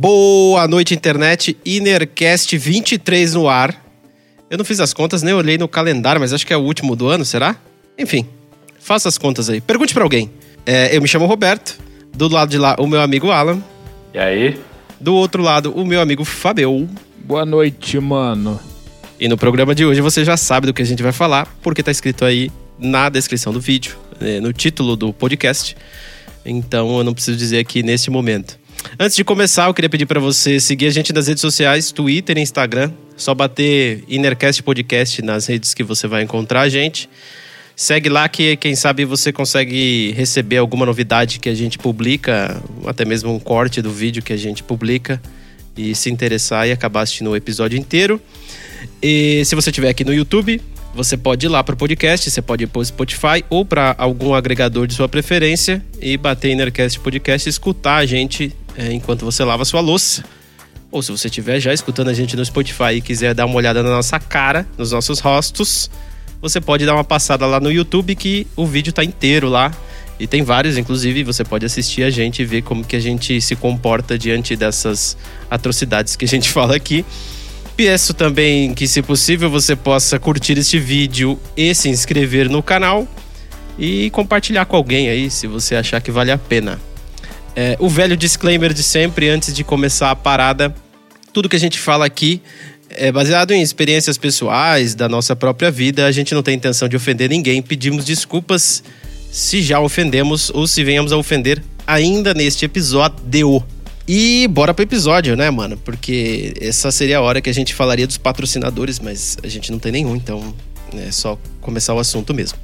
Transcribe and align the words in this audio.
Boa 0.00 0.68
noite, 0.68 0.94
internet. 0.94 1.58
Inercast 1.64 2.56
23 2.56 3.34
no 3.34 3.48
ar. 3.48 3.84
Eu 4.48 4.56
não 4.56 4.64
fiz 4.64 4.78
as 4.78 4.94
contas, 4.94 5.24
nem 5.24 5.34
olhei 5.34 5.58
no 5.58 5.66
calendário, 5.66 6.20
mas 6.20 6.32
acho 6.32 6.46
que 6.46 6.52
é 6.52 6.56
o 6.56 6.60
último 6.60 6.94
do 6.94 7.08
ano, 7.08 7.24
será? 7.24 7.56
Enfim, 7.98 8.24
faça 8.78 9.08
as 9.08 9.18
contas 9.18 9.50
aí. 9.50 9.60
Pergunte 9.60 9.92
para 9.92 10.04
alguém. 10.04 10.30
É, 10.64 10.96
eu 10.96 11.02
me 11.02 11.08
chamo 11.08 11.26
Roberto. 11.26 11.76
Do 12.14 12.28
lado 12.28 12.48
de 12.48 12.58
lá, 12.58 12.76
o 12.78 12.86
meu 12.86 13.00
amigo 13.00 13.32
Alan. 13.32 13.60
E 14.14 14.18
aí? 14.20 14.60
Do 15.00 15.16
outro 15.16 15.42
lado, 15.42 15.72
o 15.72 15.84
meu 15.84 16.00
amigo 16.00 16.24
Fabio. 16.24 16.88
Boa 17.24 17.44
noite, 17.44 17.98
mano. 17.98 18.60
E 19.18 19.26
no 19.26 19.36
programa 19.36 19.74
de 19.74 19.84
hoje 19.84 20.00
você 20.00 20.24
já 20.24 20.36
sabe 20.36 20.68
do 20.68 20.72
que 20.72 20.80
a 20.80 20.86
gente 20.86 21.02
vai 21.02 21.10
falar, 21.10 21.52
porque 21.60 21.82
tá 21.82 21.90
escrito 21.90 22.24
aí 22.24 22.52
na 22.78 23.08
descrição 23.08 23.52
do 23.52 23.60
vídeo, 23.60 23.96
é, 24.20 24.38
no 24.38 24.52
título 24.52 24.94
do 24.94 25.12
podcast. 25.12 25.76
Então 26.46 26.98
eu 26.98 27.02
não 27.02 27.12
preciso 27.12 27.36
dizer 27.36 27.58
aqui 27.58 27.82
neste 27.82 28.12
momento. 28.12 28.60
Antes 28.96 29.16
de 29.16 29.24
começar, 29.24 29.66
eu 29.66 29.74
queria 29.74 29.88
pedir 29.88 30.06
para 30.06 30.20
você 30.20 30.60
seguir 30.60 30.86
a 30.86 30.90
gente 30.90 31.12
nas 31.12 31.26
redes 31.26 31.40
sociais, 31.40 31.90
Twitter 31.90 32.38
e 32.38 32.40
Instagram. 32.40 32.92
Só 33.16 33.34
bater 33.34 34.04
Innercast 34.08 34.62
Podcast 34.62 35.20
nas 35.22 35.46
redes 35.46 35.74
que 35.74 35.82
você 35.82 36.06
vai 36.06 36.22
encontrar 36.22 36.62
a 36.62 36.68
gente. 36.68 37.10
Segue 37.76 38.08
lá 38.08 38.28
que, 38.28 38.56
quem 38.56 38.74
sabe, 38.74 39.04
você 39.04 39.32
consegue 39.32 40.12
receber 40.12 40.56
alguma 40.56 40.86
novidade 40.86 41.38
que 41.38 41.48
a 41.48 41.54
gente 41.54 41.78
publica, 41.78 42.60
até 42.86 43.04
mesmo 43.04 43.32
um 43.32 43.38
corte 43.38 43.82
do 43.82 43.90
vídeo 43.90 44.22
que 44.22 44.32
a 44.32 44.36
gente 44.36 44.62
publica, 44.62 45.20
e 45.76 45.94
se 45.94 46.10
interessar 46.10 46.66
e 46.66 46.72
acabar 46.72 47.02
assistindo 47.02 47.30
o 47.30 47.36
episódio 47.36 47.78
inteiro. 47.78 48.20
E 49.02 49.44
se 49.44 49.54
você 49.54 49.70
estiver 49.70 49.90
aqui 49.90 50.04
no 50.04 50.12
YouTube, 50.12 50.60
você 50.94 51.16
pode 51.16 51.46
ir 51.46 51.48
lá 51.48 51.62
para 51.62 51.74
o 51.74 51.76
podcast, 51.76 52.30
você 52.30 52.42
pode 52.42 52.64
ir 52.64 52.66
para 52.66 52.80
o 52.80 52.84
Spotify 52.84 53.44
ou 53.48 53.64
para 53.64 53.94
algum 53.98 54.34
agregador 54.34 54.86
de 54.86 54.94
sua 54.94 55.08
preferência 55.08 55.84
e 56.00 56.16
bater 56.16 56.50
Innercast 56.50 56.98
Podcast 57.00 57.48
e 57.48 57.50
escutar 57.50 57.96
a 57.96 58.06
gente 58.06 58.54
é, 58.76 58.92
enquanto 58.92 59.24
você 59.24 59.44
lava 59.44 59.64
sua 59.64 59.80
louça. 59.80 60.24
Ou 60.90 61.02
se 61.02 61.12
você 61.12 61.28
estiver 61.28 61.60
já 61.60 61.72
escutando 61.72 62.08
a 62.08 62.14
gente 62.14 62.36
no 62.36 62.44
Spotify 62.44 62.94
e 62.94 63.00
quiser 63.00 63.34
dar 63.34 63.44
uma 63.44 63.56
olhada 63.56 63.82
na 63.82 63.90
nossa 63.90 64.18
cara, 64.18 64.66
nos 64.78 64.92
nossos 64.92 65.20
rostos, 65.20 65.90
você 66.40 66.60
pode 66.60 66.86
dar 66.86 66.94
uma 66.94 67.04
passada 67.04 67.44
lá 67.46 67.60
no 67.60 67.70
YouTube 67.70 68.14
que 68.14 68.46
o 68.56 68.66
vídeo 68.66 68.92
tá 68.92 69.04
inteiro 69.04 69.48
lá. 69.48 69.72
E 70.18 70.26
tem 70.26 70.42
vários, 70.42 70.76
inclusive, 70.76 71.22
você 71.22 71.44
pode 71.44 71.64
assistir 71.64 72.02
a 72.02 72.10
gente 72.10 72.42
e 72.42 72.44
ver 72.44 72.62
como 72.62 72.84
que 72.84 72.96
a 72.96 73.00
gente 73.00 73.40
se 73.40 73.54
comporta 73.54 74.18
diante 74.18 74.56
dessas 74.56 75.16
atrocidades 75.50 76.16
que 76.16 76.24
a 76.24 76.28
gente 76.28 76.48
fala 76.50 76.74
aqui. 76.74 77.04
Peço 77.78 78.12
também 78.12 78.74
que, 78.74 78.88
se 78.88 79.00
possível, 79.00 79.48
você 79.48 79.76
possa 79.76 80.18
curtir 80.18 80.58
este 80.58 80.80
vídeo 80.80 81.38
e 81.56 81.72
se 81.76 81.88
inscrever 81.88 82.50
no 82.50 82.60
canal 82.60 83.06
e 83.78 84.10
compartilhar 84.10 84.64
com 84.64 84.74
alguém 84.74 85.08
aí, 85.08 85.30
se 85.30 85.46
você 85.46 85.76
achar 85.76 86.00
que 86.00 86.10
vale 86.10 86.32
a 86.32 86.36
pena. 86.36 86.80
É, 87.54 87.76
o 87.78 87.88
velho 87.88 88.16
disclaimer 88.16 88.74
de 88.74 88.82
sempre, 88.82 89.28
antes 89.28 89.54
de 89.54 89.62
começar 89.62 90.10
a 90.10 90.16
parada: 90.16 90.74
tudo 91.32 91.48
que 91.48 91.54
a 91.54 91.60
gente 91.60 91.78
fala 91.78 92.04
aqui 92.04 92.42
é 92.90 93.12
baseado 93.12 93.52
em 93.52 93.62
experiências 93.62 94.18
pessoais 94.18 94.96
da 94.96 95.08
nossa 95.08 95.36
própria 95.36 95.70
vida. 95.70 96.04
A 96.04 96.10
gente 96.10 96.34
não 96.34 96.42
tem 96.42 96.56
intenção 96.56 96.88
de 96.88 96.96
ofender 96.96 97.30
ninguém. 97.30 97.62
Pedimos 97.62 98.04
desculpas 98.04 98.82
se 99.30 99.62
já 99.62 99.78
ofendemos 99.78 100.50
ou 100.52 100.66
se 100.66 100.82
venhamos 100.82 101.12
a 101.12 101.16
ofender 101.16 101.62
ainda 101.86 102.34
neste 102.34 102.64
episódio. 102.64 103.64
E 104.08 104.48
bora 104.48 104.72
pro 104.72 104.82
episódio, 104.82 105.36
né, 105.36 105.50
mano? 105.50 105.76
Porque 105.76 106.54
essa 106.58 106.90
seria 106.90 107.18
a 107.18 107.20
hora 107.20 107.42
que 107.42 107.50
a 107.50 107.52
gente 107.52 107.74
falaria 107.74 108.06
dos 108.06 108.16
patrocinadores, 108.16 108.98
mas 108.98 109.36
a 109.42 109.48
gente 109.48 109.70
não 109.70 109.78
tem 109.78 109.92
nenhum, 109.92 110.16
então 110.16 110.54
é 110.94 111.12
só 111.12 111.38
começar 111.60 111.92
o 111.92 111.98
assunto 111.98 112.32
mesmo. 112.32 112.58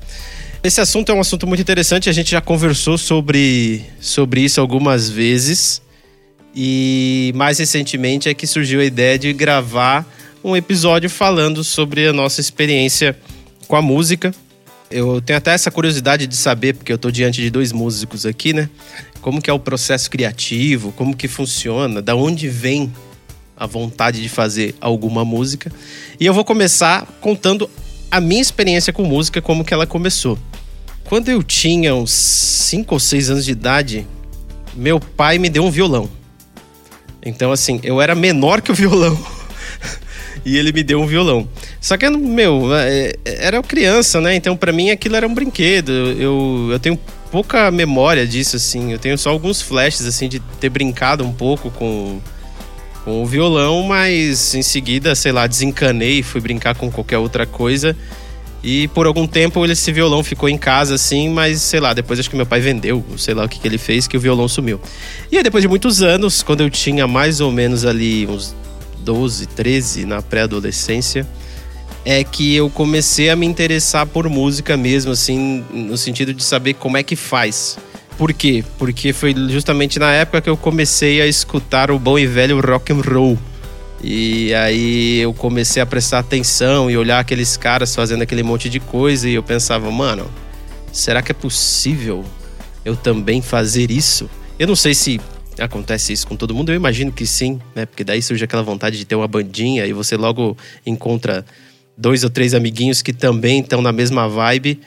Esse 0.62 0.80
assunto 0.80 1.12
é 1.12 1.14
um 1.14 1.20
assunto 1.20 1.46
muito 1.46 1.60
interessante, 1.60 2.08
a 2.08 2.12
gente 2.12 2.30
já 2.30 2.40
conversou 2.40 2.96
sobre, 2.96 3.84
sobre 4.00 4.40
isso 4.40 4.58
algumas 4.58 5.10
vezes. 5.10 5.82
E 6.56 7.30
mais 7.34 7.58
recentemente 7.58 8.26
é 8.26 8.32
que 8.32 8.46
surgiu 8.46 8.80
a 8.80 8.84
ideia 8.84 9.18
de 9.18 9.30
gravar 9.34 10.06
um 10.42 10.56
episódio 10.56 11.10
falando 11.10 11.62
sobre 11.62 12.06
a 12.06 12.12
nossa 12.14 12.40
experiência 12.40 13.14
com 13.68 13.76
a 13.76 13.82
música. 13.82 14.34
Eu 14.96 15.20
tenho 15.20 15.36
até 15.36 15.52
essa 15.52 15.72
curiosidade 15.72 16.24
de 16.24 16.36
saber, 16.36 16.74
porque 16.74 16.92
eu 16.92 16.94
estou 16.94 17.10
diante 17.10 17.40
de 17.40 17.50
dois 17.50 17.72
músicos 17.72 18.24
aqui, 18.24 18.52
né? 18.52 18.70
Como 19.20 19.42
que 19.42 19.50
é 19.50 19.52
o 19.52 19.58
processo 19.58 20.08
criativo, 20.08 20.92
como 20.92 21.16
que 21.16 21.26
funciona, 21.26 22.00
da 22.00 22.14
onde 22.14 22.48
vem 22.48 22.92
a 23.56 23.66
vontade 23.66 24.22
de 24.22 24.28
fazer 24.28 24.72
alguma 24.80 25.24
música. 25.24 25.72
E 26.20 26.24
eu 26.24 26.32
vou 26.32 26.44
começar 26.44 27.06
contando 27.20 27.68
a 28.08 28.20
minha 28.20 28.40
experiência 28.40 28.92
com 28.92 29.02
música, 29.02 29.42
como 29.42 29.64
que 29.64 29.74
ela 29.74 29.84
começou. 29.84 30.38
Quando 31.02 31.28
eu 31.28 31.42
tinha 31.42 31.92
uns 31.92 32.12
5 32.12 32.94
ou 32.94 33.00
6 33.00 33.30
anos 33.30 33.44
de 33.44 33.50
idade, 33.50 34.06
meu 34.76 35.00
pai 35.00 35.38
me 35.38 35.48
deu 35.48 35.64
um 35.64 35.72
violão. 35.72 36.08
Então, 37.20 37.50
assim, 37.50 37.80
eu 37.82 38.00
era 38.00 38.14
menor 38.14 38.62
que 38.62 38.70
o 38.70 38.74
violão. 38.76 39.18
e 40.44 40.58
ele 40.58 40.72
me 40.72 40.82
deu 40.82 41.00
um 41.00 41.06
violão. 41.06 41.48
Só 41.80 41.96
que, 41.96 42.08
meu, 42.10 42.74
é, 42.74 43.14
era 43.24 43.62
criança, 43.62 44.20
né? 44.20 44.34
Então, 44.36 44.56
para 44.56 44.72
mim, 44.72 44.90
aquilo 44.90 45.16
era 45.16 45.26
um 45.26 45.34
brinquedo. 45.34 45.90
Eu, 45.90 46.68
eu 46.70 46.78
tenho 46.78 46.98
pouca 47.30 47.70
memória 47.70 48.26
disso, 48.26 48.56
assim. 48.56 48.92
Eu 48.92 48.98
tenho 48.98 49.16
só 49.16 49.30
alguns 49.30 49.62
flashes, 49.62 50.06
assim, 50.06 50.28
de 50.28 50.40
ter 50.60 50.68
brincado 50.68 51.24
um 51.24 51.32
pouco 51.32 51.70
com, 51.70 52.20
com 53.04 53.22
o 53.22 53.26
violão, 53.26 53.82
mas 53.82 54.54
em 54.54 54.62
seguida, 54.62 55.14
sei 55.14 55.32
lá, 55.32 55.46
desencanei 55.46 56.22
fui 56.22 56.40
brincar 56.40 56.74
com 56.74 56.90
qualquer 56.90 57.18
outra 57.18 57.46
coisa. 57.46 57.96
E 58.62 58.88
por 58.88 59.06
algum 59.06 59.26
tempo 59.26 59.64
esse 59.66 59.92
violão 59.92 60.24
ficou 60.24 60.48
em 60.48 60.56
casa, 60.56 60.94
assim, 60.94 61.28
mas 61.28 61.60
sei 61.60 61.80
lá, 61.80 61.92
depois 61.92 62.18
acho 62.18 62.30
que 62.30 62.36
meu 62.36 62.46
pai 62.46 62.60
vendeu, 62.60 63.04
sei 63.18 63.34
lá 63.34 63.44
o 63.44 63.48
que, 63.48 63.60
que 63.60 63.68
ele 63.68 63.76
fez, 63.76 64.06
que 64.06 64.16
o 64.16 64.20
violão 64.20 64.48
sumiu. 64.48 64.80
E 65.30 65.36
aí 65.36 65.42
depois 65.42 65.60
de 65.60 65.68
muitos 65.68 66.00
anos, 66.02 66.42
quando 66.42 66.62
eu 66.62 66.70
tinha 66.70 67.06
mais 67.06 67.42
ou 67.42 67.52
menos 67.52 67.84
ali 67.84 68.26
uns 68.26 68.54
12, 69.04 69.46
13 69.46 70.06
na 70.06 70.22
pré-adolescência, 70.22 71.26
é 72.04 72.22
que 72.24 72.54
eu 72.54 72.68
comecei 72.68 73.30
a 73.30 73.36
me 73.36 73.46
interessar 73.46 74.06
por 74.06 74.28
música 74.28 74.76
mesmo, 74.76 75.12
assim, 75.12 75.64
no 75.72 75.96
sentido 75.96 76.34
de 76.34 76.42
saber 76.42 76.74
como 76.74 76.96
é 76.96 77.02
que 77.02 77.16
faz. 77.16 77.78
Por 78.18 78.32
quê? 78.32 78.64
Porque 78.78 79.12
foi 79.12 79.34
justamente 79.48 79.98
na 79.98 80.12
época 80.12 80.40
que 80.40 80.50
eu 80.50 80.56
comecei 80.56 81.20
a 81.20 81.26
escutar 81.26 81.90
o 81.90 81.98
bom 81.98 82.18
e 82.18 82.26
velho 82.26 82.60
rock 82.60 82.92
and 82.92 83.00
roll. 83.00 83.38
E 84.02 84.54
aí 84.54 85.20
eu 85.20 85.32
comecei 85.32 85.82
a 85.82 85.86
prestar 85.86 86.18
atenção 86.18 86.90
e 86.90 86.96
olhar 86.96 87.18
aqueles 87.18 87.56
caras 87.56 87.94
fazendo 87.94 88.22
aquele 88.22 88.42
monte 88.42 88.68
de 88.68 88.78
coisa 88.78 89.28
e 89.28 89.34
eu 89.34 89.42
pensava, 89.42 89.90
mano, 89.90 90.30
será 90.92 91.22
que 91.22 91.32
é 91.32 91.34
possível 91.34 92.22
eu 92.84 92.94
também 92.94 93.40
fazer 93.40 93.90
isso? 93.90 94.28
Eu 94.58 94.68
não 94.68 94.76
sei 94.76 94.94
se 94.94 95.20
acontece 95.58 96.12
isso 96.12 96.26
com 96.26 96.36
todo 96.36 96.54
mundo, 96.54 96.70
eu 96.70 96.76
imagino 96.76 97.12
que 97.12 97.26
sim, 97.26 97.60
né? 97.74 97.86
Porque 97.86 98.04
daí 98.04 98.20
surge 98.20 98.44
aquela 98.44 98.62
vontade 98.62 98.98
de 98.98 99.04
ter 99.04 99.14
uma 99.14 99.28
bandinha 99.28 99.86
e 99.86 99.92
você 99.92 100.16
logo 100.16 100.56
encontra 100.84 101.44
dois 101.96 102.24
ou 102.24 102.30
três 102.30 102.54
amiguinhos 102.54 103.02
que 103.02 103.12
também 103.12 103.60
estão 103.60 103.80
na 103.80 103.92
mesma 103.92 104.28
vibe. 104.28 104.80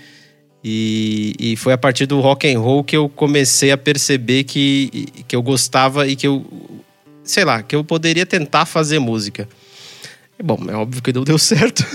E, 0.64 1.34
e, 1.40 1.56
foi 1.56 1.72
a 1.72 1.78
partir 1.78 2.08
do 2.08 2.20
rock 2.20 2.52
and 2.52 2.60
roll 2.60 2.84
que 2.84 2.98
eu 2.98 3.08
comecei 3.08 3.72
a 3.72 3.78
perceber 3.78 4.44
que, 4.44 5.06
que 5.28 5.36
eu 5.36 5.42
gostava 5.42 6.08
e 6.08 6.16
que 6.16 6.28
eu 6.28 6.46
sei 7.24 7.44
lá, 7.46 7.62
que 7.62 7.76
eu 7.76 7.84
poderia 7.84 8.26
tentar 8.26 8.66
fazer 8.66 9.00
música. 9.00 9.48
Bom, 10.44 10.58
é 10.70 10.76
óbvio 10.76 11.02
que 11.02 11.12
não 11.12 11.24
deu 11.24 11.38
certo. 11.38 11.86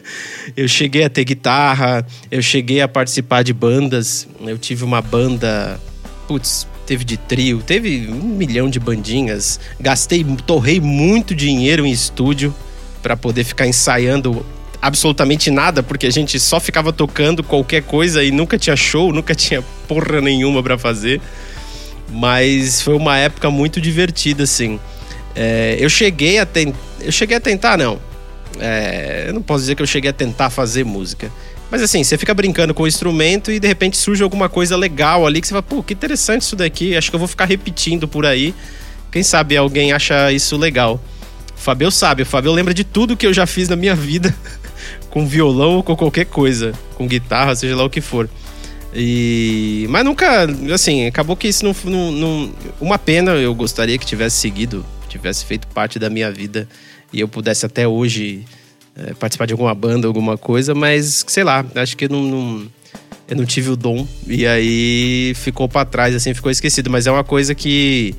eu 0.56 0.66
cheguei 0.66 1.04
a 1.04 1.10
ter 1.10 1.24
guitarra, 1.24 2.06
eu 2.30 2.42
cheguei 2.42 2.80
a 2.80 2.88
participar 2.88 3.42
de 3.42 3.52
bandas. 3.52 4.26
Eu 4.40 4.58
tive 4.58 4.84
uma 4.84 5.02
banda, 5.02 5.78
putz, 6.26 6.66
teve 6.90 7.04
de 7.04 7.16
trio, 7.16 7.62
teve 7.62 8.08
um 8.10 8.34
milhão 8.34 8.68
de 8.68 8.80
bandinhas. 8.80 9.60
Gastei, 9.78 10.26
torrei 10.44 10.80
muito 10.80 11.36
dinheiro 11.36 11.86
em 11.86 11.92
estúdio 11.92 12.52
para 13.00 13.16
poder 13.16 13.44
ficar 13.44 13.64
ensaiando 13.64 14.44
absolutamente 14.82 15.52
nada, 15.52 15.84
porque 15.84 16.08
a 16.08 16.10
gente 16.10 16.40
só 16.40 16.58
ficava 16.58 16.92
tocando 16.92 17.44
qualquer 17.44 17.84
coisa 17.84 18.24
e 18.24 18.32
nunca 18.32 18.58
tinha 18.58 18.74
show, 18.74 19.12
nunca 19.12 19.36
tinha 19.36 19.62
porra 19.86 20.20
nenhuma 20.20 20.64
para 20.64 20.76
fazer. 20.76 21.20
Mas 22.08 22.82
foi 22.82 22.96
uma 22.96 23.16
época 23.16 23.48
muito 23.52 23.80
divertida, 23.80 24.42
assim. 24.42 24.80
É, 25.36 25.76
eu 25.78 25.88
cheguei 25.88 26.40
a 26.40 26.44
tentar. 26.44 26.76
Eu 27.00 27.12
cheguei 27.12 27.36
a 27.36 27.40
tentar, 27.40 27.78
não. 27.78 28.00
É, 28.58 29.26
eu 29.28 29.34
não 29.34 29.42
posso 29.42 29.60
dizer 29.60 29.76
que 29.76 29.82
eu 29.82 29.86
cheguei 29.86 30.10
a 30.10 30.12
tentar 30.12 30.50
fazer 30.50 30.84
música. 30.84 31.30
Mas 31.70 31.82
assim, 31.82 32.02
você 32.02 32.18
fica 32.18 32.34
brincando 32.34 32.74
com 32.74 32.82
o 32.82 32.88
instrumento 32.88 33.52
e 33.52 33.60
de 33.60 33.68
repente 33.68 33.96
surge 33.96 34.22
alguma 34.22 34.48
coisa 34.48 34.76
legal 34.76 35.26
ali 35.26 35.40
que 35.40 35.46
você 35.46 35.52
fala, 35.52 35.62
pô, 35.62 35.82
que 35.82 35.94
interessante 35.94 36.42
isso 36.42 36.56
daqui, 36.56 36.96
acho 36.96 37.10
que 37.10 37.14
eu 37.14 37.18
vou 37.18 37.28
ficar 37.28 37.44
repetindo 37.44 38.08
por 38.08 38.26
aí. 38.26 38.54
Quem 39.12 39.22
sabe 39.22 39.56
alguém 39.56 39.92
acha 39.92 40.32
isso 40.32 40.56
legal. 40.56 41.00
O 41.56 41.60
Fabio 41.60 41.90
sabe, 41.90 42.22
o 42.22 42.26
Fabio 42.26 42.52
lembra 42.52 42.74
de 42.74 42.84
tudo 42.84 43.16
que 43.16 43.26
eu 43.26 43.32
já 43.32 43.46
fiz 43.46 43.68
na 43.68 43.76
minha 43.76 43.94
vida 43.94 44.34
com 45.10 45.26
violão 45.26 45.76
ou 45.76 45.82
com 45.82 45.94
qualquer 45.94 46.26
coisa, 46.26 46.72
com 46.94 47.06
guitarra, 47.06 47.54
seja 47.54 47.76
lá 47.76 47.84
o 47.84 47.90
que 47.90 48.00
for. 48.00 48.28
E... 48.94 49.86
Mas 49.88 50.04
nunca, 50.04 50.48
assim, 50.74 51.06
acabou 51.06 51.36
que 51.36 51.46
isso 51.46 51.64
não, 51.64 51.74
não, 51.84 52.12
não, 52.12 52.54
Uma 52.80 52.98
pena, 52.98 53.32
eu 53.32 53.54
gostaria 53.54 53.96
que 53.96 54.06
tivesse 54.06 54.38
seguido, 54.38 54.84
tivesse 55.08 55.44
feito 55.44 55.66
parte 55.68 55.98
da 55.98 56.10
minha 56.10 56.30
vida 56.32 56.68
e 57.12 57.20
eu 57.20 57.28
pudesse 57.28 57.64
até 57.66 57.86
hoje 57.86 58.44
é, 59.06 59.14
participar 59.14 59.46
de 59.46 59.52
alguma 59.52 59.74
banda, 59.74 60.06
alguma 60.06 60.36
coisa, 60.36 60.74
mas 60.74 61.24
sei 61.26 61.44
lá, 61.44 61.64
acho 61.74 61.96
que 61.96 62.04
eu 62.04 62.08
não, 62.08 62.22
não, 62.22 62.66
eu 63.28 63.36
não 63.36 63.44
tive 63.44 63.70
o 63.70 63.76
dom 63.76 64.06
e 64.26 64.46
aí 64.46 65.32
ficou 65.36 65.68
para 65.68 65.84
trás, 65.84 66.14
assim, 66.14 66.34
ficou 66.34 66.50
esquecido. 66.50 66.90
Mas 66.90 67.06
é 67.06 67.10
uma 67.10 67.24
coisa 67.24 67.54
que 67.54 68.14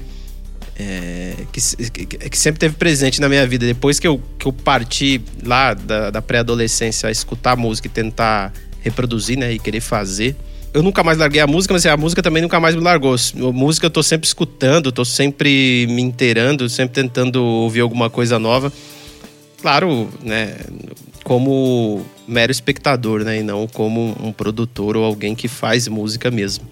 é, 0.79 1.33
que, 1.51 2.05
que, 2.29 2.37
sempre 2.37 2.59
teve 2.59 2.75
presente 2.75 3.21
na 3.21 3.29
minha 3.29 3.45
vida. 3.45 3.65
Depois 3.65 3.99
que 3.99 4.07
eu, 4.07 4.21
que 4.39 4.47
eu 4.47 4.53
parti 4.53 5.21
lá 5.43 5.73
da, 5.73 6.09
da 6.09 6.21
pré-adolescência 6.21 7.09
a 7.09 7.11
escutar 7.11 7.55
música 7.55 7.87
e 7.87 7.91
tentar 7.91 8.51
reproduzir, 8.81 9.37
né? 9.37 9.53
E 9.53 9.59
querer 9.59 9.81
fazer. 9.81 10.35
Eu 10.73 10.81
nunca 10.81 11.03
mais 11.03 11.17
larguei 11.17 11.41
a 11.41 11.47
música, 11.47 11.73
mas 11.73 11.85
a 11.85 11.97
música 11.97 12.23
também 12.23 12.41
nunca 12.41 12.59
mais 12.59 12.73
me 12.73 12.81
largou. 12.81 13.13
A 13.13 13.51
música 13.51 13.85
eu 13.85 13.91
tô 13.91 14.01
sempre 14.01 14.25
escutando, 14.25 14.91
tô 14.91 15.03
sempre 15.03 15.85
me 15.89 16.01
inteirando, 16.01 16.69
sempre 16.69 17.03
tentando 17.03 17.43
ouvir 17.43 17.81
alguma 17.81 18.09
coisa 18.09 18.39
nova. 18.39 18.71
Claro, 19.61 20.09
né? 20.21 20.57
Como 21.23 22.03
mero 22.27 22.51
espectador, 22.51 23.23
né? 23.23 23.39
E 23.39 23.43
não 23.43 23.67
como 23.67 24.15
um 24.21 24.31
produtor 24.31 24.97
ou 24.97 25.05
alguém 25.05 25.35
que 25.35 25.47
faz 25.47 25.87
música 25.87 26.31
mesmo. 26.31 26.65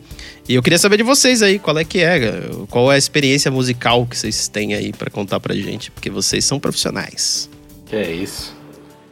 E 0.47 0.56
eu 0.56 0.63
queria 0.63 0.80
saber 0.80 0.97
de 0.97 1.03
vocês 1.03 1.44
aí, 1.44 1.59
qual 1.59 1.77
é 1.77 1.83
que 1.83 2.00
é, 2.00 2.50
qual 2.69 2.91
é 2.91 2.95
a 2.95 2.97
experiência 2.97 3.51
musical 3.51 4.06
que 4.07 4.18
vocês 4.18 4.47
têm 4.47 4.74
aí 4.74 4.91
para 4.91 5.12
contar 5.12 5.39
pra 5.39 5.53
gente, 5.53 5.91
porque 5.91 6.09
vocês 6.09 6.44
são 6.44 6.59
profissionais. 6.59 7.47
Que 7.86 7.95
é 7.95 8.12
isso. 8.12 8.56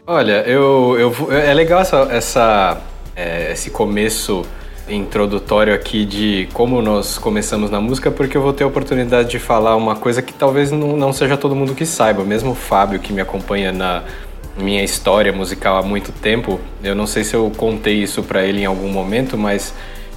Olha, 0.06 0.42
eu, 0.48 0.98
eu 0.98 1.32
é 1.32 1.54
legal 1.54 1.82
essa, 1.82 2.08
essa 2.10 2.82
é, 3.16 3.52
esse 3.52 3.70
começo 3.70 4.44
introdutório 4.90 5.74
aqui 5.74 6.06
de 6.06 6.48
como 6.54 6.82
nós 6.82 7.18
começamos 7.18 7.70
na 7.70 7.80
música, 7.82 8.10
porque 8.10 8.38
eu 8.38 8.42
vou 8.42 8.54
ter 8.54 8.64
a 8.64 8.68
oportunidade 8.68 9.30
de 9.30 9.40
falar 9.40 9.76
uma 9.76 9.96
coisa 9.96 10.22
que 10.22 10.34
talvez 10.34 10.72
não, 10.72 10.96
não 10.96 11.12
seja 11.12 11.38
todo 11.38 11.56
mundo 11.56 11.76
que 11.76 11.86
saiba. 11.86 12.24
Mesmo 12.24 12.52
o 12.52 12.56
Fábio, 12.56 13.00
que 13.00 13.12
me 13.12 13.22
acompanha 13.22 13.72
na 13.72 14.04
minha 14.58 14.84
história 14.84 15.32
musical 15.32 15.78
há 15.78 15.84
muito 15.84 16.12
tempo, 16.12 16.60
eu 16.84 16.96
não 16.96 17.06
sei 17.06 17.24
se 17.24 17.36
eu 17.36 17.52
contei 17.56 18.02
isso 18.02 18.24
para 18.24 18.44
ele 18.44 18.62
em 18.62 18.66
algum 18.66 18.90
momento, 18.90 19.38
mas 19.38 19.74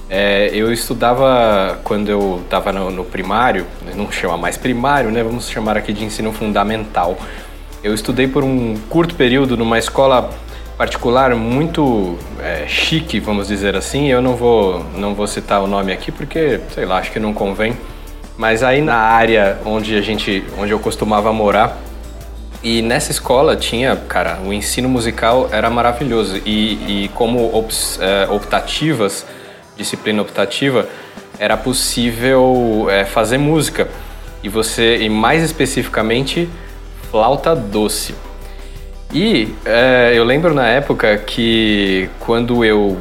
é, 0.09 0.49
eu 0.53 0.73
estudava 0.73 1.79
quando 1.83 2.09
eu 2.09 2.41
estava 2.43 2.73
no, 2.73 2.89
no, 2.89 3.03
primário, 3.05 3.65
não 3.95 4.11
chama 4.11 4.37
mais 4.37 4.57
primário, 4.57 5.11
né? 5.11 5.23
Vamos 5.23 5.49
chamar 5.49 5.77
aqui 5.77 5.93
de 5.93 6.03
ensino 6.03 6.33
fundamental. 6.33 7.17
Eu 7.83 7.93
estudei 7.93 8.27
por 8.27 8.43
um 8.43 8.75
curto 8.89 9.15
período 9.15 9.55
numa 9.55 9.79
escola 9.79 10.29
particular 10.81 11.35
muito 11.35 12.17
é, 12.39 12.65
chique, 12.67 13.19
vamos 13.19 13.47
dizer 13.49 13.75
assim. 13.75 14.07
Eu 14.07 14.19
não 14.19 14.35
vou, 14.35 14.83
não 14.95 15.13
vou 15.13 15.27
citar 15.27 15.61
o 15.61 15.67
nome 15.67 15.93
aqui 15.93 16.11
porque, 16.11 16.59
sei 16.73 16.85
lá, 16.85 16.97
acho 16.97 17.11
que 17.11 17.19
não 17.19 17.35
convém. 17.35 17.77
Mas 18.35 18.63
aí 18.63 18.81
na 18.81 18.95
área 18.95 19.59
onde 19.63 19.95
a 19.95 20.01
gente, 20.01 20.43
onde 20.57 20.71
eu 20.71 20.79
costumava 20.79 21.31
morar, 21.31 21.77
e 22.63 22.81
nessa 22.81 23.11
escola 23.11 23.55
tinha, 23.55 23.95
cara, 23.95 24.39
o 24.43 24.51
ensino 24.51 24.89
musical 24.89 25.49
era 25.51 25.69
maravilhoso 25.69 26.41
e, 26.43 27.03
e 27.03 27.09
como 27.09 27.55
ops, 27.55 27.99
é, 28.01 28.27
optativas 28.27 29.23
disciplina 29.77 30.19
optativa, 30.23 30.89
era 31.37 31.55
possível 31.57 32.87
é, 32.89 33.05
fazer 33.05 33.37
música. 33.37 33.87
E 34.41 34.49
você, 34.49 34.97
e 34.97 35.09
mais 35.09 35.43
especificamente, 35.43 36.49
flauta 37.11 37.55
doce. 37.55 38.15
E 39.13 39.53
é, 39.65 40.13
eu 40.15 40.23
lembro 40.23 40.53
na 40.53 40.67
época 40.67 41.17
que 41.17 42.09
quando 42.19 42.63
eu. 42.63 42.97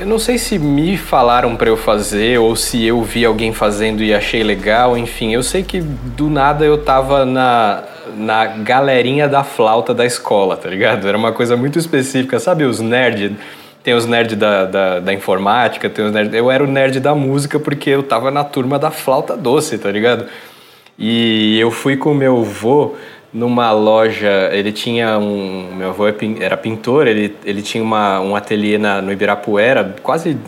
Eu 0.00 0.06
não 0.06 0.18
sei 0.18 0.36
se 0.36 0.58
me 0.58 0.96
falaram 0.96 1.54
para 1.54 1.70
eu 1.70 1.76
fazer 1.76 2.38
ou 2.38 2.56
se 2.56 2.84
eu 2.84 3.02
vi 3.02 3.24
alguém 3.24 3.52
fazendo 3.52 4.02
e 4.02 4.12
achei 4.12 4.42
legal, 4.42 4.98
enfim. 4.98 5.32
Eu 5.32 5.42
sei 5.42 5.62
que 5.62 5.80
do 5.80 6.28
nada 6.28 6.64
eu 6.64 6.78
tava 6.78 7.24
na, 7.24 7.84
na 8.16 8.46
galerinha 8.46 9.28
da 9.28 9.44
flauta 9.44 9.94
da 9.94 10.04
escola, 10.04 10.56
tá 10.56 10.68
ligado? 10.68 11.06
Era 11.06 11.16
uma 11.16 11.32
coisa 11.32 11.56
muito 11.56 11.78
específica, 11.78 12.40
sabe? 12.40 12.64
Os 12.64 12.80
nerds 12.80 13.32
tem 13.84 13.94
os 13.94 14.04
nerds 14.04 14.36
da, 14.36 14.64
da, 14.64 14.98
da, 14.98 15.14
informática, 15.14 15.88
tem 15.88 16.04
os 16.04 16.12
nerds... 16.12 16.34
Eu 16.34 16.50
era 16.50 16.64
o 16.64 16.66
nerd 16.66 16.98
da 16.98 17.14
música 17.14 17.60
porque 17.60 17.90
eu 17.90 18.02
tava 18.02 18.32
na 18.32 18.42
turma 18.42 18.80
da 18.80 18.90
flauta 18.90 19.36
doce, 19.36 19.78
tá 19.78 19.88
ligado? 19.92 20.26
E 20.98 21.56
eu 21.60 21.70
fui 21.70 21.96
com 21.96 22.12
meu 22.12 22.40
avô 22.40 22.96
numa 23.36 23.70
loja, 23.70 24.48
ele 24.50 24.72
tinha 24.72 25.18
um... 25.18 25.74
Meu 25.76 25.90
avô 25.90 26.08
é 26.08 26.14
era 26.40 26.56
pintor, 26.56 27.06
ele, 27.06 27.36
ele 27.44 27.60
tinha 27.60 27.84
uma, 27.84 28.18
um 28.18 28.34
ateliê 28.34 28.78
na, 28.78 29.02
no 29.02 29.12
Ibirapuera, 29.12 29.94
quase, 30.02 30.38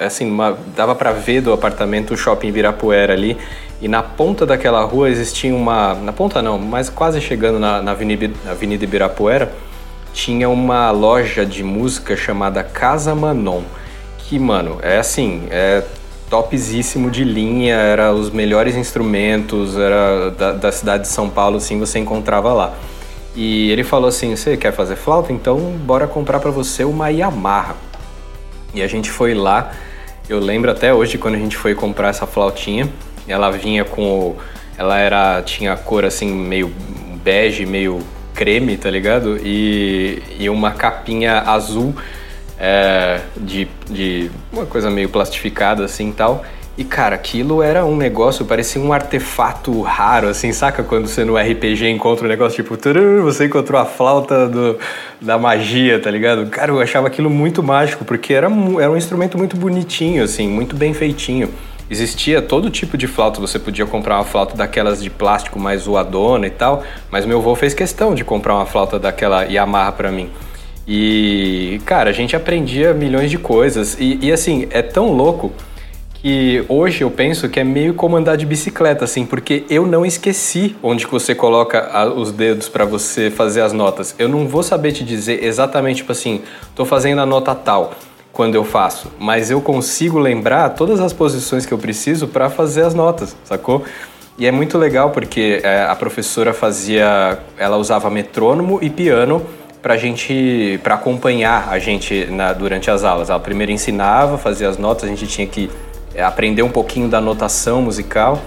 assim, 0.00 0.30
uma, 0.30 0.56
dava 0.76 0.94
para 0.94 1.10
ver 1.10 1.40
do 1.40 1.52
apartamento 1.52 2.14
o 2.14 2.16
shopping 2.16 2.46
Ibirapuera 2.46 3.12
ali, 3.12 3.36
e 3.82 3.88
na 3.88 4.00
ponta 4.00 4.46
daquela 4.46 4.84
rua 4.84 5.10
existia 5.10 5.52
uma... 5.52 5.94
Na 5.94 6.12
ponta 6.12 6.40
não, 6.40 6.56
mas 6.56 6.88
quase 6.88 7.20
chegando 7.20 7.58
na, 7.58 7.82
na 7.82 7.90
Avenida, 7.90 8.30
Avenida 8.48 8.84
Ibirapuera 8.84 9.52
tinha 10.12 10.48
uma 10.48 10.92
loja 10.92 11.44
de 11.44 11.64
música 11.64 12.16
chamada 12.16 12.62
Casa 12.62 13.12
Manon, 13.12 13.62
que, 14.18 14.38
mano, 14.38 14.78
é 14.82 14.98
assim, 14.98 15.48
é 15.50 15.82
topzíssimo 16.28 17.10
de 17.10 17.24
linha, 17.24 17.74
era 17.74 18.12
os 18.12 18.30
melhores 18.30 18.76
instrumentos, 18.76 19.76
era 19.76 20.30
da, 20.30 20.52
da 20.52 20.72
cidade 20.72 21.04
de 21.04 21.08
São 21.08 21.28
Paulo, 21.30 21.56
assim, 21.56 21.78
você 21.78 21.98
encontrava 21.98 22.52
lá. 22.52 22.74
E 23.34 23.70
ele 23.70 23.84
falou 23.84 24.08
assim: 24.08 24.34
"Você 24.34 24.56
quer 24.56 24.72
fazer 24.72 24.96
flauta? 24.96 25.32
Então 25.32 25.58
bora 25.84 26.06
comprar 26.06 26.40
para 26.40 26.50
você 26.50 26.84
uma 26.84 27.10
Yamaha". 27.10 27.76
E 28.74 28.82
a 28.82 28.86
gente 28.86 29.10
foi 29.10 29.34
lá. 29.34 29.72
Eu 30.28 30.40
lembro 30.40 30.70
até 30.70 30.92
hoje 30.92 31.18
quando 31.18 31.34
a 31.34 31.38
gente 31.38 31.56
foi 31.56 31.74
comprar 31.74 32.08
essa 32.08 32.26
flautinha, 32.26 32.88
ela 33.28 33.50
vinha 33.50 33.84
com 33.84 34.34
ela 34.76 34.98
era 34.98 35.42
tinha 35.42 35.72
a 35.72 35.76
cor 35.76 36.04
assim 36.04 36.30
meio 36.32 36.72
bege, 37.22 37.64
meio 37.64 38.00
creme, 38.34 38.76
tá 38.76 38.90
ligado? 38.90 39.38
E, 39.42 40.22
e 40.38 40.48
uma 40.50 40.72
capinha 40.72 41.40
azul 41.40 41.94
é, 42.58 43.20
de, 43.36 43.68
de 43.88 44.30
uma 44.52 44.66
coisa 44.66 44.90
meio 44.90 45.08
plastificada 45.08 45.84
assim 45.84 46.12
tal. 46.12 46.44
E 46.78 46.84
cara, 46.84 47.14
aquilo 47.14 47.62
era 47.62 47.86
um 47.86 47.96
negócio, 47.96 48.44
parecia 48.44 48.80
um 48.80 48.92
artefato 48.92 49.80
raro, 49.80 50.28
assim, 50.28 50.52
saca? 50.52 50.82
Quando 50.82 51.06
você 51.06 51.24
no 51.24 51.34
RPG 51.34 51.88
encontra 51.88 52.26
um 52.26 52.28
negócio 52.28 52.62
tipo, 52.62 52.76
você 53.22 53.46
encontrou 53.46 53.80
a 53.80 53.86
flauta 53.86 54.46
do, 54.46 54.78
da 55.18 55.38
magia, 55.38 55.98
tá 55.98 56.10
ligado? 56.10 56.46
Cara, 56.50 56.70
eu 56.70 56.78
achava 56.78 57.06
aquilo 57.06 57.30
muito 57.30 57.62
mágico, 57.62 58.04
porque 58.04 58.34
era, 58.34 58.46
era 58.46 58.90
um 58.90 58.96
instrumento 58.96 59.38
muito 59.38 59.56
bonitinho, 59.56 60.22
assim, 60.22 60.46
muito 60.46 60.76
bem 60.76 60.92
feitinho. 60.92 61.48
Existia 61.88 62.42
todo 62.42 62.68
tipo 62.68 62.98
de 62.98 63.06
flauta, 63.06 63.40
você 63.40 63.58
podia 63.58 63.86
comprar 63.86 64.16
uma 64.16 64.24
flauta 64.24 64.54
daquelas 64.54 65.02
de 65.02 65.08
plástico 65.08 65.58
mais 65.58 65.82
zoadona 65.82 66.46
e 66.46 66.50
tal, 66.50 66.82
mas 67.10 67.24
meu 67.24 67.38
avô 67.38 67.54
fez 67.54 67.72
questão 67.72 68.14
de 68.14 68.22
comprar 68.22 68.54
uma 68.54 68.66
flauta 68.66 68.98
daquela 68.98 69.44
Yamaha 69.44 69.92
para 69.92 70.10
mim. 70.10 70.28
E, 70.86 71.80
cara, 71.84 72.10
a 72.10 72.12
gente 72.12 72.36
aprendia 72.36 72.94
milhões 72.94 73.30
de 73.30 73.38
coisas. 73.38 73.96
E, 73.98 74.18
e, 74.22 74.32
assim, 74.32 74.68
é 74.70 74.82
tão 74.82 75.12
louco 75.12 75.52
que 76.14 76.64
hoje 76.68 77.02
eu 77.02 77.10
penso 77.10 77.48
que 77.48 77.60
é 77.60 77.64
meio 77.64 77.94
como 77.94 78.16
andar 78.16 78.36
de 78.36 78.46
bicicleta, 78.46 79.04
assim, 79.04 79.26
porque 79.26 79.64
eu 79.68 79.86
não 79.86 80.04
esqueci 80.04 80.76
onde 80.82 81.06
que 81.06 81.12
você 81.12 81.34
coloca 81.34 82.08
os 82.14 82.32
dedos 82.32 82.68
para 82.68 82.84
você 82.84 83.30
fazer 83.30 83.60
as 83.60 83.72
notas. 83.72 84.14
Eu 84.18 84.28
não 84.28 84.46
vou 84.48 84.62
saber 84.62 84.92
te 84.92 85.04
dizer 85.04 85.44
exatamente, 85.44 85.98
tipo 85.98 86.12
assim, 86.12 86.42
tô 86.74 86.84
fazendo 86.84 87.20
a 87.20 87.26
nota 87.26 87.54
tal 87.54 87.94
quando 88.32 88.54
eu 88.54 88.64
faço, 88.64 89.10
mas 89.18 89.50
eu 89.50 89.62
consigo 89.62 90.18
lembrar 90.18 90.70
todas 90.70 91.00
as 91.00 91.12
posições 91.12 91.64
que 91.64 91.72
eu 91.72 91.78
preciso 91.78 92.28
para 92.28 92.50
fazer 92.50 92.82
as 92.82 92.92
notas, 92.92 93.34
sacou? 93.44 93.82
E 94.38 94.46
é 94.46 94.52
muito 94.52 94.76
legal 94.76 95.10
porque 95.10 95.60
é, 95.62 95.84
a 95.84 95.94
professora 95.96 96.52
fazia, 96.52 97.38
ela 97.56 97.78
usava 97.78 98.10
metrônomo 98.10 98.78
e 98.82 98.90
piano 98.90 99.42
para 99.82 99.96
gente, 99.96 100.80
para 100.82 100.94
acompanhar 100.94 101.68
a 101.70 101.78
gente 101.78 102.26
na, 102.26 102.52
durante 102.52 102.90
as 102.90 103.04
aulas. 103.04 103.30
Ela 103.30 103.40
primeiro 103.40 103.72
ensinava, 103.72 104.38
fazia 104.38 104.68
as 104.68 104.78
notas, 104.78 105.04
a 105.04 105.08
gente 105.08 105.26
tinha 105.26 105.46
que 105.46 105.70
é, 106.14 106.22
aprender 106.22 106.62
um 106.62 106.70
pouquinho 106.70 107.08
da 107.08 107.20
notação 107.20 107.82
musical. 107.82 108.40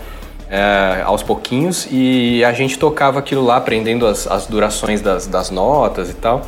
É, 0.51 1.03
aos 1.05 1.21
pouquinhos 1.21 1.87
e 1.91 2.43
a 2.43 2.51
gente 2.51 2.79
tocava 2.79 3.19
aquilo 3.19 3.45
lá, 3.45 3.57
aprendendo 3.57 4.07
as, 4.07 4.25
as 4.25 4.47
durações 4.47 4.99
das, 4.99 5.27
das 5.27 5.51
notas 5.51 6.09
e 6.09 6.15
tal. 6.15 6.41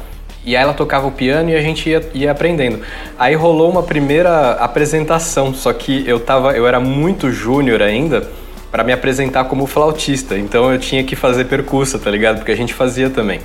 E 0.44 0.58
aí 0.58 0.64
ela 0.64 0.74
tocava 0.74 1.06
o 1.06 1.12
piano 1.12 1.52
e 1.52 1.56
a 1.56 1.62
gente 1.62 1.88
ia, 1.88 2.10
ia 2.14 2.32
aprendendo. 2.32 2.80
Aí 3.18 3.36
rolou 3.36 3.70
uma 3.70 3.84
primeira 3.84 4.54
apresentação, 4.54 5.54
só 5.54 5.72
que 5.72 6.04
eu 6.08 6.20
tava, 6.20 6.54
eu 6.54 6.66
era 6.66 6.80
muito 6.80 7.32
júnior 7.32 7.82
ainda 7.82 8.28
para 8.72 8.84
me 8.84 8.92
apresentar 8.92 9.44
como 9.46 9.68
flautista, 9.68 10.38
então 10.38 10.72
eu 10.72 10.80
tinha 10.80 11.04
que 11.04 11.16
fazer 11.16 11.46
percussa, 11.46 12.00
tá 12.00 12.10
ligado? 12.10 12.38
Porque 12.38 12.52
a 12.52 12.58
gente 12.58 12.74
fazia 12.74 13.10
também. 13.10 13.40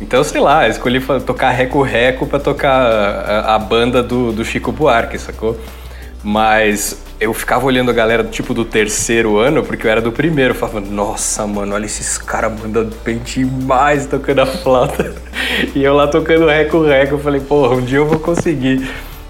Então, 0.00 0.22
sei 0.22 0.40
lá, 0.40 0.68
escolhi 0.68 1.00
tocar 1.26 1.50
reco-reco 1.50 2.26
para 2.26 2.38
tocar 2.38 2.80
a, 2.80 3.56
a, 3.56 3.58
banda 3.58 4.02
do, 4.02 4.32
do 4.32 4.44
Chico 4.44 4.70
Buarque, 4.70 5.18
sacou? 5.18 5.58
Mas 6.22 7.02
eu 7.20 7.34
ficava 7.34 7.66
olhando 7.66 7.90
a 7.90 7.94
galera 7.94 8.22
tipo 8.22 8.54
do 8.54 8.64
terceiro 8.64 9.38
ano, 9.38 9.64
porque 9.64 9.86
eu 9.86 9.90
era 9.90 10.00
do 10.00 10.12
primeiro. 10.12 10.52
Eu 10.52 10.54
falava, 10.54 10.80
nossa, 10.80 11.46
mano, 11.46 11.74
olha 11.74 11.86
esses 11.86 12.16
caras 12.16 12.52
mandando 12.60 12.94
bem 13.04 13.18
demais 13.18 14.06
tocando 14.06 14.40
a 14.40 14.46
flauta. 14.46 15.14
E 15.74 15.82
eu 15.82 15.94
lá 15.94 16.06
tocando 16.06 16.46
reco-reco. 16.46 17.14
Eu 17.14 17.18
falei, 17.18 17.40
porra, 17.40 17.74
um 17.74 17.80
dia 17.80 17.98
eu 17.98 18.06
vou 18.06 18.20
conseguir 18.20 18.88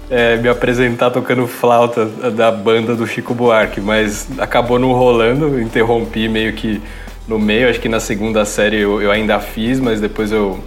é, 0.09 0.35
me 0.37 0.49
apresentar 0.49 1.09
tocando 1.09 1.47
flauta 1.47 2.05
da 2.05 2.51
banda 2.51 2.93
do 2.95 3.07
Chico 3.07 3.33
Buarque. 3.33 3.79
Mas 3.81 4.27
acabou 4.37 4.77
não 4.77 4.91
rolando, 4.91 5.59
interrompi 5.59 6.27
meio 6.27 6.53
que 6.53 6.81
no 7.29 7.39
meio. 7.39 7.69
Acho 7.69 7.79
que 7.79 7.87
na 7.87 7.99
segunda 7.99 8.43
série 8.43 8.81
eu, 8.81 9.01
eu 9.01 9.11
ainda 9.11 9.39
fiz, 9.39 9.79
mas 9.79 10.01
depois 10.01 10.31
eu 10.31 10.59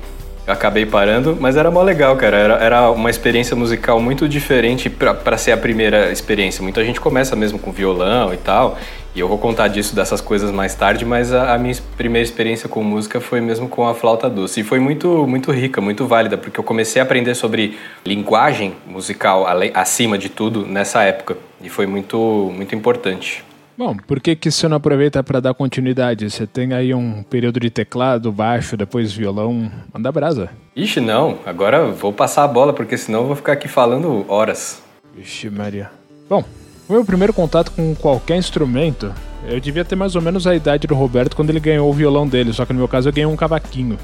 acabei 0.46 0.84
parando, 0.84 1.36
mas 1.38 1.56
era 1.56 1.70
mó 1.70 1.82
legal, 1.82 2.16
cara. 2.16 2.36
Era, 2.36 2.54
era 2.54 2.90
uma 2.90 3.10
experiência 3.10 3.54
musical 3.54 4.00
muito 4.00 4.28
diferente 4.28 4.88
para 4.88 5.36
ser 5.36 5.52
a 5.52 5.56
primeira 5.56 6.10
experiência. 6.10 6.62
Muita 6.62 6.84
gente 6.84 7.00
começa 7.00 7.36
mesmo 7.36 7.58
com 7.58 7.70
violão 7.70 8.32
e 8.32 8.36
tal, 8.36 8.78
e 9.14 9.20
eu 9.20 9.28
vou 9.28 9.38
contar 9.38 9.68
disso, 9.68 9.94
dessas 9.94 10.20
coisas 10.20 10.50
mais 10.50 10.74
tarde, 10.74 11.04
mas 11.04 11.32
a, 11.32 11.54
a, 11.54 11.58
minha 11.58 11.74
primeira 11.96 12.26
experiência 12.26 12.68
com 12.68 12.82
música 12.82 13.20
foi 13.20 13.40
mesmo 13.40 13.68
com 13.68 13.86
a 13.86 13.94
flauta 13.94 14.28
doce. 14.28 14.60
E 14.60 14.64
foi 14.64 14.80
muito, 14.80 15.26
muito 15.26 15.52
rica, 15.52 15.80
muito 15.80 16.06
válida, 16.06 16.38
porque 16.38 16.58
eu 16.58 16.64
comecei 16.64 17.00
a 17.00 17.04
aprender 17.04 17.34
sobre 17.34 17.78
linguagem 18.04 18.74
musical 18.86 19.46
acima 19.74 20.16
de 20.16 20.28
tudo 20.28 20.66
nessa 20.66 21.02
época. 21.02 21.36
E 21.62 21.68
foi 21.68 21.86
muito, 21.86 22.50
muito 22.54 22.74
importante. 22.74 23.44
Bom, 23.76 23.96
por 23.96 24.20
que, 24.20 24.36
que 24.36 24.50
você 24.50 24.68
não 24.68 24.76
aproveita 24.76 25.22
para 25.22 25.40
dar 25.40 25.54
continuidade? 25.54 26.30
Você 26.30 26.46
tem 26.46 26.74
aí 26.74 26.92
um 26.92 27.22
período 27.22 27.58
de 27.58 27.70
teclado, 27.70 28.30
baixo, 28.30 28.76
depois 28.76 29.12
violão. 29.12 29.70
Manda 29.92 30.12
brasa. 30.12 30.50
Ixi, 30.76 31.00
não. 31.00 31.38
Agora 31.46 31.86
vou 31.86 32.12
passar 32.12 32.44
a 32.44 32.48
bola, 32.48 32.72
porque 32.72 32.98
senão 32.98 33.20
eu 33.20 33.26
vou 33.26 33.36
ficar 33.36 33.52
aqui 33.52 33.68
falando 33.68 34.26
horas. 34.28 34.82
Vixe, 35.14 35.48
Maria. 35.48 35.90
Bom, 36.28 36.44
o 36.88 36.92
meu 36.92 37.04
primeiro 37.04 37.32
contato 37.32 37.72
com 37.72 37.94
qualquer 37.94 38.36
instrumento, 38.36 39.12
eu 39.48 39.58
devia 39.58 39.84
ter 39.84 39.96
mais 39.96 40.14
ou 40.14 40.22
menos 40.22 40.46
a 40.46 40.54
idade 40.54 40.86
do 40.86 40.94
Roberto 40.94 41.34
quando 41.34 41.50
ele 41.50 41.60
ganhou 41.60 41.88
o 41.88 41.92
violão 41.92 42.28
dele, 42.28 42.52
só 42.52 42.66
que 42.66 42.72
no 42.72 42.78
meu 42.78 42.88
caso 42.88 43.08
eu 43.08 43.12
ganhei 43.12 43.26
um 43.26 43.36
cavaquinho. 43.36 43.98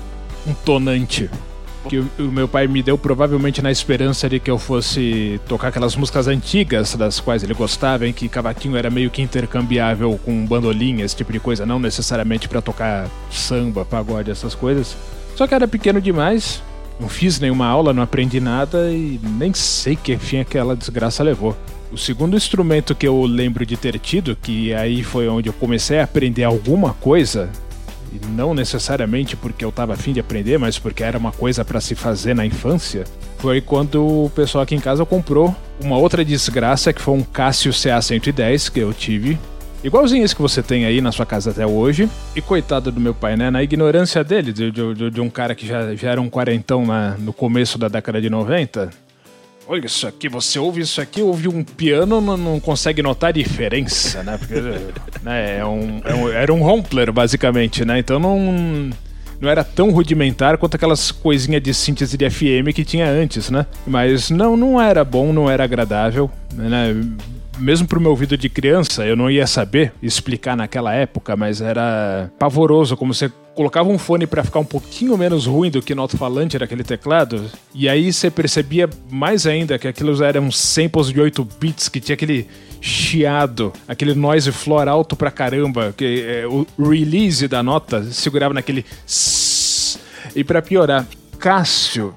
Um 0.46 0.54
tonante 0.54 1.30
que 1.88 1.98
o, 1.98 2.08
meu 2.18 2.48
pai 2.48 2.66
me 2.66 2.82
deu 2.82 2.98
provavelmente 2.98 3.62
na 3.62 3.70
esperança 3.70 4.28
de 4.28 4.40
que 4.40 4.50
eu 4.50 4.58
fosse 4.58 5.40
tocar 5.48 5.68
aquelas 5.68 5.96
músicas 5.96 6.26
antigas 6.26 6.94
das 6.94 7.20
quais 7.20 7.42
ele 7.42 7.54
gostava, 7.54 8.06
em 8.06 8.12
que 8.12 8.28
cavaquinho 8.28 8.76
era 8.76 8.90
meio 8.90 9.10
que 9.10 9.22
intercambiável 9.22 10.18
com 10.24 10.46
bandolinha, 10.46 11.04
esse 11.04 11.16
tipo 11.16 11.32
de 11.32 11.40
coisa, 11.40 11.64
não 11.64 11.78
necessariamente 11.78 12.48
para 12.48 12.60
tocar 12.60 13.08
samba, 13.30 13.84
pagode, 13.84 14.30
essas 14.30 14.54
coisas. 14.54 14.96
Só 15.36 15.46
que 15.46 15.54
era 15.54 15.68
pequeno 15.68 16.00
demais, 16.00 16.62
não 16.98 17.08
fiz 17.08 17.38
nenhuma 17.38 17.66
aula, 17.66 17.92
não 17.92 18.02
aprendi 18.02 18.40
nada 18.40 18.90
e 18.90 19.20
nem 19.22 19.54
sei 19.54 19.94
que 19.94 20.16
fim 20.16 20.38
aquela 20.40 20.74
desgraça 20.74 21.22
levou. 21.22 21.56
O 21.92 21.96
segundo 21.96 22.36
instrumento 22.36 22.94
que 22.94 23.08
eu 23.08 23.24
lembro 23.24 23.64
de 23.64 23.76
ter 23.76 23.98
tido, 23.98 24.36
que 24.36 24.74
aí 24.74 25.02
foi 25.02 25.26
onde 25.28 25.48
eu 25.48 25.52
comecei 25.54 26.00
a 26.00 26.04
aprender 26.04 26.44
alguma 26.44 26.92
coisa, 26.92 27.50
e 28.12 28.26
não 28.26 28.54
necessariamente 28.54 29.36
porque 29.36 29.64
eu 29.64 29.68
estava 29.68 29.94
afim 29.94 30.12
de 30.12 30.20
aprender, 30.20 30.58
mas 30.58 30.78
porque 30.78 31.02
era 31.02 31.18
uma 31.18 31.32
coisa 31.32 31.64
para 31.64 31.80
se 31.80 31.94
fazer 31.94 32.34
na 32.34 32.44
infância, 32.44 33.04
foi 33.38 33.60
quando 33.60 34.24
o 34.24 34.30
pessoal 34.30 34.62
aqui 34.62 34.74
em 34.74 34.80
casa 34.80 35.04
comprou 35.04 35.54
uma 35.80 35.96
outra 35.96 36.24
desgraça 36.24 36.92
que 36.92 37.00
foi 37.00 37.14
um 37.14 37.22
Casio 37.22 37.72
CA110 37.72 38.70
que 38.70 38.80
eu 38.80 38.92
tive. 38.92 39.38
Igualzinho 39.82 40.24
esse 40.24 40.34
que 40.34 40.42
você 40.42 40.60
tem 40.60 40.84
aí 40.84 41.00
na 41.00 41.12
sua 41.12 41.24
casa 41.24 41.50
até 41.50 41.64
hoje. 41.64 42.10
E 42.34 42.40
coitado 42.40 42.90
do 42.90 43.00
meu 43.00 43.14
pai, 43.14 43.36
né? 43.36 43.48
Na 43.48 43.62
ignorância 43.62 44.24
dele, 44.24 44.52
de, 44.52 44.72
de, 44.72 45.10
de 45.10 45.20
um 45.20 45.30
cara 45.30 45.54
que 45.54 45.64
já, 45.64 45.94
já 45.94 46.10
era 46.10 46.20
um 46.20 46.28
quarentão 46.28 46.84
na, 46.84 47.10
no 47.16 47.32
começo 47.32 47.78
da 47.78 47.86
década 47.86 48.20
de 48.20 48.28
90, 48.28 48.90
olha 49.68 49.86
isso 49.86 50.06
aqui, 50.06 50.28
você 50.28 50.58
ouve 50.58 50.80
isso 50.80 51.00
aqui, 51.00 51.20
ouve 51.20 51.46
um 51.46 51.62
piano, 51.62 52.20
não, 52.20 52.36
não 52.36 52.58
consegue 52.58 53.02
notar 53.02 53.28
a 53.28 53.32
diferença, 53.32 54.22
né? 54.22 54.38
Porque 54.38 54.54
né, 55.22 55.58
é 55.58 55.64
um, 55.64 56.00
é 56.04 56.14
um, 56.14 56.28
era 56.30 56.52
um 56.52 56.62
Rompler, 56.62 57.12
basicamente, 57.12 57.84
né? 57.84 57.98
Então 57.98 58.18
não, 58.18 58.90
não 59.38 59.48
era 59.48 59.62
tão 59.62 59.90
rudimentar 59.90 60.56
quanto 60.56 60.76
aquelas 60.76 61.12
coisinhas 61.12 61.62
de 61.62 61.74
síntese 61.74 62.16
de 62.16 62.28
FM 62.28 62.72
que 62.74 62.84
tinha 62.84 63.08
antes, 63.08 63.50
né? 63.50 63.66
Mas 63.86 64.30
não, 64.30 64.56
não 64.56 64.80
era 64.80 65.04
bom, 65.04 65.32
não 65.32 65.50
era 65.50 65.64
agradável, 65.64 66.30
né? 66.54 66.96
Mesmo 67.58 67.86
pro 67.86 68.00
meu 68.00 68.10
ouvido 68.10 68.36
de 68.36 68.48
criança, 68.48 69.04
eu 69.04 69.16
não 69.16 69.30
ia 69.30 69.46
saber 69.46 69.92
explicar 70.02 70.56
naquela 70.56 70.94
época, 70.94 71.36
mas 71.36 71.60
era 71.60 72.30
pavoroso 72.38 72.96
como 72.96 73.12
você 73.12 73.30
colocava 73.54 73.88
um 73.88 73.98
fone 73.98 74.24
para 74.24 74.44
ficar 74.44 74.60
um 74.60 74.64
pouquinho 74.64 75.18
menos 75.18 75.46
ruim 75.46 75.68
do 75.68 75.82
que 75.82 75.92
no 75.92 76.02
alto-falante 76.02 76.54
era 76.54 76.64
aquele 76.64 76.84
teclado, 76.84 77.50
e 77.74 77.88
aí 77.88 78.12
você 78.12 78.30
percebia 78.30 78.88
mais 79.10 79.46
ainda 79.46 79.78
que 79.78 79.88
aquilo 79.88 80.22
eram 80.22 80.50
samples 80.50 81.08
de 81.08 81.20
8 81.20 81.44
bits 81.60 81.88
que 81.88 82.00
tinha 82.00 82.14
aquele 82.14 82.46
chiado, 82.80 83.72
aquele 83.88 84.14
noise 84.14 84.52
floor 84.52 84.86
alto 84.86 85.16
pra 85.16 85.30
caramba, 85.32 85.92
que 85.96 86.24
é, 86.24 86.46
o 86.46 86.64
release 86.78 87.48
da 87.48 87.62
nota 87.62 88.04
segurava 88.04 88.54
naquele 88.54 88.84
e 90.36 90.44
para 90.44 90.62
piorar, 90.62 91.06
Cássio 91.38 92.14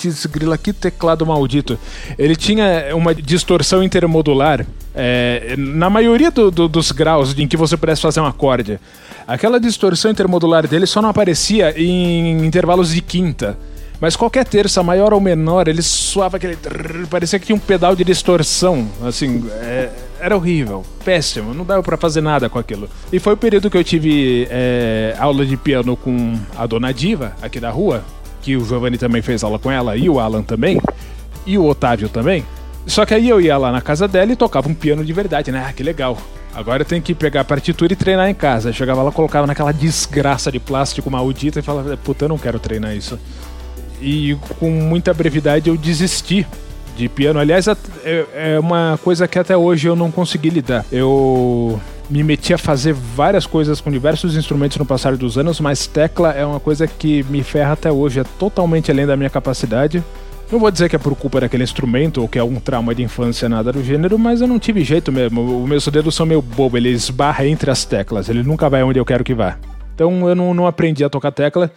Putz, 0.00 0.24
grila, 0.26 0.56
que 0.56 0.72
teclado 0.72 1.26
maldito. 1.26 1.78
Ele 2.18 2.34
tinha 2.34 2.96
uma 2.96 3.14
distorção 3.14 3.82
intermodular 3.82 4.66
é, 4.94 5.54
na 5.58 5.90
maioria 5.90 6.30
do, 6.30 6.50
do, 6.50 6.68
dos 6.68 6.90
graus 6.90 7.36
em 7.38 7.46
que 7.46 7.56
você 7.56 7.76
pudesse 7.76 8.00
fazer 8.00 8.20
um 8.20 8.26
acorde. 8.26 8.80
Aquela 9.26 9.60
distorção 9.60 10.10
intermodular 10.10 10.66
dele 10.66 10.86
só 10.86 11.02
não 11.02 11.10
aparecia 11.10 11.74
em 11.76 12.44
intervalos 12.46 12.94
de 12.94 13.02
quinta. 13.02 13.58
Mas 14.00 14.16
qualquer 14.16 14.46
terça, 14.46 14.82
maior 14.82 15.12
ou 15.12 15.20
menor, 15.20 15.68
ele 15.68 15.82
suava 15.82 16.38
aquele. 16.38 16.56
parecia 17.10 17.38
que 17.38 17.44
tinha 17.44 17.56
um 17.56 17.60
pedal 17.60 17.94
de 17.94 18.02
distorção. 18.02 18.88
Assim, 19.06 19.44
é, 19.60 19.90
era 20.18 20.34
horrível, 20.34 20.82
péssimo, 21.04 21.52
não 21.52 21.66
dava 21.66 21.82
para 21.82 21.98
fazer 21.98 22.22
nada 22.22 22.48
com 22.48 22.58
aquilo. 22.58 22.88
E 23.12 23.18
foi 23.18 23.34
o 23.34 23.36
período 23.36 23.70
que 23.70 23.76
eu 23.76 23.84
tive 23.84 24.48
é, 24.50 25.14
aula 25.18 25.44
de 25.44 25.54
piano 25.58 25.98
com 25.98 26.38
a 26.56 26.66
dona 26.66 26.94
Diva, 26.94 27.36
aqui 27.42 27.60
da 27.60 27.68
rua, 27.68 28.02
que 28.40 28.56
o 28.56 28.64
Giovanni 28.64 28.98
também 28.98 29.22
fez 29.22 29.42
aula 29.42 29.58
com 29.58 29.70
ela, 29.70 29.96
e 29.96 30.08
o 30.08 30.18
Alan 30.18 30.42
também, 30.42 30.80
e 31.46 31.58
o 31.58 31.66
Otávio 31.66 32.08
também. 32.08 32.44
Só 32.86 33.04
que 33.04 33.14
aí 33.14 33.28
eu 33.28 33.40
ia 33.40 33.56
lá 33.56 33.70
na 33.70 33.80
casa 33.80 34.08
dela 34.08 34.32
e 34.32 34.36
tocava 34.36 34.68
um 34.68 34.74
piano 34.74 35.04
de 35.04 35.12
verdade, 35.12 35.52
né? 35.52 35.64
Ah, 35.68 35.72
que 35.72 35.82
legal. 35.82 36.16
Agora 36.54 36.82
eu 36.82 36.86
tenho 36.86 37.02
que 37.02 37.14
pegar 37.14 37.42
a 37.42 37.44
partitura 37.44 37.92
e 37.92 37.96
treinar 37.96 38.28
em 38.28 38.34
casa. 38.34 38.70
Eu 38.70 38.72
chegava 38.72 39.02
lá, 39.02 39.12
colocava 39.12 39.46
naquela 39.46 39.72
desgraça 39.72 40.50
de 40.50 40.58
plástico 40.58 41.10
maldita 41.10 41.60
e 41.60 41.62
falava, 41.62 41.96
puta, 41.96 42.24
eu 42.24 42.28
não 42.28 42.38
quero 42.38 42.58
treinar 42.58 42.96
isso. 42.96 43.18
E 44.00 44.36
com 44.58 44.70
muita 44.70 45.14
brevidade 45.14 45.68
eu 45.68 45.76
desisti 45.76 46.46
de 46.96 47.08
piano. 47.08 47.38
Aliás, 47.38 47.68
é, 47.68 47.76
é 48.34 48.58
uma 48.58 48.98
coisa 49.04 49.28
que 49.28 49.38
até 49.38 49.56
hoje 49.56 49.86
eu 49.86 49.94
não 49.94 50.10
consegui 50.10 50.50
lidar. 50.50 50.84
Eu 50.90 51.80
me 52.10 52.24
meti 52.24 52.52
a 52.52 52.58
fazer 52.58 52.92
várias 52.92 53.46
coisas 53.46 53.80
com 53.80 53.90
diversos 53.90 54.36
instrumentos 54.36 54.76
no 54.76 54.84
passar 54.84 55.16
dos 55.16 55.38
anos, 55.38 55.60
mas 55.60 55.86
tecla 55.86 56.32
é 56.32 56.44
uma 56.44 56.58
coisa 56.58 56.86
que 56.86 57.22
me 57.24 57.42
ferra 57.44 57.72
até 57.72 57.90
hoje, 57.90 58.18
é 58.18 58.24
totalmente 58.24 58.90
além 58.90 59.06
da 59.06 59.16
minha 59.16 59.30
capacidade. 59.30 60.02
Não 60.50 60.58
vou 60.58 60.70
dizer 60.72 60.88
que 60.88 60.96
é 60.96 60.98
por 60.98 61.14
culpa 61.14 61.40
daquele 61.40 61.62
instrumento 61.62 62.20
ou 62.20 62.26
que 62.26 62.36
é 62.36 62.40
algum 62.40 62.58
trauma 62.58 62.92
de 62.92 63.04
infância, 63.04 63.48
nada 63.48 63.72
do 63.72 63.84
gênero, 63.84 64.18
mas 64.18 64.40
eu 64.40 64.48
não 64.48 64.58
tive 64.58 64.82
jeito 64.82 65.12
mesmo. 65.12 65.62
Os 65.62 65.68
meus 65.68 65.86
dedos 65.86 66.12
são 66.16 66.26
meio 66.26 66.42
bobo, 66.42 66.76
ele 66.76 66.88
esbarra 66.88 67.46
entre 67.46 67.70
as 67.70 67.84
teclas, 67.84 68.28
ele 68.28 68.42
nunca 68.42 68.68
vai 68.68 68.82
onde 68.82 68.98
eu 68.98 69.04
quero 69.04 69.22
que 69.22 69.32
vá. 69.32 69.56
Então 69.94 70.28
eu 70.28 70.34
não, 70.34 70.52
não 70.52 70.66
aprendi 70.66 71.04
a 71.04 71.08
tocar 71.08 71.30
tecla, 71.30 71.70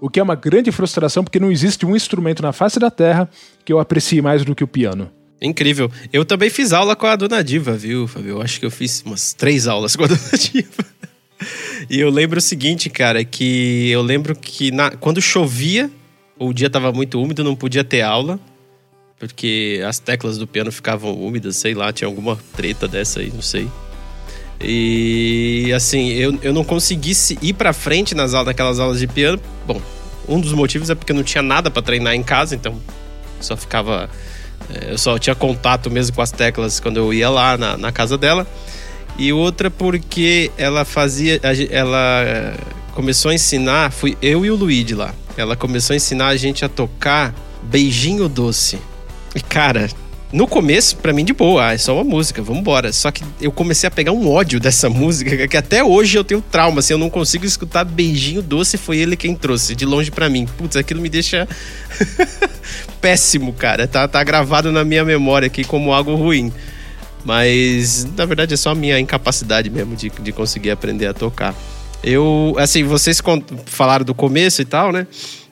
o 0.00 0.08
que 0.08 0.18
é 0.18 0.22
uma 0.22 0.34
grande 0.34 0.72
frustração 0.72 1.22
porque 1.22 1.38
não 1.38 1.52
existe 1.52 1.84
um 1.84 1.94
instrumento 1.94 2.42
na 2.42 2.52
face 2.52 2.78
da 2.78 2.90
Terra 2.90 3.28
que 3.62 3.72
eu 3.72 3.78
aprecie 3.78 4.22
mais 4.22 4.42
do 4.42 4.54
que 4.54 4.64
o 4.64 4.68
piano. 4.68 5.10
Incrível. 5.40 5.90
Eu 6.12 6.24
também 6.24 6.48
fiz 6.48 6.72
aula 6.72 6.96
com 6.96 7.06
a 7.06 7.16
Dona 7.16 7.42
Diva, 7.42 7.76
viu, 7.76 8.06
Fabio? 8.06 8.30
Eu 8.30 8.42
acho 8.42 8.58
que 8.58 8.66
eu 8.66 8.70
fiz 8.70 9.02
umas 9.04 9.32
três 9.34 9.66
aulas 9.66 9.94
com 9.94 10.04
a 10.04 10.06
Dona 10.08 10.30
Diva. 10.38 10.84
E 11.90 12.00
eu 12.00 12.08
lembro 12.08 12.38
o 12.38 12.42
seguinte, 12.42 12.88
cara, 12.88 13.24
que 13.24 13.90
eu 13.90 14.00
lembro 14.00 14.34
que 14.34 14.70
na, 14.70 14.90
quando 14.90 15.20
chovia, 15.20 15.90
o 16.38 16.52
dia 16.52 16.70
tava 16.70 16.92
muito 16.92 17.20
úmido, 17.20 17.44
não 17.44 17.54
podia 17.54 17.84
ter 17.84 18.00
aula, 18.00 18.40
porque 19.18 19.82
as 19.86 19.98
teclas 19.98 20.38
do 20.38 20.46
piano 20.46 20.72
ficavam 20.72 21.12
úmidas, 21.14 21.56
sei 21.56 21.74
lá, 21.74 21.92
tinha 21.92 22.08
alguma 22.08 22.38
treta 22.56 22.88
dessa 22.88 23.20
aí, 23.20 23.30
não 23.32 23.42
sei. 23.42 23.68
E 24.60 25.72
assim, 25.74 26.10
eu, 26.10 26.38
eu 26.42 26.52
não 26.52 26.64
conseguisse 26.64 27.38
ir 27.42 27.52
pra 27.54 27.72
frente 27.72 28.14
nas 28.14 28.34
aulas, 28.34 28.46
naquelas 28.46 28.78
aulas 28.78 28.98
de 28.98 29.06
piano. 29.06 29.40
Bom, 29.66 29.80
um 30.28 30.40
dos 30.40 30.52
motivos 30.52 30.88
é 30.90 30.94
porque 30.94 31.12
não 31.12 31.22
tinha 31.22 31.42
nada 31.42 31.70
para 31.70 31.82
treinar 31.82 32.14
em 32.14 32.22
casa, 32.22 32.54
então 32.54 32.80
só 33.40 33.56
ficava 33.56 34.08
eu 34.88 34.98
só 34.98 35.18
tinha 35.18 35.34
contato 35.34 35.90
mesmo 35.90 36.14
com 36.14 36.22
as 36.22 36.30
teclas 36.30 36.80
quando 36.80 36.96
eu 36.96 37.12
ia 37.12 37.28
lá 37.28 37.56
na, 37.56 37.76
na 37.76 37.92
casa 37.92 38.16
dela. 38.16 38.46
E 39.18 39.32
outra 39.32 39.70
porque 39.70 40.50
ela 40.56 40.84
fazia. 40.84 41.40
Ela 41.70 42.22
é, 42.22 42.54
começou 42.92 43.30
a 43.30 43.34
ensinar, 43.34 43.92
fui 43.92 44.16
eu 44.20 44.44
e 44.44 44.50
o 44.50 44.56
Luigi 44.56 44.94
lá. 44.94 45.14
Ela 45.36 45.56
começou 45.56 45.94
a 45.94 45.96
ensinar 45.96 46.28
a 46.28 46.36
gente 46.36 46.64
a 46.64 46.68
tocar 46.68 47.34
Beijinho 47.62 48.28
Doce. 48.28 48.78
E 49.34 49.40
cara, 49.40 49.88
no 50.34 50.48
começo, 50.48 50.96
para 50.96 51.12
mim, 51.12 51.24
de 51.24 51.32
boa, 51.32 51.68
ah, 51.68 51.74
é 51.74 51.78
só 51.78 51.94
uma 51.94 52.02
música, 52.02 52.42
vamos 52.42 52.60
embora. 52.60 52.92
Só 52.92 53.12
que 53.12 53.22
eu 53.40 53.52
comecei 53.52 53.86
a 53.86 53.90
pegar 53.90 54.10
um 54.10 54.28
ódio 54.28 54.58
dessa 54.58 54.90
música, 54.90 55.46
que 55.46 55.56
até 55.56 55.84
hoje 55.84 56.18
eu 56.18 56.24
tenho 56.24 56.42
trauma, 56.42 56.80
assim, 56.80 56.92
eu 56.92 56.98
não 56.98 57.08
consigo 57.08 57.46
escutar 57.46 57.84
Beijinho 57.84 58.42
Doce, 58.42 58.76
foi 58.76 58.98
ele 58.98 59.16
quem 59.16 59.36
trouxe, 59.36 59.76
de 59.76 59.86
longe 59.86 60.10
para 60.10 60.28
mim. 60.28 60.44
Putz, 60.58 60.76
aquilo 60.76 61.00
me 61.00 61.08
deixa 61.08 61.46
péssimo, 63.00 63.52
cara. 63.52 63.86
Tá, 63.86 64.08
tá 64.08 64.24
gravado 64.24 64.72
na 64.72 64.84
minha 64.84 65.04
memória 65.04 65.46
aqui 65.46 65.62
como 65.62 65.92
algo 65.92 66.16
ruim. 66.16 66.52
Mas, 67.24 68.04
na 68.16 68.26
verdade, 68.26 68.54
é 68.54 68.56
só 68.56 68.70
a 68.70 68.74
minha 68.74 68.98
incapacidade 68.98 69.70
mesmo 69.70 69.94
de, 69.94 70.10
de 70.10 70.32
conseguir 70.32 70.72
aprender 70.72 71.06
a 71.06 71.14
tocar. 71.14 71.54
Eu, 72.02 72.56
assim, 72.58 72.82
vocês 72.82 73.22
falaram 73.66 74.04
do 74.04 74.14
começo 74.14 74.60
e 74.60 74.64
tal, 74.64 74.90
né? 74.90 75.06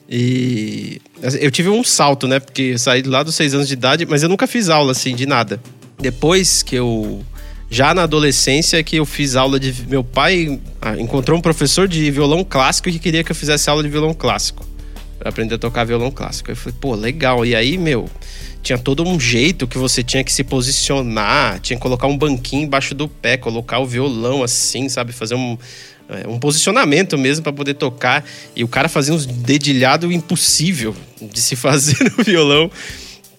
E 0.09 1.01
assim, 1.21 1.39
eu 1.39 1.49
tive 1.49 1.69
um 1.69 1.83
salto, 1.83 2.27
né? 2.27 2.39
Porque 2.39 2.77
saí 2.77 3.01
lá 3.03 3.23
dos 3.23 3.35
seis 3.35 3.53
anos 3.53 3.67
de 3.67 3.73
idade, 3.73 4.05
mas 4.05 4.23
eu 4.23 4.29
nunca 4.29 4.45
fiz 4.47 4.69
aula 4.69 4.91
assim 4.91 5.15
de 5.15 5.25
nada. 5.25 5.61
Depois 5.99 6.61
que 6.61 6.75
eu 6.75 7.23
já 7.69 7.93
na 7.93 8.03
adolescência 8.03 8.83
que 8.83 8.97
eu 8.97 9.05
fiz 9.05 9.35
aula 9.35 9.59
de 9.59 9.73
meu 9.87 10.03
pai 10.03 10.59
ah, 10.81 10.95
encontrou 10.99 11.37
um 11.37 11.41
professor 11.41 11.87
de 11.87 12.11
violão 12.11 12.43
clássico 12.43 12.91
que 12.91 12.99
queria 12.99 13.23
que 13.23 13.31
eu 13.31 13.35
fizesse 13.35 13.69
aula 13.69 13.81
de 13.81 13.89
violão 13.89 14.13
clássico. 14.13 14.65
aprender 15.23 15.55
a 15.55 15.57
tocar 15.57 15.85
violão 15.85 16.11
clássico. 16.11 16.51
Eu 16.51 16.55
falei, 16.55 16.77
pô, 16.79 16.93
legal. 16.93 17.45
E 17.45 17.55
aí, 17.55 17.77
meu, 17.77 18.09
tinha 18.61 18.77
todo 18.77 19.03
um 19.03 19.19
jeito 19.19 19.67
que 19.67 19.77
você 19.77 20.03
tinha 20.03 20.23
que 20.23 20.31
se 20.31 20.43
posicionar, 20.43 21.59
tinha 21.59 21.77
que 21.77 21.81
colocar 21.81 22.07
um 22.07 22.17
banquinho 22.17 22.63
embaixo 22.63 22.93
do 22.93 23.07
pé, 23.07 23.37
colocar 23.37 23.79
o 23.79 23.85
violão 23.85 24.43
assim, 24.43 24.87
sabe? 24.87 25.11
Fazer 25.11 25.35
um, 25.35 25.57
um 26.27 26.39
posicionamento 26.39 27.17
mesmo 27.17 27.43
para 27.43 27.53
poder 27.53 27.73
tocar. 27.75 28.25
E 28.55 28.63
o 28.63 28.67
cara 28.67 28.87
fazia 28.87 29.13
uns 29.13 29.25
dedilhado 29.25 30.11
impossível 30.11 30.95
de 31.21 31.41
se 31.41 31.55
fazer 31.57 31.97
no 32.17 32.23
violão. 32.23 32.69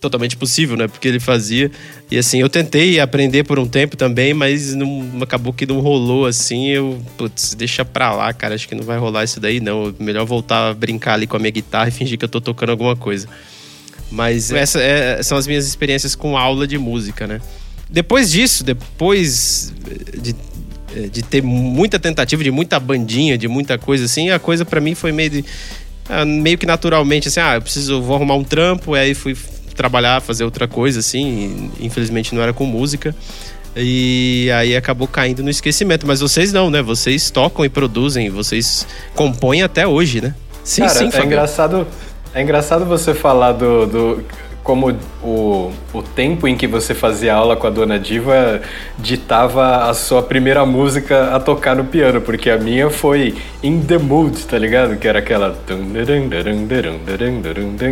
Totalmente 0.01 0.37
possível, 0.37 0.77
né? 0.77 0.87
Porque 0.87 1.09
ele 1.09 1.19
fazia. 1.19 1.71
E 2.11 2.19
assim, 2.19 2.39
eu 2.39 2.51
tentei 2.51 3.01
aprender 3.01 3.45
por 3.45 3.59
um 3.59 3.67
tempo 3.67 3.97
também, 3.97 4.35
mas 4.35 4.75
não, 4.75 5.11
acabou 5.23 5.51
que 5.51 5.65
não 5.65 5.81
rolou 5.81 6.27
assim. 6.27 6.69
Eu, 6.69 7.03
putz, 7.17 7.55
deixa 7.55 7.87
pra 7.87 8.13
lá, 8.13 8.31
cara. 8.35 8.55
Acho 8.55 8.69
que 8.69 8.75
não 8.75 8.85
vai 8.85 8.99
rolar 8.99 9.25
isso 9.25 9.41
daí, 9.41 9.61
não. 9.61 9.95
Melhor 9.99 10.27
voltar 10.27 10.69
a 10.69 10.75
brincar 10.75 11.15
ali 11.15 11.27
com 11.27 11.37
a 11.37 11.41
minha 11.41 11.51
guitarra 11.51 11.89
e 11.89 11.91
fingir 11.91 12.19
que 12.19 12.25
eu 12.25 12.29
tô 12.29 12.39
tocando 12.39 12.71
alguma 12.71 12.95
coisa. 12.95 13.27
Mas 14.11 14.53
essas 14.53 14.83
é, 14.83 15.23
são 15.23 15.39
as 15.39 15.47
minhas 15.47 15.67
experiências 15.67 16.15
com 16.15 16.37
aula 16.37 16.67
de 16.67 16.77
música, 16.77 17.27
né? 17.27 17.41
Depois 17.89 18.31
disso, 18.31 18.65
depois 18.65 19.73
de 20.21 20.31
é, 20.31 20.35
de 21.11 21.23
ter 21.23 21.43
muita 21.43 21.99
tentativa, 21.99 22.43
de 22.43 22.51
muita 22.51 22.79
bandinha, 22.79 23.37
de 23.37 23.49
muita 23.49 23.79
coisa 23.79 24.05
assim, 24.05 24.31
a 24.31 24.39
coisa 24.39 24.65
para 24.65 24.81
mim 24.81 24.95
foi 24.95 25.13
meio 25.13 25.31
de, 25.31 25.45
ah, 26.09 26.25
meio 26.25 26.59
que 26.59 26.67
naturalmente 26.67 27.29
assim, 27.29 27.41
ah, 27.41 27.57
eu 27.57 27.63
preciso, 27.63 28.03
vou 28.03 28.17
arrumar 28.17 28.37
um 28.37 28.45
trampo, 28.45 28.97
e 28.97 29.01
aí 29.01 29.15
fui 29.15 29.37
trabalhar, 29.75 30.21
fazer 30.21 30.45
outra 30.45 30.69
coisa 30.69 31.01
assim, 31.01 31.71
infelizmente 31.81 32.35
não 32.35 32.43
era 32.43 32.53
com 32.53 32.65
música. 32.65 33.15
E 33.77 34.49
aí 34.55 34.77
acabou 34.77 35.09
caindo 35.09 35.43
no 35.43 35.51
esquecimento, 35.51 36.07
mas 36.07 36.21
vocês 36.21 36.53
não, 36.53 36.71
né? 36.71 36.81
Vocês 36.81 37.29
tocam 37.29 37.65
e 37.65 37.69
produzem, 37.69 38.31
vocês 38.31 38.87
compõem 39.17 39.63
até 39.63 39.85
hoje, 39.85 40.21
né? 40.21 40.33
Sim, 40.63 40.83
Cara, 40.83 40.95
sim, 40.95 41.11
é 41.13 41.25
engraçado, 41.25 41.87
é 42.33 42.41
engraçado 42.41 42.85
você 42.85 43.13
falar 43.13 43.53
do, 43.53 43.87
do 43.87 44.25
como 44.65 44.97
o, 45.23 45.71
o 45.93 46.03
tempo 46.03 46.49
em 46.49 46.57
que 46.57 46.67
você 46.67 46.95
fazia 46.95 47.35
aula 47.35 47.55
com 47.55 47.67
a 47.67 47.71
dona 47.71 47.99
Diva 47.99 48.63
ditava 48.99 49.91
a 49.91 49.95
sua 49.95 50.23
primeira 50.23 50.65
música 50.65 51.37
a 51.37 51.39
tocar 51.39 51.77
no 51.77 51.85
piano, 51.85 52.23
porque 52.23 52.49
a 52.49 52.57
minha 52.57 52.89
foi 52.89 53.35
In 53.63 53.83
the 53.83 53.99
Mood, 53.99 54.43
tá 54.47 54.59
ligado? 54.59 54.97
Que 54.97 55.07
era 55.07 55.19
aquela. 55.19 55.55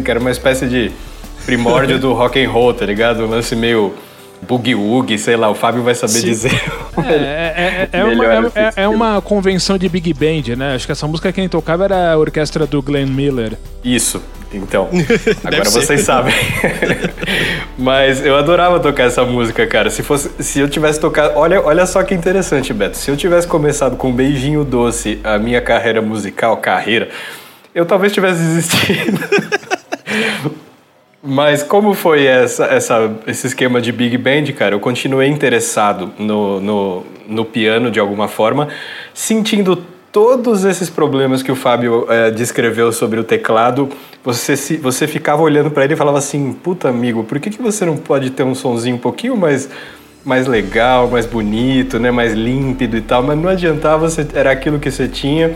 Que 0.03 0.11
era 0.11 0.19
uma 0.19 0.31
espécie 0.31 0.67
de 0.67 0.91
primórdio 1.45 1.99
do 1.99 2.15
rock 2.15 2.43
and 2.43 2.51
roll, 2.51 2.73
tá 2.73 2.87
ligado? 2.87 3.25
Um 3.25 3.29
lance 3.29 3.55
meio 3.55 3.93
boogie 4.47 4.75
woogie, 4.75 5.19
sei 5.19 5.37
lá, 5.37 5.49
o 5.49 5.55
Fábio 5.55 5.83
vai 5.83 5.95
saber 5.95 6.13
Sim. 6.13 6.27
dizer. 6.27 6.53
É, 6.99 7.13
é, 7.13 7.89
é, 7.93 8.01
é 8.01 8.05
uma, 8.05 8.53
é, 8.55 8.73
é 8.77 8.89
uma 8.89 9.21
convenção 9.23 9.79
de 9.79 9.89
big 9.89 10.13
band, 10.13 10.57
né? 10.57 10.75
Acho 10.75 10.87
que 10.87 10.93
essa 10.93 11.07
música 11.07 11.33
quem 11.33 11.49
tocava 11.49 11.85
era 11.85 12.13
a 12.13 12.19
orquestra 12.19 12.67
do 12.67 12.83
Glenn 12.83 13.07
Miller. 13.07 13.57
Isso, 13.83 14.21
então, 14.53 14.89
agora 15.43 15.71
vocês 15.71 16.03
sabem. 16.03 16.35
Mas 17.79 18.25
eu 18.25 18.37
adorava 18.37 18.79
tocar 18.79 19.05
essa 19.05 19.25
música, 19.25 19.67
cara. 19.67 19.89
Se 19.91 20.03
fosse, 20.03 20.31
se 20.41 20.61
eu 20.61 20.69
tivesse 20.69 21.01
tocado, 21.01 21.39
olha, 21.39 21.63
olha 21.63 21.87
só 21.87 22.03
que 22.03 22.15
interessante, 22.15 22.73
Beto. 22.73 22.97
Se 22.97 23.11
eu 23.11 23.17
tivesse 23.17 23.47
começado 23.47 23.97
com 23.97 24.09
um 24.09 24.13
beijinho 24.13 24.65
doce 24.65 25.19
a 25.25 25.39
minha 25.39 25.61
carreira 25.61 26.03
musical, 26.03 26.57
carreira, 26.59 27.09
eu 27.75 27.87
talvez 27.87 28.13
tivesse 28.13 28.41
desistido. 28.41 29.19
Mas 31.23 31.63
como 31.63 31.95
foi 31.95 32.25
essa, 32.25 32.65
essa, 32.65 33.15
esse 33.29 33.47
esquema 33.47 33.81
de 33.81 33.93
Big 33.93 34.19
Band, 34.19 34.53
cara? 34.57 34.75
Eu 34.75 34.81
continuei 34.81 35.29
interessado 35.29 36.13
no, 36.19 36.61
no, 36.61 37.07
no 37.29 37.45
piano 37.45 37.93
de 37.93 38.01
alguma 38.01 38.27
forma, 38.27 38.69
sentindo 39.15 39.77
todos 40.11 40.65
esses 40.65 40.91
problemas 40.91 41.41
que 41.41 41.53
o 41.53 41.55
Fábio 41.55 42.07
é, 42.09 42.31
descreveu 42.31 42.93
sobre 42.93 43.21
o 43.21 43.25
teclado, 43.25 43.89
você, 44.25 44.57
se, 44.57 44.77
você 44.77 45.07
ficava 45.07 45.43
olhando 45.43 45.71
para 45.71 45.85
ele 45.85 45.95
e 45.95 45.97
falava 45.97 46.19
assim: 46.19 46.53
Puta 46.53 46.89
amigo, 46.89 47.23
por 47.23 47.39
que, 47.39 47.51
que 47.51 47.63
você 47.63 47.87
não 47.87 47.97
pode 47.97 48.31
ter 48.31 48.43
um 48.43 48.55
sonzinho 48.55 48.97
um 48.97 48.99
pouquinho 48.99 49.37
mais, 49.37 49.71
mais 50.25 50.49
legal, 50.49 51.09
mais 51.09 51.25
bonito, 51.25 52.01
né, 52.01 52.11
mais 52.11 52.35
límpido 52.35 52.97
e 52.97 53.01
tal? 53.01 53.23
Mas 53.23 53.39
não 53.39 53.49
adiantava, 53.49 54.11
você, 54.11 54.27
era 54.35 54.51
aquilo 54.51 54.81
que 54.81 54.91
você 54.91 55.07
tinha. 55.07 55.55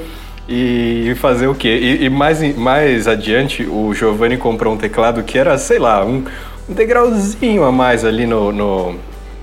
E 0.48 1.14
fazer 1.16 1.48
o 1.48 1.54
quê? 1.54 1.68
E, 1.68 2.04
e 2.04 2.10
mais, 2.10 2.56
mais 2.56 3.08
adiante, 3.08 3.64
o 3.64 3.92
Giovanni 3.92 4.36
comprou 4.36 4.74
um 4.74 4.76
teclado 4.76 5.22
que 5.22 5.36
era, 5.36 5.58
sei 5.58 5.78
lá, 5.78 6.04
um, 6.04 6.24
um 6.68 6.74
degrauzinho 6.74 7.64
a 7.64 7.72
mais 7.72 8.04
ali 8.04 8.26
no, 8.26 8.52
no 8.52 8.94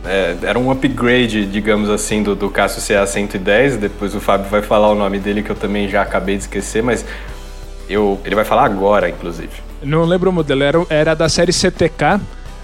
é, 0.06 0.36
era 0.44 0.60
um 0.60 0.70
upgrade, 0.70 1.46
digamos 1.46 1.89
assim, 1.89 2.22
do, 2.24 2.36
do 2.36 2.50
Casio 2.50 2.82
CA110. 2.82 3.78
Depois 3.78 4.13
o 4.16 4.20
Fábio 4.20 4.50
vai 4.50 4.62
falar 4.62 4.89
o 4.89 4.96
nome 4.96 5.20
dele, 5.20 5.42
que 5.42 5.50
eu 5.50 5.56
também 5.56 5.88
já 5.89 6.02
acabei 6.02 6.36
de 6.36 6.44
esquecer, 6.44 6.84
mas 6.84 7.06
eu, 7.89 8.20
ele 8.26 8.36
vai 8.36 8.46
falar 8.46 8.66
agora, 8.66 9.10
inclusive. 9.10 9.52
Não 9.82 10.04
lembro 10.04 10.30
o 10.30 10.34
modelo, 10.34 10.63
era, 10.63 10.86
era 10.89 11.13
da 11.13 11.28
série 11.28 11.52
CTK, 11.52 12.20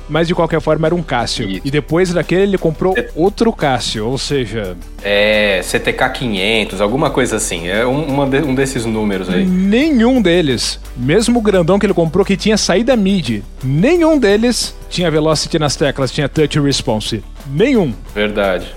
mas 0.10 0.28
de 0.28 0.36
qualquer 0.36 0.60
forma 0.60 0.88
era 0.88 0.95
um 0.95 1.04
Cássio. 1.04 1.50
Isso. 1.50 1.62
E 1.63 1.72
depois 1.72 2.12
daquele 2.12 2.43
ele 2.43 2.58
comprou 2.58 2.93
C... 2.93 3.10
outro 3.15 3.54
Cássio, 3.54 4.08
ou 4.08 4.17
seja. 4.17 4.76
É, 5.04 5.62
CTK 5.63 6.10
500, 6.10 6.82
alguma 6.82 7.10
coisa 7.10 7.36
assim. 7.36 7.67
É 7.67 7.86
um, 7.86 8.28
de, 8.28 8.39
um 8.39 8.56
desses 8.56 8.86
números 8.86 9.30
aí. 9.30 9.45
Nenhum 9.45 10.22
deles, 10.22 10.80
mesmo 10.98 11.39
o 11.39 11.41
grandão 11.41 11.78
que 11.78 11.86
ele 11.86 11.93
comprou 11.93 12.26
que 12.26 12.36
tinha 12.36 12.58
saída 12.58 12.95
MIDI, 12.95 13.43
nenhum 13.63 14.17
deles 14.17 14.76
tinha 14.89 15.10
velocity 15.12 15.60
nas 15.60 15.76
teclas, 15.76 16.12
tinha 16.12 16.28
touch 16.28 16.60
response. 16.60 17.24
Nenhum. 17.48 17.93
Verdade. 18.13 18.74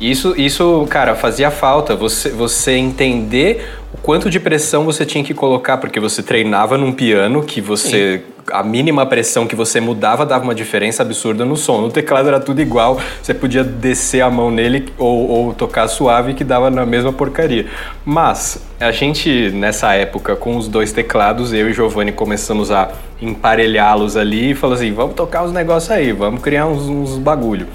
Isso, 0.00 0.34
isso, 0.34 0.86
cara, 0.88 1.14
fazia 1.14 1.50
falta 1.50 1.94
você, 1.94 2.30
você 2.30 2.72
entender 2.72 3.68
o 3.92 3.98
quanto 3.98 4.30
de 4.30 4.40
pressão 4.40 4.84
você 4.84 5.04
tinha 5.04 5.22
que 5.22 5.34
colocar, 5.34 5.76
porque 5.76 6.00
você 6.00 6.22
treinava 6.22 6.78
num 6.78 6.90
piano 6.90 7.42
que 7.42 7.60
você. 7.60 8.18
Sim. 8.18 8.39
A 8.52 8.62
mínima 8.62 9.06
pressão 9.06 9.46
que 9.46 9.56
você 9.56 9.80
mudava 9.80 10.26
dava 10.26 10.44
uma 10.44 10.54
diferença 10.54 11.02
absurda 11.02 11.44
no 11.44 11.56
som. 11.56 11.80
No 11.80 11.90
teclado 11.90 12.28
era 12.28 12.40
tudo 12.40 12.60
igual, 12.60 12.98
você 13.22 13.34
podia 13.34 13.64
descer 13.64 14.20
a 14.20 14.30
mão 14.30 14.50
nele 14.50 14.92
ou, 14.98 15.28
ou 15.28 15.54
tocar 15.54 15.88
suave 15.88 16.34
que 16.34 16.44
dava 16.44 16.70
na 16.70 16.84
mesma 16.84 17.12
porcaria. 17.12 17.66
Mas 18.04 18.62
a 18.78 18.90
gente, 18.90 19.50
nessa 19.50 19.94
época, 19.94 20.36
com 20.36 20.56
os 20.56 20.68
dois 20.68 20.92
teclados, 20.92 21.52
eu 21.52 21.68
e 21.68 21.72
Giovanni 21.72 22.12
começamos 22.12 22.70
a 22.70 22.90
emparelhá-los 23.20 24.16
ali 24.16 24.50
e 24.50 24.54
falou 24.54 24.74
assim: 24.74 24.92
vamos 24.92 25.14
tocar 25.14 25.44
os 25.44 25.52
negócios 25.52 25.90
aí, 25.90 26.12
vamos 26.12 26.40
criar 26.40 26.66
uns, 26.66 26.82
uns 26.88 27.18
bagulho. 27.18 27.66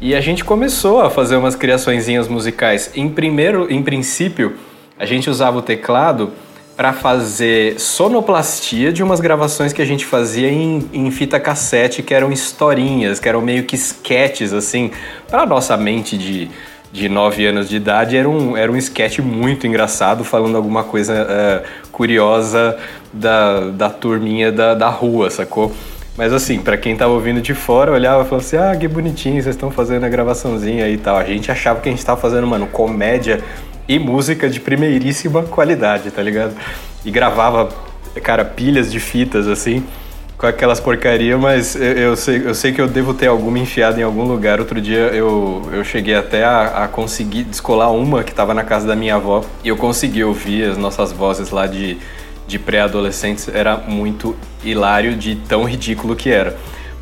E 0.00 0.14
a 0.14 0.20
gente 0.20 0.44
começou 0.44 1.00
a 1.00 1.08
fazer 1.08 1.36
umas 1.36 1.56
criaçõezinhas 1.56 2.28
musicais. 2.28 2.90
Em 2.94 3.08
primeiro, 3.08 3.66
em 3.72 3.82
princípio, 3.82 4.54
a 4.98 5.06
gente 5.06 5.30
usava 5.30 5.58
o 5.58 5.62
teclado 5.62 6.32
para 6.76 6.92
fazer 6.92 7.80
sonoplastia 7.80 8.92
de 8.92 9.02
umas 9.02 9.18
gravações 9.18 9.72
que 9.72 9.80
a 9.80 9.84
gente 9.84 10.04
fazia 10.04 10.50
em, 10.50 10.86
em, 10.92 11.10
fita 11.10 11.40
cassete, 11.40 12.02
que 12.02 12.12
eram 12.12 12.30
historinhas, 12.30 13.18
que 13.18 13.28
eram 13.28 13.40
meio 13.40 13.64
que 13.64 13.74
sketches, 13.74 14.52
assim. 14.52 14.90
Para 15.26 15.46
nossa 15.46 15.74
mente 15.78 16.18
de, 16.18 16.50
de 16.92 17.08
9 17.08 17.46
anos 17.46 17.68
de 17.68 17.76
idade, 17.76 18.16
era 18.16 18.28
um, 18.28 18.54
era 18.54 18.70
um 18.70 18.76
sketch 18.76 19.20
muito 19.20 19.66
engraçado, 19.66 20.22
falando 20.22 20.56
alguma 20.56 20.84
coisa 20.84 21.26
uh, 21.26 21.88
curiosa 21.90 22.76
da, 23.10 23.70
da 23.70 23.88
turminha 23.88 24.52
da, 24.52 24.74
da 24.74 24.88
rua, 24.88 25.30
sacou? 25.30 25.72
Mas 26.14 26.32
assim, 26.32 26.58
para 26.58 26.76
quem 26.76 26.94
tava 26.94 27.12
ouvindo 27.12 27.40
de 27.40 27.54
fora, 27.54 27.92
olhava 27.92 28.22
e 28.22 28.26
falava 28.26 28.46
assim: 28.46 28.56
ah, 28.56 28.76
que 28.76 28.88
bonitinho, 28.88 29.42
vocês 29.42 29.54
estão 29.54 29.70
fazendo 29.70 30.04
a 30.04 30.08
gravaçãozinha 30.08 30.88
e 30.88 30.96
tal. 30.96 31.16
A 31.16 31.24
gente 31.24 31.50
achava 31.50 31.80
que 31.80 31.88
a 31.88 31.92
gente 31.92 32.04
tava 32.04 32.20
fazendo, 32.20 32.46
mano, 32.46 32.66
comédia 32.66 33.42
e 33.88 33.98
música 33.98 34.48
de 34.48 34.60
primeiríssima 34.60 35.42
qualidade, 35.42 36.10
tá 36.10 36.22
ligado? 36.22 36.54
E 37.04 37.10
gravava, 37.10 37.68
cara, 38.22 38.44
pilhas 38.44 38.90
de 38.90 38.98
fitas 38.98 39.46
assim, 39.46 39.84
com 40.36 40.46
aquelas 40.46 40.80
porcarias, 40.80 41.38
mas 41.38 41.76
eu, 41.76 41.82
eu, 41.82 42.16
sei, 42.16 42.42
eu 42.44 42.54
sei 42.54 42.72
que 42.72 42.80
eu 42.80 42.88
devo 42.88 43.14
ter 43.14 43.26
alguma 43.26 43.58
enfiada 43.58 44.00
em 44.00 44.02
algum 44.02 44.24
lugar. 44.24 44.58
Outro 44.60 44.80
dia 44.80 45.10
eu, 45.14 45.62
eu 45.72 45.84
cheguei 45.84 46.14
até 46.14 46.44
a, 46.44 46.84
a 46.84 46.88
conseguir 46.88 47.44
descolar 47.44 47.90
uma 47.92 48.24
que 48.24 48.34
tava 48.34 48.52
na 48.52 48.64
casa 48.64 48.86
da 48.86 48.96
minha 48.96 49.14
avó 49.14 49.44
e 49.62 49.68
eu 49.68 49.76
consegui 49.76 50.22
ouvir 50.24 50.70
as 50.70 50.76
nossas 50.76 51.12
vozes 51.12 51.50
lá 51.50 51.66
de 51.66 51.98
de 52.46 52.58
pré-adolescentes 52.58 53.48
era 53.48 53.76
muito 53.76 54.36
hilário 54.62 55.16
de 55.16 55.34
tão 55.34 55.64
ridículo 55.64 56.14
que 56.14 56.30
era. 56.30 56.56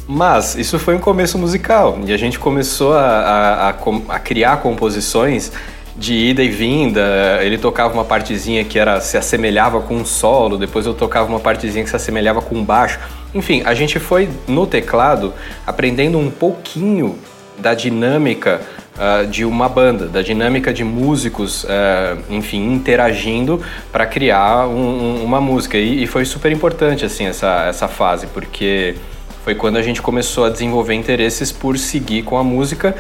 Mas 0.07 0.55
isso 0.55 0.79
foi 0.79 0.95
um 0.97 0.99
começo 0.99 1.39
musical 1.39 1.99
e 2.07 2.13
a 2.13 2.17
gente 2.17 2.39
começou 2.39 2.93
a, 2.93 3.05
a, 3.05 3.71
a, 3.71 3.75
a 4.09 4.19
criar 4.19 4.59
composições 4.59 5.53
de 5.97 6.15
ida 6.15 6.43
e 6.43 6.49
vinda. 6.49 7.39
Ele 7.43 7.59
tocava 7.59 7.95
uma 7.95 8.05
partezinha 8.05 8.65
que 8.65 8.79
era 8.79 9.01
se 9.01 9.17
assemelhava 9.17 9.81
com 9.81 9.97
um 9.97 10.05
solo, 10.05 10.57
depois 10.57 10.87
eu 10.87 10.95
tocava 10.95 11.29
uma 11.29 11.41
partezinha 11.41 11.85
que 11.85 11.91
se 11.91 11.97
assemelhava 11.97 12.43
com 12.43 12.57
um 12.57 12.65
baixo. 12.65 12.99
Enfim, 13.35 13.63
a 13.65 13.75
gente 13.75 13.99
foi 13.99 14.29
no 14.47 14.67
teclado 14.67 15.33
aprendendo 15.67 16.19
um 16.19 16.31
pouquinho 16.31 17.19
da 17.59 17.75
dinâmica 17.75 18.61
uh, 18.97 19.27
de 19.27 19.45
uma 19.45 19.69
banda, 19.69 20.07
da 20.07 20.23
dinâmica 20.23 20.73
de 20.73 20.85
músicos, 20.85 21.65
uh, 21.65 22.21
enfim, 22.31 22.73
interagindo 22.73 23.63
para 23.93 24.07
criar 24.07 24.67
um, 24.67 25.21
um, 25.21 25.25
uma 25.25 25.41
música. 25.41 25.77
E, 25.77 26.03
e, 26.03 26.07
foi 26.07 26.25
super 26.25 26.51
importante, 26.53 27.05
assim, 27.05 27.27
essa, 27.27 27.67
essa 27.69 27.89
fase, 27.89 28.27
porque 28.29 28.95
foi 29.45 29.55
quando 29.55 29.77
a 29.77 29.83
gente 29.83 30.01
começou 30.01 30.45
a 30.45 30.51
desenvolver 30.51 30.95
interesses 30.95 31.53
por 31.53 31.79
seguir 31.79 32.23
com 32.23 32.39
a 32.39 32.45
música 32.45 32.95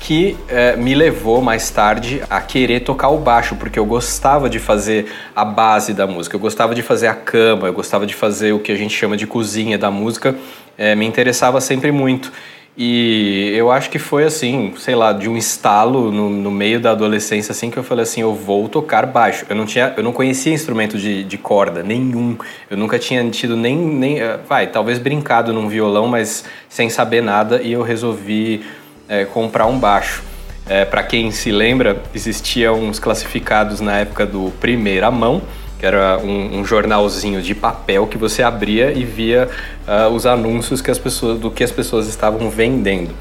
que 0.00 0.36
é, 0.48 0.76
me 0.76 0.94
levou 0.94 1.42
mais 1.42 1.70
tarde 1.70 2.22
a 2.30 2.40
querer 2.40 2.80
tocar 2.80 3.08
o 3.08 3.18
baixo, 3.18 3.56
porque 3.56 3.78
eu 3.78 3.84
gostava 3.84 4.48
de 4.48 4.58
fazer 4.58 5.06
a 5.34 5.44
base 5.44 5.92
da 5.92 6.06
música, 6.06 6.36
eu 6.36 6.40
gostava 6.40 6.74
de 6.74 6.82
fazer 6.82 7.08
a 7.08 7.14
cama, 7.14 7.66
eu 7.66 7.72
gostava 7.72 8.06
de 8.06 8.14
fazer 8.14 8.52
o 8.52 8.58
que 8.58 8.72
a 8.72 8.76
gente 8.76 8.94
chama 8.94 9.16
de 9.16 9.26
cozinha 9.26 9.76
da 9.76 9.90
música, 9.90 10.34
é, 10.76 10.94
me 10.94 11.06
interessava 11.06 11.60
sempre 11.60 11.90
muito. 11.90 12.32
E 12.80 13.54
eu 13.56 13.72
acho 13.72 13.90
que 13.90 13.98
foi 13.98 14.22
assim, 14.22 14.72
sei 14.78 14.94
lá, 14.94 15.12
de 15.12 15.28
um 15.28 15.36
estalo 15.36 16.12
no, 16.12 16.30
no, 16.30 16.48
meio 16.48 16.78
da 16.78 16.92
adolescência, 16.92 17.50
assim, 17.50 17.72
que 17.72 17.76
eu 17.76 17.82
falei 17.82 18.04
assim, 18.04 18.20
eu 18.20 18.32
vou 18.32 18.68
tocar 18.68 19.04
baixo. 19.04 19.44
Eu 19.48 19.56
não 19.56 19.66
tinha, 19.66 19.92
eu 19.96 20.02
não 20.04 20.12
conhecia 20.12 20.54
instrumento 20.54 20.96
de, 20.96 21.24
de 21.24 21.36
corda, 21.36 21.82
nenhum. 21.82 22.38
Eu 22.70 22.76
nunca 22.76 22.96
tinha 22.96 23.28
tido 23.30 23.56
nem, 23.56 23.76
nem, 23.76 24.20
eh, 24.20 24.38
vai, 24.48 24.68
talvez 24.68 25.00
brincado 25.00 25.52
num 25.52 25.68
violão, 25.68 26.06
mas 26.06 26.44
sem 26.68 26.88
saber 26.88 27.20
nada, 27.20 27.60
e 27.60 27.72
eu 27.72 27.82
resolvi 27.82 28.64
é, 29.08 29.24
comprar 29.24 29.66
um 29.66 29.78
baixo. 29.78 30.22
É, 30.68 30.84
Para 30.84 31.02
quem 31.02 31.30
se 31.30 31.50
lembra, 31.50 32.02
existiam 32.14 32.78
uns 32.80 32.98
classificados 32.98 33.80
na 33.80 33.98
época 33.98 34.26
do 34.26 34.52
primeira 34.60 35.10
mão, 35.10 35.40
que 35.78 35.86
era 35.86 36.18
um, 36.18 36.58
um, 36.58 36.64
jornalzinho 36.64 37.40
de 37.40 37.54
papel 37.54 38.06
que 38.06 38.18
você 38.18 38.42
abria 38.42 38.92
e 38.92 39.04
via 39.04 39.48
uh, 39.86 40.12
os 40.12 40.26
anúncios 40.26 40.82
que 40.82 40.90
as 40.90 40.98
pessoas, 40.98 41.38
do 41.38 41.50
que 41.50 41.62
as 41.62 41.70
pessoas 41.70 42.08
estavam 42.08 42.50
vendendo. 42.50 43.14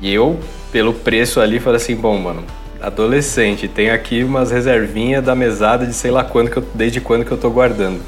E 0.00 0.12
eu, 0.12 0.40
pelo 0.72 0.94
preço 0.94 1.40
ali, 1.40 1.60
falei 1.60 1.76
assim, 1.76 1.94
bom, 1.94 2.16
mano, 2.16 2.42
adolescente, 2.80 3.68
tem 3.68 3.90
aqui 3.90 4.24
umas 4.24 4.50
reservinhas 4.50 5.22
da 5.22 5.34
mesada 5.34 5.86
de 5.86 5.92
sei 5.92 6.10
lá 6.10 6.24
quando 6.24 6.50
que 6.50 6.56
eu, 6.56 6.64
desde 6.74 7.00
quando 7.00 7.24
que 7.24 7.30
eu 7.30 7.38
tô 7.38 7.50
guardando. 7.50 8.00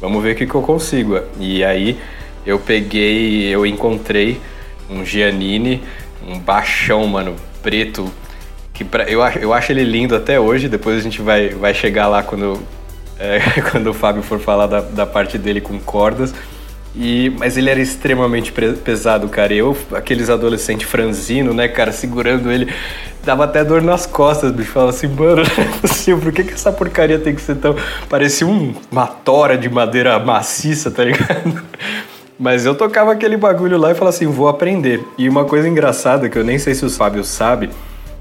Vamos 0.00 0.22
ver 0.22 0.32
o 0.32 0.36
que, 0.36 0.46
que 0.46 0.54
eu 0.54 0.62
consigo. 0.62 1.20
E 1.38 1.62
aí 1.62 1.98
eu 2.46 2.58
peguei, 2.58 3.46
eu 3.46 3.66
encontrei 3.66 4.40
um 4.90 5.04
Giannini, 5.04 5.82
um 6.26 6.38
baixão, 6.38 7.06
mano, 7.06 7.36
preto, 7.62 8.10
que 8.72 8.84
pra, 8.84 9.04
eu, 9.04 9.20
eu 9.40 9.52
acho 9.52 9.72
ele 9.72 9.84
lindo 9.84 10.14
até 10.16 10.38
hoje, 10.38 10.68
depois 10.68 10.98
a 10.98 11.00
gente 11.00 11.20
vai, 11.20 11.50
vai 11.50 11.74
chegar 11.74 12.08
lá 12.08 12.22
quando 12.22 12.60
é, 13.18 13.40
quando 13.70 13.88
o 13.88 13.94
Fábio 13.94 14.22
for 14.22 14.40
falar 14.40 14.66
da, 14.66 14.80
da 14.80 15.06
parte 15.06 15.38
dele 15.38 15.60
com 15.60 15.78
cordas. 15.78 16.34
E, 16.94 17.32
mas 17.38 17.56
ele 17.56 17.70
era 17.70 17.80
extremamente 17.80 18.52
pesado, 18.52 19.26
cara. 19.28 19.54
Eu, 19.54 19.76
aqueles 19.92 20.28
adolescentes 20.28 20.86
franzino, 20.86 21.54
né, 21.54 21.66
cara, 21.66 21.90
segurando 21.90 22.52
ele, 22.52 22.70
dava 23.24 23.44
até 23.44 23.64
dor 23.64 23.80
nas 23.80 24.04
costas, 24.04 24.52
bicho. 24.52 24.72
Falava 24.72 24.90
assim, 24.90 25.08
mano, 25.08 25.42
possível, 25.80 26.20
por 26.20 26.32
que, 26.32 26.44
que 26.44 26.52
essa 26.52 26.70
porcaria 26.70 27.18
tem 27.18 27.34
que 27.34 27.40
ser 27.40 27.56
tão. 27.56 27.74
Parecia 28.10 28.46
um, 28.46 28.74
uma 28.90 29.06
tora 29.06 29.56
de 29.56 29.70
madeira 29.70 30.18
maciça, 30.18 30.90
tá 30.90 31.04
ligado? 31.04 31.62
Mas 32.42 32.66
eu 32.66 32.74
tocava 32.74 33.12
aquele 33.12 33.36
bagulho 33.36 33.78
lá 33.78 33.92
e 33.92 33.94
falava 33.94 34.12
assim, 34.12 34.26
vou 34.26 34.48
aprender. 34.48 35.06
E 35.16 35.28
uma 35.28 35.44
coisa 35.44 35.68
engraçada 35.68 36.28
que 36.28 36.36
eu 36.36 36.42
nem 36.42 36.58
sei 36.58 36.74
se 36.74 36.84
o 36.84 36.90
Fábio 36.90 37.22
sabe, 37.22 37.70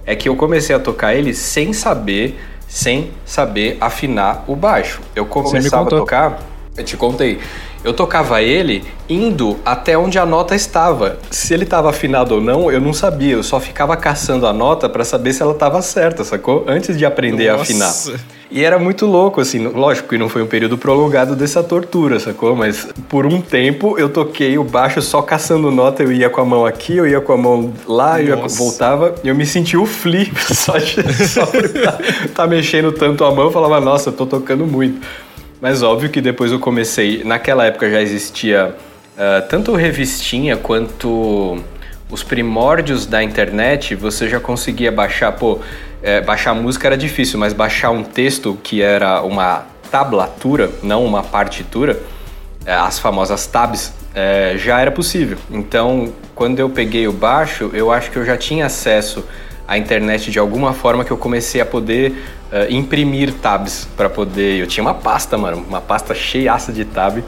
é 0.06 0.16
que 0.16 0.30
eu 0.30 0.36
comecei 0.36 0.76
a 0.76 0.80
tocar 0.80 1.16
ele 1.16 1.34
sem 1.34 1.74
saber 1.74 2.40
sem 2.68 3.12
saber 3.26 3.78
afinar 3.82 4.46
o 4.48 4.56
baixo. 4.56 5.02
Eu 5.16 5.26
começava 5.26 5.88
a 5.88 5.90
tocar, 5.90 6.40
eu 6.78 6.84
te 6.84 6.96
contei, 6.96 7.40
eu 7.84 7.94
tocava 7.94 8.44
ele 8.44 8.86
indo 9.10 9.60
até 9.66 9.98
onde 9.98 10.20
a 10.20 10.26
nota 10.26 10.54
estava. 10.54 11.18
Se 11.32 11.52
ele 11.52 11.64
estava 11.64 11.90
afinado 11.90 12.36
ou 12.36 12.42
não, 12.42 12.72
eu 12.72 12.80
não 12.80 12.94
sabia. 12.94 13.34
Eu 13.34 13.44
só 13.44 13.60
ficava 13.60 13.98
caçando 13.98 14.46
a 14.46 14.54
nota 14.54 14.88
para 14.88 15.04
saber 15.04 15.34
se 15.34 15.42
ela 15.42 15.54
estava 15.54 15.82
certa, 15.82 16.24
sacou? 16.24 16.64
Antes 16.68 16.96
de 16.96 17.06
aprender 17.06 17.52
Nossa. 17.52 17.60
a 17.60 17.64
afinar. 17.64 18.22
E 18.52 18.66
era 18.66 18.78
muito 18.78 19.06
louco, 19.06 19.40
assim. 19.40 19.66
Lógico 19.66 20.10
que 20.10 20.18
não 20.18 20.28
foi 20.28 20.44
um 20.44 20.48
período 20.48 20.78
prolongado 20.78 21.38
dessa 21.38 21.64
tortura, 21.64 22.20
sacou? 22.20 22.54
Mas 22.54 22.86
por 23.08 23.26
um 23.26 23.42
tempo 23.42 23.98
eu 23.98 24.10
toquei 24.10 24.58
o 24.58 24.64
baixo 24.64 25.02
só 25.02 25.22
caçando 25.22 25.72
nota. 25.72 26.04
Eu 26.04 26.12
ia 26.12 26.30
com 26.30 26.42
a 26.42 26.46
mão 26.46 26.66
aqui, 26.66 26.98
eu 26.98 27.08
ia 27.08 27.22
com 27.22 27.32
a 27.32 27.38
mão 27.38 27.74
lá, 27.88 28.22
eu 28.22 28.36
ia, 28.38 28.48
voltava. 28.48 29.16
E 29.24 29.30
eu 29.30 29.36
me 29.36 29.46
sentia 29.46 29.80
o 29.80 29.86
flip 29.86 30.38
só, 30.54 30.78
de, 30.78 31.28
só 31.28 31.46
por 31.46 31.70
tá, 31.70 31.98
tá 32.36 32.48
mexendo 32.48 32.92
tanto 32.92 33.24
a 33.24 33.34
mão. 33.34 33.46
Eu 33.46 33.52
falava, 33.52 33.80
nossa, 33.80 34.10
eu 34.10 34.14
tô 34.14 34.26
tocando 34.26 34.68
muito. 34.68 35.00
Mas 35.62 35.82
óbvio 35.82 36.10
que 36.10 36.20
depois 36.20 36.52
eu 36.52 36.60
comecei. 36.60 37.24
Naquela 37.24 37.66
época 37.66 37.90
já 37.90 38.02
existia 38.02 38.76
uh, 39.16 39.48
tanto 39.48 39.74
revistinha 39.76 40.58
quanto 40.58 41.58
os 42.10 42.22
primórdios 42.22 43.06
da 43.06 43.24
internet. 43.24 43.96
Você 43.96 44.28
já 44.28 44.42
conseguia 44.42 44.92
baixar, 44.92 45.32
pô, 45.32 45.60
é, 46.02 46.22
baixar 46.22 46.54
música 46.54 46.88
era 46.88 46.98
difícil, 46.98 47.40
mas 47.40 47.54
baixar 47.54 47.92
um 47.92 48.04
texto 48.04 48.58
que 48.64 48.82
era 48.82 49.22
uma 49.22 49.66
tablatura, 49.92 50.72
não 50.82 51.06
uma 51.06 51.22
partitura, 51.22 52.00
é, 52.66 52.74
as 52.74 52.98
famosas 52.98 53.46
tabs, 53.46 53.94
é, 54.16 54.56
já 54.58 54.80
era 54.80 54.92
possível. 54.92 55.38
Então, 55.50 56.14
quando 56.34 56.60
eu 56.60 56.70
peguei 56.70 57.08
o 57.08 57.12
baixo, 57.12 57.70
eu 57.74 57.92
acho 57.92 58.10
que 58.10 58.18
eu 58.18 58.26
já 58.26 58.38
tinha 58.38 58.66
acesso 58.66 59.24
à 59.68 59.78
internet 59.78 60.32
de 60.32 60.40
alguma 60.40 60.74
forma 60.74 61.06
que 61.06 61.12
eu 61.12 61.18
comecei 61.18 61.62
a 61.62 61.66
poder 61.66 62.12
uh, 62.52 62.72
imprimir 62.72 63.34
tabs 63.36 63.88
para 63.96 64.10
poder. 64.10 64.60
Eu 64.60 64.68
tinha 64.68 64.84
uma 64.84 64.94
pasta, 64.94 65.38
mano, 65.38 65.64
uma 65.68 65.80
pasta 65.80 66.14
cheiaça 66.14 66.74
de 66.74 66.84
tab. 66.84 67.24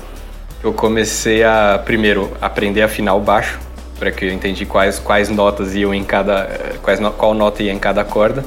Eu 0.64 0.74
comecei 0.74 1.44
a 1.44 1.82
primeiro 1.84 2.32
aprender 2.42 2.82
a 2.82 2.86
afinar 2.86 3.14
o 3.14 3.20
baixo, 3.20 3.60
para 4.00 4.12
que 4.12 4.26
eu 4.26 4.34
entendi 4.34 4.66
quais, 4.66 5.00
quais 5.00 5.30
notas 5.30 5.76
iam 5.76 5.94
em 5.94 6.04
cada. 6.04 6.50
Quais, 6.82 7.00
qual 7.18 7.34
nota 7.34 7.64
ia 7.64 7.72
em 7.72 7.80
cada 7.80 8.04
corda. 8.04 8.44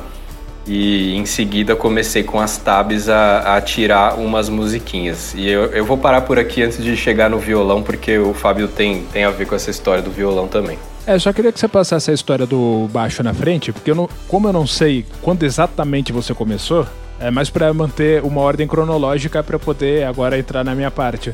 E 0.66 1.14
em 1.14 1.24
seguida 1.24 1.76
comecei 1.76 2.24
com 2.24 2.40
as 2.40 2.56
tabs 2.56 3.08
a, 3.08 3.56
a 3.56 3.60
tirar 3.60 4.18
umas 4.18 4.48
musiquinhas. 4.48 5.32
E 5.34 5.48
eu, 5.48 5.66
eu 5.66 5.84
vou 5.84 5.96
parar 5.96 6.22
por 6.22 6.38
aqui 6.38 6.62
antes 6.62 6.82
de 6.82 6.96
chegar 6.96 7.30
no 7.30 7.38
violão, 7.38 7.82
porque 7.82 8.18
o 8.18 8.34
Fábio 8.34 8.66
tem, 8.66 9.04
tem 9.12 9.24
a 9.24 9.30
ver 9.30 9.46
com 9.46 9.54
essa 9.54 9.70
história 9.70 10.02
do 10.02 10.10
violão 10.10 10.48
também. 10.48 10.78
É, 11.06 11.16
só 11.20 11.32
queria 11.32 11.52
que 11.52 11.60
você 11.60 11.68
passasse 11.68 12.10
a 12.10 12.14
história 12.14 12.44
do 12.44 12.88
baixo 12.92 13.22
na 13.22 13.32
frente, 13.32 13.72
porque 13.72 13.92
eu 13.92 13.94
não, 13.94 14.08
como 14.26 14.48
eu 14.48 14.52
não 14.52 14.66
sei 14.66 15.06
quando 15.22 15.44
exatamente 15.44 16.12
você 16.12 16.34
começou, 16.34 16.84
é 17.20 17.30
mais 17.30 17.48
para 17.48 17.72
manter 17.72 18.24
uma 18.24 18.40
ordem 18.40 18.66
cronológica 18.66 19.42
para 19.42 19.58
poder 19.58 20.04
agora 20.04 20.36
entrar 20.36 20.64
na 20.64 20.74
minha 20.74 20.90
parte. 20.90 21.32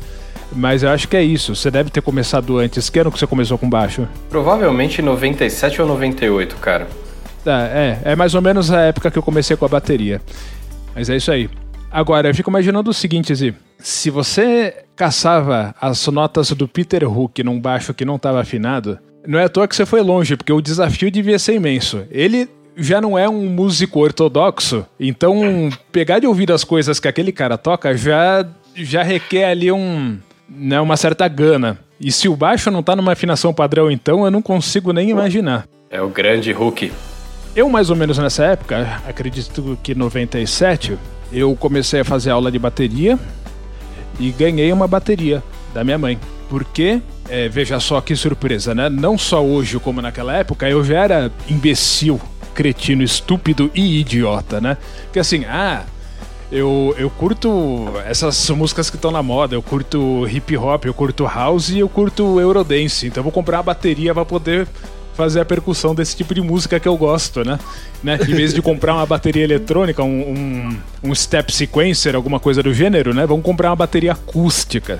Mas 0.55 0.83
eu 0.83 0.89
acho 0.89 1.07
que 1.07 1.17
é 1.17 1.23
isso. 1.23 1.55
Você 1.55 1.71
deve 1.71 1.89
ter 1.89 2.01
começado 2.01 2.59
antes. 2.59 2.89
Que 2.89 2.99
ano 2.99 3.11
que 3.11 3.17
você 3.17 3.25
começou 3.25 3.57
com 3.57 3.67
baixo? 3.67 4.07
Provavelmente 4.29 5.01
97 5.01 5.81
ou 5.81 5.87
98, 5.87 6.55
cara. 6.57 6.87
É, 7.45 7.99
é, 8.05 8.11
é 8.11 8.15
mais 8.15 8.33
ou 8.35 8.41
menos 8.41 8.71
a 8.71 8.81
época 8.81 9.11
que 9.11 9.17
eu 9.17 9.23
comecei 9.23 9.55
com 9.55 9.65
a 9.65 9.69
bateria. 9.69 10.21
Mas 10.95 11.09
é 11.09 11.17
isso 11.17 11.31
aí. 11.31 11.49
Agora, 11.91 12.29
eu 12.29 12.35
fico 12.35 12.49
imaginando 12.49 12.89
o 12.89 12.93
seguinte, 12.93 13.33
Zi. 13.35 13.53
Se 13.77 14.09
você 14.09 14.83
caçava 14.95 15.75
as 15.79 16.07
notas 16.07 16.51
do 16.51 16.67
Peter 16.67 17.05
Hook 17.05 17.43
num 17.43 17.59
baixo 17.59 17.93
que 17.93 18.05
não 18.05 18.15
estava 18.15 18.41
afinado, 18.41 18.97
não 19.27 19.37
é 19.37 19.43
à 19.43 19.49
toa 19.49 19.67
que 19.67 19.75
você 19.75 19.85
foi 19.85 20.01
longe, 20.01 20.35
porque 20.35 20.51
o 20.51 20.61
desafio 20.61 21.11
devia 21.11 21.37
ser 21.37 21.55
imenso. 21.55 22.03
Ele 22.09 22.49
já 22.75 22.99
não 22.99 23.17
é 23.17 23.29
um 23.29 23.47
músico 23.47 23.99
ortodoxo, 23.99 24.85
então 24.99 25.69
pegar 25.91 26.19
de 26.19 26.27
ouvir 26.27 26.51
as 26.51 26.63
coisas 26.63 26.99
que 26.99 27.07
aquele 27.07 27.31
cara 27.31 27.57
toca 27.57 27.95
já, 27.95 28.45
já 28.75 29.03
requer 29.03 29.45
ali 29.45 29.71
um, 29.71 30.17
né, 30.49 30.81
uma 30.81 30.97
certa 30.97 31.27
gana. 31.27 31.77
E 31.99 32.11
se 32.11 32.27
o 32.27 32.35
baixo 32.35 32.71
não 32.71 32.81
tá 32.81 32.95
numa 32.95 33.11
afinação 33.11 33.53
padrão, 33.53 33.91
então 33.91 34.25
eu 34.25 34.31
não 34.31 34.41
consigo 34.41 34.91
nem 34.91 35.09
imaginar. 35.09 35.67
É 35.89 36.01
o 36.01 36.09
grande 36.09 36.51
Hook. 36.51 36.91
Eu, 37.55 37.69
mais 37.69 37.91
ou 37.91 37.95
menos 37.95 38.17
nessa 38.17 38.45
época, 38.45 39.01
acredito 39.07 39.77
que 39.83 39.93
97, 39.93 40.97
eu 41.31 41.55
comecei 41.55 41.99
a 41.99 42.05
fazer 42.05 42.31
aula 42.31 42.51
de 42.51 42.57
bateria 42.57 43.19
e 44.19 44.31
ganhei 44.31 44.73
uma 44.73 44.87
bateria 44.87 45.43
da 45.71 45.83
minha 45.83 45.97
mãe. 45.99 46.19
Porque, 46.49 46.99
é, 47.29 47.47
veja 47.47 47.79
só 47.79 48.01
que 48.01 48.15
surpresa, 48.15 48.73
né? 48.73 48.89
Não 48.89 49.19
só 49.19 49.43
hoje 49.43 49.79
como 49.79 50.01
naquela 50.01 50.35
época, 50.35 50.67
eu 50.67 50.83
já 50.83 51.03
era 51.03 51.31
imbecil, 51.47 52.19
cretino, 52.55 53.03
estúpido 53.03 53.69
e 53.75 53.99
idiota, 53.99 54.59
né? 54.59 54.75
Porque 55.03 55.19
assim, 55.19 55.45
ah, 55.45 55.83
eu, 56.51 56.95
eu 56.97 57.09
curto 57.11 57.85
essas 58.05 58.49
músicas 58.49 58.89
que 58.89 58.95
estão 58.95 59.11
na 59.11 59.21
moda, 59.21 59.55
eu 59.55 59.61
curto 59.61 60.27
hip 60.27 60.57
hop, 60.57 60.85
eu 60.85 60.93
curto 60.93 61.25
house 61.25 61.69
e 61.69 61.79
eu 61.79 61.89
curto 61.89 62.39
Eurodance. 62.39 63.05
Então 63.05 63.21
eu 63.21 63.23
vou 63.23 63.31
comprar 63.31 63.57
uma 63.57 63.63
bateria 63.63 64.11
para 64.11 64.25
poder 64.25 64.67
fazer 65.13 65.39
a 65.39 65.45
percussão 65.45 65.93
desse 65.93 66.15
tipo 66.15 66.33
de 66.33 66.41
música 66.41 66.79
que 66.79 66.87
eu 66.87 66.97
gosto, 66.97 67.43
né? 67.43 67.59
né? 68.03 68.17
Em 68.27 68.33
vez 68.33 68.53
de 68.53 68.61
comprar 68.61 68.95
uma 68.95 69.05
bateria 69.05 69.43
eletrônica, 69.43 70.03
um, 70.03 70.31
um, 70.31 70.77
um 71.03 71.15
step 71.15 71.53
sequencer, 71.53 72.15
alguma 72.15 72.39
coisa 72.39 72.61
do 72.61 72.73
gênero, 72.73 73.13
né? 73.13 73.25
Vamos 73.25 73.43
comprar 73.43 73.69
uma 73.69 73.75
bateria 73.75 74.13
acústica. 74.13 74.99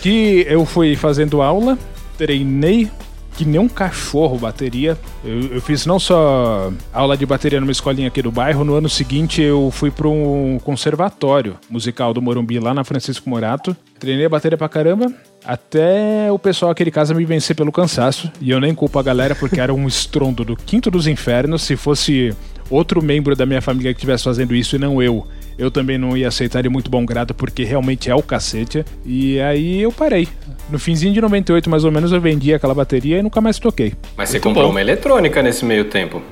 que 0.00 0.44
eu 0.48 0.64
fui 0.64 0.96
fazendo 0.96 1.42
aula, 1.42 1.78
treinei 2.18 2.90
que 3.36 3.44
nem 3.44 3.60
um 3.60 3.68
cachorro 3.68 4.38
bateria. 4.38 4.98
Eu, 5.24 5.54
eu, 5.54 5.60
fiz 5.60 5.86
não 5.86 5.98
só 5.98 6.72
aula 6.92 7.16
de 7.16 7.24
bateria 7.24 7.60
numa 7.60 7.72
escolinha 7.72 8.08
aqui 8.08 8.20
do 8.22 8.30
bairro, 8.30 8.64
no 8.64 8.74
ano 8.74 8.88
seguinte 8.88 9.40
eu 9.40 9.70
fui 9.70 9.90
para 9.90 10.08
um 10.08 10.58
conservatório 10.62 11.56
musical 11.70 12.12
do 12.12 12.20
Morumbi, 12.20 12.58
lá 12.58 12.74
na 12.74 12.84
Francisco 12.84 13.28
Morato. 13.28 13.76
Treinei 13.98 14.26
a 14.26 14.28
bateria 14.28 14.58
pra 14.58 14.68
caramba, 14.68 15.12
até 15.44 16.30
o 16.30 16.38
pessoal 16.38 16.70
aquele 16.70 16.90
casa 16.90 17.14
me 17.14 17.24
vencer 17.24 17.56
pelo 17.56 17.72
cansaço. 17.72 18.30
E 18.40 18.50
eu 18.50 18.60
nem 18.60 18.74
culpo 18.74 18.98
a 18.98 19.02
galera 19.02 19.34
porque 19.34 19.60
era 19.60 19.72
um 19.72 19.86
estrondo 19.88 20.44
do 20.44 20.56
quinto 20.56 20.90
dos 20.90 21.06
infernos. 21.06 21.62
Se 21.62 21.76
fosse 21.76 22.34
outro 22.70 23.02
membro 23.02 23.36
da 23.36 23.44
minha 23.44 23.60
família 23.60 23.92
que 23.92 23.98
estivesse 23.98 24.24
fazendo 24.24 24.54
isso 24.54 24.76
e 24.76 24.78
não 24.78 25.02
eu, 25.02 25.26
eu 25.58 25.70
também 25.70 25.98
não 25.98 26.16
ia 26.16 26.28
aceitar 26.28 26.62
de 26.62 26.68
muito 26.68 26.90
bom 26.90 27.04
grado, 27.04 27.34
porque 27.34 27.64
realmente 27.64 28.10
é 28.10 28.14
o 28.14 28.22
cacete. 28.22 28.84
E 29.04 29.40
aí 29.40 29.82
eu 29.82 29.92
parei. 29.92 30.28
No 30.70 30.78
finzinho 30.78 31.12
de 31.12 31.20
98, 31.20 31.68
mais 31.68 31.84
ou 31.84 31.92
menos, 31.92 32.12
eu 32.12 32.20
vendi 32.20 32.54
aquela 32.54 32.74
bateria 32.74 33.18
e 33.18 33.22
nunca 33.22 33.40
mais 33.40 33.58
toquei. 33.58 33.94
Mas 34.16 34.30
você 34.30 34.36
muito 34.36 34.44
comprou 34.44 34.66
bom. 34.66 34.70
uma 34.70 34.80
eletrônica 34.80 35.42
nesse 35.42 35.64
meio 35.64 35.86
tempo? 35.86 36.22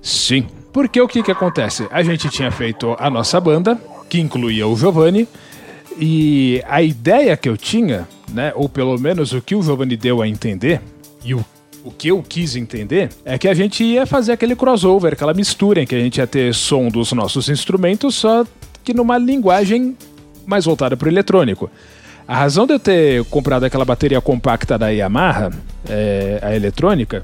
Sim. 0.00 0.46
Porque 0.72 1.00
o 1.00 1.08
que 1.08 1.22
que 1.22 1.30
acontece? 1.30 1.88
A 1.90 2.02
gente 2.02 2.28
tinha 2.28 2.50
feito 2.50 2.94
a 2.98 3.10
nossa 3.10 3.40
banda, 3.40 3.76
que 4.08 4.20
incluía 4.20 4.66
o 4.66 4.76
Giovanni, 4.76 5.26
e 6.00 6.62
a 6.66 6.82
ideia 6.82 7.36
que 7.36 7.48
eu 7.48 7.56
tinha, 7.56 8.06
né, 8.32 8.52
ou 8.54 8.68
pelo 8.68 8.98
menos 8.98 9.32
o 9.32 9.40
que 9.40 9.54
o 9.54 9.62
Giovanni 9.62 9.96
deu 9.96 10.22
a 10.22 10.28
entender, 10.28 10.80
e 11.24 11.34
o 11.34 11.44
o 11.84 11.90
que 11.90 12.08
eu 12.08 12.22
quis 12.22 12.56
entender 12.56 13.08
é 13.24 13.38
que 13.38 13.48
a 13.48 13.54
gente 13.54 13.82
ia 13.82 14.04
fazer 14.04 14.32
aquele 14.32 14.54
crossover, 14.54 15.12
aquela 15.12 15.32
mistura 15.32 15.82
em 15.82 15.86
que 15.86 15.94
a 15.94 15.98
gente 15.98 16.18
ia 16.18 16.26
ter 16.26 16.54
som 16.54 16.88
dos 16.88 17.12
nossos 17.12 17.48
instrumentos, 17.48 18.14
só 18.14 18.44
que 18.84 18.92
numa 18.92 19.16
linguagem 19.16 19.96
mais 20.46 20.64
voltada 20.64 20.96
para 20.96 21.06
o 21.06 21.10
eletrônico. 21.10 21.70
A 22.26 22.36
razão 22.36 22.66
de 22.66 22.74
eu 22.74 22.78
ter 22.78 23.24
comprado 23.26 23.64
aquela 23.64 23.86
bateria 23.86 24.20
compacta 24.20 24.76
da 24.76 24.88
Yamaha, 24.88 25.50
é, 25.88 26.38
a 26.42 26.54
eletrônica, 26.54 27.22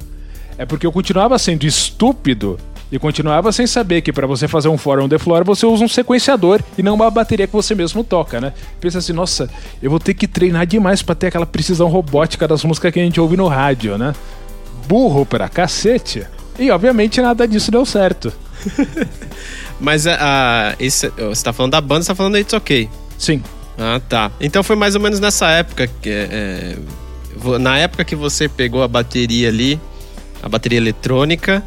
é 0.56 0.64
porque 0.64 0.86
eu 0.86 0.92
continuava 0.92 1.38
sendo 1.38 1.64
estúpido 1.64 2.58
e 2.94 2.98
continuava 2.98 3.50
sem 3.50 3.66
saber 3.66 4.02
que 4.02 4.12
para 4.12 4.24
você 4.24 4.46
fazer 4.46 4.68
um 4.68 4.78
fórum 4.78 5.08
the 5.08 5.18
floor 5.18 5.44
você 5.44 5.66
usa 5.66 5.84
um 5.84 5.88
sequenciador 5.88 6.60
e 6.78 6.82
não 6.82 6.94
uma 6.94 7.10
bateria 7.10 7.46
que 7.46 7.52
você 7.52 7.74
mesmo 7.74 8.04
toca, 8.04 8.40
né? 8.40 8.52
Pensa 8.80 8.98
assim, 8.98 9.12
nossa, 9.12 9.50
eu 9.82 9.90
vou 9.90 9.98
ter 9.98 10.14
que 10.14 10.28
treinar 10.28 10.64
demais 10.64 11.02
para 11.02 11.14
ter 11.14 11.26
aquela 11.26 11.44
precisão 11.44 11.88
robótica 11.88 12.46
das 12.46 12.62
músicas 12.62 12.92
que 12.92 13.00
a 13.00 13.02
gente 13.02 13.20
ouve 13.20 13.36
no 13.36 13.48
rádio, 13.48 13.98
né? 13.98 14.14
burro 14.86 15.26
pra 15.26 15.48
cacete. 15.48 16.24
E 16.58 16.70
obviamente 16.70 17.20
nada 17.20 17.48
disso 17.48 17.70
deu 17.70 17.84
certo. 17.84 18.32
Mas 19.80 20.06
a, 20.06 20.74
esse, 20.78 21.08
você 21.08 21.42
tá 21.42 21.52
falando 21.52 21.72
da 21.72 21.80
banda, 21.80 22.02
você 22.02 22.08
tá 22.08 22.14
falando 22.14 22.34
da 22.34 22.40
It's 22.40 22.52
OK. 22.52 22.88
Sim. 23.18 23.42
Ah, 23.76 24.00
tá. 24.08 24.30
Então 24.40 24.62
foi 24.62 24.76
mais 24.76 24.94
ou 24.94 25.00
menos 25.00 25.18
nessa 25.18 25.50
época 25.50 25.88
que. 26.00 26.08
É, 26.08 26.76
é 26.76 27.58
na 27.58 27.76
época 27.76 28.04
que 28.04 28.14
você 28.14 28.48
pegou 28.48 28.82
a 28.82 28.88
bateria 28.88 29.48
ali, 29.48 29.80
a 30.40 30.48
bateria 30.48 30.78
eletrônica, 30.78 31.64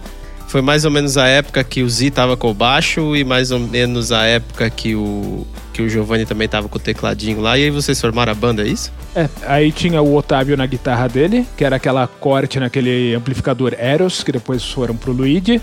foi 0.48 0.62
mais 0.62 0.86
ou 0.86 0.92
menos 0.92 1.18
a 1.18 1.28
época 1.28 1.64
que 1.64 1.84
o 1.84 1.90
Z 1.90 2.12
tava 2.12 2.38
com 2.38 2.50
o 2.50 2.54
baixo 2.54 3.16
e 3.16 3.24
mais 3.24 3.52
ou 3.52 3.60
menos 3.60 4.12
a 4.12 4.24
época 4.24 4.70
que 4.70 4.96
o, 4.96 5.46
que 5.74 5.82
o 5.82 5.90
Giovanni 5.90 6.26
também 6.26 6.48
tava 6.48 6.70
com 6.70 6.78
o 6.78 6.82
tecladinho 6.82 7.42
lá, 7.42 7.58
e 7.58 7.66
aí 7.66 7.70
vocês 7.70 8.00
formaram 8.00 8.32
a 8.32 8.36
banda, 8.36 8.64
é 8.64 8.68
isso? 8.68 8.92
É, 9.16 9.30
aí 9.46 9.72
tinha 9.72 10.02
o 10.02 10.16
Otávio 10.16 10.56
na 10.56 10.66
guitarra 10.66 11.08
dele, 11.08 11.46
que 11.58 11.64
era 11.64 11.76
aquela 11.76 12.08
corte 12.08 12.60
naquele 12.60 13.14
amplificador 13.14 13.76
Eros, 13.78 14.24
que 14.24 14.32
depois 14.32 14.64
foram 14.64 14.96
pro 14.96 15.12
Luigi. 15.12 15.62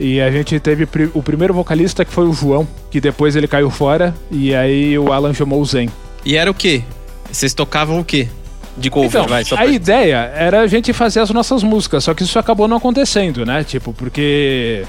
E 0.00 0.20
a 0.20 0.30
gente 0.30 0.58
teve 0.58 0.88
o 1.12 1.22
primeiro 1.22 1.52
vocalista 1.52 2.04
que 2.04 2.12
foi 2.12 2.26
o 2.26 2.32
João, 2.32 2.66
que 2.90 3.00
depois 3.00 3.36
ele 3.36 3.46
caiu 3.46 3.70
fora, 3.70 4.14
e 4.30 4.54
aí 4.54 4.98
o 4.98 5.12
Alan 5.12 5.34
chamou 5.34 5.60
o 5.60 5.64
Zen. 5.64 5.88
E 6.24 6.36
era 6.36 6.50
o 6.50 6.54
quê? 6.54 6.82
Vocês 7.30 7.52
tocavam 7.52 8.00
o 8.00 8.04
quê? 8.04 8.28
De 8.76 8.88
cover, 8.88 9.08
então, 9.08 9.26
vai, 9.26 9.42
A 9.42 9.46
pra... 9.46 9.66
ideia 9.66 10.32
era 10.34 10.60
a 10.60 10.66
gente 10.66 10.92
fazer 10.92 11.20
as 11.20 11.30
nossas 11.30 11.62
músicas, 11.62 12.04
só 12.04 12.14
que 12.14 12.22
isso 12.22 12.38
acabou 12.38 12.66
não 12.66 12.78
acontecendo, 12.78 13.44
né? 13.44 13.62
Tipo, 13.64 13.92
porque 13.92 14.84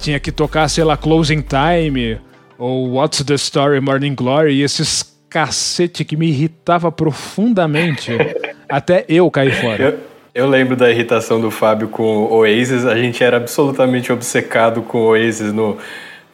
tinha 0.00 0.18
que 0.18 0.32
tocar, 0.32 0.68
sei 0.68 0.82
lá, 0.84 0.96
Closing 0.96 1.42
Time, 1.42 2.18
ou 2.56 2.92
What's 2.92 3.22
the 3.22 3.34
Story 3.34 3.80
Morning 3.80 4.14
Glory, 4.14 4.54
e 4.54 4.62
esses 4.62 5.04
cacete 5.28 6.04
que 6.04 6.16
me 6.16 6.28
irritava 6.28 6.90
profundamente, 6.90 8.12
até 8.68 9.04
eu 9.08 9.30
caí 9.30 9.52
fora. 9.52 9.82
Eu, 9.82 9.98
eu, 10.34 10.48
lembro 10.48 10.74
da 10.74 10.90
irritação 10.90 11.38
do 11.40 11.50
Fábio 11.50 11.88
com 11.88 12.02
o 12.02 12.32
Oasis, 12.38 12.86
a 12.86 12.96
gente 12.96 13.22
era 13.22 13.36
absolutamente 13.36 14.10
obcecado 14.10 14.82
com 14.82 14.98
o 14.98 15.06
Oasis 15.08 15.52
no... 15.52 15.76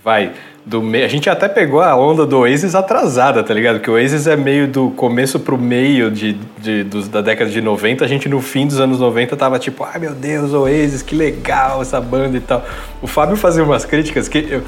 Vai, 0.03 0.33
do 0.65 0.83
meio. 0.83 1.05
A 1.05 1.09
gente 1.09 1.29
até 1.29 1.49
pegou 1.49 1.81
a 1.81 1.95
onda 1.95 2.25
do 2.25 2.39
Oasis 2.39 2.75
atrasada, 2.75 3.43
tá 3.43 3.53
ligado? 3.53 3.81
Que 3.81 3.91
o 3.91 3.95
Oasis 3.95 4.27
é 4.27 4.37
meio 4.37 4.67
do 4.67 4.91
começo 4.91 5.39
pro 5.39 5.59
meio 5.59 6.11
de, 6.11 6.39
de, 6.59 6.85
dos, 6.85 7.09
da 7.09 7.21
década 7.21 7.51
de 7.51 7.61
90. 7.61 8.05
A 8.05 8.09
gente 8.09 8.29
no 8.29 8.41
fim 8.41 8.67
dos 8.67 8.81
anos 8.81 8.99
90 8.99 9.37
tava 9.37 9.59
tipo, 9.59 9.85
ai 9.85 9.99
meu 9.99 10.15
Deus, 10.15 10.53
Oasis, 10.53 11.03
que 11.03 11.15
legal 11.15 11.83
essa 11.83 12.01
banda 12.01 12.37
e 12.37 12.41
tal. 12.41 12.65
O 13.03 13.07
Fábio 13.07 13.37
fazia 13.37 13.63
umas 13.63 13.85
críticas 13.85 14.29
que. 14.29 14.39
Eu, 14.39 14.63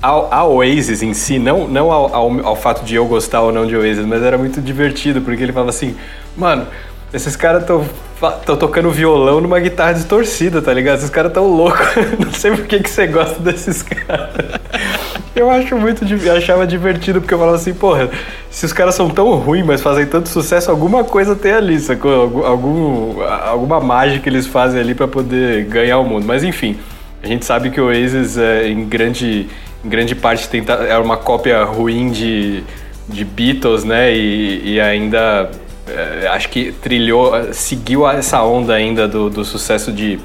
ao, 0.00 0.34
ao 0.34 0.54
Oasis 0.56 1.00
em 1.00 1.14
si, 1.14 1.38
não, 1.38 1.68
não 1.68 1.92
ao, 1.92 2.12
ao, 2.12 2.46
ao, 2.46 2.56
fato 2.56 2.84
de 2.84 2.96
eu 2.96 3.06
gostar 3.06 3.40
ou 3.40 3.52
não 3.52 3.64
de 3.64 3.76
Oasis, 3.76 4.04
mas 4.04 4.20
era 4.20 4.36
muito 4.36 4.60
divertido, 4.60 5.20
porque 5.20 5.44
ele 5.44 5.52
falava 5.52 5.70
assim, 5.70 5.94
mano, 6.36 6.66
esses 7.12 7.36
caras 7.36 7.62
estão 7.62 8.56
tocando 8.56 8.90
violão 8.90 9.40
numa 9.40 9.60
guitarra 9.60 9.92
distorcida, 9.92 10.62
tá 10.62 10.72
ligado? 10.72 10.98
Esses 10.98 11.10
caras 11.10 11.32
tão 11.32 11.46
loucos. 11.46 11.86
não 12.18 12.32
sei 12.32 12.52
por 12.52 12.66
que, 12.66 12.80
que 12.80 12.88
você 12.88 13.06
gosta 13.06 13.38
desses 13.40 13.82
caras. 13.82 14.30
Eu 15.34 15.50
acho 15.50 15.76
muito, 15.76 16.04
achava 16.36 16.66
divertido, 16.66 17.20
porque 17.20 17.34
eu 17.34 17.38
falava 17.38 17.56
assim, 17.56 17.74
porra, 17.74 18.10
se 18.50 18.64
os 18.64 18.72
caras 18.72 18.94
são 18.94 19.08
tão 19.10 19.34
ruins, 19.36 19.64
mas 19.64 19.80
fazem 19.80 20.06
tanto 20.06 20.28
sucesso, 20.28 20.70
alguma 20.70 21.04
coisa 21.04 21.34
tem 21.34 21.52
ali, 21.52 21.78
sacou? 21.80 22.44
Algum, 22.44 23.22
alguma 23.22 23.80
mágica 23.80 24.28
eles 24.28 24.46
fazem 24.46 24.80
ali 24.80 24.94
para 24.94 25.08
poder 25.08 25.64
ganhar 25.64 25.98
o 25.98 26.04
mundo. 26.04 26.26
Mas 26.26 26.44
enfim, 26.44 26.78
a 27.22 27.26
gente 27.26 27.44
sabe 27.44 27.70
que 27.70 27.80
o 27.80 27.86
Oasis 27.86 28.36
é, 28.36 28.68
em 28.68 28.84
grande 28.84 29.48
em 29.84 29.88
grande 29.88 30.14
parte 30.14 30.48
tenta, 30.48 30.74
é 30.74 30.96
uma 30.96 31.16
cópia 31.16 31.64
ruim 31.64 32.10
de, 32.10 32.62
de 33.08 33.24
Beatles, 33.24 33.84
né? 33.84 34.14
E, 34.14 34.74
e 34.74 34.80
ainda 34.80 35.50
acho 36.32 36.48
que 36.48 36.72
trilhou, 36.72 37.52
seguiu 37.52 38.08
essa 38.08 38.42
onda 38.42 38.74
ainda 38.74 39.08
do, 39.08 39.28
do 39.28 39.44
sucesso 39.44 39.92
de, 39.92 40.18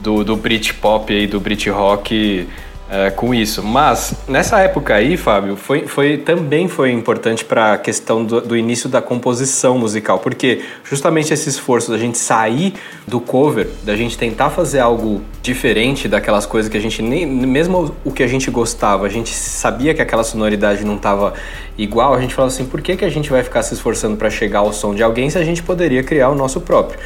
do, 0.00 0.24
do 0.24 0.36
Britpop 0.36 1.12
e 1.12 1.26
do 1.26 1.40
Brit 1.40 1.68
Rock 1.70 2.48
é, 2.88 3.10
com 3.10 3.34
isso. 3.34 3.62
Mas 3.62 4.14
nessa 4.28 4.60
época 4.60 4.94
aí, 4.94 5.16
Fábio, 5.16 5.56
foi, 5.56 5.86
foi 5.86 6.18
também 6.18 6.68
foi 6.68 6.92
importante 6.92 7.44
para 7.44 7.72
a 7.72 7.78
questão 7.78 8.24
do, 8.24 8.40
do, 8.40 8.56
início 8.56 8.88
da 8.88 9.00
composição 9.00 9.78
musical, 9.78 10.18
porque 10.18 10.62
justamente 10.84 11.32
esse 11.32 11.48
esforço 11.48 11.90
da 11.90 11.98
gente 11.98 12.18
sair 12.18 12.74
do 13.06 13.20
cover, 13.20 13.68
da 13.84 13.96
gente 13.96 14.18
tentar 14.18 14.50
fazer 14.50 14.80
algo 14.80 15.22
diferente 15.42 16.06
daquelas 16.08 16.44
coisas 16.46 16.70
que 16.70 16.76
a 16.76 16.80
gente 16.80 17.00
nem 17.00 17.26
mesmo 17.26 17.94
o 18.04 18.12
que 18.12 18.22
a 18.22 18.28
gente 18.28 18.50
gostava, 18.50 19.06
a 19.06 19.10
gente 19.10 19.30
sabia 19.30 19.94
que 19.94 20.02
aquela 20.02 20.22
sonoridade 20.22 20.84
não 20.84 20.96
estava 20.96 21.32
igual, 21.78 22.14
a 22.14 22.20
gente 22.20 22.34
falava 22.34 22.52
assim, 22.52 22.66
por 22.66 22.82
que, 22.82 22.96
que 22.96 23.04
a 23.04 23.10
gente 23.10 23.30
vai 23.30 23.42
ficar 23.42 23.62
se 23.62 23.74
esforçando 23.74 24.16
para 24.16 24.28
chegar 24.28 24.60
ao 24.60 24.72
som 24.72 24.94
de 24.94 25.02
alguém 25.02 25.30
se 25.30 25.38
a 25.38 25.44
gente 25.44 25.62
poderia 25.62 26.02
criar 26.02 26.28
o 26.28 26.34
nosso 26.34 26.60
próprio? 26.60 26.98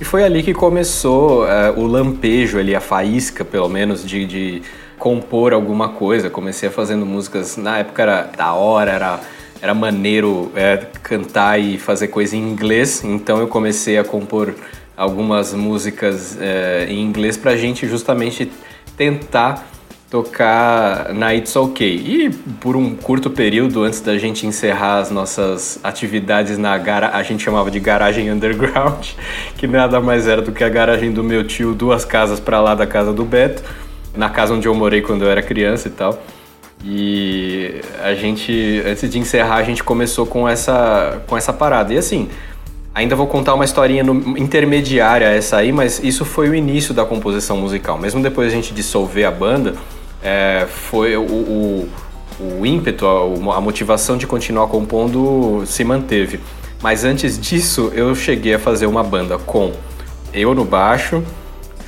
E 0.00 0.04
foi 0.04 0.24
ali 0.24 0.42
que 0.42 0.52
começou 0.52 1.44
uh, 1.44 1.78
o 1.78 1.86
lampejo 1.86 2.58
ali, 2.58 2.74
a 2.74 2.80
faísca, 2.80 3.44
pelo 3.44 3.68
menos, 3.68 4.04
de, 4.04 4.26
de 4.26 4.62
compor 4.98 5.52
alguma 5.52 5.90
coisa. 5.90 6.30
Comecei 6.30 6.70
fazendo 6.70 7.04
músicas, 7.04 7.56
na 7.56 7.78
época 7.78 8.02
era 8.02 8.22
da 8.36 8.52
hora, 8.54 8.90
era, 8.92 9.20
era 9.60 9.74
maneiro 9.74 10.50
é, 10.54 10.86
cantar 11.02 11.60
e 11.60 11.78
fazer 11.78 12.08
coisa 12.08 12.36
em 12.36 12.40
inglês, 12.40 13.02
então 13.04 13.38
eu 13.38 13.48
comecei 13.48 13.98
a 13.98 14.04
compor 14.04 14.54
algumas 14.96 15.52
músicas 15.52 16.38
é, 16.40 16.86
em 16.88 17.02
inglês 17.02 17.36
pra 17.36 17.56
gente 17.56 17.86
justamente 17.86 18.50
tentar 18.96 19.66
tocar 20.08 21.12
na 21.12 21.34
It's 21.34 21.56
OK. 21.56 21.84
E 21.84 22.30
por 22.60 22.76
um 22.76 22.94
curto 22.94 23.28
período, 23.30 23.82
antes 23.82 24.00
da 24.00 24.16
gente 24.16 24.46
encerrar 24.46 24.98
as 24.98 25.10
nossas 25.10 25.80
atividades 25.82 26.56
na 26.56 26.78
gara 26.78 27.10
a 27.16 27.22
gente 27.24 27.42
chamava 27.42 27.68
de 27.68 27.80
garagem 27.80 28.30
underground, 28.30 29.08
que 29.58 29.66
nada 29.66 30.00
mais 30.00 30.28
era 30.28 30.40
do 30.40 30.52
que 30.52 30.62
a 30.62 30.68
garagem 30.68 31.10
do 31.10 31.24
meu 31.24 31.44
tio, 31.44 31.74
duas 31.74 32.04
casas 32.04 32.38
para 32.38 32.60
lá 32.60 32.76
da 32.76 32.86
casa 32.86 33.12
do 33.12 33.24
Beto 33.24 33.64
na 34.16 34.28
casa 34.28 34.54
onde 34.54 34.66
eu 34.66 34.74
morei 34.74 35.02
quando 35.02 35.22
eu 35.22 35.30
era 35.30 35.42
criança 35.42 35.88
e 35.88 35.90
tal. 35.90 36.22
E 36.84 37.80
a 38.02 38.14
gente, 38.14 38.82
antes 38.86 39.08
de 39.08 39.18
encerrar, 39.18 39.56
a 39.56 39.62
gente 39.62 39.82
começou 39.82 40.26
com 40.26 40.48
essa, 40.48 41.22
com 41.26 41.36
essa 41.36 41.52
parada. 41.52 41.94
E 41.94 41.98
assim, 41.98 42.28
ainda 42.94 43.16
vou 43.16 43.26
contar 43.26 43.54
uma 43.54 43.64
historinha 43.64 44.04
no, 44.04 44.36
intermediária 44.36 45.28
a 45.28 45.30
essa 45.30 45.56
aí, 45.56 45.72
mas 45.72 46.02
isso 46.02 46.24
foi 46.24 46.48
o 46.50 46.54
início 46.54 46.92
da 46.92 47.04
composição 47.04 47.56
musical. 47.56 47.98
Mesmo 47.98 48.22
depois 48.22 48.52
a 48.52 48.54
gente 48.54 48.74
dissolver 48.74 49.24
a 49.24 49.30
banda, 49.30 49.74
é, 50.22 50.66
foi 50.68 51.16
o, 51.16 51.22
o, 51.22 51.88
o 52.40 52.66
ímpeto, 52.66 53.06
a, 53.06 53.56
a 53.56 53.60
motivação 53.60 54.18
de 54.18 54.26
continuar 54.26 54.66
compondo 54.66 55.64
se 55.66 55.84
manteve. 55.84 56.38
Mas 56.82 57.02
antes 57.02 57.40
disso, 57.40 57.90
eu 57.94 58.14
cheguei 58.14 58.54
a 58.54 58.58
fazer 58.58 58.84
uma 58.84 59.02
banda 59.02 59.38
com 59.38 59.72
eu 60.34 60.54
no 60.54 60.66
baixo, 60.66 61.22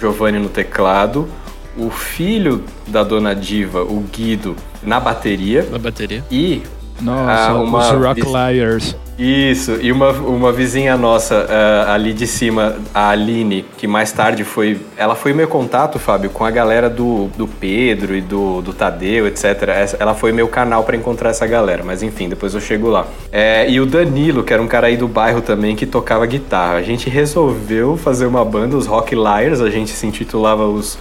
Giovanni 0.01 0.39
no 0.39 0.49
teclado, 0.49 1.29
o 1.77 1.91
filho 1.91 2.65
da 2.87 3.03
dona 3.03 3.35
Diva, 3.35 3.83
o 3.83 4.05
Guido, 4.13 4.57
na 4.83 4.99
bateria. 5.01 5.67
Na 5.71 5.79
bateria. 5.79 6.25
E. 6.31 6.63
Nossa, 7.01 7.53
uh, 7.53 7.63
uma, 7.63 7.79
os 7.79 8.05
Rock 8.05 8.23
Liars. 8.23 8.97
Isso, 9.19 9.79
e 9.81 9.91
uma, 9.91 10.11
uma 10.11 10.53
vizinha 10.53 10.95
nossa 10.97 11.47
uh, 11.47 11.91
ali 11.91 12.13
de 12.13 12.27
cima, 12.27 12.77
a 12.93 13.11
Aline, 13.11 13.65
que 13.79 13.87
mais 13.87 14.13
tarde 14.13 14.45
foi. 14.45 14.79
Ela 14.97 15.15
foi 15.15 15.33
meu 15.33 15.49
contato, 15.49 15.99
Fábio, 15.99 16.29
com 16.29 16.45
a 16.45 16.51
galera 16.51 16.91
do, 16.91 17.29
do 17.37 17.47
Pedro 17.47 18.15
e 18.15 18.21
do, 18.21 18.61
do 18.61 18.75
Tadeu, 18.75 19.27
etc. 19.27 19.95
Ela 19.99 20.15
foi 20.15 20.33
meu 20.33 20.49
canal 20.49 20.85
para 20.85 20.97
encontrar 20.97 21.31
essa 21.31 21.47
galera, 21.47 21.83
mas 21.83 22.03
enfim, 22.03 22.29
depois 22.29 22.53
eu 22.55 22.61
chego 22.61 22.89
lá. 22.89 23.07
É, 23.33 23.69
e 23.71 23.81
o 23.81 23.87
Danilo, 23.87 24.43
que 24.45 24.53
era 24.53 24.63
um 24.63 24.69
cara 24.69 24.89
aí 24.89 24.99
do 24.99 25.09
bairro 25.09 25.41
também 25.41 25.75
que 25.75 25.87
tocava 25.87 26.27
guitarra. 26.27 26.75
A 26.75 26.83
gente 26.83 27.09
resolveu 27.09 27.97
fazer 27.97 28.27
uma 28.27 28.45
banda, 28.45 28.77
os 28.77 28.87
Rock 28.87 29.15
Liars, 29.15 29.63
a 29.63 29.71
gente 29.71 29.93
se 29.93 30.07
intitulava 30.07 30.67
os 30.67 30.99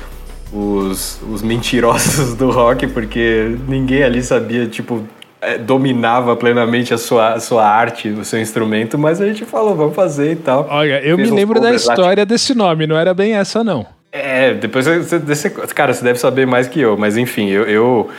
os, 0.55 1.19
os 1.29 1.41
mentirosos 1.41 2.33
do 2.33 2.49
rock, 2.49 2.87
porque 2.87 3.57
ninguém 3.67 4.03
ali 4.03 4.23
sabia, 4.23 4.65
tipo, 4.67 5.03
é, 5.41 5.57
dominava 5.57 6.35
plenamente 6.35 6.93
a 6.93 6.97
sua, 6.97 7.33
a 7.33 7.39
sua 7.39 7.67
arte, 7.67 8.09
o 8.09 8.23
seu 8.23 8.39
instrumento, 8.39 8.97
mas 8.97 9.19
a 9.19 9.27
gente 9.27 9.43
falou, 9.45 9.75
vamos 9.75 9.95
fazer 9.95 10.31
e 10.31 10.35
tal. 10.37 10.67
Olha, 10.69 11.01
eu 11.03 11.17
Fez 11.17 11.29
me 11.29 11.35
lembro 11.35 11.59
da 11.59 11.73
história 11.73 12.25
desse 12.25 12.55
nome, 12.55 12.87
não 12.87 12.97
era 12.97 13.13
bem 13.13 13.33
essa, 13.33 13.63
não. 13.63 13.85
É, 14.11 14.53
depois 14.53 14.85
você, 14.85 15.49
cara, 15.49 15.93
você 15.93 16.03
deve 16.03 16.17
saber 16.19 16.47
mais 16.47 16.69
que 16.69 16.79
eu, 16.79 16.95
mas 16.97 17.17
enfim, 17.17 17.49
eu, 17.49 17.63
eu, 17.63 18.09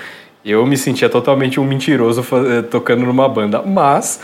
eu 0.45 0.67
me 0.67 0.77
sentia 0.77 1.09
totalmente 1.09 1.59
um 1.59 1.65
mentiroso 1.65 2.23
eh, 2.23 2.63
tocando 2.63 3.07
numa 3.07 3.27
banda, 3.27 3.63
mas 3.63 4.21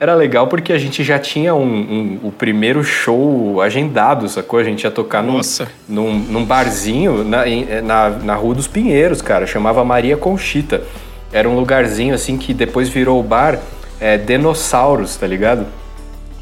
era 0.00 0.14
legal 0.14 0.46
porque 0.46 0.72
a 0.72 0.78
gente 0.78 1.04
já 1.04 1.18
tinha 1.18 1.54
um, 1.54 1.62
um, 1.62 2.20
o 2.22 2.32
primeiro 2.32 2.82
show 2.82 3.60
agendado, 3.60 4.26
sacou? 4.30 4.58
A 4.58 4.64
gente 4.64 4.82
ia 4.84 4.90
tocar 4.90 5.22
num, 5.22 5.38
num, 5.86 6.18
num, 6.18 6.44
barzinho 6.44 7.22
na, 7.22 7.46
eh, 7.46 7.82
na, 7.82 8.08
na 8.08 8.34
Rua 8.34 8.54
dos 8.54 8.66
Pinheiros, 8.66 9.20
cara, 9.20 9.46
chamava 9.46 9.84
Maria 9.84 10.16
Conchita. 10.16 10.82
Era 11.30 11.46
um 11.46 11.54
lugarzinho 11.54 12.14
assim 12.14 12.38
que 12.38 12.54
depois 12.54 12.88
virou 12.88 13.20
o 13.20 13.22
bar 13.22 13.58
é, 14.00 14.16
Dinossauros, 14.16 15.16
tá 15.16 15.26
ligado? 15.26 15.66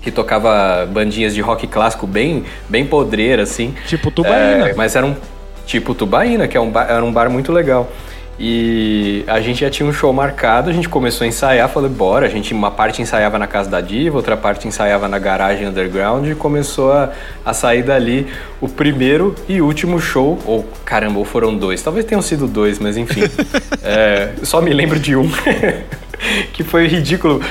Que 0.01 0.12
tocava 0.12 0.87
bandinhas 0.87 1.35
de 1.35 1.40
rock 1.40 1.66
clássico 1.66 2.07
bem, 2.07 2.44
bem 2.68 2.87
podreira, 2.87 3.42
assim. 3.42 3.75
Tipo 3.88 4.12
Tubaína. 4.12 4.68
É, 4.68 4.75
mas 4.75 4.94
era 4.94 5.05
um 5.05 5.16
tipo 5.66 5.97
Tubaína, 5.97 6.47
que 6.47 6.57
é 6.57 6.61
um 6.61 6.71
bar, 6.71 6.87
era 6.88 7.05
um 7.05 7.12
bar 7.12 7.29
muito 7.29 7.51
legal. 7.51 7.90
E 8.40 9.24
a 9.27 9.40
gente 9.40 9.61
já 9.61 9.70
tinha 9.70 9.88
um 9.88 9.92
show 9.92 10.12
marcado, 10.12 10.70
a 10.70 10.72
gente 10.72 10.88
começou 10.88 11.24
a 11.24 11.29
ensaiar, 11.29 11.68
falei, 11.68 11.90
bora. 11.90 12.27
A 12.27 12.29
gente, 12.29 12.55
uma 12.55 12.70
parte 12.70 13.03
ensaiava 13.03 13.37
na 13.37 13.48
casa 13.48 13.68
da 13.68 13.81
Diva, 13.81 14.16
outra 14.16 14.37
parte 14.37 14.68
ensaiava 14.68 15.09
na 15.09 15.18
garagem 15.18 15.66
underground 15.66 16.24
e 16.29 16.37
começou 16.37 16.92
a, 16.92 17.11
a 17.44 17.53
sair 17.53 17.83
dali 17.83 18.29
o 18.61 18.68
primeiro 18.68 19.35
e 19.48 19.61
último 19.61 20.01
show. 20.01 20.38
Ou, 20.46 20.64
caramba, 20.85 21.18
ou 21.18 21.24
foram 21.24 21.57
dois. 21.57 21.83
Talvez 21.83 22.07
tenham 22.07 22.22
sido 22.22 22.46
dois, 22.46 22.79
mas 22.79 22.96
enfim. 22.96 23.22
é, 23.83 24.31
só 24.44 24.61
me 24.61 24.72
lembro 24.72 25.01
de 25.01 25.16
um, 25.16 25.29
que 26.55 26.62
foi 26.62 26.87
ridículo. 26.87 27.42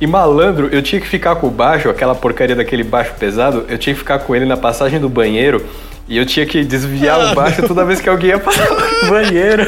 E 0.00 0.06
malandro, 0.06 0.68
eu 0.70 0.82
tinha 0.82 1.00
que 1.00 1.08
ficar 1.08 1.36
com 1.36 1.48
o 1.48 1.50
baixo, 1.50 1.88
aquela 1.88 2.14
porcaria 2.14 2.54
daquele 2.54 2.84
baixo 2.84 3.14
pesado, 3.18 3.64
eu 3.68 3.78
tinha 3.78 3.94
que 3.94 3.98
ficar 3.98 4.18
com 4.20 4.36
ele 4.36 4.44
na 4.44 4.56
passagem 4.56 5.00
do 5.00 5.08
banheiro 5.08 5.64
e 6.08 6.16
eu 6.16 6.24
tinha 6.24 6.46
que 6.46 6.62
desviar 6.62 7.32
o 7.32 7.34
baixo 7.34 7.66
toda 7.66 7.84
vez 7.84 8.00
que 8.00 8.08
alguém 8.08 8.30
ia 8.30 8.38
passar 8.38 8.68
no 9.02 9.10
banheiro. 9.10 9.64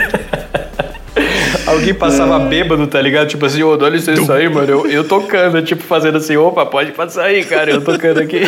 Alguém 1.68 1.94
passava 1.94 2.38
bêbado, 2.38 2.86
tá 2.86 3.00
ligado? 3.00 3.28
Tipo 3.28 3.46
assim, 3.46 3.62
ô, 3.62 3.72
oh, 3.72 3.76
dá 3.76 3.88
licença 3.88 4.34
aí, 4.34 4.48
mano. 4.48 4.68
Eu, 4.68 4.86
eu 4.86 5.04
tocando, 5.04 5.60
tipo, 5.62 5.82
fazendo 5.82 6.18
assim, 6.18 6.36
opa, 6.36 6.64
pode 6.64 6.92
passar 6.92 7.24
aí, 7.24 7.44
cara. 7.44 7.70
Eu 7.70 7.82
tocando 7.82 8.20
aqui. 8.20 8.40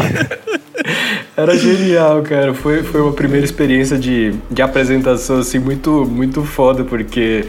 Era 1.37 1.57
genial, 1.57 2.23
cara. 2.23 2.55
Foi, 2.55 2.83
foi 2.83 3.01
uma 3.01 3.13
primeira 3.13 3.45
experiência 3.45 3.99
de, 3.99 4.35
de 4.51 4.63
apresentação, 4.63 5.39
assim, 5.39 5.59
muito, 5.59 6.07
muito 6.07 6.43
foda, 6.43 6.85
porque 6.85 7.45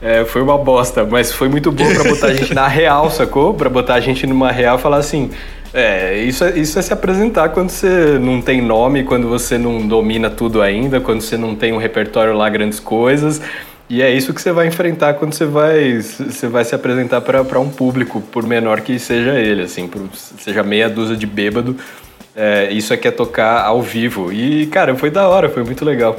é, 0.00 0.24
foi 0.24 0.42
uma 0.42 0.58
bosta, 0.58 1.04
mas 1.04 1.32
foi 1.32 1.48
muito 1.48 1.70
bom 1.70 1.84
pra 1.94 2.04
botar 2.04 2.26
a 2.26 2.34
gente 2.34 2.52
na 2.52 2.66
real, 2.66 3.08
sacou? 3.08 3.54
Pra 3.54 3.70
botar 3.70 3.94
a 3.94 4.00
gente 4.00 4.26
numa 4.26 4.50
real 4.50 4.76
e 4.76 4.80
falar 4.80 4.96
assim. 4.96 5.30
É, 5.74 6.18
isso 6.18 6.44
é, 6.44 6.58
isso 6.58 6.78
é 6.78 6.82
se 6.82 6.92
apresentar 6.92 7.48
quando 7.48 7.70
você 7.70 8.18
não 8.18 8.42
tem 8.42 8.60
nome, 8.60 9.04
quando 9.04 9.26
você 9.26 9.56
não 9.56 9.86
domina 9.86 10.28
tudo 10.28 10.60
ainda, 10.60 11.00
quando 11.00 11.22
você 11.22 11.36
não 11.36 11.54
tem 11.54 11.72
um 11.72 11.78
repertório 11.78 12.34
lá, 12.34 12.48
grandes 12.50 12.78
coisas. 12.78 13.40
E 13.92 14.00
é 14.00 14.10
isso 14.10 14.32
que 14.32 14.40
você 14.40 14.50
vai 14.50 14.66
enfrentar 14.66 15.12
quando 15.12 15.34
você 15.34 15.44
vai, 15.44 16.00
você 16.00 16.48
vai 16.48 16.64
se 16.64 16.74
apresentar 16.74 17.20
para 17.20 17.60
um 17.60 17.68
público, 17.68 18.22
por 18.22 18.46
menor 18.46 18.80
que 18.80 18.98
seja 18.98 19.38
ele, 19.38 19.64
assim, 19.64 19.86
por, 19.86 20.00
seja 20.14 20.62
meia 20.62 20.88
dúzia 20.88 21.14
de 21.14 21.26
bêbado. 21.26 21.76
É, 22.34 22.72
isso 22.72 22.94
aqui 22.94 23.06
é 23.06 23.10
tocar 23.10 23.62
ao 23.66 23.82
vivo. 23.82 24.32
E, 24.32 24.66
cara, 24.68 24.96
foi 24.96 25.10
da 25.10 25.28
hora, 25.28 25.50
foi 25.50 25.62
muito 25.62 25.84
legal. 25.84 26.16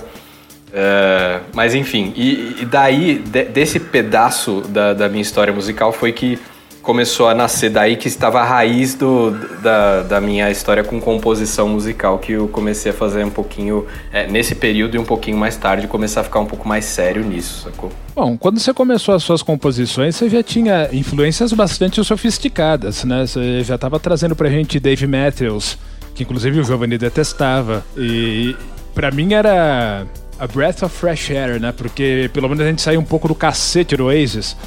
É, 0.72 1.40
mas 1.52 1.74
enfim, 1.74 2.14
e, 2.16 2.58
e 2.62 2.66
daí, 2.66 3.16
de, 3.16 3.46
desse 3.46 3.80
pedaço 3.80 4.62
da, 4.70 4.94
da 4.94 5.10
minha 5.10 5.24
história 5.24 5.52
musical 5.52 5.92
foi 5.92 6.12
que 6.12 6.38
começou 6.84 7.30
a 7.30 7.34
nascer 7.34 7.70
daí 7.70 7.96
que 7.96 8.10
estava 8.10 8.42
a 8.42 8.44
raiz 8.44 8.94
do, 8.94 9.32
da, 9.62 10.04
da 10.04 10.22
minha 10.22 10.52
história 10.52 10.84
com 10.84 11.00
composição 11.00 11.70
musical, 11.70 12.20
que 12.20 12.34
eu 12.34 12.48
comecei 12.50 12.92
a 12.92 12.94
fazer 12.94 13.24
um 13.24 13.30
pouquinho 13.30 13.88
é, 14.12 14.28
nesse 14.28 14.54
período 14.54 14.96
e 14.96 15.00
um 15.00 15.06
pouquinho 15.06 15.38
mais 15.38 15.56
tarde, 15.56 15.88
começar 15.88 16.22
a 16.22 16.24
ficar 16.26 16.42
um 16.42 16.46
pouco 16.46 16.68
mais 16.68 16.84
sério 16.84 17.24
nisso, 17.24 17.64
sacou? 17.64 17.90
Bom, 18.14 18.38
quando 18.38 18.60
você 18.60 18.74
começou 18.74 19.16
as 19.16 19.24
suas 19.24 19.42
composições, 19.42 20.18
você 20.18 20.30
já 20.30 20.44
tinha 20.44 20.90
influências 20.92 21.54
bastante 21.54 22.04
sofisticadas, 22.04 23.06
né? 23.06 23.26
Você 23.26 23.64
já 23.64 23.76
estava 23.76 23.98
trazendo 23.98 24.36
pra 24.36 24.50
gente 24.50 24.78
Dave 24.78 25.08
Matthews, 25.08 25.78
que 26.14 26.24
inclusive 26.24 26.60
o 26.60 26.64
Giovanni 26.66 26.98
detestava, 26.98 27.84
e 27.98 28.56
para 28.94 29.10
mim 29.10 29.34
era 29.34 30.06
a 30.44 30.48
breath 30.48 30.84
of 30.84 30.94
fresh 30.94 31.32
air, 31.32 31.60
né? 31.60 31.72
Porque 31.72 32.30
pelo 32.34 32.50
menos 32.50 32.66
a 32.66 32.68
gente 32.68 32.82
saiu 32.82 33.00
um 33.00 33.06
pouco 33.06 33.30
do 33.30 33.36
cacete 33.36 33.96
do 33.96 34.06
Oasis. 34.06 34.58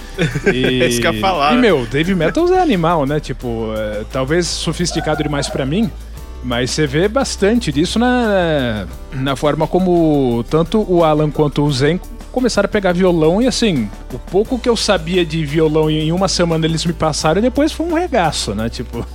E, 0.53 0.81
é 0.83 0.89
isso 0.89 1.01
que 1.01 1.07
eu 1.07 1.13
ia 1.13 1.21
falar. 1.21 1.55
E, 1.55 1.59
meu, 1.59 1.85
Dave 1.87 2.15
Metals 2.15 2.51
é 2.51 2.61
animal, 2.61 3.05
né? 3.05 3.21
Tipo, 3.21 3.75
é, 3.77 4.05
talvez 4.11 4.47
sofisticado 4.47 5.23
demais 5.23 5.49
para 5.49 5.67
mim, 5.67 5.91
mas 6.43 6.71
você 6.71 6.87
vê 6.87 7.09
bastante 7.09 7.71
disso 7.71 7.99
na, 7.99 8.87
na 9.13 9.37
forma 9.37 9.67
como 9.67 10.43
tanto 10.49 10.85
o 10.91 11.05
Alan 11.05 11.31
quanto 11.31 11.63
o 11.63 11.71
Zen 11.71 12.01
começaram 12.33 12.67
a 12.67 12.69
pegar 12.69 12.93
violão 12.93 13.41
e 13.41 13.47
assim, 13.47 13.89
o 14.13 14.19
pouco 14.19 14.59
que 14.59 14.69
eu 14.69 14.77
sabia 14.77 15.25
de 15.25 15.45
violão 15.45 15.91
em 15.91 16.13
uma 16.13 16.29
semana 16.29 16.67
eles 16.67 16.85
me 16.85 16.93
passaram 16.93 17.39
e 17.39 17.43
depois 17.43 17.73
foi 17.73 17.87
um 17.87 17.95
regaço, 17.95 18.55
né? 18.55 18.69
Tipo 18.69 19.07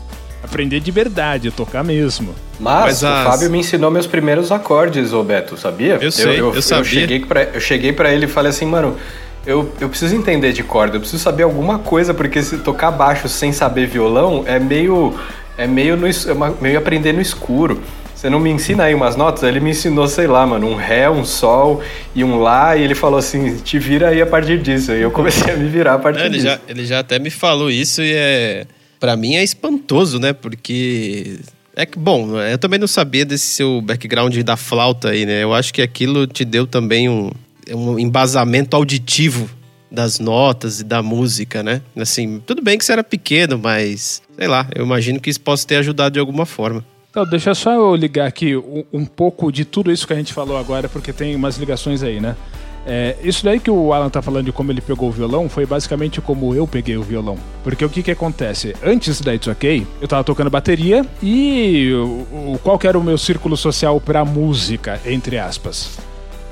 aprender 0.43 0.80
de 0.80 0.91
verdade, 0.91 1.51
tocar 1.51 1.84
mesmo. 1.84 2.34
Mas, 2.60 2.84
Mas 2.84 3.04
as... 3.04 3.27
o 3.27 3.30
Fábio 3.32 3.49
me 3.49 3.60
ensinou 3.60 3.91
meus 3.91 4.08
primeiros 4.08 4.51
acordes, 4.51 5.12
Roberto, 5.12 5.58
sabia? 5.58 5.97
Eu 6.01 6.12
sei, 6.12 6.25
eu, 6.25 6.34
eu, 6.34 6.56
eu 6.56 6.62
sabia. 6.62 6.82
Eu 6.82 6.86
cheguei, 6.86 7.19
pra, 7.19 7.43
eu 7.43 7.60
cheguei 7.60 7.93
pra 7.93 8.13
ele 8.13 8.25
e 8.25 8.30
falei 8.30 8.49
assim, 8.49 8.65
mano, 8.65 8.97
eu, 9.45 9.71
eu 9.80 9.89
preciso 9.89 10.15
entender 10.15 10.54
de 10.54 10.63
corda, 10.63 10.97
eu 10.97 10.99
preciso 10.99 11.21
saber 11.21 11.43
alguma 11.43 11.80
coisa, 11.80 12.13
porque 12.13 12.41
se 12.43 12.58
tocar 12.60 12.91
baixo 12.91 13.27
sem 13.27 13.51
saber 13.51 13.88
violão 13.88 14.43
é 14.45 14.60
meio. 14.60 15.17
É 15.58 15.67
meio, 15.67 15.97
no, 15.97 16.08
é 16.08 16.62
meio 16.62 16.80
aprender 16.80 17.12
no 17.12 17.21
escuro. 17.21 17.82
Você 18.15 18.30
não 18.30 18.39
me 18.39 18.49
ensina 18.49 18.86
aí 18.86 18.95
umas 18.95 19.15
notas? 19.15 19.43
Ele 19.43 19.60
me 19.60 19.71
ensinou, 19.71 20.08
sei 20.08 20.27
lá, 20.27 20.45
mano, 20.45 20.67
um 20.67 20.75
Ré, 20.75 21.10
um 21.10 21.25
Sol 21.25 21.82
e 22.15 22.23
um 22.23 22.39
Lá, 22.39 22.77
e 22.77 22.84
ele 22.84 22.95
falou 22.95 23.19
assim: 23.19 23.58
te 23.58 23.77
vira 23.77 24.10
aí 24.10 24.21
a 24.21 24.25
partir 24.25 24.60
disso. 24.60 24.91
E 24.91 25.01
eu 25.01 25.12
comecei 25.12 25.54
a 25.54 25.58
me 25.58 25.67
virar 25.67 25.95
a 25.95 25.99
partir 25.99 26.21
é, 26.21 26.25
ele 26.27 26.36
disso. 26.36 26.45
Já, 26.45 26.60
ele 26.67 26.86
já 26.86 26.99
até 26.99 27.19
me 27.19 27.30
falou 27.30 27.69
isso 27.69 28.01
e 28.01 28.13
é 28.13 28.65
para 29.02 29.18
mim 29.18 29.36
é 29.36 29.44
espantoso, 29.44 30.20
né? 30.20 30.32
Porque 30.32 31.40
é 31.76 31.88
que, 31.88 31.98
bom, 31.98 32.40
eu 32.40 32.58
também 32.60 32.80
não 32.80 32.88
sabia 32.88 33.26
desse 33.26 33.48
seu 33.48 33.82
background 33.82 34.38
da 34.38 34.56
flauta 34.56 35.10
aí, 35.10 35.26
né? 35.26 35.44
Eu 35.44 35.54
acho 35.54 35.74
que 35.74 35.82
aquilo 35.82 36.28
te 36.28 36.46
deu 36.46 36.68
também 36.68 37.10
um, 37.10 37.32
um 37.74 37.98
embasamento 37.98 38.76
auditivo 38.76 39.50
das 39.90 40.20
notas 40.20 40.80
e 40.80 40.84
da 40.84 41.02
música, 41.02 41.64
né? 41.64 41.82
Assim, 41.98 42.42
tudo 42.46 42.62
bem 42.62 42.78
que 42.78 42.86
você 42.86 42.94
era 42.94 43.04
pequeno, 43.04 43.58
mas 43.58 44.22
sei 44.38 44.48
lá, 44.48 44.68
eu 44.76 44.86
imagino 44.86 45.20
que 45.20 45.32
isso 45.32 45.42
possa 45.42 45.68
ter 45.68 45.78
ajudado 45.78 46.14
de 46.14 46.20
alguma 46.20 46.46
forma. 46.46 46.86
Então, 47.10 47.26
deixa 47.26 47.54
só 47.56 47.74
eu 47.74 47.96
ligar 47.96 48.28
aqui 48.28 48.56
um, 48.94 49.04
pouco 49.04 49.52
de 49.52 49.66
tudo 49.66 49.92
isso 49.92 50.08
que 50.08 50.14
a 50.14 50.16
gente 50.16 50.32
falou 50.32 50.58
agora, 50.58 50.88
porque 50.88 51.12
tem 51.12 51.36
umas 51.36 51.58
ligações 51.58 52.04
aí, 52.04 52.22
né? 52.22 52.38
É, 52.86 53.15
isso 53.24 53.46
daí 53.46 53.60
que 53.60 53.70
o 53.70 53.94
Alan 53.94 54.10
tá 54.10 54.22
falando 54.22 54.46
de 54.46 54.52
como 54.52 54.72
ele 54.72 54.82
pegou 54.82 55.10
o 55.10 55.12
violão 55.12 55.48
foi 55.48 55.65
basicamente 55.65 56.20
como 56.20 56.56
eu 56.56 56.65
peguei 56.65 56.98
o 56.98 57.04
violão. 57.04 57.38
Porque 57.63 57.86
o 57.86 57.89
que 57.89 58.02
que 58.02 58.12
acontece? 58.12 58.76
Antes 58.84 59.22
da 59.22 59.34
It's 59.36 59.48
OK, 59.48 59.86
eu 60.02 60.08
tava 60.08 60.24
tocando 60.24 60.50
bateria 60.50 61.06
e 61.22 61.91
o, 61.94 62.54
o, 62.54 62.60
qual 62.63 62.80
que 62.80 62.88
era 62.88 62.98
o 62.98 63.04
meu 63.04 63.17
círculo 63.17 63.56
social 63.56 64.02
pra 64.02 64.26
música, 64.26 65.00
entre 65.06 65.38
aspas? 65.38 66.00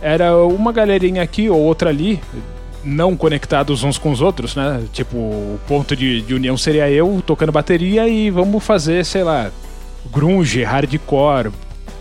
Era 0.02 0.38
uma 0.38 0.72
galerinha 0.72 1.22
aqui 1.24 1.50
ou 1.50 1.60
outra 1.60 1.90
ali, 1.90 2.22
não 2.84 3.18
conectados 3.18 3.84
uns 3.84 3.98
com 3.98 4.12
os 4.12 4.22
outros, 4.22 4.56
né? 4.56 4.84
Tipo, 4.94 5.18
o 5.18 5.60
ponto 5.68 5.96
de, 5.96 6.22
de 6.22 6.34
união 6.34 6.56
seria 6.56 6.90
eu 6.90 7.22
tocando 7.26 7.52
bateria 7.52 8.08
e 8.08 8.30
vamos 8.30 8.64
fazer, 8.64 9.04
sei 9.04 9.24
lá, 9.24 9.52
grunge, 10.12 10.64
hardcore, 10.64 11.52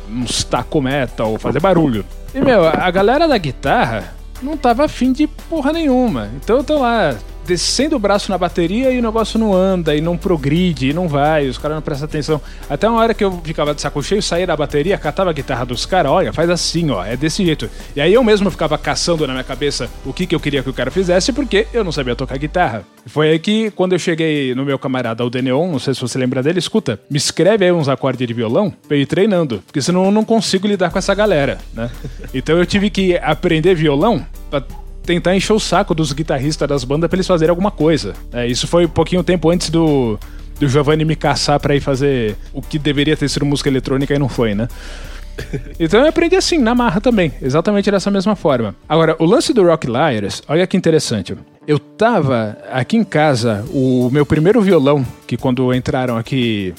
uns 0.08 0.44
taco 0.44 0.80
metal, 0.80 1.38
fazer 1.38 1.60
barulho. 1.60 2.04
E, 2.34 2.40
meu, 2.40 2.66
a 2.68 2.90
galera 2.90 3.26
da 3.26 3.38
guitarra 3.38 4.17
não 4.42 4.56
tava 4.56 4.84
afim 4.84 5.12
de 5.12 5.26
porra 5.26 5.72
nenhuma. 5.72 6.30
Então 6.36 6.58
eu 6.58 6.64
tô 6.64 6.78
lá 6.78 7.16
descendo 7.48 7.96
o 7.96 7.98
braço 7.98 8.30
na 8.30 8.36
bateria 8.36 8.90
e 8.90 8.98
o 8.98 9.02
negócio 9.02 9.38
não 9.38 9.54
anda, 9.54 9.96
e 9.96 10.02
não 10.02 10.18
progride, 10.18 10.90
e 10.90 10.92
não 10.92 11.08
vai, 11.08 11.48
os 11.48 11.56
caras 11.56 11.76
não 11.76 11.82
prestam 11.82 12.04
atenção. 12.04 12.40
Até 12.68 12.86
uma 12.86 13.00
hora 13.00 13.14
que 13.14 13.24
eu 13.24 13.32
ficava 13.42 13.74
de 13.74 13.80
saco 13.80 14.02
cheio, 14.02 14.22
saía 14.22 14.46
da 14.46 14.54
bateria, 14.54 14.98
catava 14.98 15.30
a 15.30 15.32
guitarra 15.32 15.64
dos 15.64 15.86
caras, 15.86 16.12
olha, 16.12 16.30
faz 16.30 16.50
assim, 16.50 16.90
ó, 16.90 17.02
é 17.02 17.16
desse 17.16 17.42
jeito. 17.42 17.70
E 17.96 18.02
aí 18.02 18.12
eu 18.12 18.22
mesmo 18.22 18.50
ficava 18.50 18.76
caçando 18.76 19.26
na 19.26 19.32
minha 19.32 19.44
cabeça 19.44 19.88
o 20.04 20.12
que, 20.12 20.26
que 20.26 20.34
eu 20.34 20.40
queria 20.40 20.62
que 20.62 20.68
o 20.68 20.74
cara 20.74 20.90
fizesse, 20.90 21.32
porque 21.32 21.66
eu 21.72 21.82
não 21.82 21.90
sabia 21.90 22.14
tocar 22.14 22.36
guitarra. 22.36 22.84
Foi 23.06 23.30
aí 23.30 23.38
que, 23.38 23.70
quando 23.70 23.94
eu 23.94 23.98
cheguei 23.98 24.54
no 24.54 24.66
meu 24.66 24.78
camarada, 24.78 25.24
o 25.24 25.30
Deneon, 25.30 25.72
não 25.72 25.78
sei 25.78 25.94
se 25.94 26.00
você 26.02 26.18
lembra 26.18 26.42
dele, 26.42 26.58
escuta, 26.58 27.00
me 27.10 27.16
escreve 27.16 27.64
aí 27.64 27.72
uns 27.72 27.88
acordes 27.88 28.28
de 28.28 28.34
violão 28.34 28.70
pra 28.86 28.94
eu 28.94 29.00
ir 29.00 29.06
treinando, 29.06 29.62
porque 29.64 29.80
senão 29.80 30.04
eu 30.04 30.10
não 30.10 30.24
consigo 30.24 30.66
lidar 30.66 30.90
com 30.90 30.98
essa 30.98 31.14
galera, 31.14 31.56
né? 31.72 31.90
Então 32.34 32.58
eu 32.58 32.66
tive 32.66 32.90
que 32.90 33.16
aprender 33.16 33.74
violão 33.74 34.24
pra 34.50 34.62
tentar 35.08 35.34
encher 35.34 35.54
o 35.54 35.58
saco 35.58 35.94
dos 35.94 36.12
guitarristas 36.12 36.68
das 36.68 36.84
bandas 36.84 37.08
para 37.08 37.16
eles 37.16 37.26
fazerem 37.26 37.48
alguma 37.48 37.70
coisa. 37.70 38.12
É, 38.30 38.46
isso 38.46 38.66
foi 38.66 38.84
um 38.84 38.90
pouquinho 38.90 39.24
tempo 39.24 39.48
antes 39.48 39.70
do, 39.70 40.18
do 40.60 40.68
Giovanni 40.68 41.02
me 41.02 41.16
caçar 41.16 41.58
para 41.58 41.74
ir 41.74 41.80
fazer 41.80 42.36
o 42.52 42.60
que 42.60 42.78
deveria 42.78 43.16
ter 43.16 43.26
sido 43.26 43.46
música 43.46 43.70
eletrônica 43.70 44.14
e 44.14 44.18
não 44.18 44.28
foi, 44.28 44.54
né? 44.54 44.68
Então 45.80 46.00
eu 46.00 46.08
aprendi 46.08 46.34
assim, 46.34 46.58
na 46.58 46.74
marra 46.74 47.00
também, 47.00 47.32
exatamente 47.40 47.88
dessa 47.88 48.10
mesma 48.10 48.34
forma. 48.34 48.74
Agora, 48.88 49.14
o 49.20 49.24
lance 49.24 49.54
do 49.54 49.62
Rock 49.62 49.86
Liars, 49.86 50.42
olha 50.48 50.66
que 50.66 50.76
interessante. 50.76 51.34
Eu 51.64 51.78
tava 51.78 52.58
aqui 52.70 52.96
em 52.96 53.04
casa, 53.04 53.64
o 53.72 54.10
meu 54.10 54.26
primeiro 54.26 54.60
violão, 54.60 55.06
que 55.28 55.36
quando 55.36 55.72
entraram 55.72 56.16
aqui 56.16 56.74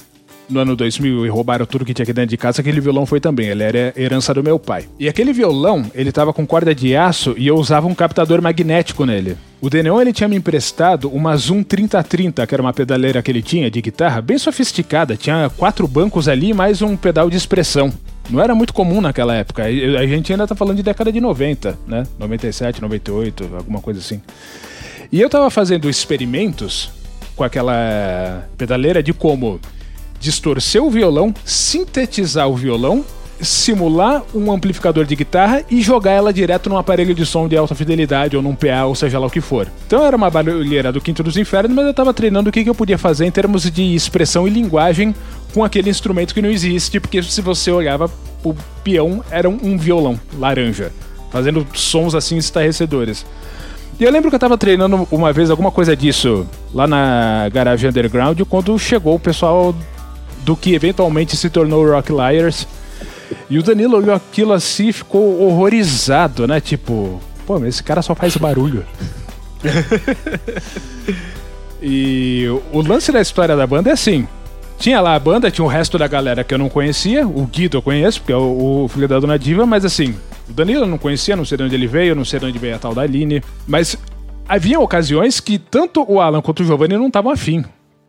no 0.49 0.59
ano 0.59 0.75
2000 0.75 1.25
e 1.25 1.29
roubaram 1.29 1.65
tudo 1.65 1.85
que 1.85 1.93
tinha 1.93 2.03
aqui 2.03 2.13
dentro 2.13 2.29
de 2.29 2.37
casa, 2.37 2.61
aquele 2.61 2.81
violão 2.81 3.05
foi 3.05 3.19
também. 3.19 3.47
Ele 3.47 3.63
era 3.63 3.93
herança 3.95 4.33
do 4.33 4.43
meu 4.43 4.57
pai. 4.57 4.85
E 4.99 5.07
aquele 5.07 5.31
violão, 5.31 5.85
ele 5.93 6.11
tava 6.11 6.33
com 6.33 6.45
corda 6.45 6.73
de 6.73 6.95
aço 6.95 7.35
e 7.37 7.47
eu 7.47 7.55
usava 7.55 7.87
um 7.87 7.95
captador 7.95 8.41
magnético 8.41 9.05
nele. 9.05 9.37
O 9.61 9.69
Deneon 9.69 10.01
ele 10.01 10.13
tinha 10.13 10.27
me 10.27 10.37
emprestado 10.37 11.09
uma 11.09 11.35
Zoom 11.35 11.63
3030, 11.63 12.47
que 12.47 12.55
era 12.55 12.61
uma 12.61 12.73
pedaleira 12.73 13.21
que 13.21 13.29
ele 13.29 13.41
tinha 13.41 13.69
de 13.69 13.81
guitarra, 13.81 14.21
bem 14.21 14.37
sofisticada. 14.37 15.17
Tinha 15.17 15.51
quatro 15.57 15.87
bancos 15.87 16.27
ali 16.27 16.53
mais 16.53 16.81
um 16.81 16.95
pedal 16.95 17.29
de 17.29 17.35
expressão. 17.35 17.91
Não 18.29 18.41
era 18.41 18.55
muito 18.55 18.73
comum 18.73 19.01
naquela 19.01 19.35
época. 19.35 19.63
A 19.63 20.07
gente 20.07 20.31
ainda 20.31 20.47
tá 20.47 20.55
falando 20.55 20.77
de 20.77 20.83
década 20.83 21.11
de 21.11 21.19
90, 21.19 21.77
né? 21.87 22.03
97, 22.17 22.81
98, 22.81 23.49
alguma 23.57 23.81
coisa 23.81 23.99
assim. 23.99 24.21
E 25.11 25.19
eu 25.19 25.29
tava 25.29 25.49
fazendo 25.49 25.89
experimentos 25.89 26.91
com 27.35 27.43
aquela 27.43 28.47
pedaleira 28.57 29.01
de 29.01 29.11
como 29.13 29.59
distorcer 30.19 30.83
o 30.83 30.89
violão, 30.89 31.33
sintetizar 31.45 32.47
o 32.49 32.55
violão, 32.55 33.05
simular 33.41 34.23
um 34.33 34.51
amplificador 34.51 35.05
de 35.05 35.15
guitarra 35.15 35.63
e 35.69 35.81
jogar 35.81 36.11
ela 36.11 36.33
direto 36.33 36.69
num 36.69 36.77
aparelho 36.77 37.15
de 37.15 37.25
som 37.25 37.47
de 37.47 37.55
alta 37.55 37.73
fidelidade 37.73 38.35
ou 38.35 38.43
num 38.43 38.55
PA, 38.55 38.85
ou 38.85 38.95
seja 38.95 39.17
lá 39.17 39.27
o 39.27 39.29
que 39.29 39.41
for. 39.41 39.67
Então 39.87 40.05
era 40.05 40.15
uma 40.15 40.29
barulheira 40.29 40.91
do 40.91 40.99
Quinto 40.99 41.23
dos 41.23 41.37
Infernos, 41.37 41.75
mas 41.75 41.85
eu 41.85 41.93
tava 41.93 42.13
treinando 42.13 42.49
o 42.49 42.51
que, 42.51 42.63
que 42.63 42.69
eu 42.69 42.75
podia 42.75 42.97
fazer 42.97 43.25
em 43.25 43.31
termos 43.31 43.69
de 43.69 43.95
expressão 43.95 44.47
e 44.47 44.51
linguagem 44.51 45.15
com 45.53 45.63
aquele 45.63 45.89
instrumento 45.89 46.33
que 46.33 46.41
não 46.41 46.49
existe, 46.49 46.99
porque 46.99 47.23
se 47.23 47.41
você 47.41 47.71
olhava, 47.71 48.11
o 48.43 48.53
peão 48.83 49.23
era 49.31 49.49
um 49.49 49.77
violão 49.77 50.19
laranja, 50.37 50.91
fazendo 51.31 51.65
sons 51.73 52.13
assim 52.13 52.37
estarrecedores. 52.37 53.25
E 53.99 54.03
eu 54.03 54.11
lembro 54.11 54.29
que 54.29 54.35
eu 54.35 54.39
tava 54.39 54.57
treinando 54.57 55.05
uma 55.11 55.33
vez 55.33 55.49
alguma 55.49 55.71
coisa 55.71 55.93
disso 55.93 56.47
lá 56.73 56.87
na 56.87 57.49
garagem 57.51 57.89
underground 57.89 58.39
quando 58.47 58.77
chegou 58.79 59.15
o 59.15 59.19
pessoal 59.19 59.75
do 60.49 60.57
que 60.57 60.73
eventualmente 60.73 61.37
se 61.37 61.47
tornou 61.47 61.87
Rock 61.87 62.11
Liars. 62.11 62.67
E 63.47 63.59
o 63.59 63.61
Danilo 63.61 63.97
olhou 63.97 64.15
aquilo 64.15 64.51
assim 64.51 64.87
e 64.87 64.93
ficou 64.93 65.43
horrorizado, 65.43 66.47
né? 66.47 66.59
Tipo, 66.59 67.21
pô, 67.45 67.59
mas 67.59 67.69
esse 67.69 67.83
cara 67.83 68.01
só 68.01 68.15
faz 68.15 68.35
barulho. 68.35 68.83
e 71.79 72.47
o 72.73 72.81
lance 72.81 73.11
da 73.11 73.21
história 73.21 73.55
da 73.55 73.67
banda 73.67 73.91
é 73.91 73.93
assim: 73.93 74.27
tinha 74.79 74.99
lá 74.99 75.13
a 75.13 75.19
banda, 75.19 75.51
tinha 75.51 75.63
o 75.63 75.67
resto 75.67 75.99
da 75.99 76.07
galera 76.07 76.43
que 76.43 76.51
eu 76.51 76.57
não 76.57 76.67
conhecia. 76.67 77.27
O 77.27 77.45
Guido 77.45 77.77
eu 77.77 77.81
conheço, 77.83 78.19
porque 78.19 78.33
é 78.33 78.35
o, 78.35 78.85
o 78.85 78.87
filho 78.87 79.07
da 79.07 79.19
Dona 79.19 79.37
Diva, 79.37 79.67
mas 79.67 79.85
assim, 79.85 80.15
o 80.49 80.53
Danilo 80.53 80.85
eu 80.85 80.87
não 80.87 80.97
conhecia, 80.97 81.35
não 81.35 81.45
sei 81.45 81.59
de 81.59 81.65
onde 81.65 81.75
ele 81.75 81.85
veio, 81.85 82.15
não 82.15 82.25
sei 82.25 82.39
de 82.39 82.47
onde 82.47 82.57
veio 82.57 82.75
a 82.75 82.79
tal 82.79 82.95
da 82.95 83.03
Aline. 83.03 83.43
Mas 83.67 83.95
havia 84.47 84.79
ocasiões 84.79 85.39
que 85.39 85.59
tanto 85.59 86.03
o 86.11 86.19
Alan 86.19 86.41
quanto 86.41 86.63
o 86.63 86.65
Giovanni 86.65 86.97
não 86.97 87.05
estavam 87.05 87.31
afim. 87.31 87.63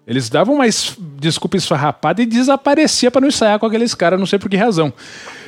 Eles 0.07 0.29
davam 0.29 0.55
uma 0.57 0.67
es 0.67 0.97
desculpa 1.19 1.57
esfarrapada 1.57 2.21
e 2.23 2.27
desaparecia 2.27 3.11
para 3.11 3.21
não 3.21 3.29
ensaiar 3.29 3.59
com 3.59 3.67
aqueles 3.67 3.95
caras, 3.95 4.19
não 4.19 4.27
sei 4.27 4.39
por 4.39 4.49
que 4.49 4.57
razão. 4.57 4.93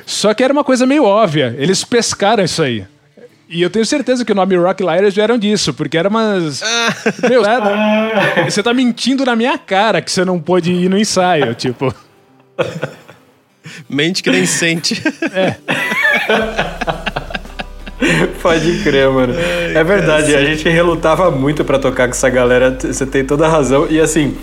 Só 0.05 0.33
que 0.33 0.43
era 0.43 0.53
uma 0.53 0.63
coisa 0.63 0.85
meio 0.85 1.03
óbvia. 1.03 1.55
Eles 1.57 1.83
pescaram 1.83 2.43
isso 2.43 2.61
aí. 2.61 2.85
E 3.49 3.61
eu 3.61 3.69
tenho 3.69 3.85
certeza 3.85 4.25
que 4.25 4.31
o 4.31 4.35
nome 4.35 4.55
Rock 4.55 4.81
Liars 4.81 5.13
vieram 5.13 5.37
disso, 5.37 5.73
porque 5.73 5.97
era 5.97 6.09
umas. 6.09 6.61
Meu, 7.29 7.45
é, 7.45 8.45
você 8.49 8.63
tá 8.63 8.73
mentindo 8.73 9.25
na 9.25 9.35
minha 9.35 9.57
cara 9.57 10.01
que 10.01 10.11
você 10.11 10.25
não 10.25 10.39
pôde 10.39 10.71
ir 10.71 10.89
no 10.89 10.97
ensaio, 10.97 11.53
tipo. 11.55 11.93
Mente 13.87 14.23
que 14.23 14.31
nem 14.31 14.45
sente. 14.45 15.01
É. 15.33 15.57
Pode 18.41 18.79
crer, 18.83 19.09
mano. 19.09 19.33
Ai, 19.37 19.75
é 19.77 19.83
verdade, 19.83 20.35
a 20.35 20.43
gente 20.43 20.67
relutava 20.67 21.31
muito 21.31 21.63
para 21.63 21.79
tocar 21.79 22.07
com 22.07 22.11
essa 22.11 22.29
galera, 22.29 22.77
você 22.79 23.05
tem 23.05 23.23
toda 23.23 23.45
a 23.45 23.49
razão. 23.49 23.87
E 23.89 23.99
assim, 23.99 24.35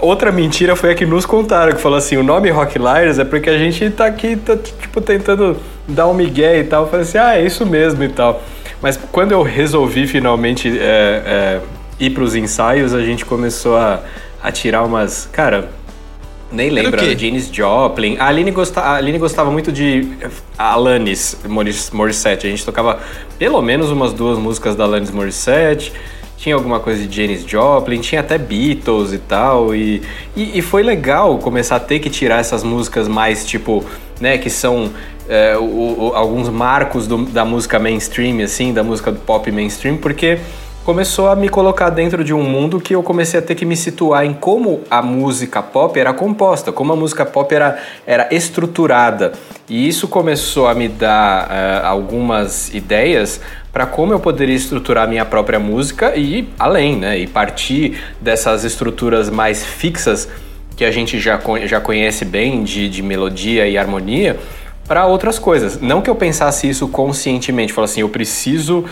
outra 0.00 0.32
mentira 0.32 0.74
foi 0.74 0.92
a 0.92 0.94
que 0.94 1.06
nos 1.06 1.24
contaram, 1.24 1.72
que 1.72 1.80
falou 1.80 1.98
assim, 1.98 2.16
o 2.16 2.22
nome 2.22 2.50
Rock 2.50 2.78
Liars 2.78 3.18
é 3.18 3.24
porque 3.24 3.48
a 3.48 3.58
gente 3.58 3.88
tá 3.90 4.06
aqui, 4.06 4.36
tá, 4.36 4.56
tipo, 4.56 5.00
tentando 5.00 5.56
dar 5.86 6.08
um 6.08 6.14
migué 6.14 6.58
e 6.58 6.64
tal. 6.64 6.84
Eu 6.84 6.88
falei 6.88 7.04
assim, 7.04 7.18
ah, 7.18 7.36
é 7.36 7.44
isso 7.44 7.64
mesmo 7.64 8.02
e 8.02 8.08
tal. 8.08 8.42
Mas 8.80 8.98
quando 9.10 9.32
eu 9.32 9.42
resolvi 9.42 10.06
finalmente 10.06 10.68
é, 10.68 10.80
é, 10.82 11.60
ir 12.00 12.10
pros 12.10 12.34
ensaios, 12.34 12.94
a 12.94 13.00
gente 13.00 13.24
começou 13.24 13.76
a, 13.76 14.00
a 14.42 14.50
tirar 14.50 14.82
umas... 14.82 15.28
Cara, 15.32 15.68
nem 16.52 16.70
lembro, 16.70 17.00
era 17.00 17.18
Janis 17.18 17.48
Joplin. 17.50 18.16
A 18.18 18.26
Aline, 18.26 18.50
gosta, 18.50 18.80
a 18.80 18.96
Aline 18.96 19.18
gostava 19.18 19.50
muito 19.50 19.72
de 19.72 20.06
Alanis 20.56 21.36
Morissette. 21.92 22.46
A 22.46 22.50
gente 22.50 22.64
tocava 22.64 23.00
pelo 23.38 23.60
menos 23.62 23.90
umas 23.90 24.12
duas 24.12 24.38
músicas 24.38 24.76
da 24.76 24.84
Alanis 24.84 25.10
Morissette. 25.10 25.92
Tinha 26.36 26.54
alguma 26.54 26.80
coisa 26.80 27.06
de 27.06 27.22
Janis 27.22 27.44
Joplin, 27.46 28.00
tinha 28.00 28.20
até 28.20 28.36
Beatles 28.36 29.12
e 29.12 29.18
tal. 29.18 29.74
E, 29.74 30.02
e, 30.36 30.58
e, 30.58 30.62
foi 30.62 30.82
legal 30.82 31.38
começar 31.38 31.76
a 31.76 31.80
ter 31.80 32.00
que 32.00 32.10
tirar 32.10 32.40
essas 32.40 32.64
músicas 32.64 33.06
mais 33.06 33.46
tipo, 33.46 33.84
né, 34.20 34.36
que 34.38 34.50
são 34.50 34.90
é, 35.28 35.56
o, 35.56 35.62
o, 35.62 36.12
alguns 36.14 36.48
marcos 36.48 37.06
do, 37.06 37.24
da 37.26 37.44
música 37.44 37.78
mainstream, 37.78 38.42
assim, 38.42 38.72
da 38.72 38.82
música 38.82 39.12
do 39.12 39.20
pop 39.20 39.50
mainstream, 39.52 39.96
porque 39.96 40.38
começou 40.84 41.28
a 41.28 41.36
me 41.36 41.48
colocar 41.48 41.90
dentro 41.90 42.24
de 42.24 42.34
um 42.34 42.42
mundo 42.42 42.80
que 42.80 42.94
eu 42.94 43.02
comecei 43.02 43.38
a 43.38 43.42
ter 43.42 43.54
que 43.54 43.64
me 43.64 43.76
situar 43.76 44.24
em 44.24 44.32
como 44.32 44.82
a 44.90 45.00
música 45.00 45.62
pop 45.62 45.98
era 45.98 46.12
composta, 46.12 46.72
como 46.72 46.92
a 46.92 46.96
música 46.96 47.24
pop 47.24 47.54
era, 47.54 47.78
era 48.04 48.28
estruturada. 48.32 49.32
E 49.68 49.86
isso 49.86 50.08
começou 50.08 50.66
a 50.66 50.74
me 50.74 50.88
dar 50.88 51.46
uh, 51.46 51.86
algumas 51.86 52.74
ideias 52.74 53.40
para 53.72 53.86
como 53.86 54.12
eu 54.12 54.20
poderia 54.20 54.56
estruturar 54.56 55.08
minha 55.08 55.24
própria 55.24 55.58
música 55.58 56.16
e 56.16 56.48
além, 56.58 56.96
né? 56.96 57.18
E 57.18 57.26
partir 57.26 57.98
dessas 58.20 58.64
estruturas 58.64 59.30
mais 59.30 59.64
fixas 59.64 60.28
que 60.76 60.84
a 60.84 60.90
gente 60.90 61.20
já, 61.20 61.40
já 61.64 61.80
conhece 61.80 62.24
bem 62.24 62.64
de, 62.64 62.88
de 62.88 63.02
melodia 63.02 63.68
e 63.68 63.78
harmonia 63.78 64.36
para 64.86 65.06
outras 65.06 65.38
coisas. 65.38 65.80
Não 65.80 66.02
que 66.02 66.10
eu 66.10 66.14
pensasse 66.14 66.68
isso 66.68 66.88
conscientemente, 66.88 67.72
falar 67.72 67.86
assim, 67.86 68.00
eu 68.00 68.08
preciso 68.08 68.84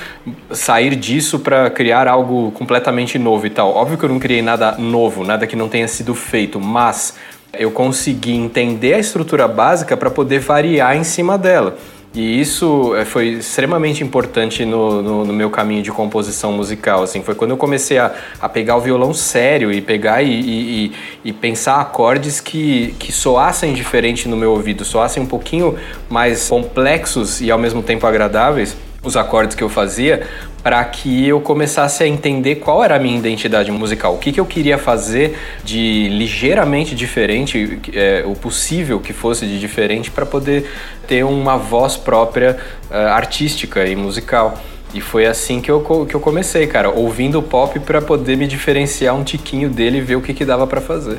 sair 0.51 0.95
disso 0.97 1.38
para 1.38 1.70
criar 1.70 2.09
algo 2.09 2.51
completamente 2.53 3.18
novo 3.18 3.47
e 3.47 3.51
tal. 3.51 3.74
Óbvio 3.74 3.99
que 3.99 4.05
eu 4.05 4.09
não 4.09 4.18
criei 4.18 4.43
nada 4.43 4.72
novo, 4.78 5.24
nada 5.24 5.47
que 5.47 5.57
não 5.57 5.68
tenha 5.68 5.88
sido 5.88 6.14
feito, 6.14 6.61
mas 6.61 7.14
eu 7.53 7.70
consegui 7.70 8.32
entender 8.32 8.95
a 8.95 8.99
estrutura 8.99 9.49
básica 9.49 9.97
para 9.97 10.11
poder 10.11 10.38
variar 10.38 10.97
em 10.97 11.05
cima 11.05 11.36
dela. 11.36 11.76
E 12.13 12.41
isso 12.41 12.97
eh, 12.97 13.05
foi 13.05 13.35
extremamente 13.35 14.03
importante 14.03 14.65
no, 14.65 15.01
no, 15.01 15.25
no, 15.25 15.33
meu 15.33 15.49
caminho 15.49 15.81
de 15.81 15.93
composição 15.93 16.53
musical. 16.53 17.05
Assim, 17.05 17.23
foi 17.23 17.37
quando 17.37 17.53
eu 17.53 17.57
comecei 17.57 17.99
a, 17.99 18.13
a 18.41 18.49
pegar 18.49 18.77
o 18.77 18.81
violão 18.81 19.15
sério 19.15 19.71
e 19.71 19.81
pegar 19.81 20.21
e, 20.21 20.29
e, 20.29 20.93
e, 21.25 21.33
pensar 21.33 21.81
acordes 21.81 22.41
que, 22.41 22.97
que 22.99 23.13
soassem 23.13 23.73
diferente 23.73 24.27
no 24.27 24.37
meu 24.37 24.51
ouvido, 24.51 24.85
soassem 24.85 25.23
um 25.23 25.27
pouquinho 25.27 25.79
mais 26.09 26.49
complexos 26.49 27.41
e 27.41 27.49
ao 27.49 27.59
mesmo 27.59 27.81
tempo 27.81 28.05
agradáveis 28.05 28.77
os 29.03 29.17
acordes 29.17 29.55
que 29.55 29.63
eu 29.63 29.69
fazia 29.69 30.27
para 30.63 30.85
que 30.85 31.27
eu 31.27 31.41
começasse 31.41 32.03
a 32.03 32.07
entender 32.07 32.57
qual 32.57 32.85
era 32.85 32.97
a 32.97 32.99
minha 32.99 33.17
identidade 33.17 33.71
musical, 33.71 34.15
o 34.15 34.19
que, 34.19 34.33
que 34.33 34.41
eu 34.41 34.47
queria 34.47 34.77
fazer 34.77 35.39
de 35.65 36.09
ligeiramente 36.09 36.95
diferente, 36.95 37.81
é, 37.95 38.23
o 38.27 38.35
possível 38.35 39.01
que 39.01 39.13
fosse 39.13 39.47
de 39.47 39.59
diferente 39.59 40.11
para 40.11 40.27
poder 40.27 40.71
ter 41.07 41.25
uma 41.25 41.57
voz 41.57 41.97
própria 41.97 42.59
uh, 42.91 42.95
artística 42.95 43.87
e 43.87 43.97
musical. 43.97 44.59
E 44.93 45.01
foi 45.01 45.27
assim 45.27 45.61
que 45.61 45.71
eu, 45.71 46.07
que 46.09 46.15
eu 46.15 46.21
comecei, 46.21 46.67
cara, 46.67 46.91
ouvindo 46.91 47.41
pop 47.41 47.79
para 47.81 48.03
poder 48.03 48.37
me 48.37 48.47
diferenciar 48.47 49.15
um 49.15 49.23
tiquinho 49.23 49.71
dele 49.71 49.99
e 49.99 50.01
ver 50.01 50.17
o 50.17 50.21
que, 50.21 50.35
que 50.35 50.45
dava 50.45 50.67
para 50.67 50.81
fazer. 50.81 51.19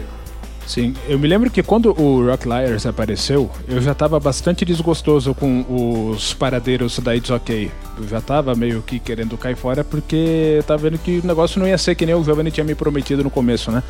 Sim, 0.65 0.93
eu 1.07 1.19
me 1.19 1.27
lembro 1.27 1.49
que 1.49 1.61
quando 1.61 1.89
o 1.99 2.25
Rock 2.25 2.47
Liars 2.47 2.85
apareceu, 2.85 3.49
eu 3.67 3.81
já 3.81 3.91
estava 3.91 4.19
bastante 4.19 4.63
desgostoso 4.63 5.33
com 5.33 5.65
os 6.13 6.33
paradeiros 6.33 6.97
da 6.99 7.15
It's 7.15 7.29
OK. 7.29 7.69
Eu 7.97 8.07
já 8.07 8.19
estava 8.19 8.55
meio 8.55 8.81
que 8.81 8.99
querendo 8.99 9.37
cair 9.37 9.55
fora 9.55 9.83
porque 9.83 10.63
tava 10.65 10.83
vendo 10.83 10.97
que 10.97 11.19
o 11.23 11.27
negócio 11.27 11.59
não 11.59 11.67
ia 11.67 11.77
ser 11.77 11.95
que 11.95 12.05
nem 12.05 12.15
o 12.15 12.23
Giovanni 12.23 12.51
tinha 12.51 12.63
me 12.63 12.73
prometido 12.73 13.23
no 13.23 13.29
começo, 13.29 13.71
né? 13.71 13.83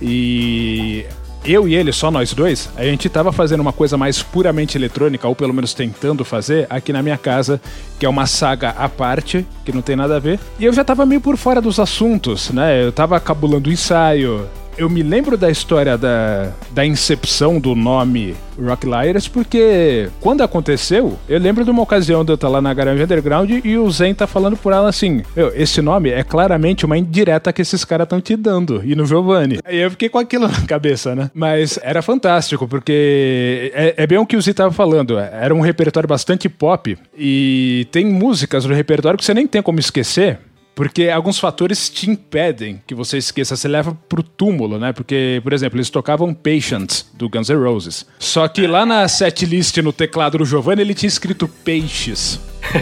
E 0.00 1.04
eu 1.44 1.68
e 1.68 1.74
ele, 1.74 1.92
só 1.92 2.10
nós 2.10 2.32
dois, 2.32 2.68
a 2.76 2.84
gente 2.84 3.08
tava 3.08 3.32
fazendo 3.32 3.60
uma 3.60 3.72
coisa 3.72 3.96
mais 3.96 4.22
puramente 4.22 4.76
eletrônica, 4.76 5.26
ou 5.26 5.34
pelo 5.34 5.54
menos 5.54 5.72
tentando 5.72 6.24
fazer, 6.24 6.66
aqui 6.68 6.92
na 6.92 7.02
minha 7.02 7.16
casa, 7.16 7.60
que 7.98 8.04
é 8.04 8.08
uma 8.08 8.26
saga 8.26 8.70
à 8.70 8.88
parte, 8.88 9.46
que 9.64 9.72
não 9.72 9.80
tem 9.80 9.96
nada 9.96 10.16
a 10.16 10.18
ver. 10.18 10.38
E 10.58 10.64
eu 10.64 10.72
já 10.72 10.84
tava 10.84 11.06
meio 11.06 11.20
por 11.20 11.36
fora 11.36 11.60
dos 11.60 11.78
assuntos, 11.78 12.50
né? 12.50 12.84
Eu 12.84 12.92
tava 12.92 13.18
cabulando 13.20 13.70
o 13.70 13.72
ensaio, 13.72 14.46
eu 14.78 14.88
me 14.88 15.02
lembro 15.02 15.36
da 15.36 15.50
história 15.50 15.98
da, 15.98 16.52
da 16.70 16.86
incepção 16.86 17.58
do 17.58 17.74
nome 17.74 18.36
Rock 18.58 18.86
Liars 18.86 19.28
porque 19.28 20.08
quando 20.20 20.42
aconteceu, 20.42 21.18
eu 21.28 21.38
lembro 21.38 21.64
de 21.64 21.70
uma 21.70 21.82
ocasião 21.82 22.24
de 22.24 22.30
eu 22.30 22.34
estar 22.36 22.48
lá 22.48 22.62
na 22.62 22.72
Garagem 22.72 23.02
Underground 23.02 23.50
e 23.64 23.76
o 23.76 23.90
Zen 23.90 24.14
tá 24.14 24.26
falando 24.26 24.56
por 24.56 24.72
ela 24.72 24.88
assim: 24.88 25.22
esse 25.54 25.82
nome 25.82 26.10
é 26.10 26.22
claramente 26.22 26.86
uma 26.86 26.96
indireta 26.96 27.52
que 27.52 27.62
esses 27.62 27.84
caras 27.84 28.04
estão 28.04 28.20
te 28.20 28.36
dando, 28.36 28.82
e 28.84 28.94
no 28.94 29.04
Giovanni. 29.04 29.58
Aí 29.64 29.78
eu 29.78 29.90
fiquei 29.90 30.08
com 30.08 30.18
aquilo 30.18 30.46
na 30.48 30.66
cabeça, 30.66 31.14
né? 31.14 31.30
Mas 31.34 31.78
era 31.82 32.02
fantástico, 32.02 32.66
porque 32.66 33.72
é, 33.74 33.94
é 33.96 34.06
bem 34.06 34.18
o 34.18 34.26
que 34.26 34.36
o 34.36 34.42
Zen 34.42 34.54
tava 34.54 34.72
falando. 34.72 35.18
Era 35.18 35.54
um 35.54 35.60
repertório 35.60 36.08
bastante 36.08 36.48
pop 36.48 36.96
e 37.16 37.86
tem 37.90 38.06
músicas 38.06 38.64
no 38.64 38.74
repertório 38.74 39.18
que 39.18 39.24
você 39.24 39.34
nem 39.34 39.46
tem 39.46 39.62
como 39.62 39.78
esquecer, 39.80 40.38
porque 40.78 41.08
alguns 41.08 41.40
fatores 41.40 41.90
te 41.90 42.08
impedem 42.08 42.80
que 42.86 42.94
você 42.94 43.18
esqueça, 43.18 43.56
você 43.56 43.66
leva 43.66 43.98
pro 44.08 44.22
túmulo, 44.22 44.78
né? 44.78 44.92
Porque, 44.92 45.40
por 45.42 45.52
exemplo, 45.52 45.76
eles 45.76 45.90
tocavam 45.90 46.32
Patience, 46.32 47.06
do 47.14 47.28
Guns 47.28 47.48
N' 47.48 47.56
Roses. 47.56 48.06
Só 48.16 48.46
que 48.46 48.64
lá 48.64 48.86
na 48.86 49.08
setlist, 49.08 49.76
no 49.78 49.92
teclado 49.92 50.38
do 50.38 50.44
Giovanni, 50.44 50.82
ele 50.82 50.94
tinha 50.94 51.08
escrito 51.08 51.48
Peixes. 51.48 52.38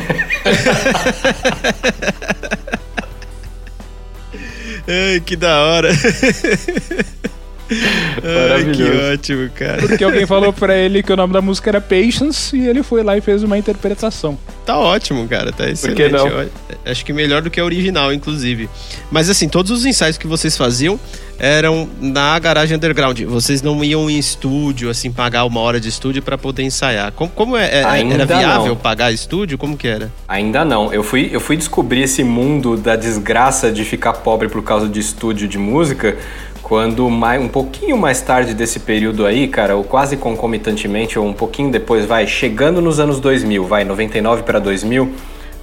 Ai, 4.86 5.20
que 5.24 5.34
da 5.34 5.59
hora. 5.62 5.88
Ai, 7.68 8.72
que 8.72 9.12
ótimo, 9.12 9.50
cara. 9.50 9.78
Porque 9.78 10.04
alguém 10.04 10.26
falou 10.26 10.52
pra 10.52 10.76
ele 10.76 11.02
que 11.02 11.12
o 11.12 11.16
nome 11.16 11.32
da 11.32 11.40
música 11.40 11.70
era 11.70 11.80
Patience 11.80 12.56
e 12.56 12.66
ele 12.66 12.82
foi 12.82 13.02
lá 13.02 13.16
e 13.16 13.20
fez 13.20 13.42
uma 13.42 13.58
interpretação. 13.58 14.38
Tá 14.64 14.78
ótimo, 14.78 15.26
cara. 15.28 15.52
Tá 15.52 15.68
excelente. 15.68 15.96
Por 15.96 16.04
que 16.04 16.08
não? 16.08 16.48
acho 16.84 17.04
que 17.04 17.12
melhor 17.12 17.42
do 17.42 17.50
que 17.50 17.60
a 17.60 17.64
original, 17.64 18.12
inclusive. 18.12 18.68
Mas 19.10 19.28
assim, 19.28 19.48
todos 19.48 19.70
os 19.70 19.84
ensaios 19.84 20.16
que 20.16 20.26
vocês 20.26 20.56
faziam 20.56 20.98
eram 21.38 21.88
na 22.00 22.38
garagem 22.38 22.76
underground. 22.76 23.20
Vocês 23.22 23.62
não 23.62 23.82
iam 23.84 24.08
em 24.08 24.18
estúdio, 24.18 24.88
assim, 24.88 25.12
pagar 25.12 25.44
uma 25.44 25.60
hora 25.60 25.78
de 25.78 25.88
estúdio 25.88 26.22
para 26.22 26.38
poder 26.38 26.62
ensaiar. 26.62 27.12
Como, 27.12 27.30
como 27.30 27.56
é, 27.56 27.66
é 27.66 27.82
era 27.82 28.24
viável 28.24 28.68
não. 28.68 28.76
pagar 28.76 29.12
estúdio? 29.12 29.58
Como 29.58 29.76
que 29.76 29.86
era? 29.86 30.10
Ainda 30.26 30.64
não. 30.64 30.92
Eu 30.92 31.02
fui, 31.02 31.28
eu 31.32 31.40
fui 31.40 31.56
descobrir 31.56 32.02
esse 32.02 32.24
mundo 32.24 32.76
da 32.76 32.96
desgraça 32.96 33.70
de 33.70 33.84
ficar 33.84 34.14
pobre 34.14 34.48
por 34.48 34.62
causa 34.62 34.88
de 34.88 34.98
estúdio 34.98 35.46
de 35.46 35.58
música 35.58 36.16
quando 36.66 37.08
mais, 37.08 37.40
um 37.40 37.46
pouquinho 37.46 37.96
mais 37.96 38.20
tarde 38.20 38.52
desse 38.52 38.80
período 38.80 39.24
aí, 39.24 39.46
cara, 39.46 39.76
ou 39.76 39.84
quase 39.84 40.16
concomitantemente, 40.16 41.16
ou 41.16 41.24
um 41.24 41.32
pouquinho 41.32 41.70
depois, 41.70 42.04
vai, 42.04 42.26
chegando 42.26 42.82
nos 42.82 42.98
anos 42.98 43.20
2000, 43.20 43.64
vai, 43.64 43.84
99 43.84 44.42
para 44.42 44.58
2000, 44.58 45.12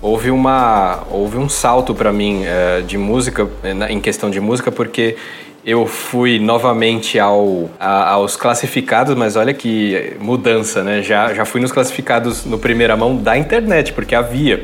houve, 0.02 0.32
uma, 0.32 1.04
houve 1.12 1.38
um 1.38 1.50
salto 1.50 1.94
para 1.94 2.14
mim 2.14 2.44
uh, 2.46 2.84
de 2.84 2.98
música, 2.98 3.46
em 3.90 4.00
questão 4.00 4.30
de 4.30 4.40
música, 4.40 4.72
porque 4.72 5.18
eu 5.66 5.86
fui 5.86 6.40
novamente 6.40 7.20
ao, 7.20 7.70
a, 7.78 8.12
aos 8.12 8.38
classificados, 8.38 9.14
mas 9.14 9.36
olha 9.36 9.54
que 9.54 10.16
mudança, 10.22 10.86
né? 10.86 11.02
Já, 11.02 11.34
já 11.34 11.44
fui 11.44 11.60
nos 11.60 11.74
classificados 11.74 12.46
no 12.46 12.58
primeira 12.58 12.96
mão 12.96 13.14
da 13.14 13.38
internet, 13.38 13.92
porque 13.92 14.16
havia. 14.16 14.64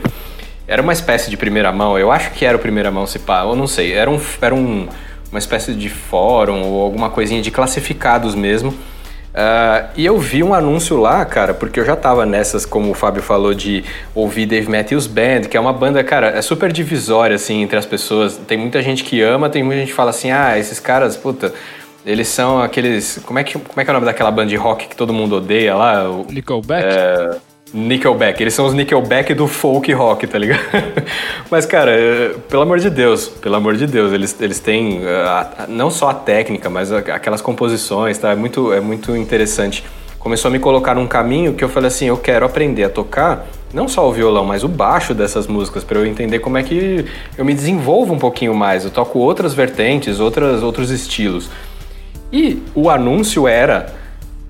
Era 0.65 0.81
uma 0.81 0.93
espécie 0.93 1.29
de 1.29 1.35
primeira 1.35 1.69
mão, 1.73 1.99
eu 1.99 2.09
acho 2.09 2.31
que 2.31 2.45
era 2.45 2.55
o 2.55 2.59
primeira 2.61 2.89
mão, 2.89 3.05
se 3.05 3.19
pá, 3.19 3.41
eu 3.41 3.57
não 3.57 3.67
sei. 3.67 3.91
Era 3.91 4.09
um, 4.09 4.21
era 4.41 4.55
um 4.55 4.87
uma 5.32 5.39
espécie 5.39 5.73
de 5.73 5.89
fórum 5.89 6.63
ou 6.63 6.82
alguma 6.82 7.09
coisinha 7.09 7.41
de 7.41 7.51
classificados 7.51 8.36
mesmo. 8.36 8.73
Uh, 9.30 9.88
e 9.95 10.05
eu 10.05 10.17
vi 10.17 10.41
um 10.41 10.53
anúncio 10.53 10.97
lá, 10.97 11.23
cara, 11.23 11.53
porque 11.53 11.80
eu 11.80 11.86
já 11.86 11.95
tava 11.95 12.25
nessas, 12.25 12.65
como 12.65 12.91
o 12.91 12.93
Fábio 12.93 13.21
falou, 13.21 13.53
de 13.53 13.84
ouvir 14.15 14.47
Dave 14.47 14.69
Matthews 14.69 15.05
Band, 15.05 15.41
que 15.41 15.55
é 15.55 15.59
uma 15.59 15.71
banda, 15.71 16.03
cara, 16.03 16.30
é 16.30 16.41
super 16.41 16.71
divisória, 16.71 17.36
assim, 17.36 17.61
entre 17.61 17.77
as 17.77 17.86
pessoas. 17.86 18.38
Tem 18.38 18.57
muita 18.57 18.82
gente 18.82 19.03
que 19.03 19.21
ama, 19.21 19.49
tem 19.49 19.61
muita 19.61 19.82
gente 19.82 19.89
que 19.89 19.95
fala 19.95 20.09
assim, 20.09 20.32
ah, 20.32 20.57
esses 20.57 20.80
caras, 20.80 21.15
puta, 21.15 21.53
eles 22.05 22.27
são 22.27 22.61
aqueles... 22.61 23.21
Como 23.23 23.38
é 23.38 23.43
que, 23.43 23.53
como 23.53 23.80
é, 23.80 23.84
que 23.84 23.89
é 23.89 23.93
o 23.93 23.93
nome 23.93 24.05
daquela 24.05 24.32
banda 24.32 24.49
de 24.49 24.55
rock 24.55 24.88
que 24.88 24.95
todo 24.95 25.13
mundo 25.13 25.36
odeia 25.36 25.75
lá? 25.75 26.03
Nickelback? 26.30 26.86
É... 26.86 27.49
Nickelback. 27.74 28.41
Eles 28.41 28.53
são 28.53 28.65
os 28.65 28.74
Nickelback 28.74 29.34
do 29.34 29.47
folk 29.47 29.91
rock, 29.93 30.26
tá 30.28 30.38
ligado? 30.38 30.61
Mas, 31.49 31.65
cara, 31.65 31.91
é, 31.91 32.36
pelo 32.49 32.63
amor 32.63 32.80
de 32.80 32.89
Deus, 32.89 33.28
pelo 33.28 33.55
amor 33.55 33.76
de 33.76 33.86
Deus, 33.86 34.11
eles, 34.11 34.36
eles 34.41 34.59
têm 34.59 34.99
uh, 34.99 35.67
não 35.67 35.91
só 35.91 36.09
a 36.09 36.13
técnica, 36.13 36.70
mas 36.70 36.91
aquelas 36.91 37.41
composições, 37.41 38.17
tá? 38.17 38.32
É 38.32 38.36
muito, 38.36 38.74
é 38.74 38.80
muito 38.80 39.15
interessante. 39.15 39.84
Começou 40.17 40.49
a 40.49 40.51
me 40.51 40.59
colocar 40.59 40.95
num 40.95 41.07
caminho 41.07 41.53
que 41.53 41.63
eu 41.63 41.70
falei 41.70 41.88
assim, 41.88 42.07
eu 42.07 42.17
quero 42.17 42.45
aprender 42.45 42.84
a 42.84 42.89
tocar 42.89 43.47
não 43.74 43.88
só 43.88 44.07
o 44.07 44.11
violão, 44.11 44.43
mas 44.43 44.63
o 44.63 44.67
baixo 44.67 45.13
dessas 45.13 45.47
músicas, 45.47 45.84
para 45.84 45.99
eu 45.99 46.05
entender 46.05 46.39
como 46.39 46.57
é 46.57 46.63
que 46.63 47.05
eu 47.38 47.45
me 47.45 47.53
desenvolvo 47.53 48.13
um 48.13 48.20
pouquinho 48.20 48.53
mais. 48.53 48.84
Eu 48.84 48.91
toco 48.91 49.20
outras 49.20 49.53
vertentes, 49.53 50.20
outras, 50.20 50.63
outros 50.63 50.89
estilos. 50.89 51.49
E 52.34 52.61
o 52.74 52.89
anúncio 52.89 53.47
era: 53.47 53.93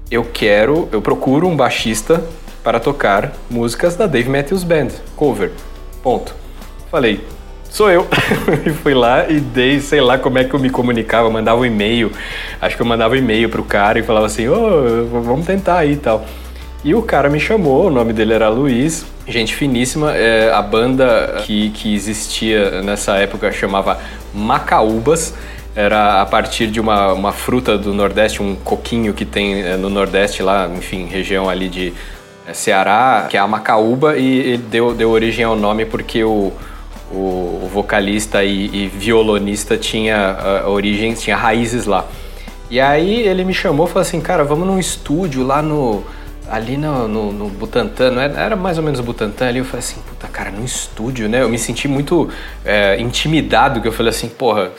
eu 0.10 0.24
quero, 0.24 0.88
eu 0.92 1.02
procuro 1.02 1.48
um 1.48 1.56
baixista 1.56 2.24
para 2.64 2.80
tocar 2.80 3.34
músicas 3.50 3.96
da 3.96 4.08
Dave 4.08 4.30
Matthews 4.30 4.64
Band, 4.64 4.90
cover. 5.16 5.52
Ponto. 6.04 6.34
Falei, 6.92 7.24
sou 7.70 7.90
eu. 7.90 8.08
e 8.66 8.70
fui 8.72 8.94
lá 8.94 9.30
e 9.30 9.40
dei, 9.40 9.80
sei 9.80 10.02
lá 10.02 10.18
como 10.18 10.38
é 10.38 10.44
que 10.44 10.54
eu 10.54 10.60
me 10.60 10.70
comunicava, 10.70 11.30
mandava 11.30 11.62
um 11.62 11.66
e-mail. 11.66 12.12
Acho 12.62 12.76
que 12.76 12.82
eu 12.82 12.86
mandava 12.86 13.14
um 13.14 13.18
e-mail 13.18 13.50
pro 13.50 13.64
cara 13.64 14.00
e 14.00 14.04
falava 14.04 14.26
assim, 14.26 14.48
ô, 14.48 14.56
oh, 14.56 15.22
vamos 15.22 15.46
tentar 15.46 15.80
aí 15.80 15.94
e 15.94 15.98
tal. 15.98 16.26
E 16.84 16.96
o 16.96 17.02
cara 17.02 17.30
me 17.30 17.40
chamou, 17.40 17.88
o 17.88 17.90
nome 17.90 18.14
dele 18.14 18.34
era 18.34 18.48
Luiz, 18.48 19.06
gente 19.28 19.54
finíssima. 19.54 20.16
É, 20.16 20.52
a 20.52 20.62
banda 20.62 21.42
que, 21.46 21.72
que 21.72 21.94
existia 21.94 22.82
nessa 22.82 23.18
época 23.18 23.52
chamava 23.52 24.00
Macaúbas. 24.34 25.34
Era 25.76 26.22
a 26.22 26.26
partir 26.26 26.68
de 26.68 26.80
uma, 26.80 27.14
uma 27.14 27.32
fruta 27.32 27.78
do 27.78 27.94
Nordeste, 27.94 28.42
um 28.42 28.56
coquinho 28.56 29.14
que 29.14 29.24
tem 29.24 29.62
é, 29.62 29.78
no 29.78 29.90
Nordeste 29.90 30.42
lá, 30.42 30.70
enfim, 30.76 31.06
região 31.06 31.50
ali 31.50 31.70
de 31.70 31.94
Ceará, 32.54 33.28
que 33.30 33.38
é 33.38 33.40
a 33.40 33.48
Macaúba, 33.48 34.18
e 34.18 34.58
deu, 34.58 34.94
deu 34.94 35.10
origem 35.10 35.46
ao 35.46 35.56
nome 35.56 35.86
porque 35.86 36.24
o, 36.24 36.52
o, 37.12 37.70
vocalista 37.72 38.44
e, 38.44 38.66
e, 38.66 38.88
violonista 38.88 39.78
tinha 39.78 40.64
uh, 40.66 40.70
origens, 40.70 41.22
tinha 41.22 41.36
raízes 41.36 41.86
lá. 41.86 42.06
E 42.70 42.80
aí 42.80 43.28
ele 43.28 43.44
me 43.44 43.54
chamou 43.54 43.88
e 43.88 43.90
falou 43.90 44.02
assim, 44.02 44.22
cara, 44.22 44.44
vamos 44.44 44.68
num 44.68 44.80
estúdio 44.80 45.44
lá 45.44 45.62
no 45.62 46.04
ali 46.50 46.78
no, 46.78 47.08
no, 47.08 47.32
no 47.32 47.48
Butantã, 47.48 48.10
não 48.10 48.22
era, 48.22 48.40
era, 48.40 48.56
mais 48.56 48.78
ou 48.78 48.84
menos 48.84 49.00
o 49.00 49.04
Butantã 49.04 49.48
ali, 49.48 49.60
eu 49.60 49.66
falei 49.66 49.80
assim, 49.80 50.02
puta 50.02 50.28
cara, 50.28 50.50
num 50.50 50.66
estúdio, 50.66 51.30
né? 51.30 51.44
Eu 51.44 51.50
me 51.50 51.60
senti 51.60 51.88
muito 51.88 52.28
é, 52.66 53.00
intimidado, 53.00 53.80
que 53.82 53.88
eu 53.88 53.92
falei 53.92 54.10
assim, 54.10 54.28
porra, 54.28 54.72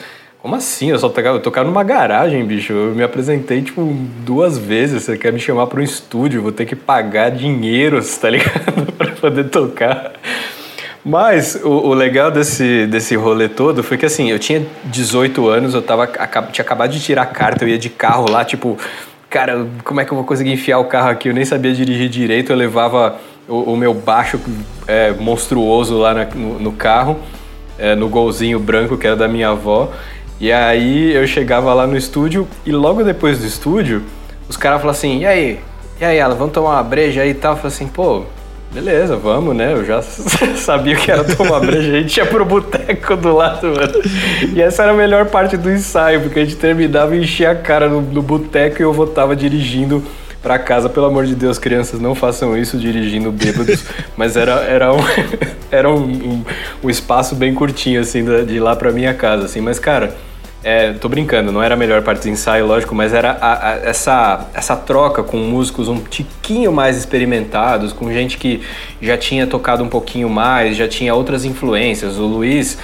como 0.43 0.57
assim? 0.57 0.91
Eu 0.91 0.99
só 0.99 1.09
tocava, 1.09 1.36
eu 1.36 1.43
tocava 1.43 1.68
numa 1.68 1.84
garagem, 1.84 2.45
bicho. 2.45 2.72
Eu 2.72 2.95
me 2.95 3.03
apresentei, 3.03 3.61
tipo, 3.61 3.82
duas 4.24 4.57
vezes. 4.57 5.03
Você 5.03 5.18
quer 5.18 5.32
me 5.32 5.38
chamar 5.38 5.66
para 5.66 5.80
um 5.80 5.82
estúdio, 5.82 6.41
vou 6.41 6.53
ter 6.53 6.64
que 6.64 6.74
pagar 6.74 7.30
dinheiros, 7.30 8.16
tá 8.18 8.30
ligado? 8.30 8.93
para 8.97 9.12
poder 9.12 9.45
tocar. 9.45 10.12
Mas 11.05 11.59
o, 11.62 11.68
o, 11.68 11.95
legal 11.95 12.30
desse, 12.30 12.86
desse 12.86 13.16
rolê 13.16 13.49
todo 13.49 13.82
foi 13.82 13.97
que, 13.97 14.07
assim, 14.07 14.30
eu 14.30 14.38
tinha 14.38 14.66
18 14.84 15.49
anos, 15.49 15.74
eu 15.74 15.80
tava, 15.80 16.07
tinha 16.07 16.62
acabado 16.62 16.91
de 16.91 17.01
tirar 17.01 17.22
a 17.22 17.26
carta, 17.26 17.64
eu 17.64 17.68
ia 17.68 17.78
de 17.78 17.88
carro 17.88 18.30
lá, 18.30 18.45
tipo, 18.45 18.76
cara, 19.30 19.66
como 19.82 20.01
é 20.01 20.05
que 20.05 20.12
eu 20.12 20.16
vou 20.16 20.26
conseguir 20.26 20.53
enfiar 20.53 20.78
o 20.78 20.84
carro 20.84 21.09
aqui? 21.09 21.28
Eu 21.28 21.34
nem 21.34 21.45
sabia 21.45 21.72
dirigir 21.72 22.11
direito, 22.11 22.53
eu 22.53 22.57
levava 22.57 23.16
o, 23.49 23.72
o 23.72 23.76
meu 23.76 23.95
baixo 23.95 24.38
é, 24.86 25.12
monstruoso 25.12 25.97
lá 25.97 26.12
na, 26.12 26.24
no, 26.26 26.59
no, 26.59 26.72
carro, 26.72 27.18
é, 27.78 27.95
no 27.95 28.07
golzinho 28.09 28.59
branco 28.59 28.99
que 28.99 29.07
era 29.07 29.16
da 29.16 29.26
minha 29.26 29.51
avó. 29.51 29.91
E 30.41 30.51
aí 30.51 31.14
eu 31.14 31.26
chegava 31.26 31.74
lá 31.74 31.86
no 31.86 31.95
estúdio 31.95 32.49
e 32.64 32.72
logo 32.72 33.05
depois 33.05 33.38
do 33.38 33.47
estúdio, 33.47 34.03
os 34.49 34.57
caras 34.57 34.80
falavam 34.80 34.99
assim, 34.99 35.18
e 35.18 35.26
aí? 35.26 35.61
E 36.01 36.05
aí, 36.05 36.16
ela, 36.16 36.34
vamos 36.34 36.55
tomar 36.55 36.70
uma 36.76 36.82
breja 36.82 37.20
aí 37.20 37.30
e 37.30 37.34
tal? 37.34 37.53
Eu 37.53 37.57
falei 37.59 37.74
assim, 37.74 37.86
pô, 37.86 38.22
beleza, 38.72 39.16
vamos, 39.16 39.55
né? 39.55 39.74
Eu 39.74 39.84
já 39.84 40.01
sabia 40.57 40.97
que 40.97 41.11
era 41.11 41.22
tomar 41.24 41.61
breja, 41.61 41.93
a 41.93 42.01
gente 42.01 42.16
ia 42.16 42.24
pro 42.24 42.43
boteco 42.43 43.16
do 43.18 43.36
lado, 43.36 43.66
mano. 43.66 44.03
E 44.55 44.62
essa 44.62 44.84
era 44.84 44.93
a 44.93 44.97
melhor 44.97 45.26
parte 45.26 45.59
do 45.59 45.70
ensaio, 45.70 46.22
porque 46.22 46.41
a 46.41 46.45
gente 46.45 46.57
terminava 46.57 47.14
e 47.14 47.22
enchia 47.22 47.51
a 47.51 47.55
cara 47.55 47.86
no, 47.86 48.01
no 48.01 48.22
boteco 48.22 48.80
e 48.80 48.82
eu 48.82 48.95
voltava 48.95 49.36
dirigindo 49.36 50.03
para 50.43 50.59
casa. 50.59 50.88
Pelo 50.88 51.05
amor 51.05 51.26
de 51.26 51.34
Deus, 51.34 51.59
crianças, 51.59 52.01
não 52.01 52.14
façam 52.14 52.57
isso 52.57 52.78
dirigindo 52.78 53.30
bêbados. 53.30 53.84
Mas 54.16 54.38
era, 54.38 54.62
era, 54.62 54.91
um, 54.91 55.01
era 55.70 55.91
um, 55.91 56.03
um, 56.03 56.45
um 56.84 56.88
espaço 56.88 57.34
bem 57.34 57.53
curtinho, 57.55 58.01
assim, 58.01 58.24
de 58.47 58.59
lá 58.59 58.74
pra 58.74 58.91
minha 58.91 59.12
casa, 59.12 59.45
assim. 59.45 59.61
Mas, 59.61 59.78
cara 59.78 60.14
é, 60.62 60.92
tô 60.92 61.08
brincando, 61.08 61.50
não 61.50 61.62
era 61.62 61.74
a 61.74 61.76
melhor 61.76 62.02
parte 62.02 62.22
do 62.22 62.28
ensaio, 62.28 62.66
lógico, 62.66 62.94
mas 62.94 63.14
era 63.14 63.30
a, 63.40 63.70
a, 63.70 63.74
essa, 63.76 64.46
essa 64.52 64.76
troca 64.76 65.22
com 65.22 65.38
músicos 65.38 65.88
um 65.88 65.98
tiquinho 66.00 66.70
mais 66.70 66.98
experimentados, 66.98 67.92
com 67.92 68.12
gente 68.12 68.36
que 68.36 68.61
já 69.00 69.16
tinha 69.16 69.46
tocado 69.46 69.82
um 69.82 69.88
pouquinho 69.88 70.28
mais, 70.28 70.76
já 70.76 70.86
tinha 70.86 71.14
outras 71.14 71.46
influências. 71.46 72.18
O 72.18 72.26
Luiz 72.26 72.76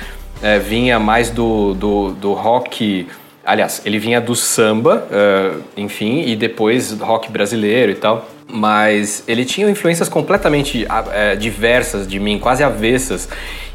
é, 0.42 0.58
vinha 0.58 0.98
mais 0.98 1.28
do, 1.28 1.74
do, 1.74 2.12
do, 2.12 2.32
rock, 2.32 3.06
aliás, 3.44 3.82
ele 3.84 3.98
vinha 3.98 4.22
do 4.22 4.34
samba, 4.34 5.06
uh, 5.10 5.62
enfim, 5.76 6.22
e 6.22 6.34
depois 6.34 6.92
rock 6.92 7.30
brasileiro 7.30 7.92
e 7.92 7.96
tal. 7.96 8.26
mas 8.48 9.24
ele 9.26 9.44
tinha 9.44 9.68
influências 9.68 10.08
completamente 10.08 10.86
é, 11.12 11.36
diversas 11.36 12.06
de 12.06 12.18
mim, 12.18 12.38
quase 12.38 12.62
avessas. 12.62 13.28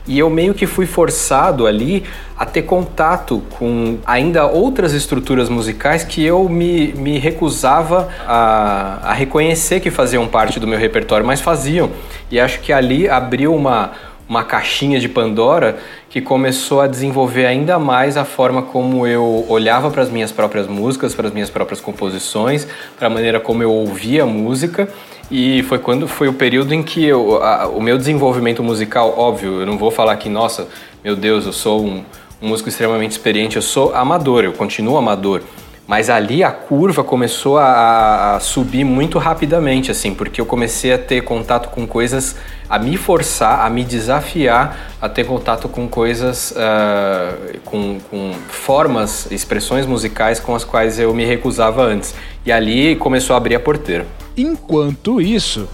E 0.07 0.17
eu 0.17 0.29
meio 0.29 0.53
que 0.53 0.65
fui 0.65 0.87
forçado 0.87 1.67
ali 1.67 2.03
a 2.35 2.45
ter 2.45 2.63
contato 2.63 3.43
com 3.51 3.99
ainda 4.05 4.47
outras 4.47 4.93
estruturas 4.93 5.47
musicais 5.47 6.03
que 6.03 6.25
eu 6.25 6.49
me, 6.49 6.91
me 6.93 7.19
recusava 7.19 8.09
a, 8.25 8.99
a 9.03 9.13
reconhecer 9.13 9.79
que 9.79 9.91
faziam 9.91 10.27
parte 10.27 10.59
do 10.59 10.67
meu 10.67 10.79
repertório, 10.79 11.25
mas 11.25 11.39
faziam. 11.39 11.91
E 12.31 12.39
acho 12.39 12.61
que 12.61 12.73
ali 12.73 13.07
abriu 13.07 13.53
uma, 13.53 13.91
uma 14.27 14.43
caixinha 14.43 14.99
de 14.99 15.07
Pandora 15.07 15.77
que 16.09 16.19
começou 16.19 16.81
a 16.81 16.87
desenvolver 16.87 17.45
ainda 17.45 17.77
mais 17.77 18.17
a 18.17 18.25
forma 18.25 18.63
como 18.63 19.05
eu 19.05 19.45
olhava 19.47 19.91
para 19.91 20.01
as 20.01 20.09
minhas 20.09 20.31
próprias 20.31 20.67
músicas, 20.67 21.13
para 21.13 21.27
as 21.27 21.33
minhas 21.33 21.49
próprias 21.51 21.79
composições, 21.79 22.67
para 22.97 23.05
a 23.05 23.09
maneira 23.09 23.39
como 23.39 23.61
eu 23.61 23.71
ouvia 23.71 24.25
música 24.25 24.89
e 25.31 25.63
foi 25.63 25.79
quando 25.79 26.09
foi 26.09 26.27
o 26.27 26.33
período 26.33 26.73
em 26.73 26.83
que 26.83 27.05
eu, 27.05 27.41
a, 27.41 27.67
o 27.69 27.81
meu 27.81 27.97
desenvolvimento 27.97 28.61
musical, 28.61 29.17
óbvio, 29.17 29.61
eu 29.61 29.65
não 29.65 29.77
vou 29.77 29.89
falar 29.89 30.17
que, 30.17 30.27
nossa, 30.27 30.67
meu 31.01 31.15
Deus, 31.15 31.45
eu 31.45 31.53
sou 31.53 31.85
um, 31.85 32.03
um 32.41 32.49
músico 32.49 32.67
extremamente 32.67 33.11
experiente, 33.11 33.55
eu 33.55 33.61
sou 33.61 33.95
amador, 33.95 34.43
eu 34.43 34.51
continuo 34.51 34.97
amador. 34.97 35.41
Mas 35.87 36.09
ali 36.09 36.43
a 36.43 36.51
curva 36.51 37.03
começou 37.03 37.57
a, 37.57 38.35
a, 38.35 38.39
subir 38.39 38.83
muito 38.83 39.17
rapidamente, 39.17 39.89
assim, 39.89 40.13
porque 40.13 40.39
eu 40.39 40.45
comecei 40.45 40.93
a 40.93 40.97
ter 40.97 41.21
contato 41.21 41.69
com 41.69 41.87
coisas, 41.87 42.35
a 42.69 42.77
me 42.77 42.95
forçar, 42.97 43.65
a 43.65 43.69
me 43.69 43.83
desafiar 43.83 44.93
a 45.01 45.09
ter 45.09 45.25
contato 45.25 45.67
com 45.67 45.87
coisas, 45.87 46.51
uh, 46.51 47.59
com, 47.65 47.99
com 48.09 48.33
formas, 48.47 49.29
expressões 49.31 49.85
musicais 49.85 50.39
com 50.39 50.55
as 50.55 50.63
quais 50.63 50.99
eu 50.99 51.13
me 51.13 51.25
recusava 51.25 51.83
antes. 51.83 52.13
E 52.45 52.51
ali 52.51 52.95
começou 52.95 53.33
a 53.33 53.37
abrir 53.37 53.55
a 53.55 53.59
porteira. 53.59 54.05
Enquanto 54.37 55.21
isso, 55.21 55.67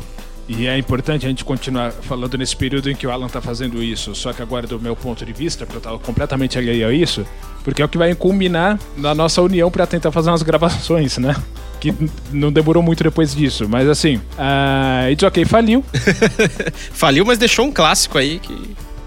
e 0.48 0.66
é 0.66 0.78
importante 0.78 1.26
a 1.26 1.30
gente 1.30 1.44
continuar 1.44 1.92
falando 1.92 2.38
nesse 2.38 2.56
período 2.56 2.90
em 2.90 2.96
que 2.96 3.06
o 3.06 3.12
Alan 3.12 3.26
está 3.26 3.42
fazendo 3.42 3.84
isso, 3.84 4.16
só 4.16 4.32
que 4.32 4.42
agora 4.42 4.66
do 4.66 4.80
meu 4.80 4.96
ponto 4.96 5.26
de 5.26 5.34
vista, 5.34 5.66
porque 5.66 5.76
eu 5.76 5.80
estava 5.80 6.00
completamente 6.00 6.58
alheio 6.58 6.88
a 6.88 6.94
isso, 6.94 7.26
porque 7.66 7.82
é 7.82 7.86
o 7.86 7.90
que 7.90 7.98
vai 7.98 8.16
culminar 8.16 8.80
na 8.96 9.14
nossa 9.14 9.42
união 9.42 9.70
para 9.70 9.86
tentar 9.86 10.10
fazer 10.10 10.30
umas 10.30 10.44
gravações, 10.44 11.18
né? 11.18 11.36
Que 11.82 11.94
não 12.32 12.50
demorou 12.52 12.82
muito 12.82 13.04
depois 13.04 13.36
disso, 13.36 13.68
mas 13.68 13.90
assim, 13.90 14.22
a 14.38 15.12
It's 15.12 15.22
OK 15.22 15.44
faliu. 15.44 15.84
faliu, 16.94 17.26
mas 17.26 17.38
deixou 17.38 17.66
um 17.66 17.72
clássico 17.72 18.18
aí 18.18 18.40
que. 18.40 18.54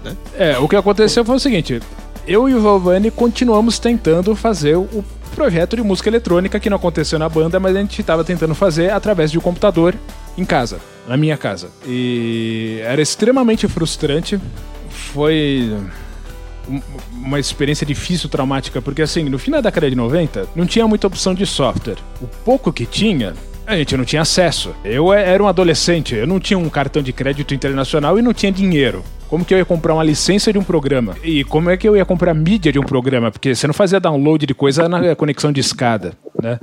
Né? 0.05 0.17
É, 0.37 0.59
o 0.59 0.69
que 0.69 0.75
aconteceu 0.75 1.25
foi 1.25 1.35
o 1.35 1.39
seguinte: 1.39 1.81
eu 2.27 2.47
e 2.47 2.53
o 2.53 2.61
Giovanni 2.61 3.09
continuamos 3.09 3.79
tentando 3.79 4.35
fazer 4.35 4.77
o 4.77 5.03
projeto 5.31 5.75
de 5.75 5.81
música 5.81 6.09
eletrônica 6.09 6.59
que 6.59 6.69
não 6.69 6.77
aconteceu 6.77 7.17
na 7.17 7.27
banda, 7.27 7.59
mas 7.59 7.75
a 7.75 7.79
gente 7.79 7.99
estava 7.99 8.23
tentando 8.23 8.53
fazer 8.53 8.91
através 8.91 9.31
de 9.31 9.37
um 9.37 9.41
computador 9.41 9.95
em 10.37 10.45
casa, 10.45 10.79
na 11.07 11.17
minha 11.17 11.37
casa. 11.37 11.69
E 11.85 12.79
era 12.83 13.01
extremamente 13.01 13.67
frustrante. 13.67 14.39
Foi 14.89 15.75
uma 17.11 17.39
experiência 17.39 17.85
difícil, 17.85 18.29
traumática, 18.29 18.81
porque 18.81 19.01
assim, 19.01 19.23
no 19.23 19.39
fim 19.39 19.51
da 19.51 19.61
década 19.61 19.89
de 19.89 19.95
90, 19.95 20.47
não 20.55 20.65
tinha 20.65 20.87
muita 20.87 21.07
opção 21.07 21.33
de 21.33 21.45
software. 21.45 21.97
O 22.21 22.27
pouco 22.27 22.71
que 22.71 22.85
tinha, 22.85 23.33
a 23.65 23.75
gente 23.75 23.97
não 23.97 24.05
tinha 24.05 24.21
acesso. 24.21 24.73
Eu 24.83 25.11
era 25.11 25.41
um 25.41 25.47
adolescente, 25.47 26.15
eu 26.15 26.27
não 26.27 26.39
tinha 26.39 26.57
um 26.57 26.69
cartão 26.69 27.01
de 27.01 27.13
crédito 27.13 27.53
internacional 27.53 28.17
e 28.19 28.21
não 28.21 28.33
tinha 28.33 28.51
dinheiro. 28.51 29.03
Como 29.31 29.45
que 29.45 29.53
eu 29.53 29.59
ia 29.59 29.63
comprar 29.63 29.93
uma 29.93 30.03
licença 30.03 30.51
de 30.51 30.59
um 30.59 30.63
programa? 30.63 31.15
E 31.23 31.45
como 31.45 31.69
é 31.69 31.77
que 31.77 31.87
eu 31.87 31.95
ia 31.95 32.03
comprar 32.03 32.33
mídia 32.33 32.69
de 32.69 32.77
um 32.77 32.83
programa? 32.83 33.31
Porque 33.31 33.55
você 33.55 33.65
não 33.65 33.73
fazia 33.73 33.97
download 33.97 34.45
de 34.45 34.53
coisa 34.53 34.89
na 34.89 35.15
conexão 35.15 35.53
de 35.53 35.61
escada, 35.61 36.11
né? 36.43 36.59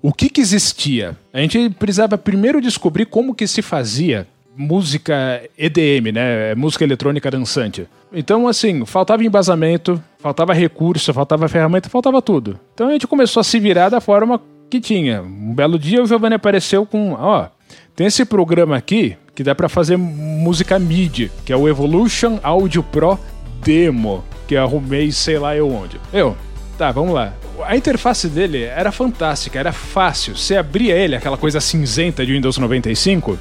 O 0.00 0.14
que 0.14 0.30
que 0.30 0.40
existia? 0.40 1.14
A 1.30 1.40
gente 1.40 1.68
precisava 1.68 2.16
primeiro 2.16 2.58
descobrir 2.58 3.04
como 3.04 3.34
que 3.34 3.46
se 3.46 3.60
fazia 3.60 4.26
música 4.56 5.42
EDM, 5.58 6.10
né? 6.10 6.54
Música 6.54 6.84
eletrônica 6.84 7.30
dançante. 7.30 7.86
Então, 8.10 8.48
assim, 8.48 8.86
faltava 8.86 9.22
embasamento, 9.22 10.02
faltava 10.18 10.54
recurso, 10.54 11.12
faltava 11.12 11.46
ferramenta, 11.48 11.90
faltava 11.90 12.22
tudo. 12.22 12.58
Então 12.72 12.88
a 12.88 12.92
gente 12.92 13.06
começou 13.06 13.42
a 13.42 13.44
se 13.44 13.60
virar 13.60 13.90
da 13.90 14.00
forma 14.00 14.40
que 14.70 14.80
tinha. 14.80 15.20
Um 15.20 15.52
belo 15.52 15.78
dia 15.78 16.02
o 16.02 16.06
Giovanni 16.06 16.36
apareceu 16.36 16.86
com, 16.86 17.12
ó, 17.12 17.48
tem 17.94 18.06
esse 18.06 18.24
programa 18.24 18.74
aqui 18.74 19.18
que 19.36 19.44
dá 19.44 19.54
para 19.54 19.68
fazer 19.68 19.98
música 19.98 20.78
MIDI, 20.78 21.30
que 21.44 21.52
é 21.52 21.56
o 21.56 21.68
Evolution 21.68 22.40
Audio 22.42 22.82
Pro 22.82 23.18
Demo, 23.62 24.24
que 24.48 24.56
arrumei 24.56 25.12
sei 25.12 25.38
lá 25.38 25.54
eu 25.54 25.70
onde. 25.70 26.00
Eu, 26.10 26.34
tá, 26.78 26.90
vamos 26.90 27.14
lá. 27.14 27.34
A 27.66 27.76
interface 27.76 28.28
dele 28.28 28.62
era 28.62 28.90
fantástica, 28.90 29.58
era 29.58 29.72
fácil. 29.72 30.34
Você 30.34 30.56
abria 30.56 30.94
ele, 30.94 31.14
aquela 31.14 31.36
coisa 31.36 31.60
cinzenta 31.60 32.24
de 32.24 32.32
Windows 32.32 32.56
95, 32.56 33.38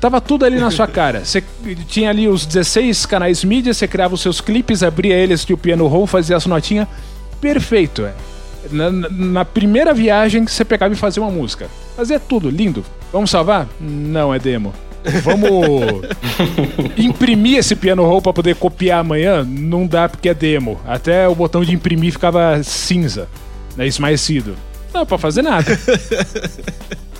tava 0.00 0.20
tudo 0.20 0.44
ali 0.44 0.58
na 0.58 0.68
sua 0.72 0.86
cara. 0.88 1.24
Você 1.24 1.44
tinha 1.86 2.10
ali 2.10 2.26
os 2.26 2.44
16 2.44 3.06
canais 3.06 3.44
mídia, 3.44 3.72
você 3.72 3.86
criava 3.86 4.14
os 4.14 4.20
seus 4.20 4.40
clipes, 4.40 4.82
abria 4.82 5.14
eles 5.14 5.44
de 5.44 5.54
o 5.54 5.58
piano 5.58 5.86
roll, 5.86 6.08
fazia 6.08 6.36
as 6.36 6.44
notinhas. 6.44 6.88
Perfeito, 7.40 8.04
é. 8.04 8.14
Na, 8.72 8.90
na, 8.90 9.44
primeira 9.44 9.94
viagem, 9.94 10.44
você 10.44 10.64
pegava 10.64 10.92
e 10.92 10.96
fazia 10.96 11.22
uma 11.22 11.30
música. 11.30 11.68
Fazia 11.96 12.18
tudo, 12.18 12.50
lindo. 12.50 12.84
Vamos 13.12 13.30
salvar? 13.30 13.68
Não, 13.80 14.34
é 14.34 14.38
demo. 14.40 14.74
Vamos 15.22 16.02
imprimir 16.96 17.58
esse 17.58 17.74
piano 17.74 18.04
roll 18.04 18.20
para 18.20 18.32
poder 18.32 18.54
copiar 18.56 19.00
amanhã? 19.00 19.44
Não 19.44 19.86
dá 19.86 20.08
porque 20.08 20.28
é 20.28 20.34
demo. 20.34 20.80
Até 20.86 21.28
o 21.28 21.34
botão 21.34 21.64
de 21.64 21.74
imprimir 21.74 22.12
ficava 22.12 22.62
cinza, 22.62 23.28
né, 23.76 23.86
esmaecido. 23.86 24.56
Não 24.92 25.00
dá 25.00 25.06
pra 25.06 25.18
fazer 25.18 25.42
nada. 25.42 25.66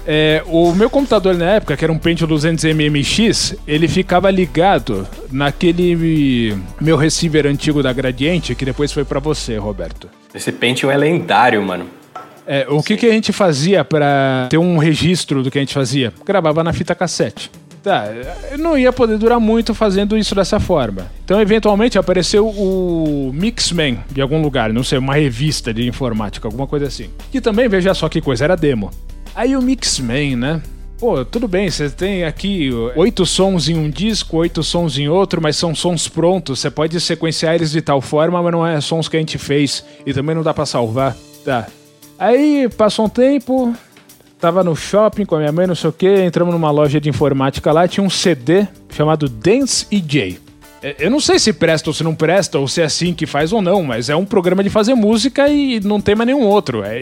É, 0.07 0.43
o 0.47 0.73
meu 0.73 0.89
computador 0.89 1.37
na 1.37 1.45
época, 1.53 1.77
que 1.77 1.85
era 1.85 1.93
um 1.93 1.99
Pentium 1.99 2.27
200 2.27 2.65
MMX, 2.65 3.55
ele 3.67 3.87
ficava 3.87 4.31
ligado 4.31 5.07
naquele 5.31 6.57
meu 6.81 6.97
receiver 6.97 7.47
antigo 7.47 7.83
da 7.83 7.93
Gradiente, 7.93 8.55
que 8.55 8.65
depois 8.65 8.91
foi 8.93 9.05
para 9.05 9.21
você, 9.21 9.57
Roberto. 9.57 10.09
Esse 10.35 10.51
Pentium 10.51 10.91
é 10.91 10.97
lendário, 10.97 11.63
mano. 11.63 11.87
É, 12.47 12.67
o 12.69 12.83
que, 12.83 12.97
que 12.97 13.07
a 13.07 13.13
gente 13.13 13.33
fazia 13.33 13.85
para 13.85 14.49
ter 14.51 14.59
um 14.59 14.79
registro 14.79 15.43
do 15.43 15.51
que 15.51 15.59
a 15.59 15.61
gente 15.61 15.75
fazia? 15.75 16.13
Gravava 16.27 16.65
na 16.65 16.73
fita 16.73 16.95
cassete. 16.95 17.49
Tá, 17.83 18.07
eu 18.51 18.59
não 18.59 18.77
ia 18.77 18.93
poder 18.93 19.17
durar 19.17 19.41
muito 19.41 19.75
fazendo 19.75 20.17
isso 20.17 20.35
dessa 20.35 20.61
forma. 20.61 21.11
Então, 21.25 21.41
eventualmente, 21.41 21.99
apareceu 21.99 22.47
o 22.47 23.31
Mixman 23.33 24.01
de 24.11 24.21
algum 24.21 24.43
lugar, 24.43 24.71
não 24.73 24.85
sei, 24.85 24.99
uma 24.99 25.15
revista 25.15 25.73
de 25.73 25.87
informática, 25.87 26.47
alguma 26.47 26.67
coisa 26.67 26.87
assim. 26.87 27.09
Que 27.33 27.41
também, 27.41 27.69
veja 27.69 27.95
só 27.95 28.09
que 28.09 28.21
coisa, 28.21 28.45
era 28.45 28.57
demo. 28.57 28.91
Aí 29.35 29.57
o 29.57 29.63
Mixman, 29.63 30.37
né? 30.37 30.63
Pô, 30.99 31.25
tudo 31.25 31.49
bem, 31.49 31.71
você 31.71 31.89
tem 31.89 32.25
aqui 32.25 32.71
oito 32.95 33.25
sons 33.25 33.71
em 33.71 33.75
um 33.75 33.89
disco, 33.89 34.37
oito 34.37 34.63
sons 34.63 34.99
em 34.99 35.09
outro, 35.09 35.41
mas 35.41 35.57
são 35.57 35.75
sons 35.75 36.07
prontos. 36.07 36.61
Você 36.61 36.71
pode 36.71 37.01
sequenciar 37.01 37.55
eles 37.55 37.71
de 37.71 37.81
tal 37.81 38.03
forma, 38.03 38.43
mas 38.43 38.53
não 38.53 38.67
é 38.67 38.79
sons 38.83 39.09
que 39.09 39.17
a 39.17 39.21
gente 39.21 39.39
fez. 39.39 39.83
E 40.05 40.13
também 40.13 40.35
não 40.35 40.43
dá 40.43 40.53
para 40.53 40.67
salvar. 40.67 41.17
Tá. 41.43 41.67
Aí 42.19 42.69
passou 42.77 43.07
um 43.07 43.09
tempo, 43.09 43.75
tava 44.41 44.65
no 44.65 44.75
shopping 44.75 45.25
com 45.25 45.35
a 45.37 45.39
minha 45.39 45.53
mãe, 45.53 45.67
não 45.67 45.75
sei 45.75 45.91
o 45.91 45.93
que, 45.93 46.23
entramos 46.23 46.53
numa 46.53 46.71
loja 46.71 47.01
de 47.01 47.09
informática 47.09 47.71
lá, 47.73 47.87
tinha 47.87 48.03
um 48.03 48.11
CD 48.11 48.67
chamado 48.91 49.29
Dance 49.29 49.87
EJ. 49.91 50.39
É, 50.83 50.97
eu 50.99 51.11
não 51.11 51.21
sei 51.21 51.39
se 51.39 51.53
presta 51.53 51.91
ou 51.91 51.95
se 51.95 52.03
não 52.03 52.15
presta, 52.15 52.59
ou 52.59 52.67
se 52.67 52.81
é 52.81 52.85
assim 52.85 53.13
que 53.13 53.27
faz 53.27 53.53
ou 53.53 53.61
não, 53.61 53.83
mas 53.83 54.09
é 54.09 54.17
um 54.17 54.25
programa 54.25 54.65
de 54.65 54.71
fazer 54.71 54.95
música 54.95 55.49
e 55.49 55.79
não 55.81 56.01
tem 56.01 56.15
mais 56.15 56.27
nenhum 56.27 56.43
outro. 56.43 56.83
É, 56.83 56.99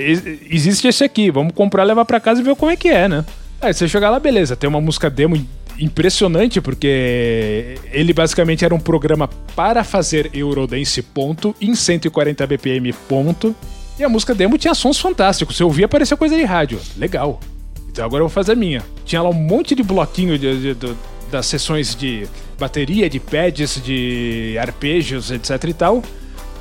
existe 0.50 0.88
esse 0.88 1.04
aqui, 1.04 1.30
vamos 1.30 1.52
comprar, 1.54 1.84
levar 1.84 2.04
para 2.04 2.18
casa 2.18 2.40
e 2.40 2.44
ver 2.44 2.56
como 2.56 2.72
é 2.72 2.76
que 2.76 2.88
é, 2.88 3.08
né? 3.08 3.24
Aí 3.60 3.72
você 3.72 3.88
chegar 3.88 4.10
lá, 4.10 4.18
beleza, 4.18 4.56
tem 4.56 4.68
uma 4.68 4.80
música 4.80 5.08
demo 5.08 5.36
impressionante, 5.78 6.60
porque 6.60 7.76
ele 7.92 8.12
basicamente 8.12 8.64
era 8.64 8.74
um 8.74 8.80
programa 8.80 9.28
para 9.54 9.84
fazer 9.84 10.30
Eurodance, 10.34 11.00
ponto, 11.02 11.54
em 11.60 11.74
140 11.74 12.46
BPM, 12.48 12.92
ponto. 13.08 13.54
E 13.98 14.04
a 14.04 14.08
música 14.08 14.34
demo 14.34 14.56
tinha 14.56 14.74
sons 14.74 14.98
fantásticos. 15.00 15.56
Você 15.56 15.64
ouvia, 15.64 15.88
parecia 15.88 16.16
coisa 16.16 16.36
de 16.36 16.44
rádio. 16.44 16.80
Legal. 16.96 17.40
Então 17.90 18.04
agora 18.04 18.22
eu 18.22 18.28
vou 18.28 18.34
fazer 18.34 18.52
a 18.52 18.54
minha. 18.54 18.82
Tinha 19.04 19.20
lá 19.20 19.28
um 19.28 19.34
monte 19.34 19.74
de 19.74 19.82
bloquinho 19.82 20.38
de, 20.38 20.60
de, 20.60 20.74
de, 20.74 20.96
das 21.32 21.46
sessões 21.46 21.96
de 21.96 22.28
bateria, 22.58 23.10
de 23.10 23.18
pads, 23.18 23.82
de 23.82 24.56
arpejos, 24.60 25.32
etc 25.32 25.64
e 25.64 25.72
tal. 25.72 26.02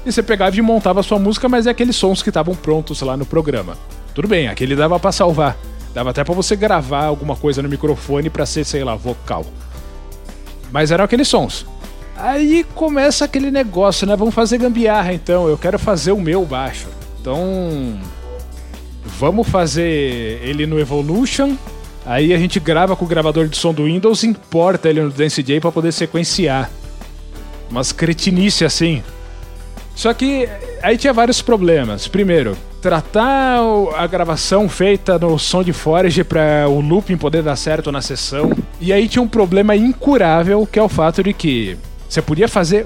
E 0.04 0.12
você 0.12 0.24
pegava 0.24 0.56
e 0.56 0.62
montava 0.62 1.02
a 1.02 1.04
sua 1.04 1.20
música, 1.20 1.48
mas 1.48 1.68
é 1.68 1.70
aqueles 1.70 1.96
sons 1.96 2.24
que 2.24 2.30
estavam 2.30 2.56
prontos 2.56 3.02
lá 3.02 3.16
no 3.16 3.26
programa. 3.26 3.78
Tudo 4.16 4.28
bem, 4.28 4.48
aquele 4.48 4.76
dava 4.76 5.00
para 5.00 5.12
salvar. 5.12 5.56
Dava 5.94 6.10
até 6.10 6.24
para 6.24 6.34
você 6.34 6.56
gravar 6.56 7.06
alguma 7.06 7.36
coisa 7.36 7.62
no 7.62 7.70
microfone 7.70 8.30
para 8.30 8.46
ser, 8.46 8.64
sei 8.66 8.84
lá, 8.84 8.96
vocal. 8.96 9.46
Mas 10.72 10.92
eram 10.92 11.06
aqueles 11.06 11.28
sons. 11.28 11.66
Aí 12.16 12.66
começa 12.74 13.26
aquele 13.26 13.52
negócio, 13.52 14.08
né? 14.08 14.16
Vamos 14.16 14.34
fazer 14.34 14.58
gambiarra 14.58 15.14
então. 15.14 15.48
Eu 15.48 15.58
quero 15.58 15.78
fazer 15.78 16.12
o 16.14 16.20
meu 16.20 16.44
baixo. 16.46 16.97
Então, 17.20 18.00
vamos 19.06 19.48
fazer 19.48 20.40
ele 20.44 20.66
no 20.66 20.80
Evolution. 20.80 21.56
Aí 22.06 22.34
a 22.34 22.38
gente 22.38 22.60
grava 22.60 22.96
com 22.96 23.04
o 23.04 23.08
gravador 23.08 23.48
de 23.48 23.58
som 23.58 23.74
do 23.74 23.84
Windows 23.84 24.24
importa 24.24 24.90
ele 24.90 25.02
no 25.02 25.10
Dance 25.10 25.44
J 25.44 25.60
para 25.60 25.72
poder 25.72 25.92
sequenciar. 25.92 26.70
Umas 27.70 27.92
cretinice 27.92 28.64
assim. 28.64 29.04
Só 29.94 30.14
que 30.14 30.48
aí 30.82 30.98
tinha 30.98 31.12
vários 31.12 31.42
problemas. 31.42 32.08
Primeiro, 32.08 32.56
tratar 32.82 33.60
a 33.98 34.08
gravação 34.08 34.70
feita 34.70 35.18
no 35.18 35.38
som 35.38 35.64
de 35.64 35.74
Forge 35.74 36.24
para 36.24 36.70
o 36.70 36.80
looping 36.80 37.18
poder 37.18 37.44
dar 37.44 37.56
certo 37.56 37.92
na 37.92 38.02
sessão. 38.02 38.52
E 38.80 38.94
aí 38.94 39.10
tinha 39.10 39.22
um 39.22 39.28
problema 39.28 39.76
incurável, 39.76 40.66
que 40.72 40.80
é 40.80 40.84
o 40.84 40.88
fato 40.88 41.24
de 41.24 41.34
que 41.34 41.78
você 42.08 42.22
podia 42.22 42.48
fazer 42.48 42.86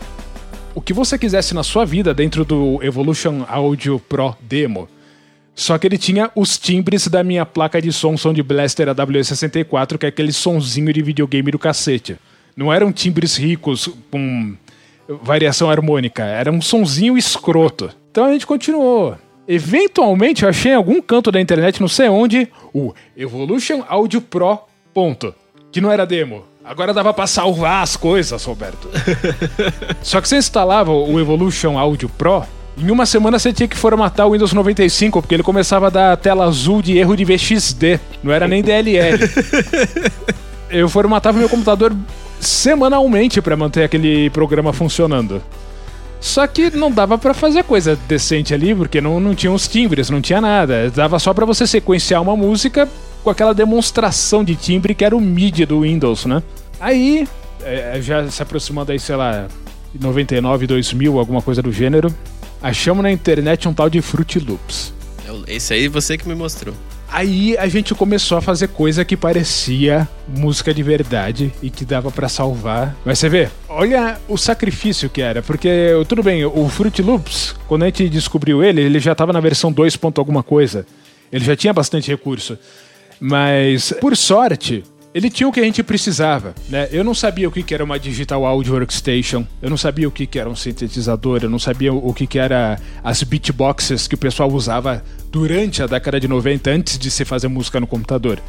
o 0.73 0.81
que 0.81 0.93
você 0.93 1.17
quisesse 1.17 1.53
na 1.53 1.63
sua 1.63 1.85
vida 1.85 2.13
dentro 2.13 2.45
do 2.45 2.79
Evolution 2.83 3.45
Audio 3.47 3.99
Pro 3.99 4.35
Demo. 4.41 4.87
Só 5.53 5.77
que 5.77 5.85
ele 5.85 5.97
tinha 5.97 6.31
os 6.35 6.57
timbres 6.57 7.07
da 7.07 7.23
minha 7.23 7.45
placa 7.45 7.81
de 7.81 7.91
som, 7.91 8.15
de 8.33 8.41
Blaster 8.41 8.87
AW64, 8.87 9.97
que 9.97 10.05
é 10.05 10.09
aquele 10.09 10.31
sonzinho 10.31 10.93
de 10.93 11.01
videogame 11.01 11.51
do 11.51 11.59
cacete. 11.59 12.17
Não 12.55 12.71
eram 12.71 12.91
timbres 12.91 13.35
ricos 13.35 13.89
com 14.09 14.55
variação 15.21 15.69
harmônica, 15.69 16.23
era 16.23 16.51
um 16.51 16.61
sonzinho 16.61 17.17
escroto. 17.17 17.89
Então 18.09 18.25
a 18.25 18.31
gente 18.31 18.47
continuou. 18.47 19.17
Eventualmente 19.47 20.43
eu 20.43 20.49
achei 20.49 20.71
em 20.71 20.75
algum 20.75 21.01
canto 21.01 21.31
da 21.31 21.41
internet, 21.41 21.81
não 21.81 21.87
sei 21.87 22.07
onde, 22.07 22.47
o 22.73 22.93
Evolution 23.17 23.83
Audio 23.87 24.21
Pro. 24.21 24.59
Ponto. 24.93 25.33
Que 25.71 25.79
não 25.79 25.91
era 25.91 26.05
demo. 26.05 26.43
Agora 26.63 26.93
dava 26.93 27.11
pra 27.13 27.25
salvar 27.25 27.81
as 27.81 27.97
coisas, 27.97 28.43
Roberto. 28.43 28.87
Só 30.03 30.21
que 30.21 30.29
você 30.29 30.37
instalava 30.37 30.91
o 30.91 31.19
Evolution 31.19 31.77
Audio 31.77 32.07
Pro, 32.07 32.43
em 32.77 32.91
uma 32.91 33.05
semana 33.05 33.39
você 33.39 33.51
tinha 33.51 33.67
que 33.67 33.75
formatar 33.75 34.27
o 34.27 34.31
Windows 34.31 34.53
95, 34.53 35.21
porque 35.21 35.35
ele 35.35 35.43
começava 35.43 35.87
a 35.87 35.89
dar 35.89 36.17
tela 36.17 36.45
azul 36.45 36.81
de 36.81 36.97
erro 36.97 37.15
de 37.15 37.25
VXD. 37.25 37.99
Não 38.23 38.31
era 38.31 38.47
nem 38.47 38.61
DLL. 38.61 39.19
Eu 40.69 40.87
formatava 40.87 41.37
meu 41.37 41.49
computador 41.49 41.95
semanalmente 42.39 43.41
para 43.41 43.57
manter 43.57 43.83
aquele 43.83 44.29
programa 44.29 44.71
funcionando. 44.71 45.41
Só 46.19 46.45
que 46.47 46.69
não 46.69 46.91
dava 46.91 47.17
para 47.17 47.33
fazer 47.33 47.63
coisa 47.63 47.97
decente 48.07 48.53
ali, 48.53 48.73
porque 48.73 49.01
não, 49.01 49.19
não 49.19 49.35
tinha 49.35 49.51
os 49.51 49.67
timbres, 49.67 50.09
não 50.09 50.21
tinha 50.21 50.39
nada. 50.39 50.89
Dava 50.91 51.19
só 51.19 51.33
para 51.33 51.45
você 51.45 51.65
sequenciar 51.65 52.21
uma 52.21 52.37
música 52.37 52.87
com 53.23 53.29
aquela 53.29 53.53
demonstração 53.53 54.43
de 54.43 54.55
timbre 54.55 54.95
que 54.95 55.05
era 55.05 55.15
o 55.15 55.21
MIDI 55.21 55.65
do 55.65 55.81
Windows, 55.81 56.25
né? 56.25 56.41
Aí, 56.79 57.27
é, 57.63 57.99
já 58.01 58.29
se 58.29 58.41
aproximando 58.41 58.91
aí, 58.91 58.99
sei 58.99 59.15
lá, 59.15 59.47
99, 59.99 60.67
2000, 60.67 61.19
alguma 61.19 61.41
coisa 61.41 61.61
do 61.61 61.71
gênero, 61.71 62.13
achamos 62.61 63.03
na 63.03 63.11
internet 63.11 63.67
um 63.67 63.73
tal 63.73 63.89
de 63.89 64.01
Fruit 64.01 64.39
Loops. 64.39 64.93
Esse 65.47 65.73
aí 65.73 65.87
você 65.87 66.17
que 66.17 66.27
me 66.27 66.35
mostrou. 66.35 66.73
Aí 67.11 67.57
a 67.57 67.67
gente 67.67 67.93
começou 67.93 68.37
a 68.37 68.41
fazer 68.41 68.69
coisa 68.69 69.03
que 69.03 69.17
parecia 69.17 70.07
música 70.29 70.73
de 70.73 70.81
verdade 70.81 71.53
e 71.61 71.69
que 71.69 71.83
dava 71.83 72.09
para 72.09 72.29
salvar. 72.29 72.95
Mas 73.03 73.19
você 73.19 73.27
vê, 73.27 73.49
olha 73.67 74.17
o 74.29 74.37
sacrifício 74.37 75.09
que 75.09 75.21
era, 75.21 75.41
porque 75.41 75.69
tudo 76.07 76.23
bem, 76.23 76.45
o 76.45 76.69
Fruit 76.69 77.01
Loops, 77.01 77.53
quando 77.67 77.83
a 77.83 77.87
gente 77.87 78.07
descobriu 78.07 78.63
ele, 78.63 78.81
ele 78.81 78.97
já 78.97 79.13
tava 79.13 79.33
na 79.33 79.41
versão 79.41 79.73
2. 79.73 79.99
alguma 80.17 80.41
coisa. 80.41 80.85
Ele 81.29 81.43
já 81.43 81.55
tinha 81.55 81.73
bastante 81.73 82.09
recurso. 82.09 82.57
Mas, 83.21 83.93
por 84.01 84.17
sorte, 84.17 84.83
ele 85.13 85.29
tinha 85.29 85.47
o 85.47 85.51
que 85.51 85.59
a 85.59 85.63
gente 85.63 85.83
precisava, 85.83 86.55
né? 86.67 86.89
Eu 86.91 87.03
não 87.03 87.13
sabia 87.13 87.47
o 87.47 87.51
que 87.51 87.71
era 87.71 87.83
uma 87.83 87.99
Digital 87.99 88.43
Audio 88.45 88.73
Workstation, 88.73 89.45
eu 89.61 89.69
não 89.69 89.77
sabia 89.77 90.07
o 90.07 90.11
que 90.11 90.39
era 90.39 90.49
um 90.49 90.55
sintetizador, 90.55 91.41
eu 91.43 91.49
não 91.49 91.59
sabia 91.59 91.93
o 91.93 92.13
que 92.13 92.39
era 92.39 92.79
as 93.03 93.21
beatboxes 93.21 94.07
que 94.07 94.15
o 94.15 94.17
pessoal 94.17 94.51
usava 94.51 95.03
durante 95.29 95.83
a 95.83 95.87
década 95.87 96.19
de 96.19 96.27
90 96.27 96.71
antes 96.71 96.97
de 96.97 97.11
se 97.11 97.23
fazer 97.23 97.47
música 97.47 97.79
no 97.79 97.85
computador. 97.85 98.39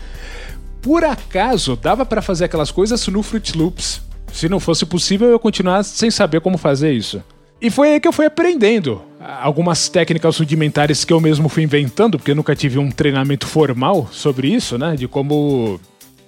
Por 0.81 1.05
acaso, 1.05 1.77
dava 1.77 2.07
para 2.07 2.23
fazer 2.23 2.47
aquelas 2.47 2.71
coisas 2.71 3.07
no 3.09 3.23
Fruit 3.23 3.57
Loops. 3.57 4.01
Se 4.33 4.49
não 4.49 4.59
fosse 4.59 4.87
possível, 4.87 5.29
eu 5.29 5.39
continuar 5.39 5.83
sem 5.83 6.11
saber 6.11 6.41
como 6.41 6.57
fazer 6.57 6.93
isso. 6.93 7.23
E 7.61 7.71
foi 7.71 7.93
aí 7.93 8.01
que 8.01 8.09
eu 8.09 8.13
fui 8.13 8.27
aprendendo 8.27 9.03
algumas 9.41 9.89
técnicas 9.89 10.39
rudimentares 10.39 11.05
que 11.05 11.13
eu 11.13 11.21
mesmo 11.21 11.49
fui 11.49 11.63
inventando, 11.63 12.19
porque 12.19 12.35
nunca 12.35 12.57
tive 12.57 12.79
um 12.79 12.91
treinamento 12.91 13.47
formal 13.47 14.09
sobre 14.11 14.49
isso, 14.49 14.77
né? 14.77 14.97
De 14.97 15.07
como 15.07 15.81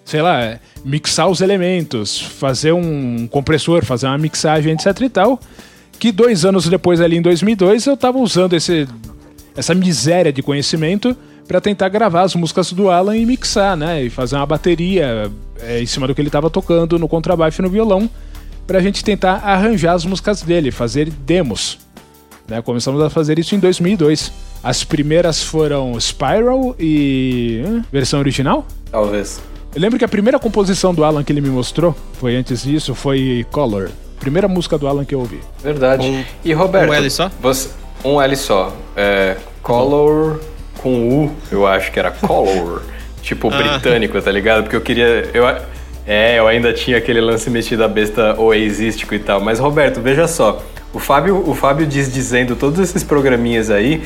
sei 0.05 0.21
lá, 0.21 0.59
mixar 0.85 1.29
os 1.29 1.41
elementos, 1.41 2.21
fazer 2.21 2.73
um 2.73 3.27
compressor, 3.27 3.85
fazer 3.85 4.07
uma 4.07 4.19
mixagem, 4.19 4.75
etc 4.75 5.01
e 5.01 5.09
tal. 5.09 5.41
Que 5.99 6.13
dois 6.13 6.45
anos 6.45 6.69
depois, 6.69 7.01
ali 7.01 7.17
em 7.17 7.23
2002, 7.23 7.87
eu 7.87 7.97
tava 7.97 8.19
usando 8.19 8.53
esse, 8.53 8.87
essa 9.57 9.75
miséria 9.75 10.33
de 10.33 10.43
conhecimento 10.43 11.17
para 11.49 11.61
tentar 11.61 11.89
gravar 11.89 12.23
as 12.23 12.35
músicas 12.35 12.73
do 12.73 12.91
Alan 12.91 13.17
e 13.17 13.25
mixar, 13.25 13.77
né? 13.77 14.03
E 14.03 14.11
fazer 14.11 14.37
uma 14.37 14.47
bateria 14.47 15.31
é, 15.61 15.81
em 15.81 15.87
cima 15.87 16.07
do 16.07 16.15
que 16.15 16.21
ele 16.21 16.31
tava 16.31 16.51
tocando 16.51 16.99
no 16.99 17.09
contrabaixo 17.09 17.61
e 17.61 17.63
no 17.63 17.71
violão, 17.71 18.09
pra 18.67 18.81
gente 18.81 19.03
tentar 19.03 19.37
arranjar 19.37 19.95
as 19.95 20.05
músicas 20.05 20.43
dele, 20.43 20.71
fazer 20.71 21.11
demos. 21.11 21.84
Né? 22.49 22.61
Começamos 22.63 23.03
a 23.03 23.11
fazer 23.11 23.39
isso 23.39 23.55
em 23.55 23.59
2002. 23.59 24.33
As 24.63 24.85
primeiras 24.85 25.43
foram 25.43 25.99
Spiral 26.01 26.75
e. 26.79 27.63
versão 27.93 28.19
original? 28.21 28.67
Talvez. 28.91 29.41
Eu 29.75 29.81
lembro 29.81 29.99
que 29.99 30.05
a 30.05 30.09
primeira 30.09 30.39
composição 30.39 30.95
do 30.95 31.05
Alan 31.05 31.25
que 31.25 31.33
ele 31.33 31.41
me 31.41 31.51
mostrou, 31.51 31.97
foi 32.15 32.37
antes 32.37 32.63
disso, 32.63 32.95
foi 32.95 33.45
Color. 33.51 33.91
Primeira 34.21 34.47
música 34.47 34.79
do 34.79 34.87
Alan 34.87 35.05
que 35.05 35.15
eu 35.15 35.21
ouvi. 35.21 35.41
Verdade. 35.63 36.07
Um, 36.07 36.25
e 36.45 36.53
Roberto. 36.53 36.91
Um 36.91 36.95
L 36.95 37.11
só? 37.11 37.31
Você, 37.41 37.71
um 38.05 38.21
L 38.21 38.37
só. 38.37 38.75
É, 38.97 39.37
color 39.63 40.41
com 40.79 41.25
U, 41.25 41.35
eu 41.51 41.67
acho 41.67 41.91
que 41.91 41.99
era 41.99 42.11
Color. 42.11 42.83
tipo 43.21 43.51
ah. 43.53 43.57
britânico, 43.57 44.21
tá 44.21 44.31
ligado? 44.31 44.63
Porque 44.63 44.77
eu 44.77 44.81
queria. 44.81 45.29
Eu, 45.35 45.45
é, 46.07 46.39
eu 46.39 46.47
ainda 46.47 46.73
tinha 46.73 46.99
aquele 46.99 47.21
lance 47.21 47.51
metido 47.51 47.83
a 47.83 47.89
besta 47.89 48.39
oasístico 48.39 49.15
e 49.15 49.19
tal. 49.19 49.41
Mas, 49.41 49.59
Roberto, 49.59 50.01
veja 50.01 50.29
só. 50.29 50.63
O 50.95 51.01
Fábio, 51.01 51.43
o 51.45 51.55
Fábio 51.57 51.87
diz 51.87 52.13
dizendo 52.13 52.55
todos 52.55 52.79
esses 52.79 53.03
programinhas 53.03 53.69
aí, 53.69 54.05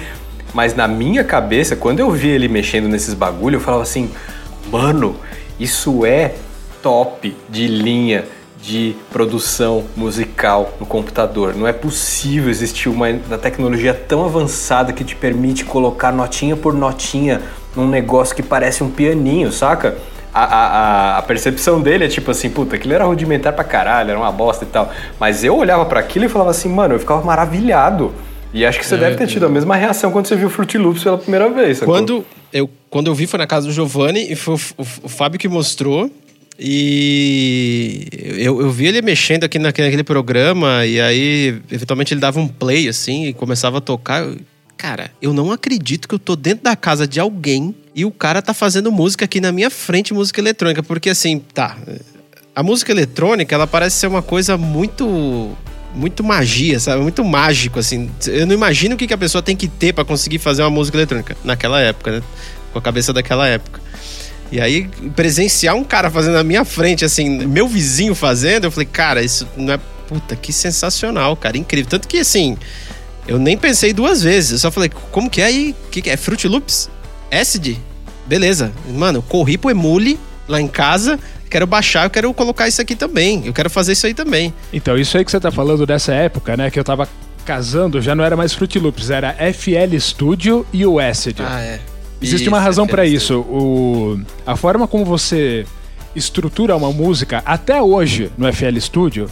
mas 0.54 0.74
na 0.74 0.88
minha 0.88 1.22
cabeça, 1.22 1.76
quando 1.76 2.00
eu 2.00 2.10
vi 2.10 2.28
ele 2.28 2.48
mexendo 2.48 2.88
nesses 2.88 3.12
bagulho, 3.12 3.56
eu 3.56 3.60
falava 3.60 3.82
assim, 3.82 4.10
mano, 4.72 5.14
isso 5.60 6.06
é 6.06 6.34
top 6.82 7.36
de 7.46 7.66
linha 7.66 8.24
de 8.62 8.96
produção 9.12 9.84
musical 9.94 10.72
no 10.80 10.86
computador. 10.86 11.54
Não 11.54 11.66
é 11.66 11.74
possível 11.74 12.48
existir 12.48 12.88
uma, 12.88 13.08
uma 13.10 13.38
tecnologia 13.38 13.92
tão 13.92 14.24
avançada 14.24 14.90
que 14.90 15.04
te 15.04 15.14
permite 15.14 15.66
colocar 15.66 16.10
notinha 16.10 16.56
por 16.56 16.72
notinha 16.72 17.42
num 17.76 17.86
negócio 17.86 18.34
que 18.34 18.42
parece 18.42 18.82
um 18.82 18.90
pianinho, 18.90 19.52
saca? 19.52 19.98
A, 20.44 21.16
a, 21.16 21.18
a, 21.18 21.22
percepção 21.22 21.80
dele 21.80 22.04
é 22.04 22.08
tipo 22.08 22.30
assim, 22.30 22.50
puta, 22.50 22.76
aquilo 22.76 22.94
era 22.94 23.04
rudimentar 23.04 23.52
pra 23.52 23.64
caralho, 23.64 24.10
era 24.10 24.18
uma 24.18 24.30
bosta 24.30 24.64
e 24.64 24.68
tal. 24.68 24.92
Mas 25.18 25.42
eu 25.42 25.56
olhava 25.56 25.84
para 25.86 26.00
aquilo 26.00 26.24
e 26.24 26.28
falava 26.28 26.50
assim, 26.50 26.68
mano, 26.68 26.94
eu 26.94 26.98
ficava 27.00 27.24
maravilhado. 27.24 28.12
E 28.52 28.64
acho 28.64 28.78
que 28.78 28.86
você 28.86 28.94
é, 28.94 28.98
deve 28.98 29.16
ter 29.16 29.26
tido 29.26 29.46
a 29.46 29.48
mesma 29.48 29.76
reação 29.76 30.10
quando 30.10 30.26
você 30.26 30.36
viu 30.36 30.48
Fruit 30.48 30.78
Loops 30.78 31.02
pela 31.02 31.18
primeira 31.18 31.50
vez. 31.50 31.78
Sacou? 31.78 31.94
Quando 31.94 32.24
eu, 32.52 32.70
quando 32.88 33.08
eu 33.08 33.14
vi 33.14 33.26
foi 33.26 33.38
na 33.38 33.46
casa 33.46 33.66
do 33.66 33.72
Giovanni 33.72 34.32
e 34.32 34.36
foi 34.36 34.54
o, 34.54 34.58
o, 34.78 34.86
o 35.04 35.08
Fábio 35.08 35.38
que 35.38 35.48
mostrou. 35.48 36.10
E 36.60 38.08
eu, 38.36 38.60
eu 38.60 38.70
vi 38.70 38.86
ele 38.86 39.00
mexendo 39.00 39.44
aqui 39.44 39.60
naquele 39.60 40.02
programa, 40.02 40.84
e 40.84 41.00
aí, 41.00 41.60
eventualmente, 41.70 42.12
ele 42.12 42.20
dava 42.20 42.40
um 42.40 42.48
play 42.48 42.88
assim 42.88 43.26
e 43.26 43.32
começava 43.32 43.78
a 43.78 43.80
tocar. 43.80 44.26
Cara, 44.78 45.10
eu 45.20 45.34
não 45.34 45.50
acredito 45.50 46.06
que 46.06 46.14
eu 46.14 46.20
tô 46.20 46.36
dentro 46.36 46.62
da 46.62 46.76
casa 46.76 47.06
de 47.06 47.18
alguém 47.18 47.74
e 47.92 48.04
o 48.04 48.12
cara 48.12 48.40
tá 48.40 48.54
fazendo 48.54 48.92
música 48.92 49.24
aqui 49.24 49.40
na 49.40 49.50
minha 49.50 49.68
frente, 49.70 50.14
música 50.14 50.40
eletrônica. 50.40 50.84
Porque 50.84 51.10
assim, 51.10 51.40
tá. 51.40 51.76
A 52.54 52.62
música 52.62 52.92
eletrônica, 52.92 53.52
ela 53.52 53.66
parece 53.66 53.96
ser 53.96 54.06
uma 54.06 54.22
coisa 54.22 54.56
muito 54.56 55.50
muito 55.94 56.22
magia, 56.22 56.78
sabe? 56.78 57.02
Muito 57.02 57.24
mágico, 57.24 57.80
assim. 57.80 58.08
Eu 58.26 58.46
não 58.46 58.54
imagino 58.54 58.94
o 58.94 58.98
que, 58.98 59.08
que 59.08 59.12
a 59.14 59.18
pessoa 59.18 59.42
tem 59.42 59.56
que 59.56 59.66
ter 59.66 59.92
para 59.92 60.04
conseguir 60.04 60.38
fazer 60.38 60.62
uma 60.62 60.70
música 60.70 60.96
eletrônica 60.96 61.36
naquela 61.42 61.80
época, 61.80 62.12
né? 62.12 62.22
Com 62.72 62.78
a 62.78 62.82
cabeça 62.82 63.12
daquela 63.12 63.48
época. 63.48 63.80
E 64.52 64.60
aí, 64.60 64.88
presenciar 65.16 65.74
um 65.74 65.82
cara 65.82 66.08
fazendo 66.08 66.34
na 66.34 66.44
minha 66.44 66.64
frente, 66.64 67.04
assim, 67.04 67.46
meu 67.46 67.66
vizinho 67.66 68.14
fazendo, 68.14 68.64
eu 68.64 68.70
falei, 68.70 68.86
cara, 68.86 69.22
isso 69.22 69.46
não 69.56 69.74
é. 69.74 69.80
Puta, 70.06 70.34
que 70.36 70.54
sensacional, 70.54 71.36
cara, 71.36 71.58
incrível. 71.58 71.90
Tanto 71.90 72.08
que, 72.08 72.18
assim, 72.18 72.56
eu 73.28 73.38
nem 73.38 73.56
pensei 73.56 73.92
duas 73.92 74.22
vezes. 74.22 74.52
Eu 74.52 74.58
só 74.58 74.70
falei, 74.70 74.90
como 75.12 75.28
que 75.28 75.42
é 75.42 75.44
aí? 75.44 75.76
O 75.86 75.90
que, 75.90 76.00
que 76.00 76.10
é? 76.10 76.16
Fruit 76.16 76.48
Loops? 76.48 76.90
Acid? 77.30 77.78
Beleza. 78.26 78.72
Mano, 78.88 79.18
eu 79.18 79.22
corri 79.22 79.58
pro 79.58 79.70
Emule 79.70 80.18
lá 80.48 80.58
em 80.58 80.66
casa, 80.66 81.20
quero 81.50 81.66
baixar, 81.66 82.04
eu 82.04 82.10
quero 82.10 82.32
colocar 82.32 82.66
isso 82.66 82.80
aqui 82.80 82.96
também. 82.96 83.42
Eu 83.44 83.52
quero 83.52 83.68
fazer 83.68 83.92
isso 83.92 84.06
aí 84.06 84.14
também. 84.14 84.52
Então, 84.72 84.96
isso 84.96 85.16
aí 85.18 85.24
que 85.24 85.30
você 85.30 85.38
tá 85.38 85.50
falando 85.50 85.86
dessa 85.86 86.12
época, 86.14 86.56
né? 86.56 86.70
Que 86.70 86.80
eu 86.80 86.84
tava 86.84 87.06
casando, 87.44 88.00
já 88.00 88.14
não 88.14 88.24
era 88.24 88.36
mais 88.36 88.54
Fruit 88.54 88.78
Loops, 88.78 89.10
era 89.10 89.34
FL 89.52 89.98
Studio 89.98 90.66
e 90.72 90.84
o 90.86 90.98
Acid. 90.98 91.40
Ah, 91.40 91.60
é. 91.60 91.80
Existe 92.20 92.42
isso, 92.42 92.50
uma 92.50 92.60
razão 92.60 92.86
para 92.86 93.06
isso. 93.06 93.40
O, 93.40 94.20
a 94.46 94.56
forma 94.56 94.88
como 94.88 95.04
você 95.04 95.66
estrutura 96.16 96.76
uma 96.76 96.90
música, 96.92 97.42
até 97.46 97.80
hoje 97.80 98.30
no 98.36 98.50
FL 98.52 98.78
Studio, 98.80 99.30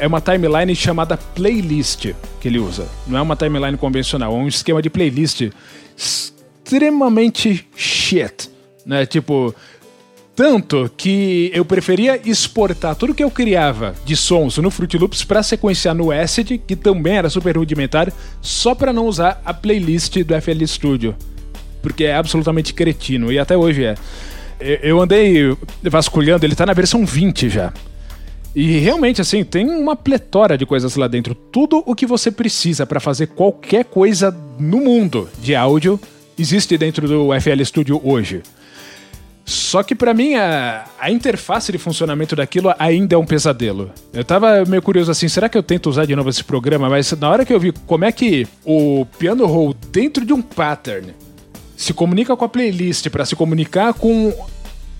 é 0.00 0.06
uma 0.06 0.20
timeline 0.20 0.74
chamada 0.74 1.16
playlist 1.16 2.12
que 2.40 2.48
ele 2.48 2.58
usa. 2.58 2.88
Não 3.06 3.18
é 3.18 3.22
uma 3.22 3.36
timeline 3.36 3.76
convencional, 3.76 4.32
é 4.32 4.36
um 4.36 4.48
esquema 4.48 4.80
de 4.82 4.90
playlist 4.90 5.50
extremamente 5.96 7.68
shit. 7.76 8.50
Né? 8.84 9.06
Tipo, 9.06 9.54
Tanto 10.40 10.90
que 10.96 11.50
eu 11.52 11.66
preferia 11.66 12.18
exportar 12.24 12.94
tudo 12.94 13.14
que 13.14 13.22
eu 13.22 13.30
criava 13.30 13.94
de 14.06 14.16
sons 14.16 14.56
no 14.56 14.70
Fruit 14.70 14.96
Loops 14.96 15.22
para 15.22 15.42
sequenciar 15.42 15.94
no 15.94 16.10
Acid, 16.10 16.56
que 16.66 16.74
também 16.74 17.18
era 17.18 17.28
super 17.28 17.58
rudimentar, 17.58 18.10
só 18.40 18.74
para 18.74 18.90
não 18.90 19.04
usar 19.04 19.42
a 19.44 19.52
playlist 19.52 20.16
do 20.22 20.40
FL 20.40 20.64
Studio. 20.64 21.14
Porque 21.82 22.04
é 22.04 22.14
absolutamente 22.14 22.72
cretino, 22.72 23.30
e 23.30 23.38
até 23.38 23.54
hoje 23.54 23.84
é. 23.84 23.96
Eu 24.82 24.98
andei 24.98 25.54
vasculhando, 25.82 26.46
ele 26.46 26.54
tá 26.54 26.64
na 26.64 26.72
versão 26.72 27.04
20 27.04 27.50
já. 27.50 27.70
E 28.54 28.78
realmente, 28.78 29.20
assim, 29.20 29.44
tem 29.44 29.68
uma 29.68 29.94
pletora 29.94 30.58
de 30.58 30.66
coisas 30.66 30.96
lá 30.96 31.06
dentro. 31.06 31.34
Tudo 31.34 31.82
o 31.86 31.94
que 31.94 32.06
você 32.06 32.30
precisa 32.30 32.84
para 32.84 32.98
fazer 32.98 33.28
qualquer 33.28 33.84
coisa 33.84 34.36
no 34.58 34.78
mundo 34.78 35.28
de 35.40 35.54
áudio 35.54 36.00
existe 36.36 36.76
dentro 36.76 37.06
do 37.06 37.28
FL 37.40 37.62
Studio 37.64 38.00
hoje. 38.02 38.42
Só 39.44 39.82
que 39.82 39.94
para 39.94 40.14
mim 40.14 40.36
a, 40.36 40.84
a, 40.98 41.10
interface 41.10 41.72
de 41.72 41.78
funcionamento 41.78 42.36
daquilo 42.36 42.72
ainda 42.78 43.16
é 43.16 43.18
um 43.18 43.26
pesadelo. 43.26 43.90
Eu 44.12 44.24
tava 44.24 44.64
meio 44.64 44.80
curioso 44.80 45.10
assim, 45.10 45.28
será 45.28 45.48
que 45.48 45.58
eu 45.58 45.62
tento 45.62 45.90
usar 45.90 46.06
de 46.06 46.14
novo 46.14 46.30
esse 46.30 46.44
programa? 46.44 46.88
Mas 46.88 47.10
na 47.12 47.28
hora 47.28 47.44
que 47.44 47.52
eu 47.52 47.58
vi 47.58 47.72
como 47.86 48.04
é 48.04 48.12
que 48.12 48.46
o 48.64 49.04
piano 49.18 49.46
roll 49.46 49.74
dentro 49.90 50.24
de 50.24 50.32
um 50.32 50.40
pattern 50.40 51.14
se 51.76 51.92
comunica 51.92 52.36
com 52.36 52.44
a 52.44 52.48
playlist 52.48 53.08
para 53.08 53.24
se 53.24 53.34
comunicar 53.34 53.92
com 53.94 54.32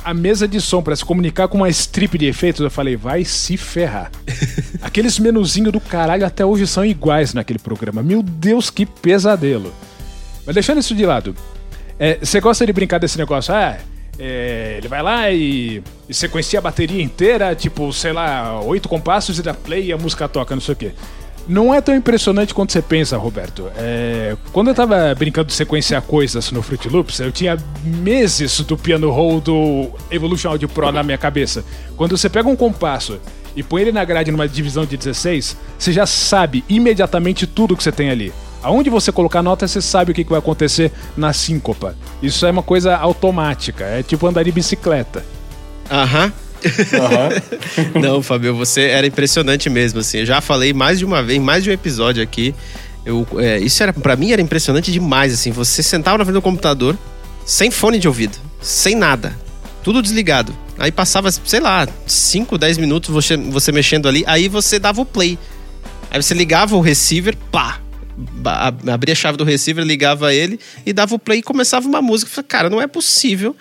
a 0.04 0.14
mesa 0.14 0.48
de 0.48 0.60
som 0.60 0.82
para 0.82 0.96
se 0.96 1.04
comunicar 1.04 1.48
com 1.48 1.58
uma 1.58 1.68
strip 1.68 2.16
de 2.16 2.26
efeitos, 2.26 2.60
eu 2.60 2.70
falei, 2.70 2.96
vai 2.96 3.24
se 3.24 3.56
ferrar. 3.56 4.10
Aqueles 4.80 5.18
menuzinhos 5.18 5.72
do 5.72 5.80
caralho 5.80 6.24
até 6.24 6.44
hoje 6.44 6.66
são 6.66 6.84
iguais 6.84 7.34
naquele 7.34 7.58
programa. 7.58 8.02
Meu 8.02 8.22
Deus, 8.22 8.70
que 8.70 8.86
pesadelo. 8.86 9.72
Mas 10.46 10.54
deixando 10.54 10.78
isso 10.78 10.94
de 10.94 11.04
lado, 11.04 11.34
é, 11.98 12.18
você 12.20 12.40
gosta 12.40 12.64
de 12.64 12.72
brincar 12.72 12.98
desse 12.98 13.18
negócio? 13.18 13.54
Ah, 13.54 13.78
é, 14.18 14.74
ele 14.78 14.88
vai 14.88 15.02
lá 15.02 15.30
e, 15.30 15.82
e, 16.08 16.14
sequencia 16.14 16.58
a 16.58 16.62
bateria 16.62 17.02
inteira, 17.02 17.54
tipo, 17.54 17.92
sei 17.92 18.12
lá, 18.12 18.60
oito 18.62 18.88
compassos 18.88 19.38
e 19.38 19.42
dá 19.42 19.54
play 19.54 19.86
e 19.86 19.92
a 19.92 19.96
música 19.98 20.28
toca, 20.28 20.54
não 20.54 20.60
sei 20.60 20.74
o 20.74 20.76
quê. 20.76 20.92
Não 21.50 21.74
é 21.74 21.80
tão 21.80 21.96
impressionante 21.96 22.54
quanto 22.54 22.70
você 22.70 22.80
pensa, 22.80 23.16
Roberto. 23.16 23.68
É, 23.76 24.36
quando 24.52 24.68
eu 24.68 24.74
tava 24.74 25.12
brincando 25.16 25.48
de 25.48 25.52
sequenciar 25.52 26.00
coisas 26.00 26.52
no 26.52 26.62
Fruit 26.62 26.88
Loops, 26.88 27.18
eu 27.18 27.32
tinha 27.32 27.58
meses 27.82 28.60
do 28.60 28.76
piano 28.76 29.10
roll 29.10 29.40
do 29.40 29.90
Evolution 30.12 30.50
Audio 30.50 30.68
Pro 30.68 30.92
na 30.92 31.02
minha 31.02 31.18
cabeça. 31.18 31.64
Quando 31.96 32.16
você 32.16 32.28
pega 32.28 32.48
um 32.48 32.54
compasso 32.54 33.18
e 33.56 33.64
põe 33.64 33.82
ele 33.82 33.90
na 33.90 34.04
grade 34.04 34.30
numa 34.30 34.46
divisão 34.46 34.86
de 34.86 34.96
16, 34.96 35.56
você 35.76 35.92
já 35.92 36.06
sabe 36.06 36.64
imediatamente 36.68 37.48
tudo 37.48 37.76
que 37.76 37.82
você 37.82 37.90
tem 37.90 38.10
ali. 38.10 38.32
Aonde 38.62 38.88
você 38.88 39.10
colocar 39.10 39.42
nota, 39.42 39.66
você 39.66 39.82
sabe 39.82 40.12
o 40.12 40.14
que 40.14 40.22
vai 40.22 40.38
acontecer 40.38 40.92
na 41.16 41.32
síncopa. 41.32 41.96
Isso 42.22 42.46
é 42.46 42.50
uma 42.52 42.62
coisa 42.62 42.96
automática, 42.96 43.82
é 43.82 44.04
tipo 44.04 44.24
andar 44.24 44.44
de 44.44 44.52
bicicleta. 44.52 45.24
Aham. 45.90 46.32
Uhum. 47.94 48.00
Não, 48.00 48.22
Fabio, 48.22 48.54
você 48.54 48.82
era 48.82 49.06
impressionante 49.06 49.70
mesmo, 49.70 50.00
assim. 50.00 50.18
Eu 50.18 50.26
já 50.26 50.40
falei 50.40 50.72
mais 50.72 50.98
de 50.98 51.04
uma 51.04 51.22
vez, 51.22 51.40
mais 51.40 51.64
de 51.64 51.70
um 51.70 51.72
episódio 51.72 52.22
aqui. 52.22 52.54
Eu, 53.04 53.26
é, 53.38 53.58
isso 53.58 53.82
era 53.82 53.92
para 53.92 54.14
mim 54.16 54.32
era 54.32 54.42
impressionante 54.42 54.92
demais, 54.92 55.32
assim. 55.32 55.50
Você 55.50 55.82
sentava 55.82 56.18
na 56.18 56.24
frente 56.24 56.34
do 56.34 56.42
computador, 56.42 56.96
sem 57.44 57.70
fone 57.70 57.98
de 57.98 58.06
ouvido, 58.06 58.36
sem 58.60 58.94
nada, 58.94 59.36
tudo 59.82 60.02
desligado. 60.02 60.54
Aí 60.78 60.92
passava, 60.92 61.30
sei 61.30 61.60
lá, 61.60 61.86
5, 62.06 62.56
10 62.56 62.78
minutos 62.78 63.10
você, 63.10 63.36
você 63.36 63.72
mexendo 63.72 64.08
ali, 64.08 64.24
aí 64.26 64.48
você 64.48 64.78
dava 64.78 65.00
o 65.00 65.06
play. 65.06 65.38
Aí 66.10 66.22
você 66.22 66.34
ligava 66.34 66.76
o 66.76 66.80
receiver, 66.80 67.36
pá, 67.50 67.80
abria 68.86 69.12
a 69.12 69.16
chave 69.16 69.36
do 69.36 69.44
receiver, 69.44 69.84
ligava 69.84 70.34
ele 70.34 70.58
e 70.84 70.92
dava 70.92 71.14
o 71.14 71.18
play 71.18 71.38
e 71.38 71.42
começava 71.42 71.86
uma 71.86 72.02
música. 72.02 72.30
Falei, 72.30 72.48
cara, 72.48 72.70
não 72.70 72.80
é 72.80 72.86
possível 72.86 73.56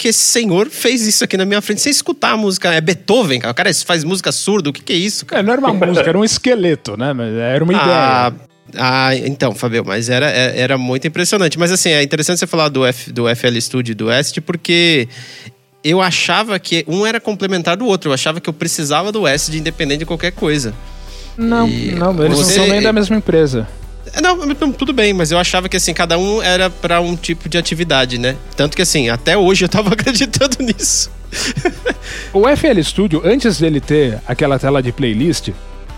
que 0.00 0.08
esse 0.08 0.18
senhor 0.18 0.70
fez 0.70 1.06
isso 1.06 1.22
aqui 1.24 1.36
na 1.36 1.44
minha 1.44 1.60
frente 1.60 1.82
sem 1.82 1.90
escutar 1.90 2.30
a 2.30 2.36
música. 2.36 2.72
É 2.72 2.80
Beethoven, 2.80 3.38
cara. 3.38 3.52
O 3.52 3.54
cara 3.54 3.74
faz 3.74 4.02
música 4.02 4.32
surda, 4.32 4.70
o 4.70 4.72
que, 4.72 4.82
que 4.82 4.94
é 4.94 4.96
isso? 4.96 5.26
Cara? 5.26 5.40
É, 5.40 5.42
não 5.42 5.52
era 5.52 5.60
uma 5.60 5.74
música, 5.74 6.08
era 6.08 6.18
um 6.18 6.24
esqueleto, 6.24 6.96
né? 6.96 7.12
Era 7.54 7.62
uma 7.62 7.74
ah, 7.74 8.32
ideia. 8.32 8.50
Ah, 8.78 9.14
então, 9.28 9.54
Fabio, 9.54 9.84
mas 9.84 10.08
era, 10.08 10.30
é, 10.30 10.58
era 10.58 10.78
muito 10.78 11.06
impressionante. 11.06 11.58
Mas 11.58 11.70
assim, 11.70 11.90
é 11.90 12.02
interessante 12.02 12.38
você 12.38 12.46
falar 12.46 12.70
do, 12.70 12.86
F, 12.86 13.12
do 13.12 13.24
FL 13.36 13.60
Studio 13.60 13.92
e 13.92 13.94
do 13.94 14.06
West, 14.06 14.40
porque 14.40 15.06
eu 15.84 16.00
achava 16.00 16.58
que 16.58 16.82
um 16.88 17.04
era 17.04 17.20
complementar 17.20 17.76
do 17.76 17.84
outro. 17.84 18.08
Eu 18.08 18.14
achava 18.14 18.40
que 18.40 18.48
eu 18.48 18.54
precisava 18.54 19.12
do 19.12 19.22
West 19.22 19.50
de 19.50 19.58
independente 19.58 19.98
de 19.98 20.06
qualquer 20.06 20.32
coisa. 20.32 20.72
Não, 21.36 21.68
e 21.68 21.92
não, 21.92 22.10
eles 22.24 22.38
você... 22.38 22.58
não 22.58 22.64
são 22.64 22.72
nem 22.72 22.80
da 22.80 22.92
mesma 22.92 23.16
empresa. 23.16 23.68
É, 24.14 24.20
não, 24.20 24.72
tudo 24.72 24.92
bem, 24.92 25.12
mas 25.12 25.30
eu 25.30 25.38
achava 25.38 25.68
que 25.68 25.76
assim, 25.76 25.94
cada 25.94 26.18
um 26.18 26.42
era 26.42 26.68
para 26.68 27.00
um 27.00 27.16
tipo 27.16 27.48
de 27.48 27.56
atividade, 27.58 28.18
né? 28.18 28.36
Tanto 28.56 28.76
que 28.76 28.82
assim, 28.82 29.08
até 29.08 29.36
hoje 29.36 29.64
eu 29.64 29.68
tava 29.68 29.90
acreditando 29.94 30.56
nisso. 30.60 31.10
o 32.32 32.44
FL 32.56 32.80
Studio, 32.82 33.22
antes 33.24 33.58
dele 33.58 33.80
ter 33.80 34.20
aquela 34.26 34.58
tela 34.58 34.82
de 34.82 34.90
playlist, 34.92 35.50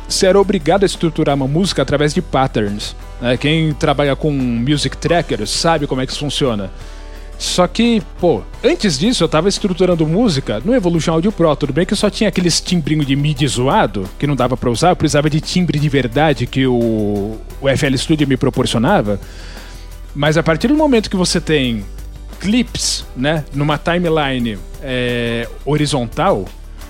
você 0.08 0.26
era 0.26 0.38
obrigado 0.38 0.82
a 0.82 0.86
estruturar 0.86 1.34
uma 1.34 1.48
música 1.48 1.80
através 1.80 2.12
de 2.12 2.20
patterns. 2.20 2.94
Né? 3.20 3.36
Quem 3.36 3.72
trabalha 3.72 4.14
com 4.14 4.30
music 4.30 4.96
tracker 4.96 5.46
sabe 5.46 5.86
como 5.86 6.00
é 6.00 6.06
que 6.06 6.12
isso 6.12 6.20
funciona. 6.20 6.70
Só 7.42 7.66
que, 7.66 8.00
pô, 8.20 8.40
antes 8.62 8.96
disso 8.96 9.24
eu 9.24 9.28
tava 9.28 9.48
estruturando 9.48 10.06
música 10.06 10.62
no 10.64 10.72
Evolution 10.72 11.14
Audio 11.14 11.32
Pro. 11.32 11.56
Tudo 11.56 11.72
bem 11.72 11.84
que 11.84 11.96
só 11.96 12.08
tinha 12.08 12.28
aqueles 12.28 12.60
timbrinhos 12.60 13.04
de 13.04 13.16
MIDI 13.16 13.48
zoado, 13.48 14.08
que 14.16 14.28
não 14.28 14.36
dava 14.36 14.56
pra 14.56 14.70
usar, 14.70 14.90
eu 14.90 14.96
precisava 14.96 15.28
de 15.28 15.40
timbre 15.40 15.76
de 15.76 15.88
verdade 15.88 16.46
que 16.46 16.68
o, 16.68 17.36
o 17.60 17.68
FL 17.76 17.96
Studio 17.96 18.28
me 18.28 18.36
proporcionava. 18.36 19.18
Mas 20.14 20.38
a 20.38 20.42
partir 20.42 20.68
do 20.68 20.76
momento 20.76 21.10
que 21.10 21.16
você 21.16 21.40
tem 21.40 21.84
clips, 22.38 23.04
né, 23.16 23.44
numa 23.52 23.76
timeline 23.76 24.56
é, 24.80 25.48
horizontal, 25.64 26.44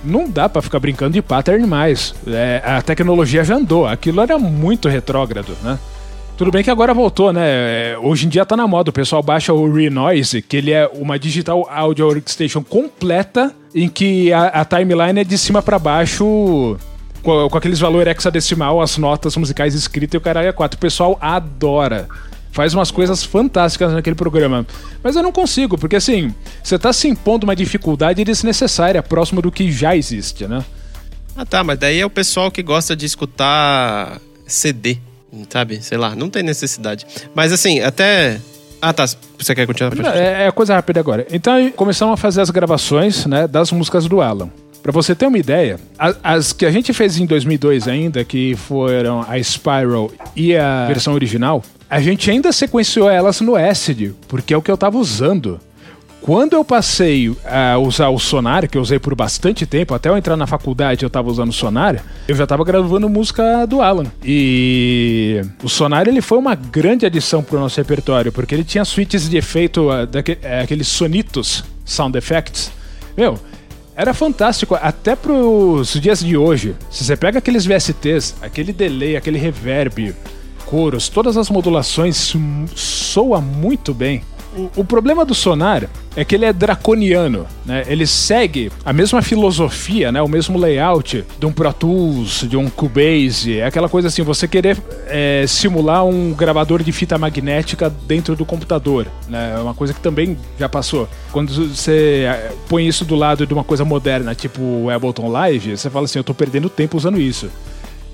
não 0.05 0.29
dá 0.29 0.51
para 0.51 0.61
ficar 0.61 0.81
brincando 0.81 1.15
de 1.15 1.23
pattern 1.23 1.67
mais. 1.67 2.15
É, 2.27 2.63
a 2.63 2.83
tecnologia 2.83 3.43
já 3.43 3.57
andou, 3.57 3.87
aquilo 3.87 4.21
era 4.21 4.39
muito 4.39 4.87
retrógrado, 4.87 5.57
né? 5.63 5.79
Tudo 6.37 6.51
bem 6.51 6.65
que 6.65 6.71
agora 6.71 6.95
voltou, 6.95 7.33
né? 7.33 7.43
É, 7.93 7.99
hoje 7.99 8.27
em 8.27 8.29
dia 8.29 8.45
tá 8.45 8.57
na 8.57 8.67
moda, 8.67 8.91
o 8.91 8.93
pessoal 8.93 9.23
baixa 9.23 9.53
o 9.53 9.73
Renoise, 9.73 10.41
que 10.41 10.57
ele 10.57 10.73
é 10.73 10.91
uma 10.95 11.19
digital 11.19 11.69
audio 11.71 12.07
workstation 12.07 12.63
completa, 12.63 13.55
em 13.75 13.89
que 13.89 14.33
a, 14.33 14.47
a 14.47 14.65
timeline 14.65 15.21
é 15.21 15.25
de 15.25 15.37
cima 15.37 15.63
para 15.63 15.79
baixo 15.79 16.77
com, 17.23 17.49
com, 17.49 17.59
aqueles 17.59 17.79
valores 17.79 18.11
hexadecimal, 18.11 18.81
as 18.81 18.97
notas 18.97 19.37
musicais 19.37 19.75
escritas 19.75 20.15
e 20.15 20.17
o 20.17 20.21
caralho 20.21 20.49
é 20.49 20.53
4. 20.53 20.77
O 20.77 20.81
pessoal 20.81 21.19
adora. 21.21 22.09
Faz 22.51 22.75
umas 22.75 22.91
coisas 22.91 23.25
fantásticas 23.25 23.93
naquele 23.93 24.17
programa. 24.17 24.67
Mas 25.03 25.17
eu 25.17 25.23
não 25.23 25.33
consigo, 25.33 25.79
porque 25.79 25.97
assim, 25.97 26.35
você 26.63 26.79
tá 26.79 26.93
se 26.93 27.09
impondo 27.09 27.45
uma 27.45 27.57
dificuldade 27.57 28.23
desnecessária 28.25 29.03
próximo 29.03 29.41
do 29.41 29.51
que 29.51 29.73
já 29.73 29.97
existe, 29.97 30.47
né? 30.47 30.63
Ah 31.35 31.47
tá, 31.47 31.65
mas 31.65 31.79
daí 31.79 32.01
é 32.01 32.05
o 32.05 32.11
pessoal 32.11 32.51
que 32.51 32.63
gosta 32.63 32.95
de 32.95 33.07
escutar 33.07 34.21
CD 34.47 34.99
sabe? 35.49 35.83
Sei 35.83 35.99
lá, 35.99 36.15
não 36.15 36.29
tem 36.29 36.43
necessidade. 36.43 37.07
Mas 37.35 37.53
assim, 37.53 37.81
até. 37.81 38.41
Ah, 38.81 38.93
tá. 38.93 39.07
Você 39.39 39.55
quer 39.55 39.67
continuar? 39.67 39.95
É, 40.17 40.47
é 40.47 40.51
coisa 40.51 40.75
rápida 40.75 41.01
agora. 41.01 41.27
Então 41.31 41.71
começamos 41.73 42.15
a 42.15 42.17
fazer 42.17 42.41
as 42.41 42.51
gravações 42.51 43.27
né, 43.27 43.47
das 43.47 43.71
músicas 43.71 44.07
do 44.07 44.21
Alan. 44.21 44.51
Para 44.83 44.91
você 44.91 45.15
ter 45.15 45.27
uma 45.27 45.39
ideia, 45.39 45.79
as, 45.97 46.19
as, 46.25 46.53
que 46.53 46.67
a 46.67 46.71
gente 46.71 46.93
fez 46.93 47.17
em 47.17 47.25
2002 47.25 47.87
ainda, 47.87 48.25
que 48.25 48.57
foram 48.57 49.25
a 49.29 49.41
Spiral 49.41 50.11
e 50.35 50.57
a 50.57 50.87
versão 50.89 51.15
original, 51.15 51.63
a 51.89 52.01
gente 52.01 52.29
ainda 52.29 52.51
sequenciou 52.51 53.09
elas 53.09 53.41
no 53.41 53.55
Acid, 53.55 54.13
porque 54.27 54.53
é 54.53 54.57
o 54.57 54.63
que 54.63 54.71
eu 54.71 54.77
tava 54.77 54.99
usando. 54.99 55.61
Quando 56.23 56.53
eu 56.53 56.65
passei 56.65 57.37
a 57.45 57.77
usar 57.79 58.09
o 58.09 58.19
Sonar, 58.19 58.69
que 58.69 58.79
eu 58.79 58.83
usei 58.83 59.01
por 59.01 59.13
bastante 59.13 59.67
tempo, 59.67 59.93
até 59.93 60.09
eu 60.09 60.17
entrar 60.17 60.37
na 60.37 60.47
faculdade 60.47 61.05
eu 61.05 61.11
tava 61.11 61.29
usando 61.29 61.51
o 61.51 61.53
Sonar, 61.53 62.01
eu 62.29 62.37
já 62.37 62.47
tava 62.47 62.65
gravando 62.65 63.09
música 63.09 63.67
do 63.67 63.83
Alan. 63.83 64.07
E 64.25 65.43
o 65.65 65.69
Sonar 65.69 66.07
ele 66.07 66.21
foi 66.21 66.39
uma 66.39 66.55
grande 66.55 67.05
adição 67.05 67.43
pro 67.43 67.59
nosso 67.59 67.77
repertório, 67.77 68.31
porque 68.31 68.55
ele 68.55 68.63
tinha 68.63 68.85
suítes 68.85 69.29
de 69.29 69.37
efeito, 69.37 69.89
uh, 69.91 70.09
é, 70.43 70.61
aqueles 70.61 70.87
sonitos, 70.87 71.65
sound 71.85 72.17
effects. 72.17 72.71
Meu, 73.17 73.37
era 73.97 74.15
fantástico, 74.15 74.77
até 74.81 75.17
pros 75.17 75.95
dias 75.95 76.21
de 76.21 76.37
hoje. 76.37 76.77
Se 76.89 77.05
você 77.05 77.17
pega 77.17 77.41
aqueles 77.41 77.67
VSTs, 77.67 78.37
aquele 78.41 78.73
delay, 78.73 79.17
aquele 79.17 79.39
reverb, 79.39 80.15
coros, 80.67 81.09
todas 81.09 81.37
as 81.37 81.51
modulações 81.51 82.33
soa 82.77 83.41
muito 83.41 83.93
bem. 83.93 84.23
O, 84.77 84.85
problema 84.85 85.25
do 85.25 85.35
Sonar 85.35 85.89
é 86.15 86.25
que 86.25 86.35
ele 86.35 86.45
é 86.45 86.53
draconiano, 86.53 87.47
né? 87.65 87.85
Ele 87.87 88.07
segue 88.07 88.71
a 88.85 88.93
mesma 88.93 89.23
filosofia, 89.23 90.13
né? 90.13 90.21
O 90.21 90.29
mesmo 90.29 90.59
layout 90.59 91.25
de 91.39 91.47
um 91.47 91.53
Pro 91.53 91.73
Tools, 91.73 92.45
de 92.47 92.57
um 92.57 92.69
Cubase, 92.69 93.59
é 93.59 93.65
aquela 93.65 93.89
coisa 93.89 94.09
assim, 94.09 94.23
você 94.23 94.47
querer 94.47 94.77
é, 95.07 95.45
simular 95.49 96.05
um 96.05 96.35
gravador 96.35 96.83
de 96.83 96.93
fita 96.93 97.17
magnética 97.17 97.89
dentro 97.89 98.37
do 98.37 98.45
computador, 98.45 99.07
né? 99.27 99.55
É 99.57 99.61
uma 99.61 99.75
coisa 99.75 99.95
que 99.95 100.01
também 100.01 100.37
já 100.59 100.69
passou. 100.69 101.09
Quando 101.33 101.75
você 101.75 102.27
é, 102.29 102.53
põe 102.69 102.87
isso 102.87 103.07
do 103.07 103.15
lado 103.15 103.47
de 103.47 103.55
uma 103.55 103.65
coisa 103.65 103.85
moderna, 103.85 104.35
tipo 104.35 104.61
o 104.61 104.91
Ableton 104.91 105.29
Live, 105.29 105.79
você 105.79 105.89
fala 105.89 106.05
assim, 106.05 106.19
eu 106.19 106.25
tô 106.25 106.35
perdendo 106.35 106.69
tempo 106.69 106.97
usando 106.99 107.19
isso. 107.19 107.49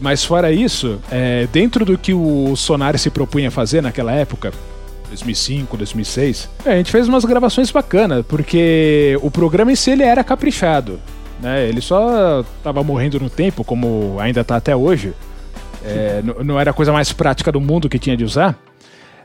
Mas 0.00 0.24
fora 0.24 0.52
isso, 0.52 1.00
é, 1.10 1.48
dentro 1.52 1.84
do 1.84 1.98
que 1.98 2.14
o 2.14 2.54
Sonar 2.54 2.96
se 2.98 3.10
propunha 3.10 3.50
fazer 3.50 3.82
naquela 3.82 4.12
época, 4.12 4.52
2005, 5.08 5.76
2006. 5.76 6.48
É, 6.64 6.72
a 6.72 6.76
gente 6.76 6.90
fez 6.90 7.08
umas 7.08 7.24
gravações 7.24 7.70
bacanas, 7.70 8.24
porque 8.26 9.18
o 9.22 9.30
programa 9.30 9.72
em 9.72 9.76
si 9.76 9.90
ele 9.90 10.02
era 10.02 10.22
caprichado. 10.22 11.00
Né? 11.40 11.68
Ele 11.68 11.80
só 11.80 12.44
tava 12.62 12.82
morrendo 12.82 13.20
no 13.20 13.30
tempo, 13.30 13.64
como 13.64 14.16
ainda 14.18 14.44
tá 14.44 14.56
até 14.56 14.74
hoje. 14.74 15.12
É, 15.84 16.22
não 16.44 16.58
era 16.58 16.70
a 16.70 16.74
coisa 16.74 16.92
mais 16.92 17.12
prática 17.12 17.52
do 17.52 17.60
mundo 17.60 17.88
que 17.88 17.98
tinha 17.98 18.16
de 18.16 18.24
usar. 18.24 18.58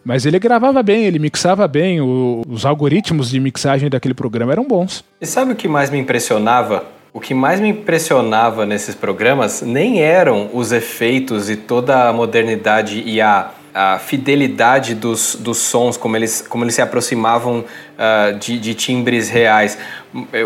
Mas 0.06 0.26
ele 0.26 0.38
gravava 0.38 0.84
bem, 0.84 1.06
ele 1.06 1.18
mixava 1.18 1.68
bem, 1.68 2.02
o, 2.02 2.42
os 2.48 2.66
algoritmos 2.66 3.30
de 3.30 3.40
mixagem 3.40 3.90
daquele 3.90 4.14
programa 4.14 4.52
eram 4.52 4.68
bons. 4.68 5.04
E 5.22 5.26
sabe 5.26 5.54
o 5.54 5.56
que 5.56 5.68
mais 5.68 5.90
me 5.90 5.98
impressionava? 5.98 6.84
O 7.14 7.20
que 7.20 7.34
mais 7.34 7.60
me 7.60 7.70
impressionava 7.70 8.66
nesses 8.66 8.96
programas 8.96 9.62
nem 9.62 10.02
eram 10.02 10.50
os 10.52 10.72
efeitos 10.72 11.50
e 11.50 11.56
toda 11.56 12.10
a 12.10 12.14
modernidade 12.14 13.02
e 13.06 13.22
a, 13.22 13.52
a 13.74 13.98
fidelidade 13.98 14.94
dos, 14.94 15.36
dos 15.40 15.58
sons, 15.58 15.98
como 15.98 16.16
eles, 16.16 16.46
como 16.48 16.64
eles 16.64 16.76
se 16.76 16.82
aproximavam 16.82 17.60
uh, 17.60 18.38
de, 18.38 18.60
de, 18.60 18.74
timbres 18.74 19.30
reais, 19.30 19.78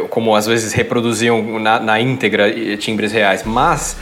como 0.09 0.35
às 0.35 0.47
vezes 0.47 0.73
reproduziam 0.73 1.59
na, 1.59 1.79
na 1.79 1.99
íntegra 1.99 2.49
timbres 2.77 3.11
reais, 3.11 3.43
mas 3.43 3.97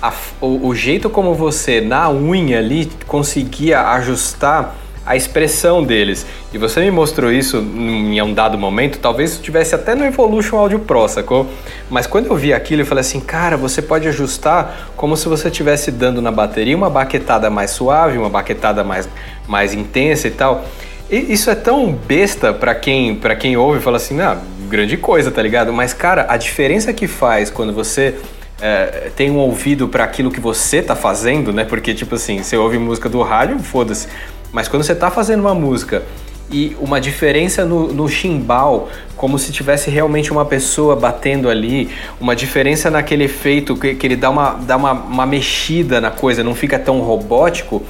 a, 0.00 0.12
o, 0.40 0.68
o 0.68 0.74
jeito 0.74 1.08
como 1.08 1.34
você, 1.34 1.80
na 1.80 2.10
unha 2.10 2.58
ali, 2.58 2.90
conseguia 3.06 3.80
ajustar 3.92 4.74
a 5.06 5.14
expressão 5.14 5.84
deles. 5.84 6.26
E 6.52 6.58
você 6.58 6.80
me 6.80 6.90
mostrou 6.90 7.32
isso 7.32 7.58
em 7.58 8.20
um 8.20 8.34
dado 8.34 8.58
momento, 8.58 8.98
talvez 8.98 9.38
tivesse 9.38 9.74
até 9.74 9.94
no 9.94 10.04
Evolution 10.04 10.56
Audio 10.56 10.80
Pro, 10.80 11.06
sacou? 11.08 11.46
Mas 11.88 12.06
quando 12.06 12.26
eu 12.26 12.34
vi 12.34 12.52
aquilo, 12.52 12.82
eu 12.82 12.86
falei 12.86 13.02
assim, 13.02 13.20
cara, 13.20 13.56
você 13.56 13.80
pode 13.80 14.08
ajustar 14.08 14.90
como 14.96 15.16
se 15.16 15.28
você 15.28 15.46
estivesse 15.48 15.92
dando 15.92 16.20
na 16.20 16.32
bateria 16.32 16.76
uma 16.76 16.90
baquetada 16.90 17.48
mais 17.48 17.70
suave, 17.70 18.18
uma 18.18 18.28
baquetada 18.28 18.82
mais, 18.82 19.08
mais 19.46 19.72
intensa 19.72 20.26
e 20.26 20.32
tal. 20.32 20.64
E 21.08 21.32
isso 21.32 21.48
é 21.48 21.54
tão 21.54 21.92
besta 21.92 22.52
para 22.52 22.74
quem, 22.74 23.14
pra 23.14 23.36
quem 23.36 23.56
ouve 23.56 23.78
e 23.78 23.82
fala 23.82 23.98
assim, 23.98 24.20
ah, 24.20 24.36
grande 24.68 24.96
coisa, 24.96 25.30
tá 25.30 25.40
ligado? 25.40 25.72
Mas, 25.72 25.92
cara, 25.92 26.26
a 26.28 26.36
diferença 26.36 26.92
que 26.92 27.06
faz 27.06 27.48
quando 27.48 27.72
você 27.72 28.16
é, 28.60 29.10
tem 29.14 29.30
um 29.30 29.36
ouvido 29.36 29.86
para 29.86 30.04
aquilo 30.04 30.30
que 30.30 30.40
você 30.40 30.82
tá 30.82 30.96
fazendo, 30.96 31.52
né? 31.52 31.64
Porque, 31.64 31.94
tipo 31.94 32.14
assim, 32.14 32.42
você 32.42 32.56
ouve 32.56 32.78
música 32.78 33.08
do 33.08 33.22
rádio, 33.22 33.58
foda-se. 33.58 34.08
Mas 34.56 34.68
quando 34.68 34.84
você 34.84 34.92
está 34.92 35.10
fazendo 35.10 35.40
uma 35.40 35.54
música 35.54 36.02
e 36.50 36.74
uma 36.80 36.98
diferença 36.98 37.62
no, 37.66 38.08
chimbal, 38.08 38.88
como 39.14 39.38
se 39.38 39.52
tivesse 39.52 39.90
realmente 39.90 40.32
uma 40.32 40.46
pessoa 40.46 40.96
batendo 40.96 41.50
ali, 41.50 41.90
uma 42.18 42.34
diferença 42.34 42.90
naquele 42.90 43.24
efeito 43.24 43.76
que, 43.76 43.94
que 43.94 44.06
ele 44.06 44.16
dá, 44.16 44.30
uma, 44.30 44.52
dá 44.54 44.78
uma, 44.78 44.92
uma 44.92 45.26
mexida 45.26 46.00
na 46.00 46.10
coisa, 46.10 46.42
não 46.42 46.54
fica 46.54 46.78
tão 46.78 47.00
robótico, 47.00 47.82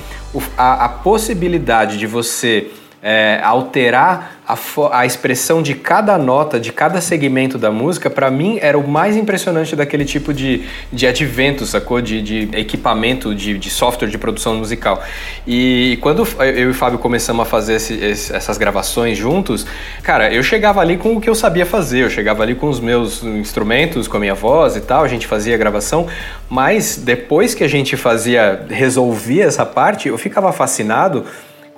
a, 0.59 0.87
a 0.87 0.89
possibilidade 0.89 1.99
de 1.99 2.07
você 2.09 2.67
é, 3.01 3.39
alterar 3.45 4.36
a, 4.47 4.57
a, 4.93 5.05
expressão 5.05 5.61
de 5.61 5.75
cada 5.75 6.17
nota, 6.17 6.61
de 6.61 6.73
cada 6.73 7.01
segmento 7.01 7.59
da 7.59 7.71
música, 7.71 8.09
para 8.09 8.31
mim 8.31 8.59
era 8.61 8.79
o 8.79 8.87
mais 8.87 9.17
impressionante 9.17 9.75
daquele 9.75 10.05
tipo 10.05 10.33
de, 10.33 10.63
de 10.93 11.07
advento, 11.07 11.67
sacou? 11.67 12.01
De, 12.01 12.23
de 12.23 12.49
equipamento, 12.53 13.35
de, 13.35 13.59
de 13.59 13.71
software 13.71 14.09
de 14.09 14.17
produção 14.17 14.55
musical. 14.55 15.03
E 15.47 15.99
quando 16.01 16.27
eu 16.39 16.69
e 16.69 16.71
o 16.71 16.75
Fábio 16.75 16.99
começamos 16.99 17.43
a 17.43 17.45
fazer 17.45 17.75
esse, 17.75 17.95
esse, 17.95 18.35
essas 18.35 18.57
gravações 18.57 19.19
juntos, 19.19 19.67
cara, 20.03 20.33
eu 20.33 20.43
chegava 20.43 20.81
ali 20.81 20.97
com 20.97 21.17
o 21.17 21.21
que 21.21 21.29
eu 21.29 21.35
sabia 21.35 21.67
fazer, 21.67 22.05
eu 22.05 22.11
chegava 22.11 22.43
ali 22.43 22.55
com 22.55 22.69
os 22.69 22.79
meus 22.79 23.25
instrumentos, 23.25 24.07
com 24.07 24.17
a 24.17 24.21
minha 24.21 24.35
voz 24.35 24.77
e 24.77 24.81
tal, 24.81 25.03
a 25.03 25.09
gente 25.09 25.27
fazia 25.27 25.55
a 25.55 25.59
gravação, 25.59 26.07
mas 26.49 26.97
depois 26.97 27.55
que 27.55 27.65
a 27.65 27.69
gente 27.69 27.97
fazia, 27.97 28.65
resolvia 28.69 29.45
essa 29.45 29.67
parte, 29.67 30.09
eu 30.09 30.17
ficava 30.17 30.53
fascinado 30.53 31.25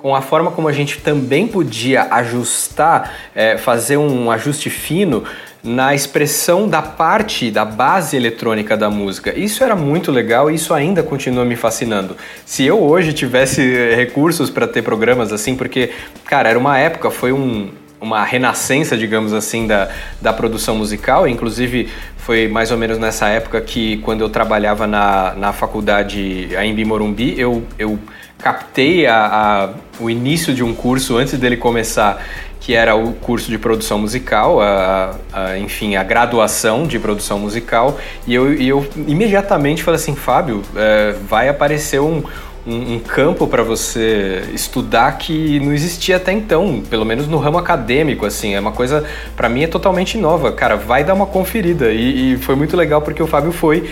com 0.01 0.15
a 0.15 0.21
forma 0.21 0.51
como 0.51 0.67
a 0.67 0.71
gente 0.71 0.99
também 0.99 1.47
podia 1.47 2.03
ajustar, 2.13 3.13
é, 3.35 3.57
fazer 3.57 3.97
um 3.97 4.31
ajuste 4.31 4.69
fino 4.69 5.23
na 5.61 5.93
expressão 5.93 6.69
da 6.69 6.81
parte 6.81 7.51
da 7.51 7.65
base 7.65 8.15
eletrônica 8.15 8.77
da 8.77 8.89
música. 8.89 9.37
Isso 9.37 9.63
era 9.63 9.75
muito 9.75 10.11
legal 10.11 10.49
e 10.49 10.55
isso 10.55 10.73
ainda 10.73 11.03
continua 11.03 11.43
me 11.43 11.55
fascinando. 11.55 12.15
Se 12.45 12.65
eu 12.65 12.81
hoje 12.81 13.11
tivesse 13.11 13.61
recursos 13.93 14.49
para 14.49 14.67
ter 14.67 14.81
programas 14.81 15.33
assim, 15.33 15.55
porque, 15.55 15.91
cara, 16.25 16.49
era 16.49 16.57
uma 16.57 16.77
época, 16.77 17.11
foi 17.11 17.33
um, 17.33 17.69
uma 17.99 18.23
renascença, 18.23 18.97
digamos 18.97 19.33
assim, 19.33 19.67
da, 19.67 19.89
da 20.21 20.31
produção 20.31 20.77
musical. 20.77 21.27
Inclusive, 21.27 21.89
foi 22.17 22.47
mais 22.47 22.71
ou 22.71 22.77
menos 22.77 22.97
nessa 22.97 23.27
época 23.27 23.59
que, 23.59 23.97
quando 23.97 24.21
eu 24.21 24.29
trabalhava 24.29 24.87
na, 24.87 25.33
na 25.35 25.51
faculdade 25.51 26.49
em 26.55 26.85
Morumbi, 26.85 27.37
eu, 27.37 27.63
eu 27.77 27.99
captei 28.39 29.05
a, 29.05 29.25
a, 29.25 29.69
o 29.99 30.09
início 30.09 30.53
de 30.53 30.63
um 30.63 30.73
curso 30.73 31.17
antes 31.17 31.37
dele 31.37 31.57
começar, 31.57 32.23
que 32.59 32.73
era 32.73 32.95
o 32.95 33.13
curso 33.13 33.49
de 33.49 33.57
produção 33.57 33.99
musical, 33.99 34.61
a, 34.61 35.15
a 35.31 35.57
enfim, 35.57 35.95
a 35.95 36.03
graduação 36.03 36.87
de 36.87 36.97
produção 36.97 37.39
musical, 37.39 37.99
e 38.25 38.33
eu, 38.33 38.53
e 38.53 38.67
eu 38.67 38.87
imediatamente 39.07 39.83
falei 39.83 39.99
assim, 39.99 40.15
Fábio, 40.15 40.61
é, 40.75 41.15
vai 41.27 41.49
aparecer 41.49 41.99
um, 41.99 42.23
um, 42.65 42.95
um 42.95 42.99
campo 42.99 43.47
para 43.47 43.63
você 43.63 44.43
estudar 44.53 45.17
que 45.17 45.59
não 45.59 45.73
existia 45.73 46.15
até 46.17 46.31
então, 46.31 46.81
pelo 46.89 47.05
menos 47.05 47.27
no 47.27 47.37
ramo 47.37 47.57
acadêmico, 47.57 48.25
assim, 48.25 48.55
é 48.55 48.59
uma 48.59 48.71
coisa, 48.71 49.03
para 49.35 49.49
mim 49.49 49.63
é 49.63 49.67
totalmente 49.67 50.17
nova, 50.17 50.51
cara, 50.51 50.75
vai 50.75 51.03
dar 51.03 51.13
uma 51.13 51.25
conferida, 51.25 51.91
e, 51.91 52.33
e 52.33 52.37
foi 52.37 52.55
muito 52.55 52.77
legal 52.77 53.01
porque 53.01 53.21
o 53.21 53.27
Fábio 53.27 53.51
foi 53.51 53.89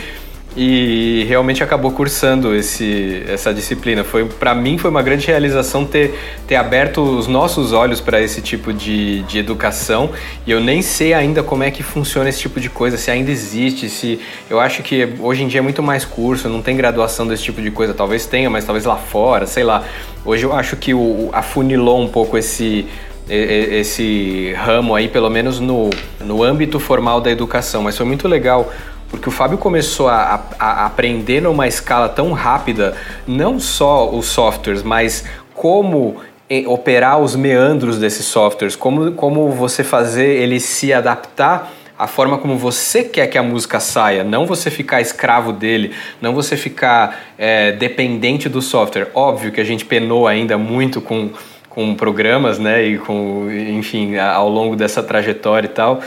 e 0.59 1.23
realmente 1.29 1.63
acabou 1.63 1.91
cursando 1.91 2.55
esse, 2.55 3.23
essa 3.27 3.53
disciplina. 3.53 4.03
Foi 4.03 4.25
para 4.25 4.55
mim 4.55 4.79
foi 4.79 4.89
uma 4.89 5.03
grande 5.03 5.27
realização 5.27 5.85
ter, 5.85 6.17
ter 6.47 6.55
aberto 6.55 6.99
os 7.03 7.27
nossos 7.27 7.73
olhos 7.73 8.01
para 8.01 8.19
esse 8.19 8.41
tipo 8.41 8.73
de, 8.73 9.21
de 9.23 9.37
educação 9.37 10.09
e 10.47 10.51
eu 10.51 10.59
nem 10.59 10.81
sei 10.81 11.13
ainda 11.13 11.43
como 11.43 11.63
é 11.63 11.69
que 11.69 11.83
funciona 11.83 12.27
esse 12.27 12.39
tipo 12.39 12.59
de 12.59 12.71
coisa, 12.71 12.97
se 12.97 13.11
ainda 13.11 13.29
existe, 13.29 13.87
se 13.87 14.19
eu 14.49 14.59
acho 14.59 14.81
que 14.81 15.07
hoje 15.19 15.43
em 15.43 15.47
dia 15.47 15.59
é 15.59 15.61
muito 15.61 15.83
mais 15.83 16.03
curso, 16.03 16.49
não 16.49 16.63
tem 16.63 16.75
graduação 16.75 17.27
desse 17.27 17.43
tipo 17.43 17.61
de 17.61 17.69
coisa, 17.69 17.93
talvez 17.93 18.25
tenha, 18.25 18.49
mas 18.49 18.65
talvez 18.65 18.83
lá 18.83 18.95
fora, 18.95 19.45
sei 19.45 19.63
lá. 19.63 19.83
Hoje 20.25 20.43
eu 20.43 20.53
acho 20.53 20.75
que 20.75 20.91
o, 20.91 21.29
afunilou 21.33 22.01
um 22.01 22.07
pouco 22.07 22.35
esse 22.35 22.87
esse 23.29 24.53
ramo 24.53 24.95
aí, 24.95 25.09
pelo 25.09 25.29
menos 25.29 25.59
no, 25.59 25.89
no 26.21 26.41
âmbito 26.41 26.79
formal 26.79 27.19
da 27.19 27.29
educação, 27.29 27.83
mas 27.83 27.97
foi 27.97 28.05
muito 28.05 28.25
legal 28.25 28.71
porque 29.09 29.29
o 29.29 29.31
Fábio 29.31 29.57
começou 29.57 30.07
a, 30.07 30.43
a, 30.59 30.85
aprender 30.85 31.41
numa 31.41 31.67
escala 31.67 32.09
tão 32.09 32.33
rápida, 32.33 32.95
não 33.25 33.59
só 33.59 34.09
os 34.09 34.27
softwares, 34.27 34.83
mas 34.83 35.23
como 35.53 36.17
operar 36.65 37.19
os 37.19 37.35
meandros 37.35 37.99
desses 37.99 38.25
softwares, 38.25 38.75
como, 38.75 39.11
como 39.13 39.51
você 39.51 39.83
fazer 39.83 40.27
ele 40.27 40.59
se 40.59 40.93
adaptar 40.93 41.71
à 41.97 42.05
forma 42.05 42.37
como 42.37 42.55
você 42.57 43.03
quer 43.03 43.27
que 43.27 43.37
a 43.37 43.43
música 43.43 43.79
saia, 43.79 44.23
não 44.23 44.45
você 44.45 44.69
ficar 44.69 45.01
escravo 45.01 45.51
dele, 45.51 45.93
não 46.21 46.33
você 46.33 46.55
ficar 46.55 47.23
é, 47.37 47.71
dependente 47.71 48.47
do 48.47 48.61
software. 48.61 49.09
Óbvio 49.15 49.51
que 49.51 49.59
a 49.59 49.63
gente 49.63 49.83
penou 49.83 50.27
ainda 50.27 50.57
muito 50.57 51.01
com, 51.01 51.31
com 51.67 51.95
programas, 51.95 52.59
né, 52.59 52.83
e 52.83 52.97
com, 52.99 53.49
enfim, 53.49 54.15
ao 54.15 54.47
longo 54.47 54.75
dessa 54.75 55.01
trajetória 55.01 55.65
e 55.65 55.71
tal, 55.71 56.01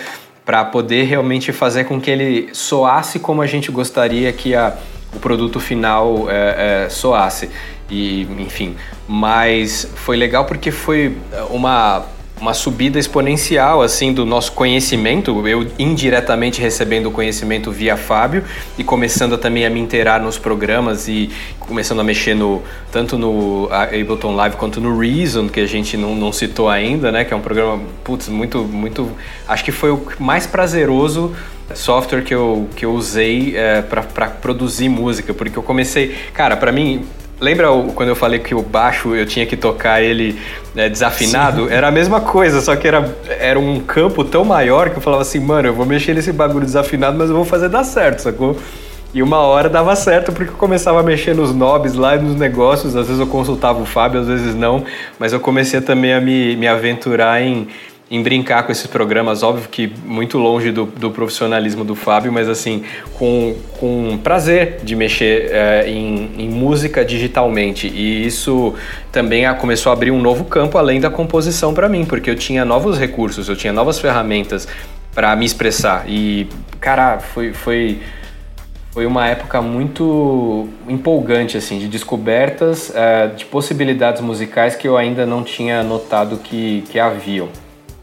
para 0.50 0.64
poder 0.64 1.04
realmente 1.04 1.52
fazer 1.52 1.84
com 1.84 2.00
que 2.00 2.10
ele 2.10 2.48
soasse 2.52 3.20
como 3.20 3.40
a 3.40 3.46
gente 3.46 3.70
gostaria 3.70 4.32
que 4.32 4.52
a, 4.52 4.76
o 5.14 5.20
produto 5.20 5.60
final 5.60 6.28
é, 6.28 6.86
é, 6.86 6.88
soasse. 6.88 7.48
E, 7.88 8.22
enfim, 8.36 8.74
mas 9.06 9.88
foi 9.94 10.16
legal 10.16 10.44
porque 10.46 10.72
foi 10.72 11.16
uma 11.50 12.04
uma 12.40 12.54
subida 12.54 12.98
exponencial 12.98 13.82
assim 13.82 14.12
do 14.12 14.24
nosso 14.24 14.52
conhecimento, 14.52 15.46
eu 15.46 15.70
indiretamente 15.78 16.60
recebendo 16.60 17.06
o 17.06 17.10
conhecimento 17.10 17.70
via 17.70 17.96
Fábio 17.96 18.42
e 18.78 18.82
começando 18.82 19.36
também 19.36 19.66
a 19.66 19.70
me 19.70 19.78
inteirar 19.78 20.20
nos 20.20 20.38
programas 20.38 21.06
e 21.06 21.30
começando 21.58 22.00
a 22.00 22.04
mexer 22.04 22.34
no 22.34 22.62
tanto 22.90 23.18
no 23.18 23.68
Ableton 23.70 24.34
Live 24.34 24.56
quanto 24.56 24.80
no 24.80 24.98
Reason, 24.98 25.48
que 25.48 25.60
a 25.60 25.66
gente 25.66 25.96
não, 25.96 26.14
não 26.14 26.32
citou 26.32 26.68
ainda, 26.68 27.12
né, 27.12 27.24
que 27.24 27.34
é 27.34 27.36
um 27.36 27.42
programa 27.42 27.82
putz, 28.02 28.28
muito 28.28 28.64
muito 28.64 29.10
acho 29.46 29.62
que 29.62 29.72
foi 29.72 29.90
o 29.90 30.02
mais 30.18 30.46
prazeroso 30.46 31.34
software 31.74 32.22
que 32.22 32.34
eu, 32.34 32.68
que 32.74 32.84
eu 32.84 32.92
usei 32.92 33.56
é, 33.56 33.82
para 33.82 34.02
produzir 34.28 34.88
música, 34.88 35.32
porque 35.32 35.56
eu 35.56 35.62
comecei, 35.62 36.16
cara, 36.32 36.56
para 36.56 36.72
mim 36.72 37.06
Lembra 37.40 37.70
o, 37.70 37.92
quando 37.92 38.10
eu 38.10 38.16
falei 38.16 38.38
que 38.38 38.54
o 38.54 38.62
baixo 38.62 39.14
eu 39.14 39.24
tinha 39.24 39.46
que 39.46 39.56
tocar 39.56 40.02
ele 40.02 40.38
né, 40.74 40.88
desafinado? 40.88 41.66
Sim. 41.66 41.72
Era 41.72 41.88
a 41.88 41.90
mesma 41.90 42.20
coisa, 42.20 42.60
só 42.60 42.76
que 42.76 42.86
era, 42.86 43.16
era 43.26 43.58
um 43.58 43.80
campo 43.80 44.22
tão 44.22 44.44
maior 44.44 44.90
que 44.90 44.98
eu 44.98 45.00
falava 45.00 45.22
assim, 45.22 45.40
mano, 45.40 45.68
eu 45.68 45.74
vou 45.74 45.86
mexer 45.86 46.14
nesse 46.14 46.32
bagulho 46.32 46.66
desafinado, 46.66 47.16
mas 47.16 47.30
eu 47.30 47.36
vou 47.36 47.44
fazer 47.44 47.68
dar 47.68 47.84
certo, 47.84 48.20
sacou? 48.20 48.56
E 49.12 49.22
uma 49.22 49.38
hora 49.38 49.68
dava 49.68 49.96
certo 49.96 50.32
porque 50.32 50.52
eu 50.52 50.56
começava 50.56 51.00
a 51.00 51.02
mexer 51.02 51.34
nos 51.34 51.50
knobs 51.52 51.94
lá 51.94 52.16
nos 52.16 52.36
negócios. 52.36 52.94
Às 52.94 53.06
vezes 53.06 53.20
eu 53.20 53.26
consultava 53.26 53.82
o 53.82 53.84
Fábio, 53.84 54.20
às 54.20 54.28
vezes 54.28 54.54
não. 54.54 54.84
Mas 55.18 55.32
eu 55.32 55.40
comecei 55.40 55.80
também 55.80 56.12
a 56.12 56.20
me, 56.20 56.54
me 56.54 56.68
aventurar 56.68 57.42
em, 57.42 57.66
em 58.10 58.20
brincar 58.24 58.64
com 58.64 58.72
esses 58.72 58.88
programas, 58.88 59.44
óbvio 59.44 59.68
que 59.68 59.86
muito 60.04 60.36
longe 60.36 60.72
do, 60.72 60.84
do 60.84 61.12
profissionalismo 61.12 61.84
do 61.84 61.94
Fábio, 61.94 62.32
mas 62.32 62.48
assim, 62.48 62.82
com, 63.14 63.54
com 63.78 64.18
prazer 64.20 64.80
de 64.82 64.96
mexer 64.96 65.48
é, 65.52 65.88
em, 65.88 66.28
em, 66.36 66.48
música 66.48 67.04
digitalmente. 67.04 67.86
E 67.86 68.26
isso 68.26 68.74
também 69.12 69.44
começou 69.54 69.90
a 69.90 69.92
abrir 69.92 70.10
um 70.10 70.20
novo 70.20 70.44
campo 70.44 70.76
além 70.76 71.00
da 71.00 71.08
composição 71.08 71.72
para 71.72 71.88
mim, 71.88 72.04
porque 72.04 72.28
eu 72.28 72.34
tinha 72.34 72.64
novos 72.64 72.98
recursos, 72.98 73.48
eu 73.48 73.54
tinha 73.54 73.72
novas 73.72 74.00
ferramentas 74.00 74.66
para 75.14 75.36
me 75.36 75.46
expressar. 75.46 76.04
E, 76.08 76.48
cara, 76.80 77.20
foi, 77.20 77.52
foi, 77.52 78.00
foi 78.90 79.06
uma 79.06 79.28
época 79.28 79.62
muito 79.62 80.68
empolgante, 80.88 81.56
assim, 81.56 81.78
de 81.78 81.86
descobertas, 81.86 82.92
é, 82.92 83.28
de 83.28 83.44
possibilidades 83.44 84.20
musicais 84.20 84.74
que 84.74 84.88
eu 84.88 84.96
ainda 84.96 85.24
não 85.24 85.44
tinha 85.44 85.84
notado 85.84 86.38
que, 86.38 86.82
que 86.90 86.98
haviam. 86.98 87.48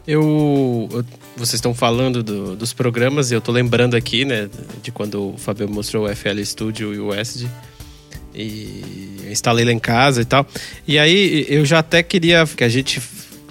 Eu, 0.08 0.88
eu 0.90 1.04
vocês 1.36 1.56
estão 1.56 1.74
falando 1.74 2.22
do, 2.22 2.56
dos 2.56 2.72
programas 2.72 3.30
e 3.30 3.34
eu 3.34 3.42
tô 3.42 3.52
lembrando 3.52 3.94
aqui, 3.94 4.24
né, 4.24 4.48
de 4.82 4.90
quando 4.90 5.34
o 5.34 5.36
Fabio 5.36 5.68
mostrou 5.68 6.06
o 6.06 6.16
FL 6.16 6.42
Studio 6.42 6.94
e 6.94 6.98
o 6.98 7.10
WSD. 7.10 7.46
E 8.34 9.26
instalei 9.30 9.66
lá 9.66 9.72
em 9.72 9.78
casa 9.78 10.22
e 10.22 10.24
tal. 10.24 10.46
E 10.86 10.98
aí 10.98 11.44
eu 11.46 11.62
já 11.66 11.80
até 11.80 12.02
queria 12.02 12.46
que 12.46 12.64
a 12.64 12.70
gente 12.70 13.02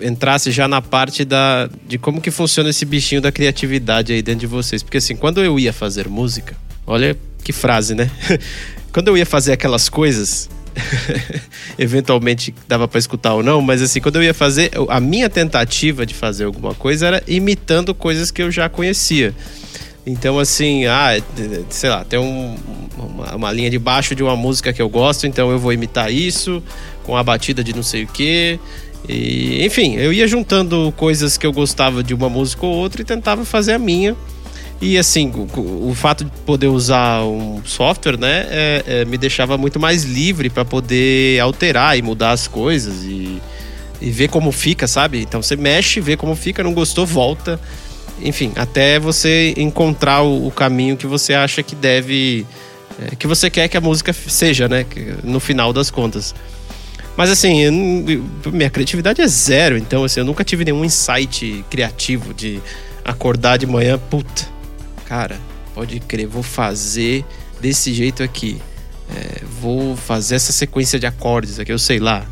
entrasse 0.02 0.50
já 0.52 0.68
na 0.68 0.82
parte 0.82 1.24
da 1.24 1.70
de 1.88 2.00
como 2.00 2.20
que 2.20 2.32
funciona 2.32 2.72
esse 2.72 2.86
bichinho 2.86 3.22
da 3.22 3.32
criatividade 3.32 4.12
aí 4.12 4.24
dentro 4.24 4.40
de 4.40 4.48
vocês, 4.48 4.82
porque 4.82 4.98
assim, 4.98 5.16
quando 5.16 5.44
eu 5.44 5.60
ia 5.60 5.72
fazer 5.72 6.08
música, 6.08 6.58
olha 6.88 7.16
que 7.44 7.54
frase, 7.54 7.94
né? 7.94 8.10
quando 8.92 9.10
eu 9.10 9.18
ia 9.18 9.28
fazer 9.28 9.54
aquelas 9.54 9.90
coisas, 9.90 10.50
eventualmente 11.78 12.54
dava 12.68 12.88
para 12.88 13.00
escutar 13.00 13.34
ou 13.34 13.44
não, 13.44 13.62
mas 13.62 13.82
assim, 13.82 14.00
quando 14.00 14.18
eu 14.18 14.24
ia 14.24 14.34
fazer, 14.34 14.72
a 14.90 15.00
minha 15.00 15.30
tentativa 15.30 16.06
de 16.06 16.14
fazer 16.14 16.46
alguma 16.46 16.74
coisa 16.74 17.08
era 17.08 17.24
imitando 17.28 17.94
coisas 17.94 18.32
que 18.32 18.42
eu 18.42 18.52
já 18.52 18.70
conhecia. 18.70 19.34
Então, 20.06 20.40
assim, 20.40 20.86
ah, 20.86 21.22
sei 21.70 21.90
lá, 21.90 22.06
tem 22.06 22.18
um, 22.18 22.56
uma, 22.98 23.36
uma, 23.36 23.52
linha 23.52 23.70
de 23.70 23.78
baixo 23.78 24.16
de 24.16 24.24
uma 24.24 24.38
música 24.38 24.72
que 24.72 24.82
eu 24.82 24.88
gosto, 24.88 25.28
então 25.28 25.52
eu 25.52 25.60
vou 25.60 25.74
imitar 25.74 26.12
isso 26.12 26.64
com 27.04 27.18
a 27.18 27.22
batida 27.22 27.62
de 27.62 27.76
não 27.76 27.84
sei 27.84 28.06
o 28.06 28.08
quê. 28.08 28.58
E, 29.08 29.66
enfim, 29.66 29.96
eu 29.96 30.14
ia 30.14 30.26
juntando 30.26 30.94
coisas 30.96 31.38
que 31.38 31.46
eu 31.46 31.52
gostava 31.52 32.02
de 32.02 32.14
uma 32.14 32.30
música 32.30 32.66
ou 32.66 32.74
outra 32.74 33.02
e 33.02 33.06
tentava 33.06 33.44
fazer 33.44 33.74
a 33.74 33.80
minha. 33.80 34.16
E 34.80 34.98
assim, 34.98 35.32
o, 35.32 35.90
o, 35.90 35.96
fato 35.96 36.24
de 36.24 36.32
poder 36.46 36.68
usar 36.68 37.24
um 37.24 37.62
software, 37.66 38.18
né, 38.18 38.46
é, 38.50 38.84
é, 38.86 39.06
me 39.06 39.18
deixava 39.18 39.58
muito 39.58 39.80
mais 39.80 40.04
livre 40.04 40.50
para 40.52 40.64
poder 40.64 41.40
alterar 41.40 41.98
e 41.98 42.02
mudar 42.04 42.32
as 42.32 42.48
coisas 42.48 43.04
e, 43.04 43.42
e 44.00 44.12
ver 44.12 44.30
como 44.30 44.52
fica, 44.52 44.88
sabe? 44.88 45.20
Então 45.22 45.42
você 45.42 45.56
mexe, 45.56 46.00
vê 46.00 46.16
como 46.16 46.36
fica, 46.36 46.62
não 46.62 46.74
gostou, 46.74 47.08
volta. 47.08 47.60
Enfim, 48.22 48.52
até 48.56 49.00
você 49.00 49.54
encontrar 49.58 50.22
o, 50.22 50.48
o 50.48 50.52
caminho 50.52 50.96
que 50.96 51.08
você 51.08 51.34
acha 51.34 51.64
que 51.64 51.76
deve. 51.76 52.46
É, 53.02 53.16
que 53.16 53.26
você 53.26 53.50
quer 53.50 53.68
que 53.68 53.78
a 53.78 53.82
música 53.82 54.14
seja, 54.14 54.68
né? 54.68 54.86
No 55.24 55.40
final 55.40 55.74
das 55.74 55.90
contas. 55.90 56.36
Mas 57.16 57.32
assim, 57.32 57.62
eu, 57.62 58.52
minha 58.52 58.70
criatividade 58.70 59.22
é 59.22 59.28
zero, 59.28 59.76
então 59.76 60.04
assim, 60.04 60.20
eu 60.20 60.26
nunca 60.26 60.44
tive 60.44 60.64
nenhum 60.64 60.86
insight 60.86 61.66
criativo 61.68 62.32
de 62.32 62.62
acordar 63.04 63.58
de 63.58 63.66
manhã, 63.66 63.98
puta 63.98 64.57
cara, 65.08 65.40
pode 65.74 66.00
crer, 66.02 66.28
vou 66.28 66.44
fazer 66.44 67.24
desse 67.62 67.94
jeito 67.94 68.22
aqui. 68.22 68.62
É, 69.10 69.42
vou 69.62 69.96
fazer 69.96 70.36
essa 70.36 70.52
sequência 70.52 71.00
de 71.00 71.06
acordes 71.06 71.60
aqui, 71.60 71.72
eu 71.72 71.80
sei 71.80 71.98
lá. 71.98 72.28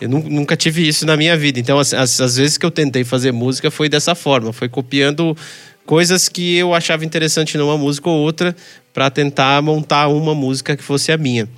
Eu 0.00 0.08
nunca 0.08 0.56
tive 0.56 0.86
isso 0.86 1.04
na 1.06 1.16
minha 1.16 1.36
vida. 1.36 1.60
Então, 1.60 1.78
as, 1.78 1.92
as 1.94 2.36
vezes 2.36 2.58
que 2.58 2.64
eu 2.64 2.70
tentei 2.70 3.04
fazer 3.04 3.32
música 3.32 3.70
foi 3.70 3.88
dessa 3.88 4.14
forma. 4.14 4.52
Foi 4.52 4.68
copiando 4.68 5.36
coisas 5.84 6.28
que 6.28 6.56
eu 6.56 6.74
achava 6.74 7.04
interessante 7.04 7.56
numa 7.56 7.78
música 7.78 8.08
ou 8.08 8.18
outra 8.18 8.56
para 8.92 9.10
tentar 9.10 9.62
montar 9.62 10.08
uma 10.08 10.34
música 10.34 10.76
que 10.76 10.82
fosse 10.82 11.12
a 11.12 11.18
minha. 11.18 11.48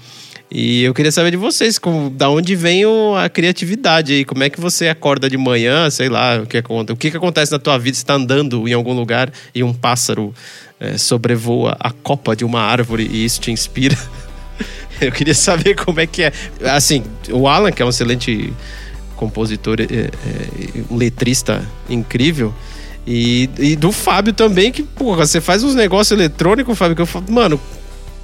E 0.51 0.83
eu 0.83 0.95
queria 0.95 1.13
saber 1.13 1.31
de 1.31 1.37
vocês, 1.37 1.79
como, 1.79 2.09
da 2.09 2.31
onde 2.31 2.57
vem 2.57 2.87
o, 2.87 3.15
a 3.15 3.29
criatividade 3.29 4.15
aí? 4.15 4.25
Como 4.25 4.43
é 4.43 4.49
que 4.49 4.59
você 4.59 4.89
acorda 4.89 5.29
de 5.29 5.37
manhã, 5.37 5.91
sei 5.91 6.09
lá, 6.09 6.39
o 6.39 6.47
que, 6.47 6.59
o 6.59 6.97
que, 6.97 7.11
que 7.11 7.17
acontece 7.17 7.53
na 7.53 7.59
tua 7.59 7.77
vida? 7.79 7.95
Você 7.95 8.03
está 8.03 8.15
andando 8.15 8.67
em 8.67 8.73
algum 8.73 8.95
lugar 8.95 9.31
e 9.55 9.63
um 9.63 9.75
pássaro 9.75 10.35
é, 10.81 10.97
sobrevoa 10.97 11.77
a 11.79 11.91
copa 11.91 12.35
de 12.35 12.47
uma 12.47 12.63
árvore 12.63 13.07
e 13.13 13.27
isso 13.27 13.41
te 13.43 13.51
inspira? 13.51 13.97
eu 15.03 15.13
queria 15.13 15.35
saber 15.35 15.75
como 15.75 16.01
é 16.01 16.07
que 16.07 16.23
é. 16.23 16.33
Assim, 16.65 17.05
o 17.31 17.47
Alan, 17.47 17.71
que 17.71 17.83
é 17.83 17.85
um 17.85 17.91
excelente 17.91 18.51
compositor, 19.17 19.81
é, 19.81 19.85
é, 19.85 20.11
um 20.91 20.97
letrista 20.97 21.63
incrível, 21.91 22.55
e, 23.07 23.49
e, 23.59 23.77
do 23.77 23.91
Fábio 23.91 24.33
também, 24.33 24.71
que, 24.71 24.83
porra, 24.83 25.27
você 25.27 25.41
faz 25.41 25.65
uns 25.65 25.75
negócios 25.75 26.19
eletrônicos, 26.19 26.77
Fábio, 26.77 26.95
que 26.95 27.03
eu 27.03 27.07
falo, 27.07 27.25
mano, 27.31 27.61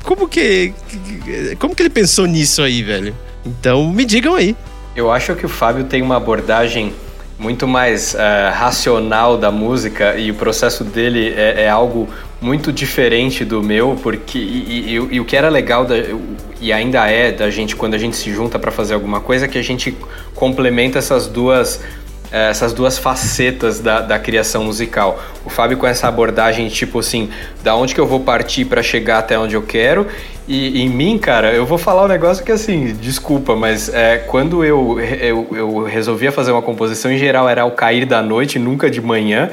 como 0.04 0.28
que. 0.28 0.72
Como 1.58 1.74
que 1.74 1.82
ele 1.82 1.90
pensou 1.90 2.26
nisso 2.26 2.62
aí, 2.62 2.82
velho? 2.82 3.14
Então 3.44 3.90
me 3.90 4.04
digam 4.04 4.34
aí. 4.34 4.54
Eu 4.94 5.10
acho 5.10 5.34
que 5.34 5.44
o 5.44 5.48
Fábio 5.48 5.84
tem 5.84 6.02
uma 6.02 6.16
abordagem 6.16 6.92
muito 7.36 7.66
mais 7.66 8.14
uh, 8.14 8.54
racional 8.54 9.36
da 9.36 9.50
música 9.50 10.16
e 10.16 10.30
o 10.30 10.34
processo 10.34 10.84
dele 10.84 11.34
é, 11.36 11.64
é 11.64 11.68
algo 11.68 12.08
muito 12.40 12.72
diferente 12.72 13.44
do 13.44 13.62
meu, 13.62 13.98
porque 14.02 14.38
e, 14.38 14.94
e, 14.94 14.94
e, 14.94 15.20
o 15.20 15.24
que 15.24 15.36
era 15.36 15.48
legal 15.48 15.84
da, 15.84 15.96
e 16.60 16.72
ainda 16.72 17.06
é 17.08 17.32
da 17.32 17.50
gente 17.50 17.74
quando 17.74 17.94
a 17.94 17.98
gente 17.98 18.16
se 18.16 18.32
junta 18.32 18.58
para 18.58 18.70
fazer 18.70 18.94
alguma 18.94 19.20
coisa 19.20 19.46
é 19.46 19.48
que 19.48 19.58
a 19.58 19.62
gente 19.62 19.96
complementa 20.34 20.98
essas 20.98 21.26
duas 21.26 21.80
essas 22.34 22.72
duas 22.72 22.98
facetas 22.98 23.78
da, 23.78 24.00
da 24.00 24.18
criação 24.18 24.64
musical. 24.64 25.22
O 25.44 25.50
Fábio 25.50 25.76
com 25.76 25.86
essa 25.86 26.08
abordagem 26.08 26.68
tipo 26.68 26.98
assim, 26.98 27.30
da 27.62 27.76
onde 27.76 27.94
que 27.94 28.00
eu 28.00 28.06
vou 28.06 28.20
partir 28.20 28.64
para 28.64 28.82
chegar 28.82 29.18
até 29.18 29.38
onde 29.38 29.54
eu 29.54 29.62
quero. 29.62 30.06
E 30.48 30.82
em 30.82 30.88
mim, 30.88 31.16
cara, 31.16 31.52
eu 31.52 31.64
vou 31.64 31.78
falar 31.78 32.04
um 32.04 32.08
negócio 32.08 32.44
que 32.44 32.50
assim, 32.50 32.92
desculpa, 33.00 33.54
mas 33.54 33.88
é, 33.88 34.18
quando 34.18 34.64
eu, 34.64 35.00
eu, 35.00 35.48
eu 35.52 35.84
resolvia 35.84 36.32
fazer 36.32 36.50
uma 36.50 36.60
composição, 36.60 37.10
em 37.10 37.18
geral 37.18 37.48
era 37.48 37.62
ao 37.62 37.70
cair 37.70 38.04
da 38.04 38.20
noite, 38.20 38.58
nunca 38.58 38.90
de 38.90 39.00
manhã, 39.00 39.50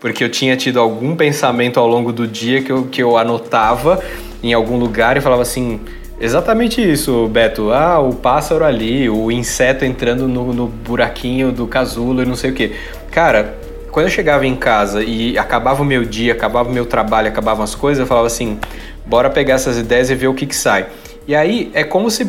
porque 0.00 0.22
eu 0.22 0.28
tinha 0.28 0.56
tido 0.56 0.80
algum 0.80 1.14
pensamento 1.16 1.78
ao 1.78 1.86
longo 1.86 2.12
do 2.12 2.26
dia 2.26 2.60
que 2.62 2.70
eu, 2.70 2.84
que 2.84 3.02
eu 3.02 3.16
anotava 3.16 4.02
em 4.42 4.52
algum 4.52 4.76
lugar 4.76 5.16
e 5.16 5.20
falava 5.20 5.42
assim 5.42 5.80
Exatamente 6.20 6.80
isso, 6.80 7.26
Beto. 7.28 7.72
Ah, 7.72 7.98
o 7.98 8.14
pássaro 8.14 8.64
ali, 8.64 9.08
o 9.08 9.30
inseto 9.30 9.84
entrando 9.84 10.28
no, 10.28 10.52
no 10.52 10.66
buraquinho 10.66 11.50
do 11.50 11.66
casulo 11.66 12.22
e 12.22 12.26
não 12.26 12.36
sei 12.36 12.50
o 12.50 12.54
que. 12.54 12.72
Cara, 13.10 13.56
quando 13.90 14.06
eu 14.06 14.10
chegava 14.10 14.46
em 14.46 14.54
casa 14.54 15.02
e 15.02 15.36
acabava 15.36 15.82
o 15.82 15.84
meu 15.84 16.04
dia, 16.04 16.32
acabava 16.32 16.68
o 16.68 16.72
meu 16.72 16.86
trabalho, 16.86 17.28
acabavam 17.28 17.64
as 17.64 17.74
coisas, 17.74 18.00
eu 18.00 18.06
falava 18.06 18.26
assim: 18.26 18.58
bora 19.04 19.28
pegar 19.28 19.54
essas 19.54 19.76
ideias 19.78 20.10
e 20.10 20.14
ver 20.14 20.28
o 20.28 20.34
que, 20.34 20.46
que 20.46 20.56
sai. 20.56 20.86
E 21.26 21.34
aí 21.34 21.70
é 21.74 21.84
como 21.84 22.10
se. 22.10 22.26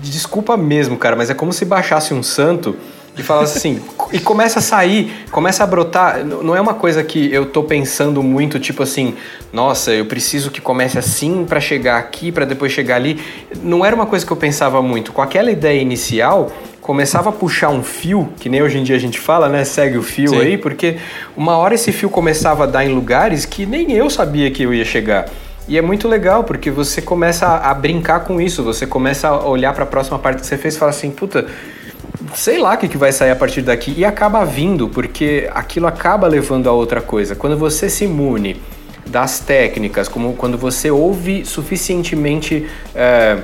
Desculpa 0.00 0.56
mesmo, 0.56 0.96
cara, 0.96 1.16
mas 1.16 1.30
é 1.30 1.34
como 1.34 1.52
se 1.52 1.64
baixasse 1.64 2.14
um 2.14 2.22
santo 2.22 2.76
e 3.16 3.22
falasse 3.22 3.58
assim, 3.58 3.80
e 4.12 4.18
começa 4.18 4.60
a 4.60 4.62
sair, 4.62 5.12
começa 5.30 5.62
a 5.64 5.66
brotar. 5.66 6.24
Não 6.24 6.54
é 6.54 6.60
uma 6.60 6.74
coisa 6.74 7.02
que 7.02 7.32
eu 7.32 7.46
tô 7.46 7.62
pensando 7.62 8.22
muito, 8.22 8.58
tipo 8.58 8.82
assim, 8.82 9.14
nossa, 9.52 9.92
eu 9.92 10.06
preciso 10.06 10.50
que 10.50 10.60
comece 10.60 10.98
assim 10.98 11.44
para 11.44 11.60
chegar 11.60 11.98
aqui, 11.98 12.30
para 12.30 12.44
depois 12.44 12.72
chegar 12.72 12.96
ali. 12.96 13.20
Não 13.62 13.84
era 13.84 13.94
uma 13.94 14.06
coisa 14.06 14.24
que 14.24 14.32
eu 14.32 14.36
pensava 14.36 14.80
muito. 14.80 15.12
Com 15.12 15.20
aquela 15.20 15.50
ideia 15.50 15.80
inicial, 15.80 16.50
começava 16.80 17.30
a 17.30 17.32
puxar 17.32 17.70
um 17.70 17.82
fio, 17.82 18.28
que 18.38 18.48
nem 18.48 18.62
hoje 18.62 18.78
em 18.78 18.82
dia 18.82 18.96
a 18.96 18.98
gente 18.98 19.18
fala, 19.18 19.48
né? 19.48 19.64
Segue 19.64 19.98
o 19.98 20.02
fio 20.02 20.30
Sim. 20.30 20.40
aí, 20.40 20.58
porque 20.58 20.96
uma 21.36 21.56
hora 21.56 21.74
esse 21.74 21.92
fio 21.92 22.08
começava 22.08 22.64
a 22.64 22.66
dar 22.66 22.84
em 22.84 22.88
lugares 22.88 23.44
que 23.44 23.66
nem 23.66 23.92
eu 23.92 24.08
sabia 24.08 24.50
que 24.50 24.62
eu 24.62 24.72
ia 24.72 24.84
chegar. 24.84 25.26
E 25.68 25.78
é 25.78 25.82
muito 25.82 26.08
legal, 26.08 26.42
porque 26.42 26.70
você 26.70 27.00
começa 27.00 27.46
a, 27.46 27.70
a 27.70 27.74
brincar 27.74 28.20
com 28.20 28.40
isso, 28.40 28.62
você 28.62 28.86
começa 28.86 29.28
a 29.28 29.46
olhar 29.46 29.72
para 29.72 29.84
a 29.84 29.86
próxima 29.86 30.18
parte 30.18 30.40
que 30.40 30.46
você 30.46 30.56
fez 30.56 30.74
e 30.74 30.78
fala 30.78 30.90
assim, 30.90 31.10
puta, 31.10 31.46
sei 32.34 32.58
lá 32.58 32.74
o 32.74 32.78
que, 32.78 32.88
que 32.88 32.96
vai 32.96 33.12
sair 33.12 33.30
a 33.30 33.36
partir 33.36 33.62
daqui. 33.62 33.94
E 33.96 34.04
acaba 34.04 34.44
vindo, 34.44 34.88
porque 34.88 35.48
aquilo 35.52 35.86
acaba 35.86 36.26
levando 36.26 36.68
a 36.68 36.72
outra 36.72 37.00
coisa. 37.00 37.34
Quando 37.34 37.56
você 37.56 37.88
se 37.88 38.04
imune 38.04 38.60
das 39.06 39.40
técnicas, 39.40 40.08
como 40.08 40.34
quando 40.34 40.56
você 40.56 40.90
ouve 40.90 41.44
suficientemente. 41.44 42.66
É, 42.94 43.38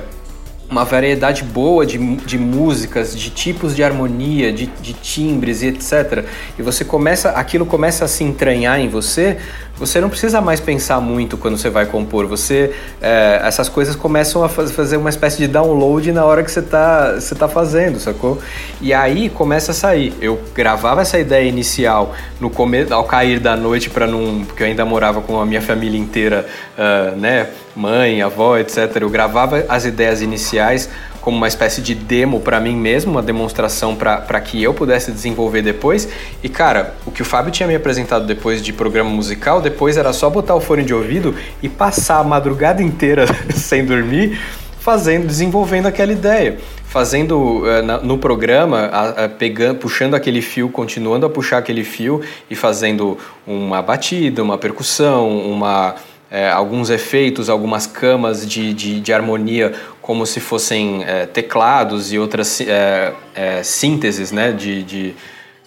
uma 0.69 0.83
variedade 0.83 1.43
boa 1.43 1.85
de, 1.85 1.97
de 1.97 2.37
músicas, 2.37 3.17
de 3.17 3.29
tipos 3.29 3.75
de 3.75 3.83
harmonia, 3.83 4.51
de, 4.51 4.65
de 4.65 4.93
timbres 4.93 5.61
e 5.61 5.67
etc. 5.67 6.25
E 6.59 6.61
você 6.61 6.83
começa, 6.83 7.29
aquilo 7.29 7.65
começa 7.65 8.05
a 8.05 8.07
se 8.07 8.23
entranhar 8.23 8.79
em 8.79 8.89
você, 8.89 9.37
você 9.77 10.01
não 10.01 10.09
precisa 10.09 10.41
mais 10.41 10.59
pensar 10.59 10.99
muito 10.99 11.37
quando 11.37 11.57
você 11.57 11.69
vai 11.69 11.85
compor. 11.85 12.25
Você 12.27 12.73
é, 13.01 13.41
essas 13.43 13.69
coisas 13.69 13.95
começam 13.95 14.43
a 14.43 14.49
fazer 14.49 14.97
uma 14.97 15.09
espécie 15.09 15.37
de 15.37 15.47
download 15.47 16.11
na 16.11 16.25
hora 16.25 16.43
que 16.43 16.51
você 16.51 16.59
está 16.59 17.13
você 17.13 17.35
tá 17.35 17.47
fazendo, 17.47 17.99
sacou? 17.99 18.39
E 18.81 18.93
aí 18.93 19.29
começa 19.29 19.71
a 19.71 19.75
sair. 19.75 20.13
Eu 20.19 20.39
gravava 20.53 21.01
essa 21.01 21.19
ideia 21.19 21.47
inicial 21.47 22.13
no 22.39 22.51
ao 22.91 23.03
cair 23.03 23.39
da 23.39 23.55
noite 23.55 23.89
para 23.89 24.07
não, 24.07 24.43
porque 24.45 24.63
eu 24.63 24.67
ainda 24.67 24.83
morava 24.83 25.21
com 25.21 25.39
a 25.39 25.45
minha 25.45 25.61
família 25.61 25.99
inteira, 25.99 26.45
uh, 26.77 27.15
né, 27.15 27.47
mãe, 27.75 28.21
avó, 28.21 28.57
etc. 28.57 28.97
Eu 28.99 29.09
gravava 29.09 29.63
as 29.69 29.85
ideias 29.85 30.21
iniciais 30.21 30.89
como 31.27 31.35
uma 31.35 31.47
espécie 31.49 31.81
de 31.81 31.93
demo 31.93 32.39
para 32.39 32.57
mim 32.57 32.73
mesmo, 32.73 33.11
uma 33.11 33.21
demonstração 33.21 33.93
para 33.97 34.39
que 34.39 34.63
eu 34.63 34.73
pudesse 34.73 35.11
desenvolver 35.11 35.61
depois. 35.61 36.07
E 36.41 36.47
cara, 36.47 36.95
o 37.05 37.11
que 37.11 37.21
o 37.21 37.25
Fábio 37.25 37.51
tinha 37.51 37.67
me 37.67 37.75
apresentado 37.75 38.25
depois 38.25 38.63
de 38.63 38.71
programa 38.71 39.09
musical, 39.09 39.59
depois 39.59 39.97
era 39.97 40.13
só 40.13 40.29
botar 40.29 40.55
o 40.55 40.61
fone 40.61 40.85
de 40.85 40.93
ouvido 40.93 41.35
e 41.61 41.67
passar 41.67 42.19
a 42.19 42.23
madrugada 42.23 42.81
inteira 42.81 43.25
sem 43.53 43.83
dormir 43.83 44.39
fazendo, 44.79 45.27
desenvolvendo 45.27 45.87
aquela 45.87 46.13
ideia, 46.13 46.59
fazendo 46.85 47.35
uh, 47.35 48.05
no 48.05 48.17
programa, 48.17 48.89
pegando, 49.37 49.79
puxando 49.79 50.13
aquele 50.13 50.41
fio, 50.41 50.69
continuando 50.69 51.25
a 51.25 51.29
puxar 51.29 51.57
aquele 51.57 51.83
fio 51.83 52.21
e 52.49 52.55
fazendo 52.55 53.17
uma 53.45 53.81
batida, 53.81 54.41
uma 54.41 54.57
percussão, 54.57 55.27
uma 55.29 55.95
é, 56.29 56.49
alguns 56.49 56.89
efeitos, 56.89 57.49
algumas 57.49 57.87
camas 57.87 58.47
de, 58.47 58.73
de, 58.73 58.99
de 58.99 59.13
harmonia 59.13 59.73
como 60.01 60.25
se 60.25 60.39
fossem 60.39 61.03
é, 61.05 61.25
teclados 61.25 62.11
e 62.11 62.19
outras 62.19 62.61
é, 62.61 63.13
é 63.35 63.63
sínteses 63.63 64.31
né, 64.31 64.51
de, 64.51 64.83
de, 64.83 65.13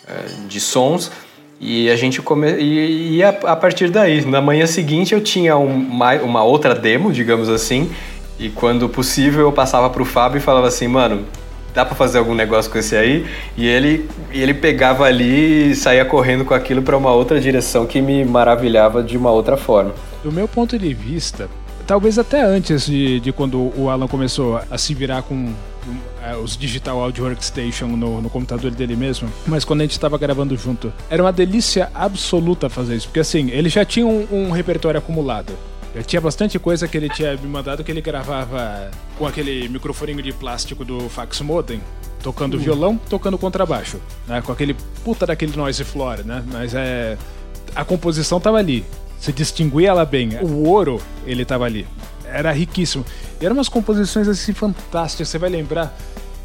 é, 0.07 0.47
de, 0.47 0.61
sons. 0.61 1.11
E 1.61 1.91
a 1.91 1.97
gente 1.97 2.23
come... 2.23 2.51
e 2.53 3.16
ia 3.16 3.28
a 3.28 3.57
partir 3.57 3.91
daí. 3.91 4.24
Na 4.24 4.41
manhã 4.41 4.66
seguinte 4.66 5.15
eu 5.15 5.20
tinha 5.20 5.57
uma, 5.57 6.15
uma 6.15 6.43
outra 6.43 6.74
demo, 6.74 7.12
digamos 7.12 7.51
assim, 7.51 7.91
e 8.39 8.49
quando 8.49 8.89
possível 8.89 9.43
eu 9.43 9.53
passava 9.53 9.91
para 9.91 10.01
o 10.01 10.05
Fábio 10.07 10.39
e 10.39 10.41
falava 10.41 10.66
assim, 10.69 10.89
mano, 10.89 11.27
dá 11.74 11.85
para 11.85 11.95
fazer 11.95 12.19
algum 12.19 12.35
negócio 12.35 12.70
com 12.70 12.78
esse 12.78 12.97
aí? 12.97 13.27
E 13.57 13.66
ele, 13.66 14.09
ele 14.31 14.55
pegava 14.55 15.05
ali 15.05 15.73
e 15.73 15.74
saía 15.74 16.05
correndo 16.07 16.47
com 16.47 16.55
aquilo 16.55 16.81
para 16.81 16.97
uma 16.97 17.12
outra 17.12 17.39
direção 17.39 17.87
que 17.87 18.01
me 18.01 18.24
maravilhava 18.24 19.03
de 19.03 19.19
uma 19.19 19.31
outra 19.31 19.59
forma. 19.59 19.93
Do 20.23 20.31
meu 20.31 20.47
ponto 20.47 20.79
de 20.79 20.93
vista, 20.93 21.49
talvez 21.87 22.19
até 22.19 22.43
antes 22.43 22.87
de, 22.87 23.21
de 23.21 23.33
quando 23.33 23.73
o 23.77 23.89
Alan 23.89 24.07
começou 24.07 24.61
a 24.71 24.79
se 24.79 24.95
virar 24.95 25.23
com 25.23 25.53
é, 26.23 26.37
os 26.37 26.57
Digital 26.57 27.01
Audio 27.01 27.25
Workstation 27.25 27.89
no, 27.89 28.21
no, 28.21 28.29
computador 28.29 28.71
dele 28.71 28.95
mesmo, 28.95 29.29
mas 29.47 29.65
quando 29.65 29.81
a 29.81 29.85
gente 29.85 29.93
estava 29.93 30.19
gravando 30.19 30.57
junto, 30.57 30.93
era 31.09 31.23
uma 31.23 31.33
delícia 31.33 31.91
absoluta 31.95 32.69
fazer 32.69 32.97
isso, 32.97 33.07
porque 33.09 33.21
assim, 33.21 33.51
ele 33.51 33.69
já 33.69 33.85
tinha 33.85 34.07
um, 34.07 34.27
um 34.31 34.51
repertório 34.51 34.99
acumulado. 34.99 35.53
Eu 35.93 36.05
tinha 36.05 36.21
bastante 36.21 36.57
coisa 36.59 36.87
que 36.87 36.97
ele 36.97 37.09
tinha 37.09 37.37
me 37.37 37.49
mandado 37.49 37.83
que 37.83 37.91
ele 37.91 38.01
gravava 38.01 38.91
com 39.19 39.27
aquele 39.27 39.69
microfoninho 39.69 40.23
de 40.23 40.33
plástico 40.33 40.85
do 40.85 41.09
fax 41.09 41.41
modem, 41.41 41.81
tocando 42.23 42.55
uhum. 42.55 42.61
violão, 42.61 43.01
tocando 43.09 43.37
contrabaixo, 43.37 43.99
né? 44.29 44.41
Com 44.41 44.53
aquele 44.53 44.77
puta 45.05 45.27
daquele 45.27 45.57
noise 45.57 45.83
floor, 45.83 46.25
né? 46.25 46.45
Mas 46.47 46.75
é 46.75 47.19
a 47.75 47.85
composição 47.85 48.39
tava 48.39 48.59
ali. 48.59 48.85
Você 49.21 49.33
distinguia 49.33 49.91
ela 49.91 50.05
bem. 50.05 50.39
O 50.41 50.67
ouro, 50.67 51.01
ele 51.27 51.45
tava 51.45 51.67
ali. 51.67 51.87
Era 52.25 52.53
riquíssimo. 52.53 53.05
E 53.41 53.45
eram 53.45 53.55
umas 53.55 53.69
composições 53.69 54.27
assim 54.27 54.55
fantásticas. 54.55 55.29
Você 55.29 55.39
vai 55.39 55.51
lembrar 55.51 55.95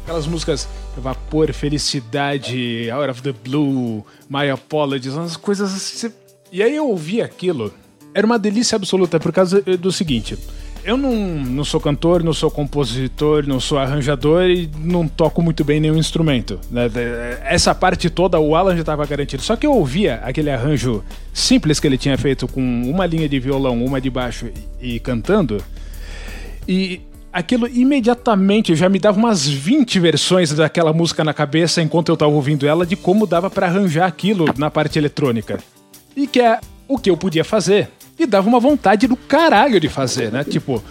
aquelas 0.02 0.26
músicas 0.26 0.68
Vapor, 0.96 1.52
Felicidade, 1.52 2.90
Out 2.90 3.10
of 3.10 3.22
the 3.22 3.32
Blue, 3.32 4.04
My 4.28 4.50
Apologies, 4.50 5.14
umas 5.14 5.36
coisas 5.36 5.74
assim. 5.74 6.12
E 6.52 6.62
aí 6.62 6.76
eu 6.76 6.88
ouvi 6.88 7.22
aquilo 7.22 7.72
era 8.16 8.26
uma 8.26 8.38
delícia 8.38 8.76
absoluta 8.76 9.20
por 9.20 9.30
causa 9.30 9.60
do 9.60 9.92
seguinte. 9.92 10.38
Eu 10.86 10.96
não, 10.96 11.12
não 11.16 11.64
sou 11.64 11.80
cantor, 11.80 12.22
não 12.22 12.32
sou 12.32 12.48
compositor, 12.48 13.44
não 13.44 13.58
sou 13.58 13.76
arranjador 13.76 14.44
e 14.44 14.70
não 14.78 15.08
toco 15.08 15.42
muito 15.42 15.64
bem 15.64 15.80
nenhum 15.80 15.96
instrumento. 15.96 16.60
Né? 16.70 16.88
Essa 17.42 17.74
parte 17.74 18.08
toda 18.08 18.38
o 18.38 18.54
Alan 18.54 18.72
já 18.74 18.82
estava 18.82 19.04
garantido. 19.04 19.42
Só 19.42 19.56
que 19.56 19.66
eu 19.66 19.72
ouvia 19.72 20.20
aquele 20.22 20.48
arranjo 20.48 21.02
simples 21.34 21.80
que 21.80 21.88
ele 21.88 21.98
tinha 21.98 22.16
feito 22.16 22.46
com 22.46 22.60
uma 22.60 23.04
linha 23.04 23.28
de 23.28 23.40
violão, 23.40 23.84
uma 23.84 24.00
de 24.00 24.08
baixo 24.08 24.48
e, 24.80 24.94
e 24.94 25.00
cantando. 25.00 25.60
E 26.68 27.00
aquilo 27.32 27.66
imediatamente 27.66 28.76
já 28.76 28.88
me 28.88 29.00
dava 29.00 29.18
umas 29.18 29.44
20 29.44 29.98
versões 29.98 30.52
daquela 30.52 30.92
música 30.92 31.24
na 31.24 31.34
cabeça 31.34 31.82
enquanto 31.82 32.10
eu 32.10 32.14
estava 32.14 32.30
ouvindo 32.30 32.64
ela 32.64 32.86
de 32.86 32.94
como 32.94 33.26
dava 33.26 33.50
para 33.50 33.66
arranjar 33.66 34.06
aquilo 34.06 34.46
na 34.56 34.70
parte 34.70 35.00
eletrônica. 35.00 35.58
E 36.16 36.28
que 36.28 36.40
é 36.40 36.60
o 36.86 36.96
que 36.96 37.10
eu 37.10 37.16
podia 37.16 37.42
fazer 37.42 37.90
e 38.18 38.26
dava 38.26 38.48
uma 38.48 38.60
vontade 38.60 39.06
do 39.06 39.16
caralho 39.16 39.78
de 39.78 39.88
fazer, 39.88 40.32
né? 40.32 40.44
Tipo, 40.44 40.82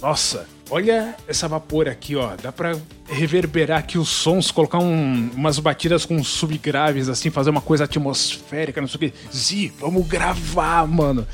nossa, 0.00 0.46
olha 0.70 1.14
essa 1.26 1.48
vapor 1.48 1.88
aqui, 1.88 2.14
ó. 2.14 2.32
Dá 2.40 2.52
pra 2.52 2.76
reverberar 3.08 3.78
aqui 3.78 3.98
os 3.98 4.08
sons, 4.08 4.50
colocar 4.50 4.78
um, 4.78 5.30
umas 5.34 5.58
batidas 5.58 6.04
com 6.04 6.22
subgraves, 6.22 7.08
assim, 7.08 7.30
fazer 7.30 7.50
uma 7.50 7.60
coisa 7.60 7.84
atmosférica, 7.84 8.80
não 8.80 8.88
sei 8.88 8.96
o 8.96 8.98
que. 9.00 9.12
Zi, 9.34 9.72
vamos 9.78 10.06
gravar, 10.06 10.86
mano. 10.86 11.26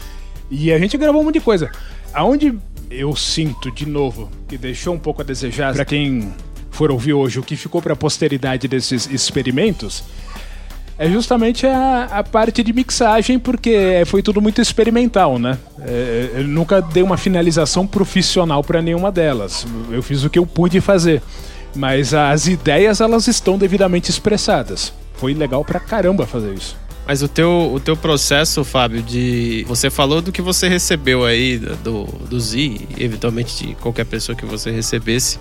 E 0.51 0.73
a 0.73 0.79
gente 0.79 0.97
gravou 0.97 1.21
um 1.21 1.25
monte 1.25 1.35
de 1.35 1.41
coisa. 1.41 1.71
Aonde 2.13 2.57
eu 2.91 3.15
sinto, 3.17 3.71
de 3.71 3.87
novo, 3.87 4.31
que 4.47 4.57
deixou 4.57 4.95
um 4.95 4.99
pouco 4.99 5.23
a 5.23 5.25
desejar 5.25 5.75
para 5.75 5.85
quem 5.85 6.33
for 6.71 6.91
ouvir 6.91 7.13
hoje, 7.13 7.39
o 7.39 7.43
que 7.43 7.57
ficou 7.57 7.81
pra 7.81 7.97
posteridade 7.97 8.67
desses 8.69 9.07
experimentos 9.07 10.05
é 10.99 11.11
justamente 11.11 11.67
a, 11.67 12.05
a 12.05 12.23
parte 12.23 12.63
de 12.63 12.73
mixagem, 12.73 13.39
porque 13.39 14.03
foi 14.07 14.23
tudo 14.23 14.41
muito 14.41 14.61
experimental, 14.61 15.39
né? 15.39 15.59
É, 15.81 16.31
eu 16.37 16.45
nunca 16.45 16.81
dei 16.81 17.03
uma 17.03 17.17
finalização 17.17 17.87
profissional 17.87 18.63
para 18.63 18.81
nenhuma 18.81 19.11
delas. 19.11 19.67
Eu 19.91 20.03
fiz 20.03 20.23
o 20.25 20.31
que 20.31 20.39
eu 20.39 20.47
pude 20.47 20.81
fazer. 20.81 21.21
Mas 21.75 22.15
as 22.15 22.47
ideias, 22.47 23.01
elas 23.01 23.27
estão 23.27 23.59
devidamente 23.59 24.09
expressadas. 24.09 24.93
Foi 25.15 25.35
legal 25.35 25.65
pra 25.65 25.81
caramba 25.81 26.27
fazer 26.27 26.55
isso. 26.55 26.77
Mas 27.07 27.23
o 27.23 27.29
teu, 27.29 27.73
o 27.75 27.81
teu 27.81 27.97
processo, 27.97 28.65
Fábio, 28.65 29.03
de. 29.03 29.65
Você 29.69 29.91
falou 29.91 30.23
do 30.23 30.31
que 30.31 30.41
você 30.41 30.69
recebeu 30.69 31.25
aí 31.25 31.59
do, 31.59 32.05
do 32.05 32.41
Z, 32.41 32.81
eventualmente 32.97 33.67
de 33.67 33.75
qualquer 33.75 34.07
pessoa 34.07 34.35
que 34.35 34.47
você 34.47 34.71
recebesse, 34.71 35.39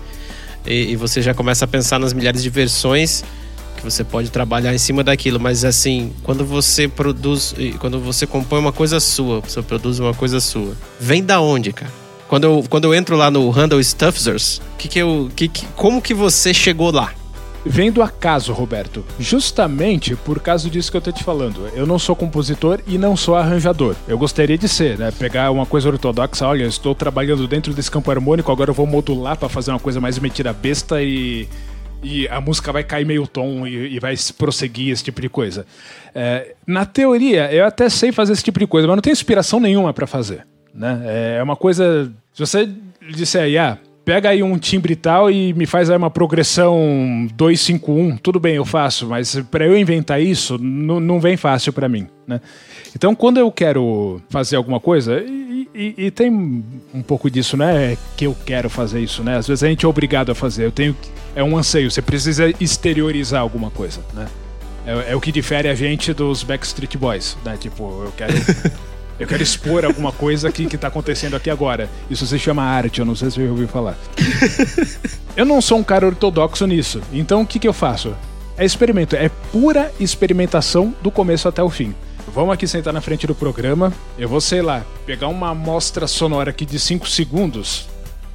e, 0.66 0.90
e 0.92 0.96
você 0.96 1.22
já 1.22 1.32
começa 1.32 1.64
a 1.64 1.68
pensar 1.68 1.98
nas 1.98 2.12
milhares 2.12 2.42
de 2.42 2.50
versões 2.50 3.24
você 3.84 4.02
pode 4.02 4.30
trabalhar 4.30 4.74
em 4.74 4.78
cima 4.78 5.04
daquilo, 5.04 5.38
mas 5.38 5.64
assim, 5.64 6.12
quando 6.22 6.44
você 6.44 6.88
produz, 6.88 7.54
quando 7.78 8.00
você 8.00 8.26
compõe 8.26 8.58
uma 8.58 8.72
coisa 8.72 8.98
sua, 8.98 9.40
você 9.40 9.60
produz 9.62 9.98
uma 10.00 10.14
coisa 10.14 10.40
sua, 10.40 10.74
vem 10.98 11.22
da 11.22 11.40
onde, 11.40 11.72
cara? 11.72 11.92
Quando 12.28 12.44
eu, 12.44 12.64
quando 12.68 12.84
eu 12.84 12.94
entro 12.94 13.16
lá 13.16 13.30
no 13.30 13.48
Handle 13.50 13.82
Stuffzers, 13.82 14.60
que 14.78 14.88
que 14.88 14.98
eu, 14.98 15.30
que, 15.36 15.46
que, 15.46 15.66
como 15.76 16.00
que 16.00 16.14
você 16.14 16.54
chegou 16.54 16.90
lá? 16.90 17.12
Vem 17.66 17.90
do 17.90 18.02
acaso, 18.02 18.52
Roberto. 18.52 19.04
Justamente 19.18 20.14
por 20.14 20.38
causa 20.40 20.68
disso 20.68 20.90
que 20.90 20.96
eu 20.98 21.00
tô 21.00 21.10
te 21.10 21.24
falando. 21.24 21.66
Eu 21.74 21.86
não 21.86 21.98
sou 21.98 22.14
compositor 22.14 22.80
e 22.86 22.98
não 22.98 23.16
sou 23.16 23.36
arranjador. 23.36 23.96
Eu 24.06 24.18
gostaria 24.18 24.58
de 24.58 24.68
ser, 24.68 24.98
né? 24.98 25.10
Pegar 25.10 25.50
uma 25.50 25.64
coisa 25.64 25.88
ortodoxa, 25.88 26.46
olha, 26.46 26.64
eu 26.64 26.68
estou 26.68 26.94
trabalhando 26.94 27.48
dentro 27.48 27.72
desse 27.72 27.90
campo 27.90 28.10
harmônico, 28.10 28.52
agora 28.52 28.70
eu 28.70 28.74
vou 28.74 28.86
modular 28.86 29.38
para 29.38 29.48
fazer 29.48 29.70
uma 29.70 29.80
coisa 29.80 29.98
mais 29.98 30.18
metida 30.18 30.52
besta 30.52 31.02
e 31.02 31.48
e 32.04 32.28
a 32.28 32.40
música 32.40 32.70
vai 32.70 32.84
cair 32.84 33.04
meio 33.04 33.26
tom 33.26 33.66
e, 33.66 33.96
e 33.96 33.98
vai 33.98 34.14
prosseguir, 34.36 34.92
esse 34.92 35.02
tipo 35.02 35.20
de 35.20 35.28
coisa. 35.28 35.66
É, 36.14 36.54
na 36.66 36.84
teoria, 36.84 37.52
eu 37.52 37.64
até 37.64 37.88
sei 37.88 38.12
fazer 38.12 38.34
esse 38.34 38.44
tipo 38.44 38.58
de 38.58 38.66
coisa, 38.66 38.86
mas 38.86 38.96
não 38.96 39.02
tenho 39.02 39.12
inspiração 39.12 39.58
nenhuma 39.58 39.92
para 39.92 40.06
fazer. 40.06 40.46
Né? 40.72 41.36
É 41.38 41.42
uma 41.42 41.56
coisa. 41.56 42.12
Se 42.32 42.40
você 42.40 42.68
disser 43.10 43.42
aí, 43.42 43.56
ah, 43.56 43.78
pega 44.04 44.28
aí 44.28 44.42
um 44.42 44.58
timbre 44.58 44.94
tal 44.94 45.30
e 45.30 45.54
me 45.54 45.66
faz 45.66 45.88
aí 45.88 45.96
uma 45.96 46.10
progressão 46.10 47.26
251, 47.34 48.16
tudo 48.18 48.38
bem, 48.38 48.56
eu 48.56 48.64
faço, 48.64 49.08
mas 49.08 49.40
para 49.50 49.66
eu 49.66 49.76
inventar 49.76 50.20
isso, 50.20 50.58
não 50.58 51.18
vem 51.18 51.36
fácil 51.36 51.72
para 51.72 51.88
mim. 51.88 52.06
Né? 52.26 52.40
Então, 52.94 53.14
quando 53.14 53.38
eu 53.38 53.50
quero 53.50 54.20
fazer 54.30 54.56
alguma 54.56 54.78
coisa, 54.78 55.20
e, 55.20 55.68
e, 55.74 55.94
e, 55.98 56.10
tem 56.10 56.30
um 56.30 57.02
pouco 57.02 57.28
disso, 57.28 57.56
né? 57.56 57.96
Que 58.16 58.26
eu 58.26 58.36
quero 58.46 58.70
fazer 58.70 59.00
isso, 59.00 59.22
né? 59.22 59.36
Às 59.36 59.48
vezes 59.48 59.64
a 59.64 59.68
gente 59.68 59.84
é 59.84 59.88
obrigado 59.88 60.30
a 60.30 60.34
fazer. 60.34 60.66
Eu 60.66 60.72
tenho, 60.72 60.96
é 61.34 61.42
um 61.42 61.56
anseio. 61.56 61.90
Você 61.90 62.00
precisa 62.00 62.52
exteriorizar 62.60 63.40
alguma 63.40 63.70
coisa, 63.70 64.00
né? 64.14 64.26
É, 64.86 65.12
é 65.12 65.16
o 65.16 65.20
que 65.20 65.32
difere 65.32 65.68
a 65.68 65.74
gente 65.74 66.12
dos 66.12 66.42
Backstreet 66.42 66.96
Boys, 66.96 67.36
né? 67.44 67.56
Tipo, 67.58 68.04
eu 68.04 68.12
quero 68.16 68.32
Eu 69.18 69.28
quero 69.28 69.42
expor 69.42 69.84
alguma 69.84 70.10
coisa 70.10 70.48
aqui 70.48 70.66
que 70.66 70.76
tá 70.76 70.88
acontecendo 70.88 71.36
aqui 71.36 71.48
agora. 71.48 71.88
Isso 72.10 72.26
se 72.26 72.38
chama 72.38 72.64
arte, 72.64 72.98
eu 72.98 73.06
não 73.06 73.14
sei 73.14 73.30
se 73.30 73.36
você 73.36 73.44
já 73.44 73.50
ouviu 73.50 73.68
falar. 73.68 73.96
eu 75.36 75.44
não 75.44 75.60
sou 75.60 75.78
um 75.78 75.84
cara 75.84 76.06
ortodoxo 76.06 76.66
nisso. 76.66 77.00
Então 77.12 77.42
o 77.42 77.46
que, 77.46 77.60
que 77.60 77.68
eu 77.68 77.72
faço? 77.72 78.14
É 78.56 78.64
experimento, 78.64 79.14
é 79.14 79.28
pura 79.52 79.92
experimentação 80.00 80.94
do 81.00 81.10
começo 81.12 81.46
até 81.46 81.62
o 81.62 81.70
fim. 81.70 81.94
Vamos 82.34 82.52
aqui 82.52 82.66
sentar 82.66 82.92
na 82.92 83.00
frente 83.00 83.28
do 83.28 83.34
programa. 83.34 83.92
Eu 84.18 84.28
vou, 84.28 84.40
sei 84.40 84.60
lá, 84.60 84.84
pegar 85.06 85.28
uma 85.28 85.50
amostra 85.50 86.08
sonora 86.08 86.50
aqui 86.50 86.66
de 86.66 86.80
5 86.80 87.08
segundos. 87.08 87.88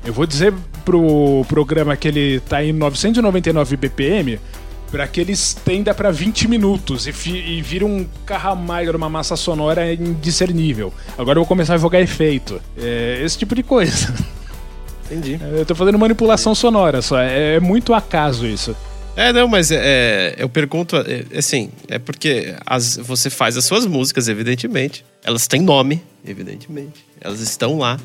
Eu 0.06 0.14
vou 0.14 0.26
dizer 0.26 0.54
pro 0.86 1.46
programa 1.50 1.98
que 1.98 2.08
ele 2.08 2.40
tá 2.40 2.64
em 2.64 2.72
999 2.72 3.76
BPM 3.76 4.40
para 4.90 5.06
que 5.06 5.20
ele 5.20 5.34
estenda 5.34 5.94
para 5.94 6.12
20 6.12 6.48
minutos 6.48 7.08
e, 7.08 7.30
e 7.30 7.62
vira 7.62 7.86
um 7.86 8.08
carramalho 8.26 8.96
uma 8.96 9.10
massa 9.10 9.36
sonora 9.36 9.94
indiscernível. 9.94 10.94
Agora 11.18 11.38
eu 11.38 11.42
vou 11.42 11.48
começar 11.48 11.74
a 11.74 11.78
jogar 11.78 12.00
efeito. 12.00 12.62
É, 12.78 13.22
esse 13.22 13.38
tipo 13.38 13.54
de 13.54 13.64
coisa. 13.64 14.16
Entendi. 15.12 15.38
Eu 15.58 15.66
tô 15.66 15.76
fazendo 15.76 16.00
manipulação 16.00 16.56
sonora 16.56 17.02
só. 17.02 17.20
É, 17.20 17.56
é 17.56 17.60
muito 17.60 17.94
acaso 17.94 18.48
isso. 18.48 18.76
É, 19.20 19.34
não, 19.34 19.50
mas 19.50 19.70
é, 19.70 19.76
é 19.78 20.36
eu 20.38 20.48
pergunto, 20.48 20.96
é, 20.96 21.38
assim, 21.38 21.72
é 21.90 22.00
porque 22.00 22.56
as, 22.66 22.96
você 22.96 23.30
faz 23.30 23.58
as 23.58 23.66
suas 23.66 23.86
músicas, 23.86 24.30
evidentemente. 24.30 25.04
Elas 25.22 25.46
têm 25.46 25.62
nome, 25.62 26.02
evidentemente. 26.26 27.04
Elas 27.20 27.42
estão 27.42 27.78
lá. 27.78 28.00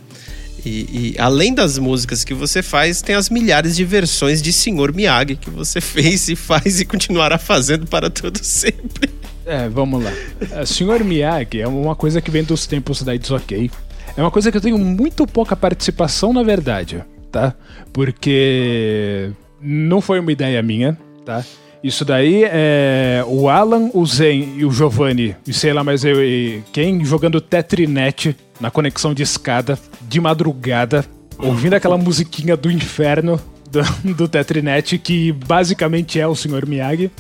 E, 0.67 1.15
e, 1.15 1.15
além 1.17 1.55
das 1.55 1.79
músicas 1.79 2.25
que 2.25 2.35
você 2.35 2.65
faz, 2.65 3.01
tem 3.01 3.15
as 3.15 3.31
milhares 3.31 3.77
de 3.77 3.85
versões 3.85 4.43
de 4.43 4.53
Senhor 4.53 4.93
Miyagi 4.93 5.37
que 5.37 5.51
você 5.51 5.79
fez 5.81 6.29
e 6.29 6.35
faz 6.35 6.81
e 6.81 6.85
continuará 6.85 7.39
fazendo 7.39 7.87
para 7.87 8.11
todo 8.11 8.39
sempre. 8.43 9.09
É, 9.47 9.69
vamos 9.69 10.03
lá. 10.03 10.13
É, 10.51 10.67
Senhor 10.67 11.05
Miyagi 11.05 11.61
é 11.61 11.69
uma 11.69 11.95
coisa 11.95 12.21
que 12.21 12.31
vem 12.31 12.43
dos 12.43 12.67
tempos 12.67 13.05
da 13.05 13.15
It's 13.15 13.31
OK. 13.31 13.71
É 14.17 14.21
uma 14.21 14.33
coisa 14.33 14.51
que 14.51 14.57
eu 14.57 14.61
tenho 14.61 14.79
muito 14.79 15.29
pouca 15.29 15.55
participação, 15.55 16.33
na 16.33 16.43
verdade, 16.43 17.05
tá? 17.31 17.55
Porque 17.93 19.31
não 19.61 20.01
foi 20.01 20.19
uma 20.19 20.33
ideia 20.33 20.61
minha, 20.61 20.99
tá? 21.25 21.45
Isso 21.83 22.05
daí 22.05 22.45
é 22.45 23.23
o 23.27 23.49
Alan, 23.49 23.91
o 23.93 24.07
Zen 24.07 24.55
e 24.57 24.65
o 24.65 24.71
Giovanni, 24.71 25.37
e 25.47 25.53
sei 25.53 25.73
lá 25.73 25.85
mais 25.85 26.03
eu 26.03 26.25
e 26.25 26.63
quem, 26.73 27.05
jogando 27.05 27.43
Tetrinet 27.43 28.35
na 28.59 28.71
conexão 28.71 29.13
de 29.13 29.23
escada, 29.23 29.79
de 30.01 30.19
madrugada, 30.19 31.05
ouvindo 31.39 31.75
aquela 31.75 31.99
musiquinha 31.99 32.57
do 32.57 32.71
inferno 32.71 33.39
do, 33.71 33.83
do 34.15 34.29
Tetrinet, 34.29 34.97
que 34.99 35.33
basicamente 35.33 36.19
é 36.19 36.27
o 36.27 36.35
Sr. 36.35 36.67
Miyagi. 36.67 37.11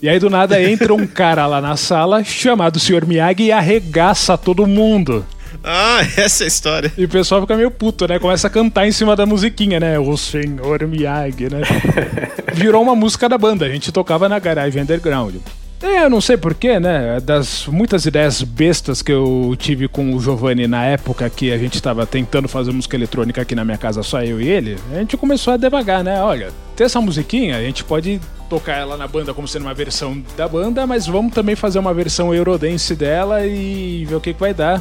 E 0.00 0.08
aí 0.08 0.18
do 0.18 0.30
nada 0.30 0.60
entra 0.62 0.94
um 0.94 1.06
cara 1.06 1.46
lá 1.46 1.60
na 1.60 1.76
sala 1.76 2.24
chamado 2.24 2.80
Sr. 2.80 3.06
Miyagi 3.06 3.44
e 3.44 3.52
arregaça 3.52 4.38
todo 4.38 4.66
mundo. 4.66 5.24
Ah, 5.64 6.00
essa 6.16 6.44
é 6.44 6.46
a 6.46 6.48
história. 6.48 6.92
E 6.96 7.04
o 7.04 7.08
pessoal 7.08 7.40
fica 7.40 7.56
meio 7.56 7.70
puto, 7.70 8.06
né? 8.06 8.18
Começa 8.18 8.46
a 8.46 8.50
cantar 8.50 8.86
em 8.86 8.92
cima 8.92 9.14
da 9.14 9.26
musiquinha, 9.26 9.78
né? 9.78 9.98
O 9.98 10.16
Senhor 10.16 10.86
Miyagi, 10.86 11.48
né? 11.50 11.60
Virou 12.52 12.82
uma 12.82 12.94
música 12.94 13.28
da 13.28 13.38
banda. 13.38 13.64
A 13.64 13.68
gente 13.68 13.92
tocava 13.92 14.28
na 14.28 14.38
garagem 14.38 14.82
underground. 14.82 15.36
É, 15.82 16.04
eu 16.04 16.10
não 16.10 16.20
sei 16.20 16.36
porquê, 16.36 16.78
né? 16.78 17.18
Das 17.20 17.66
muitas 17.66 18.06
ideias 18.06 18.40
bestas 18.40 19.02
que 19.02 19.10
eu 19.10 19.56
tive 19.58 19.88
com 19.88 20.14
o 20.14 20.20
Giovanni 20.20 20.68
na 20.68 20.84
época 20.84 21.28
que 21.28 21.50
a 21.50 21.58
gente 21.58 21.74
estava 21.74 22.06
tentando 22.06 22.46
fazer 22.46 22.70
música 22.70 22.96
eletrônica 22.96 23.42
aqui 23.42 23.56
na 23.56 23.64
minha 23.64 23.76
casa, 23.76 24.00
só 24.04 24.22
eu 24.22 24.40
e 24.40 24.48
ele, 24.48 24.76
a 24.92 25.00
gente 25.00 25.16
começou 25.16 25.52
a 25.52 25.56
devagar, 25.56 26.04
né? 26.04 26.22
Olha, 26.22 26.52
tem 26.76 26.84
essa 26.84 27.00
musiquinha, 27.00 27.56
a 27.56 27.62
gente 27.62 27.82
pode 27.82 28.20
tocar 28.48 28.74
ela 28.74 28.96
na 28.96 29.08
banda 29.08 29.34
como 29.34 29.48
sendo 29.48 29.62
uma 29.62 29.74
versão 29.74 30.22
da 30.36 30.46
banda, 30.46 30.86
mas 30.86 31.08
vamos 31.08 31.34
também 31.34 31.56
fazer 31.56 31.80
uma 31.80 31.92
versão 31.92 32.32
Eurodance 32.32 32.94
dela 32.94 33.44
e 33.44 34.04
ver 34.04 34.14
o 34.14 34.20
que, 34.20 34.32
que 34.32 34.40
vai 34.40 34.54
dar 34.54 34.80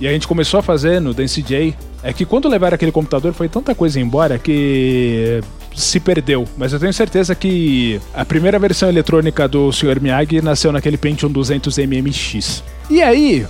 e 0.00 0.08
a 0.08 0.12
gente 0.12 0.26
começou 0.26 0.58
a 0.58 0.62
fazer 0.62 1.00
no 1.00 1.14
Dance 1.14 1.40
J, 1.40 1.74
é 2.02 2.12
que 2.12 2.24
quando 2.24 2.48
levaram 2.48 2.74
aquele 2.74 2.92
computador 2.92 3.32
foi 3.32 3.48
tanta 3.48 3.74
coisa 3.74 4.00
embora 4.00 4.38
que 4.38 5.40
se 5.74 5.98
perdeu. 5.98 6.46
Mas 6.56 6.72
eu 6.72 6.78
tenho 6.78 6.92
certeza 6.92 7.34
que 7.34 8.00
a 8.12 8.24
primeira 8.24 8.58
versão 8.58 8.88
eletrônica 8.88 9.46
do 9.48 9.72
Sr. 9.72 10.00
Miyagi 10.00 10.40
nasceu 10.40 10.70
naquele 10.72 10.96
Pentium 10.96 11.30
200 11.30 11.78
MMX. 11.78 12.62
E 12.90 13.02
aí, 13.02 13.46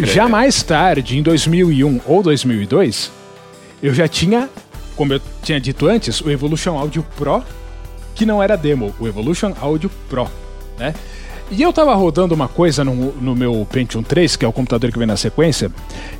já 0.00 0.28
mais 0.28 0.62
tarde, 0.62 1.18
em 1.18 1.22
2001 1.22 2.00
ou 2.06 2.22
2002, 2.22 3.12
eu 3.82 3.92
já 3.92 4.08
tinha, 4.08 4.48
como 4.96 5.12
eu 5.12 5.20
tinha 5.42 5.60
dito 5.60 5.86
antes, 5.86 6.20
o 6.20 6.30
Evolution 6.30 6.78
Audio 6.78 7.04
Pro, 7.16 7.42
que 8.14 8.24
não 8.26 8.42
era 8.42 8.56
demo, 8.56 8.94
o 8.98 9.06
Evolution 9.06 9.52
Audio 9.60 9.90
Pro, 10.08 10.28
né? 10.78 10.94
E 11.50 11.62
eu 11.62 11.72
tava 11.72 11.94
rodando 11.94 12.34
uma 12.34 12.46
coisa 12.46 12.84
no, 12.84 13.10
no, 13.14 13.34
meu 13.34 13.66
Pentium 13.70 14.02
3, 14.02 14.36
que 14.36 14.44
é 14.44 14.48
o 14.48 14.52
computador 14.52 14.92
que 14.92 14.98
vem 14.98 15.06
na 15.06 15.16
sequência, 15.16 15.72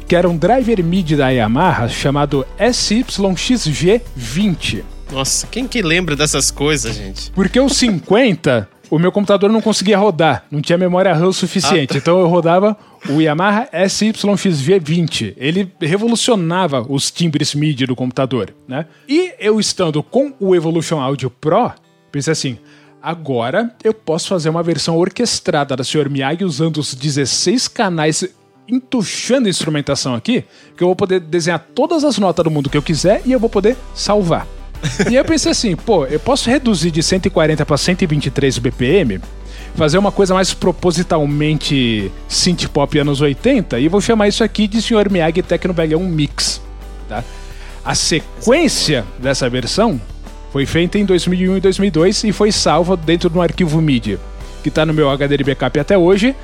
que 0.07 0.17
era 0.17 0.27
um 0.29 0.37
driver 0.37 0.83
MIDI 0.83 1.17
da 1.17 1.29
Yamaha 1.29 1.87
chamado 1.89 2.47
SYXG20. 2.59 4.83
Nossa, 5.13 5.47
quem 5.47 5.69
que 5.69 5.83
lembra 5.83 6.17
dessas 6.17 6.51
coisas, 6.51 6.97
gente? 6.97 7.31
Porque 7.33 7.61
o 7.61 7.69
50, 7.69 8.67
o 8.91 8.99
meu 8.99 9.13
computador 9.13 9.51
não 9.51 9.61
conseguia 9.61 9.99
rodar, 9.99 10.47
não 10.51 10.63
tinha 10.63 10.79
memória 10.79 11.13
RAM 11.13 11.33
suficiente. 11.33 11.91
Ah, 11.91 11.95
tá. 11.95 11.99
Então 11.99 12.19
eu 12.19 12.27
rodava 12.27 12.75
o 13.11 13.21
Yamaha 13.21 13.69
SYXG20. 13.73 15.35
Ele 15.37 15.71
revolucionava 15.81 16.87
os 16.89 17.11
timbres 17.11 17.55
MIDI 17.55 17.85
do 17.87 17.95
computador, 17.95 18.55
né? 18.67 18.87
E 19.07 19.35
eu 19.39 19.61
estando 19.61 20.03
com 20.03 20.33
o 20.41 20.55
Evolution 20.55 20.99
Audio 21.01 21.29
Pro, 21.29 21.71
pensei 22.11 22.33
assim, 22.33 22.57
Agora 23.03 23.73
eu 23.85 23.95
posso 23.95 24.29
fazer 24.29 24.49
uma 24.49 24.63
versão 24.63 24.97
orquestrada 24.97 25.77
da 25.77 25.85
Sr. 25.85 26.11
Miyagi 26.11 26.45
usando 26.45 26.79
os 26.79 26.95
16 26.95 27.69
canais 27.69 28.25
entuchando 28.69 29.47
a 29.47 29.51
instrumentação 29.51 30.15
aqui, 30.15 30.45
que 30.77 30.83
eu 30.83 30.89
vou 30.89 30.97
poder 30.97 31.21
desenhar 31.21 31.65
todas 31.75 32.05
as 32.05 32.19
notas 32.19 32.45
do 32.45 32.51
mundo 32.51 32.69
que 32.69 32.77
eu 32.77 32.83
quiser 32.83 33.23
e 33.25 33.33
eu 33.33 33.41
vou 33.41 33.49
poder 33.49 33.77
salvar. 33.95 34.47
e 35.11 35.15
eu 35.15 35.25
pensei 35.25 35.53
assim, 35.53 35.75
pô, 35.75 36.07
eu 36.07 36.21
posso 36.21 36.51
reduzir 36.51 36.91
de 36.91 37.03
140 37.03 37.65
para 37.65 37.77
123 37.77 38.59
BPM, 38.59 39.21
fazer 39.75 39.97
uma 39.97 40.13
coisa 40.13 40.35
mais 40.35 40.53
propositalmente 40.53 42.13
synth 42.29 42.69
pop 42.69 42.99
anos 42.99 43.21
80 43.21 43.79
e 43.79 43.89
vou 43.89 44.01
chamar 44.01 44.29
isso 44.29 44.45
aqui 44.45 44.69
de 44.69 44.83
Sr. 44.83 45.11
Miyagi 45.11 45.43
Tecno 45.43 45.73
Bagão 45.73 46.01
Mix, 46.01 46.61
tá? 47.09 47.25
A 47.85 47.95
sequência 47.95 49.05
dessa 49.19 49.49
versão 49.49 50.01
foi 50.53 50.67
feita 50.67 50.99
em 50.99 51.05
2001 51.05 51.57
e 51.57 51.61
2002 51.61 52.25
e 52.25 52.33
foi 52.33 52.51
salva 52.53 52.97
dentro 52.97 53.29
de 53.29 53.37
um 53.39 53.43
arquivo 53.43 53.81
MIDI, 53.81 54.19
que 54.63 54.69
está 54.69 54.85
no 54.87 54.95
meu 54.95 55.11
HD 55.11 55.37
de 55.37 55.45
backup 55.45 55.79
até 55.79 55.97
hoje. 55.97 56.35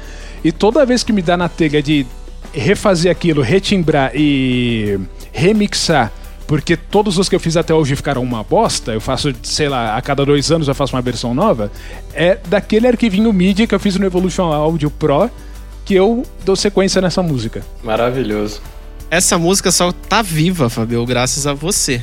E 0.43 0.53
toda 0.53 0.85
vez 0.85 1.03
que 1.03 1.13
me 1.13 1.23
dá 1.23 1.37
na 1.37 1.49
telha 1.49 1.83
de 1.83 2.07
refazer 2.53 3.11
aquilo, 3.11 3.43
retimbrar 3.43 4.13
e 4.15 4.99
remixar, 5.33 6.13
porque 6.47 6.77
todos 6.77 7.19
os 7.19 7.29
que 7.29 7.35
eu 7.35 7.41
fiz 7.41 7.57
até 7.57 7.73
hoje 7.75 7.97
ficaram 7.97 8.23
uma 8.23 8.45
bosta, 8.45 8.93
eu 8.93 9.01
faço, 9.01 9.33
sei 9.43 9.69
lá, 9.69 9.97
a 9.97 10.03
cada 10.03 10.25
dois 10.25 10.53
anos 10.53 10.69
eu 10.69 10.75
faço 10.75 10.95
uma 10.95 11.03
versão 11.03 11.35
nova, 11.35 11.73
é 12.13 12.39
daquele 12.47 12.87
arquivinho 12.87 13.33
MIDI 13.33 13.67
que 13.67 13.75
eu 13.75 13.81
fiz 13.81 13.97
no 13.97 14.05
Evolution 14.05 14.53
Audio 14.53 14.91
Pro 14.91 15.31
que 15.85 15.95
eu 15.95 16.23
dou 16.45 16.57
sequência 16.57 17.01
nessa 17.01 17.23
música. 17.23 17.63
Maravilhoso. 17.83 18.61
Essa 19.11 19.39
música 19.39 19.71
só 19.71 19.93
tá 19.93 20.23
viva, 20.23 20.71
Fabio, 20.71 21.05
graças 21.05 21.47
a 21.47 21.53
você. 21.53 22.03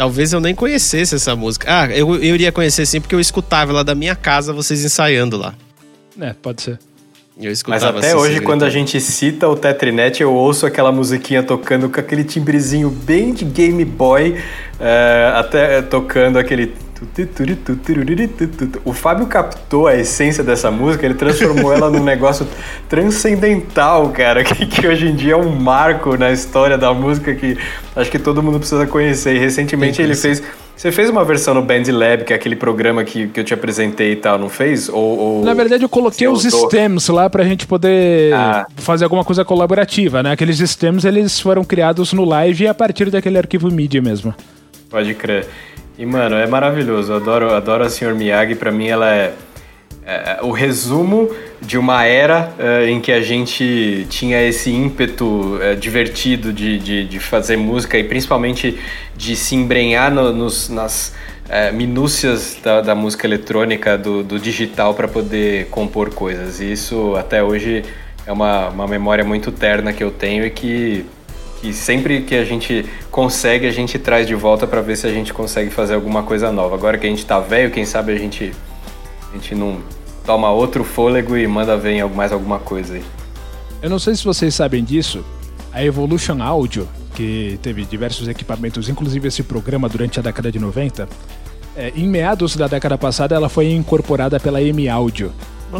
Talvez 0.00 0.32
eu 0.32 0.40
nem 0.40 0.54
conhecesse 0.54 1.14
essa 1.14 1.36
música. 1.36 1.66
Ah, 1.68 1.86
eu, 1.94 2.14
eu 2.14 2.34
iria 2.34 2.50
conhecer 2.50 2.86
sim, 2.86 3.02
porque 3.02 3.14
eu 3.14 3.20
escutava 3.20 3.70
lá 3.70 3.82
da 3.82 3.94
minha 3.94 4.16
casa 4.16 4.50
vocês 4.50 4.82
ensaiando 4.82 5.36
lá. 5.36 5.52
É, 6.18 6.32
pode 6.32 6.62
ser. 6.62 6.78
Eu 7.38 7.52
Mas 7.66 7.84
até 7.84 8.16
hoje, 8.16 8.40
quando 8.40 8.64
a 8.64 8.70
gente 8.70 8.98
cita 8.98 9.46
o 9.46 9.54
Tetrinet, 9.54 10.22
eu 10.22 10.32
ouço 10.32 10.64
aquela 10.64 10.90
musiquinha 10.90 11.42
tocando 11.42 11.90
com 11.90 12.00
aquele 12.00 12.24
timbrezinho 12.24 12.88
bem 12.88 13.34
de 13.34 13.44
Game 13.44 13.84
Boy, 13.84 14.30
uh, 14.30 15.36
até 15.36 15.82
tocando 15.82 16.38
aquele 16.38 16.74
o 18.84 18.92
Fábio 18.92 19.26
captou 19.26 19.86
a 19.86 19.96
essência 19.96 20.44
dessa 20.44 20.70
música, 20.70 21.06
ele 21.06 21.14
transformou 21.14 21.72
ela 21.72 21.88
num 21.90 22.04
negócio 22.04 22.46
transcendental, 22.88 24.10
cara, 24.10 24.44
que, 24.44 24.66
que, 24.66 24.86
hoje 24.86 25.08
em 25.08 25.14
dia 25.14 25.32
é 25.32 25.36
um 25.36 25.50
marco 25.50 26.16
na 26.16 26.30
história 26.30 26.76
da 26.76 26.92
música 26.92 27.34
que 27.34 27.56
acho 27.96 28.10
que 28.10 28.18
todo 28.18 28.42
mundo 28.42 28.58
precisa 28.58 28.86
conhecer. 28.86 29.34
E 29.34 29.38
recentemente 29.38 30.02
ele 30.02 30.14
fez. 30.14 30.42
Você 30.76 30.90
fez 30.90 31.10
uma 31.10 31.22
versão 31.24 31.52
no 31.52 31.60
Band 31.60 31.82
Lab, 31.88 32.24
que 32.24 32.32
é 32.32 32.36
aquele 32.36 32.56
programa 32.56 33.04
que, 33.04 33.28
que 33.28 33.40
eu 33.40 33.44
te 33.44 33.52
apresentei 33.52 34.12
e 34.12 34.16
tal, 34.16 34.38
não 34.38 34.48
fez? 34.48 34.88
Ou, 34.88 35.18
ou 35.18 35.44
Na 35.44 35.52
verdade, 35.52 35.84
eu 35.84 35.90
coloquei 35.90 36.26
os 36.26 36.42
stems 36.42 37.08
lá 37.08 37.28
pra 37.28 37.44
gente 37.44 37.66
poder 37.66 38.32
ah. 38.32 38.66
fazer 38.76 39.04
alguma 39.04 39.22
coisa 39.22 39.44
colaborativa, 39.44 40.22
né? 40.22 40.32
Aqueles 40.32 40.58
stems, 40.58 41.04
eles 41.04 41.38
foram 41.38 41.64
criados 41.64 42.14
no 42.14 42.24
live 42.24 42.66
a 42.66 42.72
partir 42.72 43.10
daquele 43.10 43.36
arquivo 43.36 43.70
MIDI 43.70 44.00
mesmo. 44.00 44.34
Pode 44.88 45.14
crer. 45.14 45.46
E, 46.00 46.06
mano, 46.06 46.34
é 46.34 46.46
maravilhoso. 46.46 47.12
Eu 47.12 47.16
adoro, 47.16 47.54
adoro 47.54 47.84
a 47.84 47.90
Sr. 47.90 48.14
Miyagi. 48.14 48.54
Pra 48.54 48.72
mim, 48.72 48.88
ela 48.88 49.14
é, 49.14 49.34
é, 50.06 50.38
o 50.40 50.50
resumo 50.50 51.30
de 51.60 51.76
uma 51.76 52.06
era 52.06 52.54
é, 52.58 52.88
em 52.88 52.98
que 53.02 53.12
a 53.12 53.20
gente 53.20 54.06
tinha 54.08 54.42
esse 54.42 54.70
ímpeto 54.70 55.58
é, 55.60 55.74
divertido 55.74 56.54
de, 56.54 56.78
de, 56.78 57.04
de, 57.04 57.20
fazer 57.20 57.58
música 57.58 57.98
e 57.98 58.04
principalmente 58.04 58.80
de 59.14 59.36
se 59.36 59.54
embrenhar 59.54 60.10
no, 60.10 60.32
nos, 60.32 60.70
nas 60.70 61.14
é, 61.50 61.70
minúcias 61.70 62.56
da, 62.64 62.80
da, 62.80 62.94
música 62.94 63.26
eletrônica, 63.26 63.98
do, 63.98 64.22
do 64.22 64.38
digital, 64.38 64.94
para 64.94 65.06
poder 65.06 65.66
compor 65.66 66.14
coisas. 66.14 66.60
E 66.60 66.72
isso, 66.72 67.14
até 67.14 67.44
hoje, 67.44 67.84
é 68.26 68.32
uma, 68.32 68.70
uma 68.70 68.88
memória 68.88 69.22
muito 69.22 69.52
terna 69.52 69.92
que 69.92 70.02
eu 70.02 70.10
tenho 70.10 70.46
e 70.46 70.50
que 70.50 71.04
que 71.60 71.72
sempre 71.74 72.22
que 72.22 72.34
a 72.34 72.44
gente 72.44 72.86
consegue, 73.10 73.66
a 73.66 73.70
gente 73.70 73.98
traz 73.98 74.26
de 74.26 74.34
volta 74.34 74.66
para 74.66 74.80
ver 74.80 74.96
se 74.96 75.06
a 75.06 75.12
gente 75.12 75.32
consegue 75.32 75.70
fazer 75.70 75.94
alguma 75.94 76.22
coisa 76.22 76.50
nova. 76.50 76.74
Agora 76.74 76.96
que 76.96 77.06
a 77.06 77.10
gente 77.10 77.24
tá 77.24 77.38
velho, 77.38 77.70
quem 77.70 77.84
sabe 77.84 78.12
a 78.12 78.18
gente, 78.18 78.52
a 79.30 79.34
gente 79.34 79.54
não 79.54 79.78
toma 80.24 80.50
outro 80.50 80.84
fôlego 80.84 81.36
e 81.36 81.46
manda 81.46 81.76
ver 81.76 81.92
em 81.92 82.08
mais 82.08 82.32
alguma 82.32 82.58
coisa 82.58 82.94
aí. 82.94 83.02
Eu 83.82 83.90
não 83.90 83.98
sei 83.98 84.14
se 84.14 84.24
vocês 84.24 84.54
sabem 84.54 84.82
disso, 84.82 85.24
a 85.72 85.84
Evolution 85.84 86.42
Audio, 86.42 86.88
que 87.14 87.58
teve 87.62 87.84
diversos 87.84 88.26
equipamentos, 88.26 88.88
inclusive 88.88 89.28
esse 89.28 89.42
programa 89.42 89.88
durante 89.88 90.18
a 90.18 90.22
década 90.22 90.50
de 90.50 90.58
90, 90.58 91.08
é, 91.76 91.92
em 91.94 92.08
meados 92.08 92.56
da 92.56 92.66
década 92.66 92.96
passada, 92.96 93.34
ela 93.34 93.48
foi 93.48 93.70
incorporada 93.70 94.40
pela 94.40 94.62
M 94.62 94.88
Audio. 94.88 95.32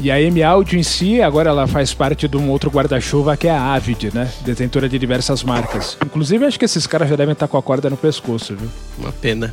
E 0.03 0.11
a 0.11 0.21
M 0.21 0.43
Audio 0.43 0.79
em 0.79 0.83
si, 0.83 1.21
agora 1.21 1.51
ela 1.51 1.67
faz 1.67 1.93
parte 1.93 2.29
de 2.29 2.37
um 2.37 2.49
outro 2.51 2.71
guarda-chuva 2.71 3.37
que 3.37 3.49
é 3.49 3.51
a 3.51 3.73
Avid, 3.75 4.11
né? 4.15 4.31
Detentora 4.43 4.89
de 4.89 4.99
diversas 4.99 5.43
marcas. 5.43 5.97
Inclusive, 6.05 6.45
acho 6.45 6.59
que 6.59 6.65
esses 6.65 6.87
caras 6.87 7.09
já 7.09 7.17
devem 7.17 7.33
estar 7.33 7.49
com 7.49 7.57
a 7.59 7.63
corda 7.63 7.91
no 7.91 7.97
pescoço, 7.97 8.55
viu? 8.55 8.69
Uma 8.99 9.11
pena. 9.13 9.53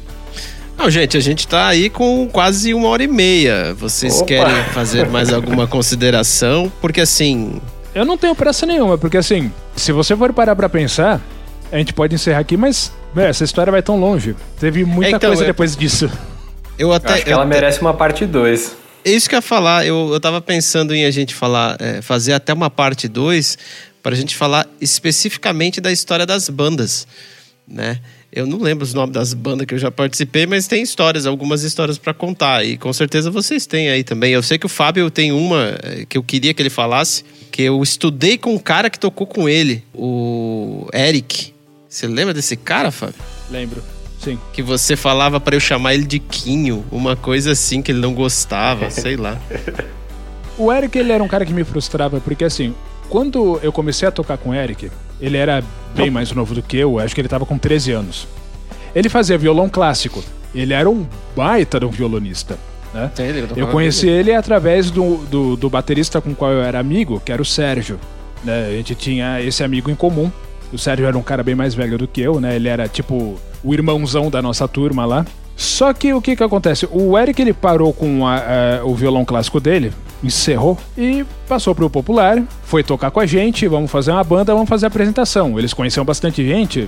Não, 0.77 0.91
gente, 0.91 1.17
a 1.17 1.19
gente 1.19 1.47
tá 1.47 1.67
aí 1.67 1.89
com 1.89 2.27
quase 2.31 2.71
uma 2.73 2.87
hora 2.89 3.03
e 3.03 3.07
meia. 3.07 3.73
Vocês 3.73 4.17
Opa. 4.17 4.25
querem 4.27 4.63
fazer 4.73 5.09
mais 5.09 5.33
alguma 5.33 5.65
consideração? 5.67 6.71
Porque 6.79 7.01
assim. 7.01 7.59
Eu 7.95 8.05
não 8.05 8.15
tenho 8.15 8.35
pressa 8.35 8.63
nenhuma, 8.65 8.95
porque 8.95 9.17
assim, 9.17 9.51
se 9.75 9.91
você 9.91 10.15
for 10.15 10.31
parar 10.31 10.55
pra 10.55 10.69
pensar, 10.69 11.19
a 11.71 11.77
gente 11.79 11.93
pode 11.93 12.13
encerrar 12.13 12.39
aqui, 12.39 12.55
mas 12.55 12.91
essa 13.15 13.43
história 13.43 13.71
vai 13.71 13.81
tão 13.81 13.99
longe. 13.99 14.35
Teve 14.59 14.85
muita 14.85 15.17
Então, 15.17 15.29
coisa 15.31 15.43
é- 15.43 15.47
depois 15.47 15.75
disso. 15.75 16.05
Eu 16.77 16.89
Eu 16.89 16.93
até. 16.93 17.13
acho 17.13 17.23
que 17.23 17.29
eu 17.31 17.33
ela 17.33 17.43
até- 17.43 17.55
merece 17.55 17.81
uma 17.81 17.95
parte 17.95 18.23
2. 18.27 18.75
É 19.03 19.11
isso 19.11 19.29
que 19.29 19.35
eu 19.35 19.37
ia 19.37 19.41
falar. 19.41 19.85
Eu, 19.85 20.09
eu 20.11 20.19
tava 20.19 20.41
pensando 20.41 20.93
em 20.93 21.05
a 21.05 21.11
gente 21.11 21.33
falar, 21.33 21.77
é, 21.79 22.01
fazer 22.01 22.33
até 22.33 22.53
uma 22.53 22.69
parte 22.69 23.07
2 23.07 23.57
para 24.03 24.13
a 24.13 24.17
gente 24.17 24.35
falar 24.35 24.67
especificamente 24.79 25.81
da 25.81 25.91
história 25.91 26.25
das 26.25 26.49
bandas, 26.49 27.07
né? 27.67 27.99
Eu 28.31 28.45
não 28.45 28.59
lembro 28.59 28.83
os 28.83 28.93
nomes 28.93 29.13
das 29.13 29.33
bandas 29.33 29.65
que 29.65 29.73
eu 29.73 29.79
já 29.79 29.89
participei, 29.89 30.45
mas 30.45 30.67
tem 30.67 30.83
histórias, 30.83 31.25
algumas 31.25 31.63
histórias 31.63 31.97
para 31.97 32.13
contar 32.13 32.63
e 32.63 32.77
com 32.77 32.91
certeza 32.91 33.31
vocês 33.31 33.65
têm 33.65 33.89
aí 33.89 34.03
também. 34.03 34.33
Eu 34.33 34.43
sei 34.43 34.57
que 34.57 34.65
o 34.65 34.69
Fábio 34.69 35.09
tem 35.09 35.31
uma 35.31 35.75
é, 35.81 36.05
que 36.07 36.17
eu 36.17 36.23
queria 36.23 36.53
que 36.53 36.61
ele 36.61 36.69
falasse, 36.69 37.23
que 37.51 37.63
eu 37.63 37.81
estudei 37.81 38.37
com 38.37 38.53
um 38.53 38.59
cara 38.59 38.89
que 38.89 38.99
tocou 38.99 39.25
com 39.25 39.47
ele, 39.47 39.83
o 39.93 40.87
Eric. 40.93 41.53
Você 41.89 42.05
lembra 42.05 42.33
desse 42.33 42.55
cara, 42.55 42.91
Fábio? 42.91 43.15
Lembro. 43.49 43.96
Sim. 44.27 44.37
Que 44.51 44.61
você 44.61 44.97
falava 44.97 45.39
para 45.39 45.55
eu 45.55 45.59
chamar 45.59 45.93
ele 45.93 46.03
de 46.03 46.19
Quinho, 46.19 46.83
uma 46.91 47.15
coisa 47.15 47.53
assim 47.53 47.81
que 47.81 47.93
ele 47.93 48.01
não 48.01 48.13
gostava, 48.13 48.89
sei 48.91 49.15
lá. 49.15 49.37
O 50.57 50.69
Eric, 50.69 50.97
ele 50.97 51.13
era 51.13 51.23
um 51.23 51.29
cara 51.29 51.45
que 51.45 51.53
me 51.53 51.63
frustrava, 51.63 52.19
porque 52.19 52.43
assim, 52.43 52.75
quando 53.07 53.57
eu 53.63 53.71
comecei 53.71 54.05
a 54.05 54.11
tocar 54.11 54.37
com 54.37 54.49
o 54.49 54.53
Eric, 54.53 54.91
ele 55.21 55.37
era 55.37 55.63
bem 55.95 56.11
mais 56.11 56.29
novo 56.33 56.53
do 56.53 56.61
que 56.61 56.75
eu, 56.75 56.99
acho 56.99 57.15
que 57.15 57.21
ele 57.21 57.29
tava 57.29 57.45
com 57.45 57.57
13 57.57 57.93
anos. 57.93 58.27
Ele 58.93 59.07
fazia 59.07 59.37
violão 59.37 59.69
clássico. 59.69 60.21
Ele 60.53 60.73
era 60.73 60.89
um 60.89 61.07
baita 61.33 61.79
de 61.79 61.85
um 61.85 61.89
violonista, 61.89 62.57
né? 62.93 63.09
Eu 63.55 63.67
conheci 63.67 64.09
ele 64.09 64.33
através 64.33 64.91
do, 64.91 65.17
do, 65.27 65.55
do 65.55 65.69
baterista 65.69 66.19
com 66.19 66.31
o 66.31 66.35
qual 66.35 66.51
eu 66.51 66.61
era 66.61 66.79
amigo, 66.79 67.21
que 67.23 67.31
era 67.31 67.41
o 67.41 67.45
Sérgio. 67.45 67.97
Né? 68.43 68.67
A 68.67 68.71
gente 68.71 68.93
tinha 68.93 69.41
esse 69.41 69.63
amigo 69.63 69.89
em 69.89 69.95
comum. 69.95 70.29
O 70.73 70.77
Sérgio 70.77 71.05
era 71.05 71.17
um 71.17 71.21
cara 71.21 71.43
bem 71.43 71.55
mais 71.55 71.73
velho 71.73 71.97
do 71.97 72.07
que 72.07 72.19
eu, 72.19 72.41
né? 72.41 72.57
Ele 72.57 72.67
era 72.67 72.89
tipo 72.89 73.39
o 73.63 73.73
irmãozão 73.73 74.29
da 74.29 74.41
nossa 74.41 74.67
turma 74.67 75.05
lá. 75.05 75.25
Só 75.55 75.91
que 75.91 76.13
o 76.13 76.21
que 76.21 76.35
que 76.35 76.43
acontece? 76.43 76.87
O 76.91 77.17
Eric 77.17 77.41
ele 77.41 77.51
parou 77.53 77.91
com 77.91 78.27
a- 78.27 78.37
a- 78.81 78.85
o 78.85 78.93
violão 78.93 79.25
clássico 79.25 79.59
dele, 79.59 79.91
encerrou 80.23 80.77
e 80.97 81.25
passou 81.47 81.73
pro 81.73 81.89
popular, 81.89 82.43
foi 82.63 82.83
tocar 82.83 83.09
com 83.09 83.19
a 83.19 83.25
gente, 83.25 83.67
vamos 83.67 83.89
fazer 83.89 84.11
uma 84.11 84.23
banda, 84.23 84.53
vamos 84.53 84.69
fazer 84.69 84.85
a 84.85 84.89
apresentação. 84.89 85.57
Eles 85.57 85.73
conheciam 85.73 86.05
bastante 86.05 86.45
gente, 86.45 86.87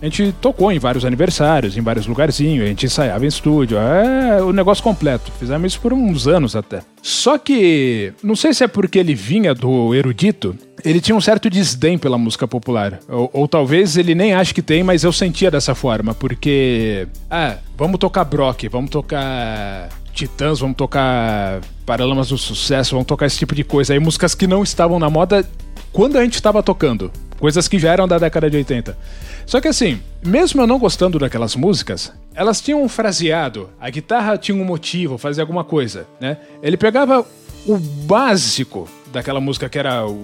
a 0.00 0.04
gente 0.04 0.32
tocou 0.40 0.70
em 0.70 0.78
vários 0.78 1.04
aniversários, 1.04 1.76
em 1.76 1.80
vários 1.80 2.06
lugarzinhos, 2.06 2.64
a 2.64 2.68
gente 2.68 2.86
ensaiava 2.86 3.24
em 3.24 3.28
estúdio, 3.28 3.78
é 3.78 4.40
o 4.40 4.52
negócio 4.52 4.84
completo. 4.84 5.32
Fizemos 5.40 5.72
isso 5.72 5.80
por 5.80 5.92
uns 5.92 6.28
anos 6.28 6.54
até. 6.54 6.82
Só 7.02 7.36
que, 7.36 8.12
não 8.22 8.36
sei 8.36 8.54
se 8.54 8.62
é 8.62 8.68
porque 8.68 8.98
ele 9.00 9.14
vinha 9.14 9.52
do 9.54 9.92
erudito, 9.92 10.54
ele 10.84 11.00
tinha 11.00 11.16
um 11.16 11.20
certo 11.20 11.48
desdém 11.48 11.96
pela 11.96 12.18
música 12.18 12.46
popular. 12.46 13.00
Ou, 13.08 13.30
ou 13.32 13.48
talvez 13.48 13.96
ele 13.96 14.14
nem 14.14 14.34
ache 14.34 14.52
que 14.52 14.62
tem, 14.62 14.82
mas 14.82 15.02
eu 15.02 15.12
sentia 15.12 15.50
dessa 15.50 15.74
forma, 15.74 16.14
porque. 16.14 17.08
Ah, 17.30 17.56
vamos 17.76 17.98
tocar 17.98 18.24
Brock, 18.24 18.68
vamos 18.68 18.90
tocar. 18.90 19.88
Titãs, 20.12 20.60
vamos 20.60 20.76
tocar 20.76 21.60
Paralamas 21.84 22.28
do 22.28 22.38
Sucesso, 22.38 22.92
vamos 22.92 23.06
tocar 23.06 23.26
esse 23.26 23.38
tipo 23.38 23.52
de 23.52 23.64
coisa. 23.64 23.94
Aí 23.94 23.98
músicas 23.98 24.32
que 24.32 24.46
não 24.46 24.62
estavam 24.62 25.00
na 25.00 25.10
moda 25.10 25.44
quando 25.92 26.16
a 26.16 26.22
gente 26.22 26.34
estava 26.34 26.62
tocando. 26.62 27.10
Coisas 27.38 27.66
que 27.66 27.80
já 27.80 27.92
eram 27.92 28.06
da 28.06 28.16
década 28.16 28.48
de 28.48 28.56
80. 28.56 28.96
Só 29.44 29.60
que 29.60 29.66
assim, 29.66 30.00
mesmo 30.24 30.62
eu 30.62 30.66
não 30.66 30.78
gostando 30.78 31.18
daquelas 31.18 31.56
músicas, 31.56 32.12
elas 32.32 32.60
tinham 32.60 32.82
um 32.82 32.88
fraseado, 32.88 33.68
a 33.80 33.90
guitarra 33.90 34.38
tinha 34.38 34.56
um 34.56 34.64
motivo, 34.64 35.18
fazia 35.18 35.42
alguma 35.42 35.64
coisa, 35.64 36.06
né? 36.20 36.38
Ele 36.62 36.76
pegava 36.76 37.26
o 37.66 37.76
básico 37.76 38.88
daquela 39.12 39.40
música 39.40 39.68
que 39.68 39.78
era 39.78 40.06
o, 40.06 40.22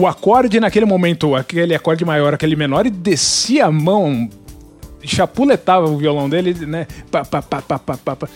o 0.00 0.06
acorde 0.06 0.58
naquele 0.58 0.86
momento, 0.86 1.34
aquele 1.34 1.74
acorde 1.74 2.04
maior, 2.04 2.32
aquele 2.32 2.56
menor, 2.56 2.86
e 2.86 2.90
descia 2.90 3.66
a 3.66 3.70
mão 3.70 4.28
chapuletava 5.02 5.86
o 5.88 5.96
violão 5.96 6.28
dele, 6.28 6.54
né? 6.66 6.86
Pá, 7.10 7.24
pá, 7.24 7.42
pá, 7.42 7.62
pá, 7.62 7.78
pá, 7.78 7.96
pá, 7.96 8.16
pá. 8.16 8.28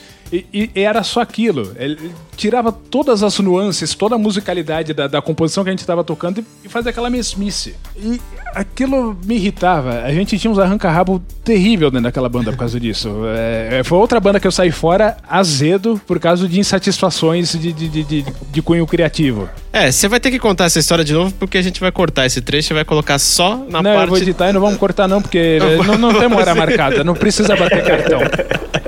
E, 0.52 0.70
e- 0.74 0.80
era 0.82 1.02
só 1.04 1.20
aquilo. 1.20 1.72
Ele 1.76 2.10
tirava 2.36 2.72
todas 2.72 3.22
as 3.22 3.38
nuances, 3.38 3.94
toda 3.94 4.16
a 4.16 4.18
musicalidade 4.18 4.92
da, 4.92 5.06
da 5.06 5.22
composição 5.22 5.62
que 5.62 5.70
a 5.70 5.72
gente 5.72 5.80
estava 5.80 6.02
tocando 6.02 6.40
e, 6.40 6.44
e 6.66 6.68
fazia 6.68 6.90
aquela 6.90 7.08
mesmice. 7.08 7.76
E 7.96 8.20
aquilo 8.52 9.16
me 9.24 9.36
irritava. 9.36 10.02
A 10.02 10.12
gente 10.12 10.36
tinha 10.38 10.50
uns 10.50 10.58
arranca-rabo 10.58 11.22
terrível 11.44 11.90
dentro 11.90 12.04
daquela 12.04 12.28
banda 12.28 12.50
por 12.50 12.58
causa 12.58 12.80
disso. 12.80 13.08
É, 13.44 13.82
foi 13.84 13.98
outra 13.98 14.20
banda 14.20 14.38
que 14.38 14.46
eu 14.46 14.52
saí 14.52 14.70
fora 14.70 15.16
azedo 15.28 16.00
por 16.06 16.18
causa 16.18 16.46
de 16.46 16.58
insatisfações 16.58 17.52
de, 17.52 17.72
de, 17.72 17.88
de, 17.88 18.04
de, 18.04 18.24
de 18.50 18.62
cunho 18.62 18.86
criativo. 18.86 19.48
É, 19.72 19.90
você 19.90 20.08
vai 20.08 20.20
ter 20.20 20.30
que 20.30 20.38
contar 20.38 20.64
essa 20.64 20.78
história 20.78 21.04
de 21.04 21.12
novo 21.12 21.32
porque 21.38 21.58
a 21.58 21.62
gente 21.62 21.80
vai 21.80 21.90
cortar 21.90 22.26
esse 22.26 22.40
trecho 22.40 22.72
e 22.72 22.74
vai 22.74 22.84
colocar 22.84 23.18
só 23.18 23.56
na 23.68 23.82
não, 23.82 23.90
eu 23.90 23.96
parte. 23.96 24.08
vou 24.08 24.18
editar 24.18 24.50
e 24.50 24.52
não 24.52 24.60
vamos 24.60 24.78
cortar 24.78 25.08
não, 25.08 25.20
porque 25.20 25.58
não, 25.86 25.98
não 25.98 26.14
temos 26.14 26.38
hora 26.38 26.54
marcada, 26.54 27.02
não 27.04 27.14
precisa 27.14 27.56
bater 27.56 27.84
cartão. 27.84 28.20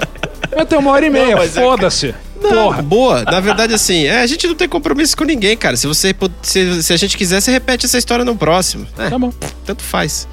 Eu 0.56 0.64
tenho 0.66 0.80
uma 0.80 0.90
hora 0.92 1.06
e 1.06 1.10
meia, 1.10 1.34
é- 1.38 1.48
foda-se. 1.48 2.14
Não, 2.40 2.50
Porra. 2.50 2.82
boa. 2.82 3.22
Na 3.24 3.40
verdade, 3.40 3.74
assim, 3.74 4.04
é, 4.04 4.20
a 4.20 4.26
gente 4.26 4.46
não 4.46 4.54
tem 4.54 4.68
compromisso 4.68 5.16
com 5.16 5.24
ninguém, 5.24 5.56
cara. 5.56 5.76
Se 5.76 5.86
você 5.86 6.14
se, 6.42 6.82
se 6.82 6.92
a 6.92 6.96
gente 6.96 7.16
quiser, 7.16 7.40
você 7.40 7.50
repete 7.50 7.86
essa 7.86 7.98
história 7.98 8.24
no 8.24 8.36
próximo. 8.36 8.86
É, 8.98 9.08
Tá 9.10 9.18
bom. 9.18 9.32
tanto 9.64 9.82
faz. 9.82 10.26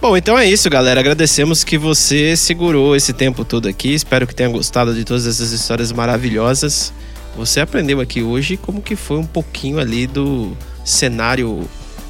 Bom, 0.00 0.16
então 0.16 0.38
é 0.38 0.46
isso, 0.46 0.68
galera. 0.68 1.00
Agradecemos 1.00 1.64
que 1.64 1.78
você 1.78 2.36
segurou 2.36 2.94
esse 2.94 3.12
tempo 3.12 3.42
todo 3.44 3.66
aqui. 3.68 3.94
Espero 3.94 4.26
que 4.26 4.34
tenha 4.34 4.48
gostado 4.50 4.94
de 4.94 5.02
todas 5.04 5.26
essas 5.26 5.50
histórias 5.52 5.90
maravilhosas. 5.92 6.92
Você 7.36 7.58
aprendeu 7.60 8.00
aqui 8.00 8.22
hoje 8.22 8.56
como 8.58 8.82
que 8.82 8.94
foi 8.96 9.16
um 9.16 9.26
pouquinho 9.26 9.78
ali 9.78 10.06
do 10.06 10.56
cenário 10.84 11.66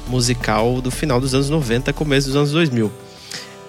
musical 0.07 0.81
do 0.81 0.91
final 0.91 1.19
dos 1.19 1.33
anos 1.33 1.49
90, 1.49 1.91
começo 1.93 2.27
dos 2.27 2.35
anos 2.35 2.51
2000. 2.51 2.91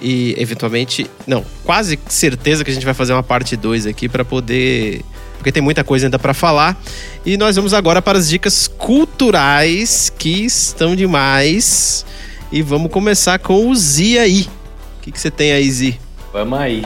E 0.01 0.35
eventualmente, 0.39 1.11
não, 1.27 1.45
quase 1.65 1.99
certeza 2.07 2.63
que 2.63 2.71
a 2.71 2.75
gente 2.75 2.85
vai 2.85 2.95
fazer 2.95 3.13
uma 3.13 3.23
parte 3.23 3.57
2 3.57 3.87
aqui 3.87 4.09
para 4.09 4.25
poder, 4.25 5.03
porque 5.39 5.51
tem 5.51 5.63
muita 5.63 5.83
coisa 5.83 6.07
ainda 6.07 6.19
para 6.19 6.35
falar. 6.35 6.77
E 7.25 7.37
nós 7.37 7.57
vamos 7.57 7.73
agora 7.73 8.03
para 8.03 8.19
as 8.19 8.29
dicas 8.29 8.69
culturais 8.69 10.13
que 10.19 10.45
estão 10.45 10.95
demais. 10.95 12.05
E 12.53 12.63
vamos 12.63 12.91
começar 12.91 13.39
com 13.39 13.69
o 13.69 13.75
Zi 13.75 14.19
aí. 14.19 14.49
O 14.99 15.03
que, 15.03 15.13
que 15.13 15.19
você 15.19 15.31
tem 15.31 15.53
aí, 15.53 15.71
Zi? 15.71 15.99
Vamos 16.33 16.59
aí. 16.59 16.85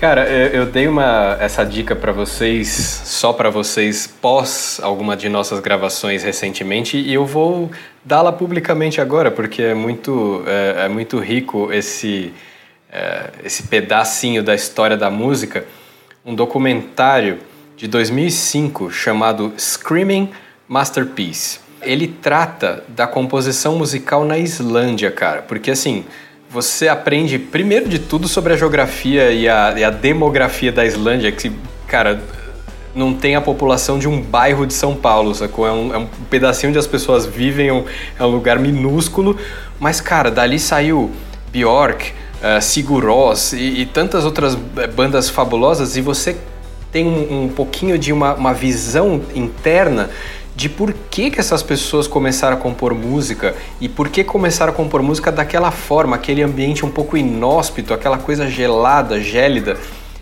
Cara, 0.00 0.26
eu, 0.30 0.60
eu 0.60 0.66
dei 0.66 0.88
uma, 0.88 1.36
essa 1.38 1.62
dica 1.62 1.94
pra 1.94 2.10
vocês, 2.10 3.02
só 3.04 3.34
pra 3.34 3.50
vocês, 3.50 4.06
pós 4.06 4.80
alguma 4.82 5.14
de 5.14 5.28
nossas 5.28 5.60
gravações 5.60 6.22
recentemente, 6.22 6.96
e 6.96 7.12
eu 7.12 7.26
vou 7.26 7.70
dá-la 8.04 8.32
publicamente 8.32 9.00
agora, 9.00 9.30
porque 9.30 9.62
é 9.62 9.74
muito, 9.74 10.42
é, 10.46 10.86
é 10.86 10.88
muito 10.88 11.18
rico 11.18 11.72
esse, 11.72 12.32
é, 12.90 13.30
esse 13.44 13.64
pedacinho 13.64 14.42
da 14.42 14.54
história 14.54 14.96
da 14.96 15.10
música. 15.10 15.64
Um 16.24 16.34
documentário 16.34 17.38
de 17.76 17.88
2005 17.88 18.90
chamado 18.90 19.52
Screaming 19.58 20.30
Masterpiece. 20.68 21.60
Ele 21.82 22.06
trata 22.06 22.84
da 22.88 23.06
composição 23.06 23.76
musical 23.76 24.24
na 24.24 24.36
Islândia, 24.36 25.10
cara, 25.10 25.42
porque 25.42 25.70
assim 25.70 26.04
você 26.50 26.88
aprende, 26.88 27.38
primeiro 27.38 27.88
de 27.88 28.00
tudo, 28.00 28.26
sobre 28.26 28.52
a 28.52 28.56
geografia 28.56 29.30
e 29.30 29.48
a, 29.48 29.72
e 29.78 29.84
a 29.84 29.90
demografia 29.90 30.72
da 30.72 30.84
Islândia, 30.84 31.30
que, 31.30 31.52
cara, 31.86 32.20
não 32.94 33.14
tem 33.14 33.36
a 33.36 33.40
população 33.40 33.98
de 33.98 34.08
um 34.08 34.20
bairro 34.20 34.66
de 34.66 34.74
São 34.74 34.94
Paulo, 34.94 35.34
sacou? 35.34 35.66
É 35.66 35.72
um, 35.72 35.94
é 35.94 35.98
um 35.98 36.06
pedacinho 36.28 36.70
onde 36.70 36.78
as 36.78 36.86
pessoas 36.86 37.26
vivem, 37.26 37.68
é 37.68 37.72
um, 37.72 37.84
é 38.18 38.24
um 38.24 38.28
lugar 38.28 38.58
minúsculo, 38.58 39.36
mas, 39.78 40.00
cara, 40.00 40.30
dali 40.30 40.58
saiu 40.58 41.10
Bjork, 41.52 42.10
uh, 42.10 42.60
Sigur 42.60 43.04
Rós 43.04 43.52
e, 43.52 43.80
e 43.80 43.86
tantas 43.86 44.24
outras 44.24 44.58
eh, 44.76 44.86
bandas 44.86 45.28
fabulosas, 45.28 45.96
e 45.96 46.00
você 46.00 46.36
tem 46.90 47.06
um, 47.06 47.44
um 47.44 47.48
pouquinho 47.48 47.96
de 47.96 48.12
uma, 48.12 48.34
uma 48.34 48.52
visão 48.52 49.20
interna 49.34 50.10
de 50.54 50.68
por 50.68 50.92
que, 51.10 51.30
que 51.30 51.40
essas 51.40 51.62
pessoas 51.62 52.06
começaram 52.06 52.56
a 52.56 52.60
compor 52.60 52.92
música 52.92 53.54
e 53.80 53.88
por 53.88 54.08
que 54.08 54.22
começaram 54.24 54.72
a 54.72 54.76
compor 54.76 55.02
música 55.02 55.30
daquela 55.30 55.70
forma, 55.70 56.16
aquele 56.16 56.42
ambiente 56.42 56.84
um 56.84 56.90
pouco 56.90 57.16
inóspito, 57.16 57.94
aquela 57.94 58.18
coisa 58.18 58.48
gelada, 58.48 59.20
gélida. 59.20 59.78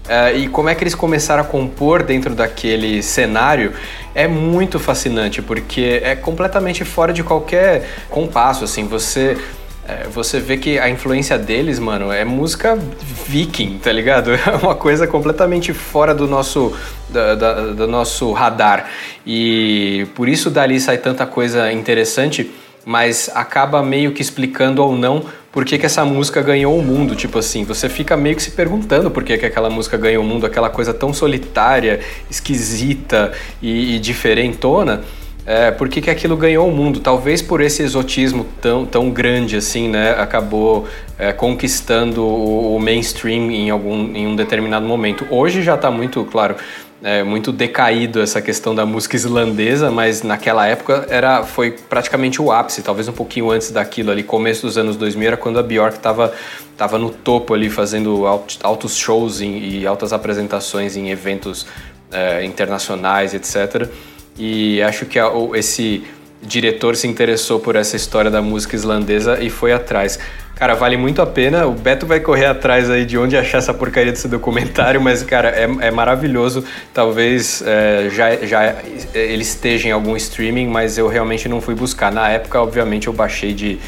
Eh, 0.09 0.39
e 0.39 0.49
como 0.49 0.69
é 0.69 0.75
que 0.75 0.83
eles 0.83 0.95
começaram 0.95 1.43
a 1.43 1.47
compor 1.47 2.03
dentro 2.03 2.35
daquele 2.35 3.03
cenário 3.03 3.73
é 4.15 4.27
muito 4.27 4.79
fascinante, 4.79 5.43
porque 5.43 6.01
é 6.03 6.17
completamente 6.17 6.85
fora 6.85 7.13
de 7.13 7.23
qualquer 7.23 7.87
compasso, 8.11 8.65
assim, 8.65 8.87
você 8.87 9.37
é, 9.89 10.07
você 10.07 10.39
vê 10.39 10.59
que 10.59 10.79
a 10.79 10.91
influência 10.91 11.39
deles, 11.39 11.79
mano, 11.79 12.13
é 12.13 12.23
música 12.23 12.79
viking, 13.27 13.79
tá 13.79 13.91
ligado? 13.91 14.33
É 14.47 14.57
uma 14.63 14.75
coisa 14.75 15.07
completamente 15.07 15.73
fora 15.73 16.15
do 16.15 16.29
nosso, 16.29 16.77
da, 17.09 17.35
da, 17.35 17.55
do 17.73 17.87
nosso 17.87 18.31
radar. 18.33 18.91
E 19.27 20.07
por 20.15 20.29
isso 20.29 20.51
dali 20.51 20.79
sai 20.79 20.99
tanta 20.99 21.25
coisa 21.25 21.73
interessante, 21.73 22.51
mas 22.85 23.31
acaba 23.35 23.83
meio 23.83 24.13
que 24.13 24.21
explicando 24.21 24.83
ou 24.83 24.95
não 24.95 25.25
por 25.53 25.65
que, 25.65 25.79
que 25.79 25.87
essa 25.87 26.05
música 26.05 26.43
ganhou 26.43 26.79
o 26.79 26.83
mundo. 26.83 27.15
Tipo 27.15 27.39
assim, 27.39 27.65
você 27.65 27.89
fica 27.89 28.17
meio 28.17 28.37
que 28.37 28.43
se 28.43 28.51
perguntando 28.51 29.11
por 29.11 29.25
que, 29.25 29.37
que 29.39 29.47
aquela 29.47 29.71
música 29.71 29.97
ganhou 29.97 30.23
o 30.23 30.27
mundo, 30.27 30.47
aquela 30.47 30.71
coisa 30.71 30.93
tão 30.93 31.13
solitária, 31.13 32.01
esquisita 32.31 33.33
e, 33.61 33.97
e 33.97 33.99
diferentona 33.99 35.03
é, 35.49 35.71
por 35.71 35.89
que, 35.89 36.03
que 36.03 36.11
aquilo 36.11 36.37
ganhou 36.37 36.69
o 36.69 36.71
mundo. 36.71 37.01
Talvez 37.01 37.41
por 37.41 37.63
esse 37.63 37.83
exotismo 37.83 38.45
tão, 38.61 38.85
tão 38.85 39.09
grande 39.09 39.57
assim, 39.57 39.89
né? 39.89 40.11
Acabou 40.11 40.87
é, 41.19 41.33
conquistando 41.33 42.23
o, 42.23 42.77
o, 42.77 42.79
mainstream 42.79 43.51
em, 43.51 43.71
algum, 43.71 44.15
em 44.15 44.27
um 44.27 44.37
determinado 44.37 44.87
momento. 44.87 45.27
Hoje 45.31 45.63
já 45.63 45.75
está 45.75 45.91
muito, 45.91 46.23
claro, 46.27 46.57
é, 47.03 47.23
muito 47.23 47.53
decaído 47.53 48.21
essa 48.21 48.43
questão 48.43 48.75
da 48.75 48.85
música 48.85 49.15
islandesa, 49.15 49.91
mas 49.91 50.23
naquela 50.23 50.67
época 50.67 51.07
era, 51.09 51.45
foi 51.45 51.71
praticamente 51.71 52.43
o 52.43 52.51
ápice, 52.51 52.83
talvez 52.83 53.07
um 53.09 53.13
pouquinho 53.13 53.51
antes 53.51 53.71
daquilo 53.71 54.11
ali, 54.11 54.23
começo 54.23 54.67
dos 54.67 54.77
anos 54.77 54.97
2000, 54.97 55.29
era 55.29 55.37
quando 55.37 55.59
a 55.59 55.63
Bjork 55.63 55.97
estava 55.97 56.33
tava 56.77 56.97
no 56.97 57.11
topo 57.11 57.55
ali, 57.55 57.69
fazendo 57.69 58.25
altos 58.63 58.97
shows 58.97 59.41
e 59.41 59.85
altas 59.85 60.13
apresentações 60.13 60.97
em 60.97 61.11
eventos 61.11 61.67
é, 62.11 62.45
internacionais, 62.45 63.35
etc., 63.35 63.89
e 64.41 64.81
acho 64.83 65.05
que 65.05 65.19
a, 65.19 65.29
esse 65.55 66.05
diretor 66.41 66.95
se 66.95 67.09
interessou 67.09 67.59
por 67.59 67.75
essa 67.75 67.97
história 67.97 68.31
da 68.31 68.41
música 68.41 68.77
islandesa 68.77 69.43
e 69.43 69.51
foi 69.51 69.73
atrás. 69.73 70.19
Cara, 70.59 70.75
vale 70.75 70.97
muito 70.97 71.23
a 71.23 71.27
pena. 71.27 71.69
O 71.69 71.73
Beto 71.73 72.05
vai 72.05 72.19
correr 72.19 72.47
atrás 72.47 72.91
aí 72.91 73.05
de 73.05 73.17
onde 73.17 73.37
achar 73.37 73.59
essa 73.59 73.73
porcaria 73.73 74.11
desse 74.11 74.27
documentário, 74.27 75.01
mas, 75.01 75.23
cara, 75.23 75.51
é, 75.51 75.69
é 75.87 75.91
maravilhoso. 75.93 76.65
Talvez 76.93 77.63
é, 77.65 78.09
já, 78.11 78.35
já 78.45 78.75
ele 79.15 79.43
esteja 79.43 79.89
em 79.89 79.93
algum 79.93 80.17
streaming, 80.17 80.67
mas 80.67 80.99
eu 80.99 81.07
realmente 81.07 81.49
não 81.49 81.61
fui 81.61 81.77
buscar. 81.77 82.11
Na 82.11 82.29
época, 82.29 82.61
obviamente, 82.61 83.07
eu 83.07 83.13
baixei 83.13 83.53
de 83.53 83.79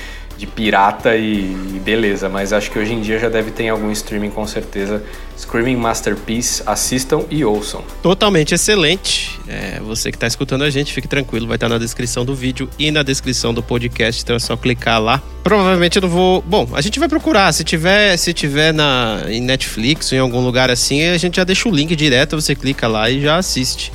de 0.40 0.46
pirata 0.46 1.14
e, 1.16 1.54
beleza, 1.84 2.26
mas 2.26 2.50
acho 2.50 2.70
que 2.70 2.78
hoje 2.78 2.94
em 2.94 3.02
dia 3.02 3.18
já 3.18 3.28
deve 3.28 3.50
ter 3.50 3.68
algum 3.68 3.92
streaming 3.92 4.30
com 4.30 4.46
certeza. 4.46 5.02
Screaming 5.36 5.76
Masterpiece, 5.76 6.62
assistam 6.64 7.24
e 7.30 7.44
ouçam. 7.44 7.84
Totalmente 8.02 8.54
excelente. 8.54 9.38
É, 9.46 9.80
você 9.80 10.10
que 10.10 10.16
está 10.16 10.26
escutando 10.26 10.62
a 10.62 10.70
gente, 10.70 10.94
fique 10.94 11.06
tranquilo, 11.06 11.46
vai 11.46 11.56
estar 11.56 11.68
tá 11.68 11.74
na 11.74 11.78
descrição 11.78 12.24
do 12.24 12.34
vídeo 12.34 12.70
e 12.78 12.90
na 12.90 13.02
descrição 13.02 13.52
do 13.52 13.62
podcast, 13.62 14.22
então 14.22 14.34
é 14.34 14.38
só 14.38 14.56
clicar 14.56 14.98
lá. 15.00 15.22
Provavelmente 15.42 15.96
eu 15.96 16.02
não 16.02 16.08
vou. 16.08 16.40
Bom, 16.40 16.68
a 16.72 16.80
gente 16.80 16.98
vai 16.98 17.08
procurar. 17.08 17.52
Se 17.52 17.62
tiver, 17.62 18.16
se 18.16 18.32
tiver 18.32 18.72
na 18.72 19.24
em 19.28 19.42
Netflix 19.42 20.10
ou 20.12 20.16
em 20.16 20.20
algum 20.22 20.40
lugar 20.40 20.70
assim, 20.70 21.02
a 21.02 21.18
gente 21.18 21.36
já 21.36 21.44
deixa 21.44 21.68
o 21.68 21.72
link 21.72 21.94
direto, 21.94 22.40
você 22.40 22.54
clica 22.54 22.88
lá 22.88 23.10
e 23.10 23.20
já 23.20 23.36
assiste. 23.36 23.92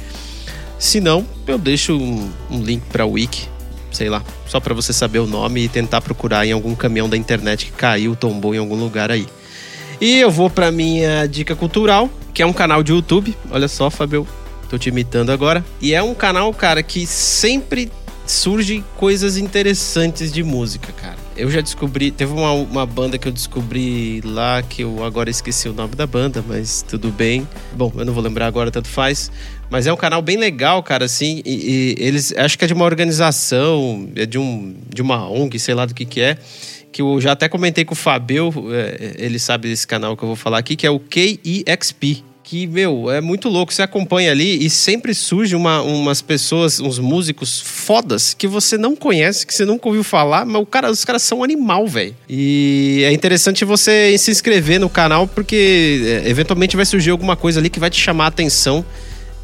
Se 0.77 0.99
não, 0.99 1.25
eu 1.47 1.57
deixo 1.57 1.97
um, 1.97 2.29
um 2.51 2.61
link 2.61 2.83
para 2.91 3.03
o 3.03 3.13
Wiki 3.13 3.54
sei 3.95 4.09
lá, 4.09 4.21
só 4.45 4.59
para 4.59 4.73
você 4.73 4.93
saber 4.93 5.19
o 5.19 5.27
nome 5.27 5.63
e 5.63 5.69
tentar 5.69 6.01
procurar 6.01 6.45
em 6.45 6.51
algum 6.51 6.75
caminhão 6.75 7.09
da 7.09 7.17
internet 7.17 7.67
que 7.67 7.71
caiu, 7.71 8.15
tombou 8.15 8.53
em 8.53 8.57
algum 8.57 8.75
lugar 8.75 9.09
aí. 9.09 9.25
E 9.99 10.19
eu 10.19 10.29
vou 10.29 10.49
para 10.49 10.71
minha 10.71 11.25
dica 11.25 11.55
cultural, 11.55 12.09
que 12.33 12.41
é 12.41 12.45
um 12.45 12.53
canal 12.53 12.83
de 12.83 12.91
YouTube. 12.91 13.35
Olha 13.49 13.67
só, 13.67 13.89
Fabio, 13.89 14.27
tô 14.69 14.77
te 14.77 14.89
imitando 14.89 15.31
agora. 15.31 15.63
E 15.81 15.93
é 15.93 16.03
um 16.03 16.13
canal, 16.13 16.53
cara, 16.53 16.83
que 16.83 17.07
sempre 17.07 17.89
surge 18.25 18.83
coisas 18.97 19.37
interessantes 19.37 20.31
de 20.31 20.43
música, 20.43 20.91
cara. 20.91 21.15
Eu 21.37 21.49
já 21.51 21.61
descobri, 21.61 22.11
teve 22.11 22.33
uma, 22.33 22.51
uma 22.51 22.85
banda 22.85 23.17
que 23.17 23.27
eu 23.27 23.31
descobri 23.31 24.21
lá 24.21 24.61
que 24.61 24.83
eu 24.83 25.03
agora 25.03 25.29
esqueci 25.29 25.69
o 25.69 25.73
nome 25.73 25.95
da 25.95 26.07
banda, 26.07 26.43
mas 26.45 26.83
tudo 26.87 27.09
bem. 27.09 27.47
Bom, 27.73 27.91
eu 27.95 28.05
não 28.05 28.13
vou 28.13 28.23
lembrar 28.23 28.47
agora, 28.47 28.71
tanto 28.71 28.87
faz. 28.87 29.31
Mas 29.69 29.87
é 29.87 29.93
um 29.93 29.97
canal 29.97 30.21
bem 30.21 30.37
legal, 30.37 30.81
cara, 30.83 31.05
assim. 31.05 31.41
E, 31.45 31.95
e, 31.99 32.03
eles. 32.03 32.33
Acho 32.37 32.57
que 32.57 32.65
é 32.65 32.67
de 32.67 32.73
uma 32.73 32.85
organização, 32.85 34.09
é 34.15 34.25
de, 34.25 34.37
um, 34.37 34.75
de 34.93 35.01
uma 35.01 35.29
ONG, 35.29 35.59
sei 35.59 35.73
lá 35.73 35.85
do 35.85 35.93
que 35.93 36.05
que 36.05 36.21
é. 36.21 36.37
Que 36.91 37.01
eu 37.01 37.19
já 37.19 37.33
até 37.33 37.49
comentei 37.49 37.83
com 37.83 37.93
o 37.93 37.97
Fabio, 37.97 38.53
é, 38.71 39.15
ele 39.17 39.37
sabe 39.37 39.67
desse 39.67 39.85
canal 39.85 40.15
que 40.15 40.23
eu 40.23 40.27
vou 40.27 40.35
falar 40.35 40.59
aqui, 40.59 40.75
que 40.75 40.87
é 40.87 40.89
o 40.89 40.99
KEXP. 40.99 42.23
Que, 42.41 42.67
meu, 42.67 43.09
é 43.09 43.19
muito 43.21 43.49
louco. 43.49 43.73
Você 43.73 43.81
acompanha 43.81 44.29
ali 44.29 44.63
e 44.63 44.69
sempre 44.69 45.15
surge 45.15 45.55
uma, 45.55 45.81
umas 45.81 46.21
pessoas, 46.21 46.79
uns 46.79 46.99
músicos 46.99 47.59
fodas 47.59 48.35
que 48.35 48.47
você 48.47 48.77
não 48.77 48.95
conhece, 48.95 49.47
que 49.47 49.53
você 49.53 49.65
nunca 49.65 49.87
ouviu 49.87 50.03
falar, 50.03 50.45
mas 50.45 50.61
o 50.61 50.65
cara, 50.65 50.91
os 50.91 51.03
caras 51.03 51.23
são 51.23 51.43
animal, 51.43 51.87
velho. 51.87 52.15
E 52.29 53.01
é 53.03 53.11
interessante 53.11 53.65
você 53.65 54.15
se 54.19 54.29
inscrever 54.29 54.79
no 54.79 54.87
canal, 54.91 55.27
porque 55.27 56.21
é, 56.23 56.29
eventualmente 56.29 56.75
vai 56.75 56.85
surgir 56.85 57.09
alguma 57.09 57.35
coisa 57.35 57.59
ali 57.59 57.67
que 57.67 57.79
vai 57.79 57.89
te 57.89 57.99
chamar 57.99 58.25
a 58.25 58.27
atenção 58.27 58.85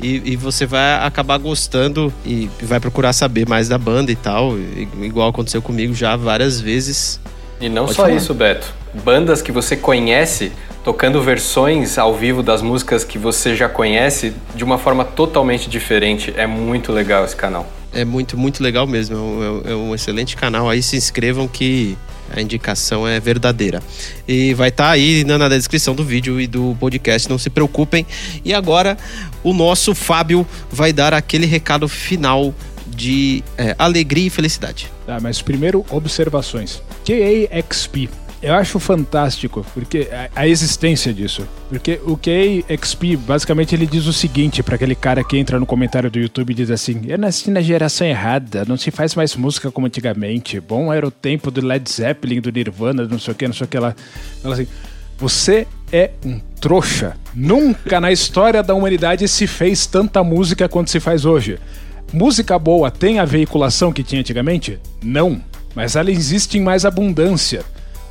e, 0.01 0.33
e, 0.33 0.35
você 0.35 0.65
vai 0.65 0.95
acabar 1.05 1.37
gostando 1.37 2.13
e 2.25 2.49
vai 2.61 2.79
procurar 2.79 3.13
saber 3.13 3.47
mais 3.47 3.67
da 3.67 3.77
banda 3.77 4.11
e 4.11 4.15
tal, 4.15 4.57
igual 5.01 5.29
aconteceu 5.29 5.61
comigo 5.61 5.93
já 5.93 6.15
várias 6.15 6.59
vezes. 6.59 7.19
E 7.59 7.69
não 7.69 7.85
Pode 7.85 7.95
só 7.95 8.03
falar. 8.03 8.15
isso, 8.15 8.33
Beto. 8.33 8.73
Bandas 9.03 9.41
que 9.41 9.51
você 9.51 9.75
conhece 9.75 10.51
tocando 10.83 11.21
versões 11.21 11.97
ao 11.97 12.15
vivo 12.15 12.41
das 12.41 12.61
músicas 12.61 13.03
que 13.03 13.17
você 13.17 13.55
já 13.55 13.69
conhece 13.69 14.33
de 14.55 14.63
uma 14.63 14.77
forma 14.77 15.05
totalmente 15.05 15.69
diferente. 15.69 16.33
É 16.35 16.47
muito 16.47 16.91
legal 16.91 17.23
esse 17.23 17.35
canal. 17.35 17.67
É 17.93 18.03
muito, 18.03 18.37
muito 18.37 18.63
legal 18.63 18.87
mesmo. 18.87 19.15
É 19.15 19.19
um, 19.19 19.61
é 19.65 19.75
um 19.75 19.95
excelente 19.95 20.35
canal. 20.35 20.69
Aí 20.69 20.81
se 20.81 20.95
inscrevam 20.95 21.47
que 21.47 21.97
a 22.35 22.41
indicação 22.41 23.07
é 23.07 23.19
verdadeira. 23.19 23.81
E 24.27 24.53
vai 24.53 24.69
estar 24.69 24.85
tá 24.85 24.91
aí 24.91 25.23
na, 25.23 25.49
descrição 25.49 25.93
do 25.93 26.03
vídeo 26.03 26.39
e 26.39 26.47
do 26.47 26.75
podcast, 26.79 27.29
não 27.29 27.37
se 27.37 27.49
preocupem. 27.49 28.05
E 28.43 28.53
agora 28.53 28.97
o 29.43 29.53
nosso 29.53 29.93
Fábio 29.93 30.45
vai 30.71 30.93
dar 30.93 31.13
aquele 31.13 31.45
recado 31.45 31.87
final 31.87 32.53
de 32.87 33.43
é, 33.57 33.75
alegria 33.77 34.27
e 34.27 34.29
felicidade. 34.29 34.89
Tá, 35.05 35.19
mas 35.19 35.41
primeiro 35.41 35.85
observações. 35.89 36.81
KAXP 37.05 38.09
eu 38.41 38.53
acho 38.55 38.79
fantástico 38.79 39.65
porque 39.73 40.09
a, 40.11 40.41
a, 40.41 40.47
existência 40.47 41.13
disso. 41.13 41.47
Porque 41.69 41.99
o 42.05 42.17
KXP, 42.17 43.15
basicamente, 43.17 43.75
ele 43.75 43.85
diz 43.85 44.07
o 44.07 44.13
seguinte 44.13 44.63
para 44.63 44.75
aquele 44.75 44.95
cara 44.95 45.23
que 45.23 45.37
entra 45.37 45.59
no 45.59 45.65
comentário 45.65 46.09
do 46.09 46.17
YouTube 46.17 46.51
e 46.51 46.55
diz 46.55 46.71
assim: 46.71 47.01
Eu 47.07 47.17
nasci 47.17 47.51
na 47.51 47.61
geração 47.61 48.07
errada, 48.07 48.65
não 48.67 48.77
se 48.77 48.89
faz 48.89 49.13
mais 49.13 49.35
música 49.35 49.71
como 49.71 49.85
antigamente. 49.85 50.59
Bom 50.59 50.91
era 50.91 51.05
o 51.05 51.11
tempo 51.11 51.51
do 51.51 51.65
Led 51.65 51.87
Zeppelin, 51.89 52.41
do 52.41 52.51
Nirvana, 52.51 53.07
não 53.07 53.19
sei 53.19 53.31
o 53.33 53.35
que, 53.35 53.47
não 53.47 53.53
sei 53.53 53.65
o 53.65 53.67
que 53.67 53.77
lá. 53.77 53.95
Fala 54.41 54.55
assim: 54.55 54.67
Você 55.17 55.67
é 55.91 56.11
um 56.25 56.39
trouxa. 56.59 57.15
Nunca 57.35 58.01
na 58.01 58.11
história 58.11 58.63
da 58.63 58.73
humanidade 58.73 59.27
se 59.27 59.45
fez 59.45 59.85
tanta 59.85 60.23
música 60.23 60.67
quanto 60.67 60.89
se 60.89 60.99
faz 60.99 61.25
hoje. 61.25 61.59
Música 62.11 62.57
boa 62.59 62.89
tem 62.91 63.19
a 63.19 63.25
veiculação 63.25 63.93
que 63.93 64.03
tinha 64.03 64.19
antigamente? 64.19 64.79
Não. 65.01 65.41
Mas 65.73 65.95
ela 65.95 66.11
existe 66.11 66.57
em 66.57 66.61
mais 66.61 66.85
abundância. 66.85 67.63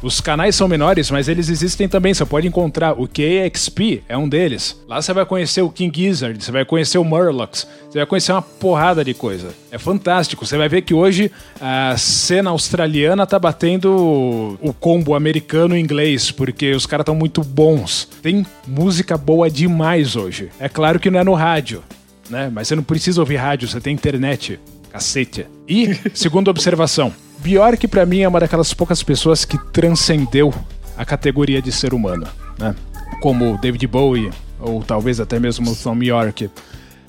Os 0.02 0.20
canais 0.20 0.56
são 0.56 0.66
menores, 0.66 1.10
mas 1.10 1.28
eles 1.28 1.50
existem 1.50 1.86
também. 1.86 2.14
Você 2.14 2.24
pode 2.24 2.46
encontrar 2.46 2.98
o 2.98 3.06
KXP, 3.06 4.02
é 4.08 4.16
um 4.16 4.28
deles. 4.28 4.80
Lá 4.88 5.00
você 5.00 5.12
vai 5.12 5.26
conhecer 5.26 5.60
o 5.60 5.68
King 5.68 5.94
Gizzard, 5.94 6.42
você 6.42 6.50
vai 6.50 6.64
conhecer 6.64 6.96
o 6.96 7.04
Murlocs, 7.04 7.66
você 7.88 7.98
vai 7.98 8.06
conhecer 8.06 8.32
uma 8.32 8.40
porrada 8.40 9.04
de 9.04 9.12
coisa. 9.12 9.48
É 9.70 9.78
fantástico. 9.78 10.46
Você 10.46 10.56
vai 10.56 10.68
ver 10.68 10.82
que 10.82 10.94
hoje 10.94 11.30
a 11.60 11.96
cena 11.98 12.50
australiana 12.50 13.26
tá 13.26 13.38
batendo 13.38 14.58
o 14.62 14.72
combo 14.72 15.14
americano 15.14 15.76
e 15.76 15.80
inglês, 15.80 16.30
porque 16.30 16.72
os 16.72 16.86
caras 16.86 17.02
estão 17.02 17.14
muito 17.14 17.42
bons. 17.42 18.08
Tem 18.22 18.46
música 18.66 19.18
boa 19.18 19.50
demais 19.50 20.16
hoje. 20.16 20.48
É 20.58 20.68
claro 20.68 20.98
que 20.98 21.10
não 21.10 21.20
é 21.20 21.24
no 21.24 21.34
rádio, 21.34 21.82
né? 22.30 22.50
Mas 22.50 22.68
você 22.68 22.74
não 22.74 22.82
precisa 22.82 23.20
ouvir 23.20 23.36
rádio, 23.36 23.68
você 23.68 23.80
tem 23.80 23.92
internet. 23.92 24.58
Cacete. 24.90 25.46
E, 25.68 25.94
segunda 26.14 26.50
observação, 26.50 27.12
Bjork 27.42 27.88
para 27.88 28.04
mim 28.04 28.20
é 28.20 28.28
uma 28.28 28.40
daquelas 28.40 28.72
poucas 28.74 29.02
pessoas 29.02 29.44
que 29.44 29.58
transcendeu 29.72 30.52
a 30.96 31.04
categoria 31.04 31.62
de 31.62 31.72
ser 31.72 31.94
humano, 31.94 32.26
né? 32.58 32.74
Como 33.20 33.58
David 33.58 33.86
Bowie 33.86 34.30
ou 34.58 34.82
talvez 34.82 35.20
até 35.20 35.40
mesmo 35.40 35.74
Tom 35.74 36.02
York. 36.02 36.50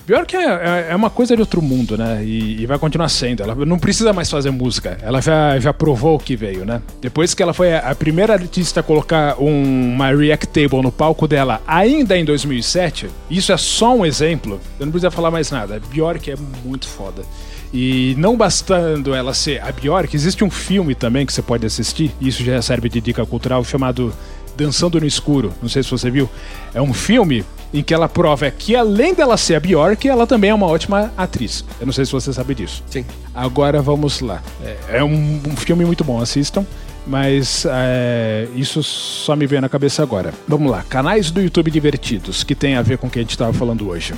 Bjork 0.05 0.35
é, 0.35 0.39
é, 0.39 0.87
é, 0.89 0.95
uma 0.95 1.09
coisa 1.09 1.35
de 1.35 1.41
outro 1.41 1.61
mundo, 1.61 1.97
né? 1.97 2.23
E, 2.23 2.61
e, 2.61 2.65
vai 2.65 2.79
continuar 2.79 3.07
sendo. 3.09 3.43
Ela 3.43 3.53
não 3.65 3.77
precisa 3.77 4.11
mais 4.11 4.29
fazer 4.29 4.49
música. 4.49 4.97
Ela 5.01 5.21
já, 5.21 5.59
já 5.59 5.73
provou 5.73 6.15
o 6.15 6.19
que 6.19 6.35
veio, 6.35 6.65
né? 6.65 6.81
Depois 6.99 7.33
que 7.33 7.43
ela 7.43 7.53
foi 7.53 7.75
a 7.75 7.93
primeira 7.93 8.33
artista 8.33 8.79
a 8.79 8.83
colocar 8.83 9.39
um, 9.39 9.93
uma 9.93 10.13
Reactable 10.13 10.81
no 10.81 10.91
palco 10.91 11.27
dela, 11.27 11.61
ainda 11.67 12.17
em 12.17 12.25
2007, 12.25 13.09
isso 13.29 13.51
é 13.51 13.57
só 13.57 13.95
um 13.95 14.05
exemplo. 14.05 14.59
Eu 14.79 14.85
não 14.85 14.91
precisa 14.91 15.11
falar 15.11 15.29
mais 15.29 15.51
nada. 15.51 15.79
Bjork 15.91 16.31
é 16.31 16.35
muito 16.65 16.87
foda. 16.87 17.21
E 17.73 18.15
não 18.17 18.35
bastando 18.35 19.13
ela 19.13 19.33
ser 19.33 19.61
a 19.61 19.71
Bjork, 19.71 20.13
existe 20.15 20.43
um 20.43 20.49
filme 20.49 20.93
também 20.93 21.25
que 21.25 21.31
você 21.31 21.41
pode 21.41 21.65
assistir, 21.65 22.11
e 22.19 22.27
isso 22.27 22.43
já 22.43 22.61
serve 22.61 22.89
de 22.89 22.99
dica 22.99 23.25
cultural, 23.25 23.63
chamado 23.63 24.13
Dançando 24.57 24.99
no 24.99 25.05
Escuro. 25.05 25.53
Não 25.61 25.69
sei 25.69 25.81
se 25.81 25.89
você 25.89 26.09
viu. 26.11 26.29
É 26.73 26.81
um 26.81 26.93
filme 26.93 27.45
em 27.73 27.81
que 27.81 27.93
ela 27.93 28.09
prova 28.09 28.51
que 28.51 28.75
além 28.75 29.13
dela 29.13 29.37
ser 29.37 29.55
a 29.55 29.59
Bjork, 29.59 30.07
ela 30.07 30.27
também 30.27 30.49
é 30.49 30.53
uma 30.53 30.67
ótima 30.67 31.13
atriz. 31.17 31.63
Eu 31.79 31.85
não 31.85 31.93
sei 31.93 32.05
se 32.05 32.11
você 32.11 32.33
sabe 32.33 32.53
disso. 32.53 32.83
Sim. 32.89 33.05
Agora 33.33 33.81
vamos 33.81 34.19
lá. 34.19 34.43
É, 34.63 34.97
é 34.97 35.03
um, 35.03 35.41
um 35.47 35.55
filme 35.55 35.85
muito 35.85 36.03
bom, 36.03 36.21
assistam. 36.21 36.65
Mas 37.07 37.65
é, 37.67 38.47
isso 38.55 38.83
só 38.83 39.35
me 39.35 39.47
veio 39.47 39.61
na 39.61 39.69
cabeça 39.69 40.03
agora. 40.03 40.33
Vamos 40.47 40.69
lá, 40.69 40.83
canais 40.83 41.31
do 41.31 41.41
YouTube 41.41 41.71
divertidos 41.71 42.43
que 42.43 42.53
tem 42.53 42.75
a 42.75 42.81
ver 42.81 42.97
com 42.99 43.07
o 43.07 43.09
que 43.09 43.17
a 43.17 43.21
gente 43.21 43.31
estava 43.31 43.51
falando 43.53 43.89
hoje. 43.89 44.13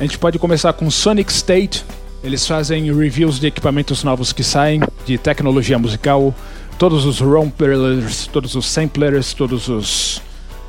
A 0.00 0.02
gente 0.02 0.18
pode 0.18 0.38
começar 0.38 0.72
com 0.72 0.90
Sonic 0.90 1.30
State. 1.30 1.84
Eles 2.24 2.46
fazem 2.46 2.94
reviews 2.94 3.40
de 3.40 3.48
equipamentos 3.48 4.04
novos 4.04 4.32
que 4.32 4.44
saem, 4.44 4.80
de 5.04 5.18
tecnologia 5.18 5.78
musical, 5.78 6.32
todos 6.78 7.04
os 7.04 7.20
rompers, 7.20 8.28
todos 8.28 8.54
os 8.54 8.66
samplers, 8.66 9.34
todos 9.34 9.68
os 9.68 10.22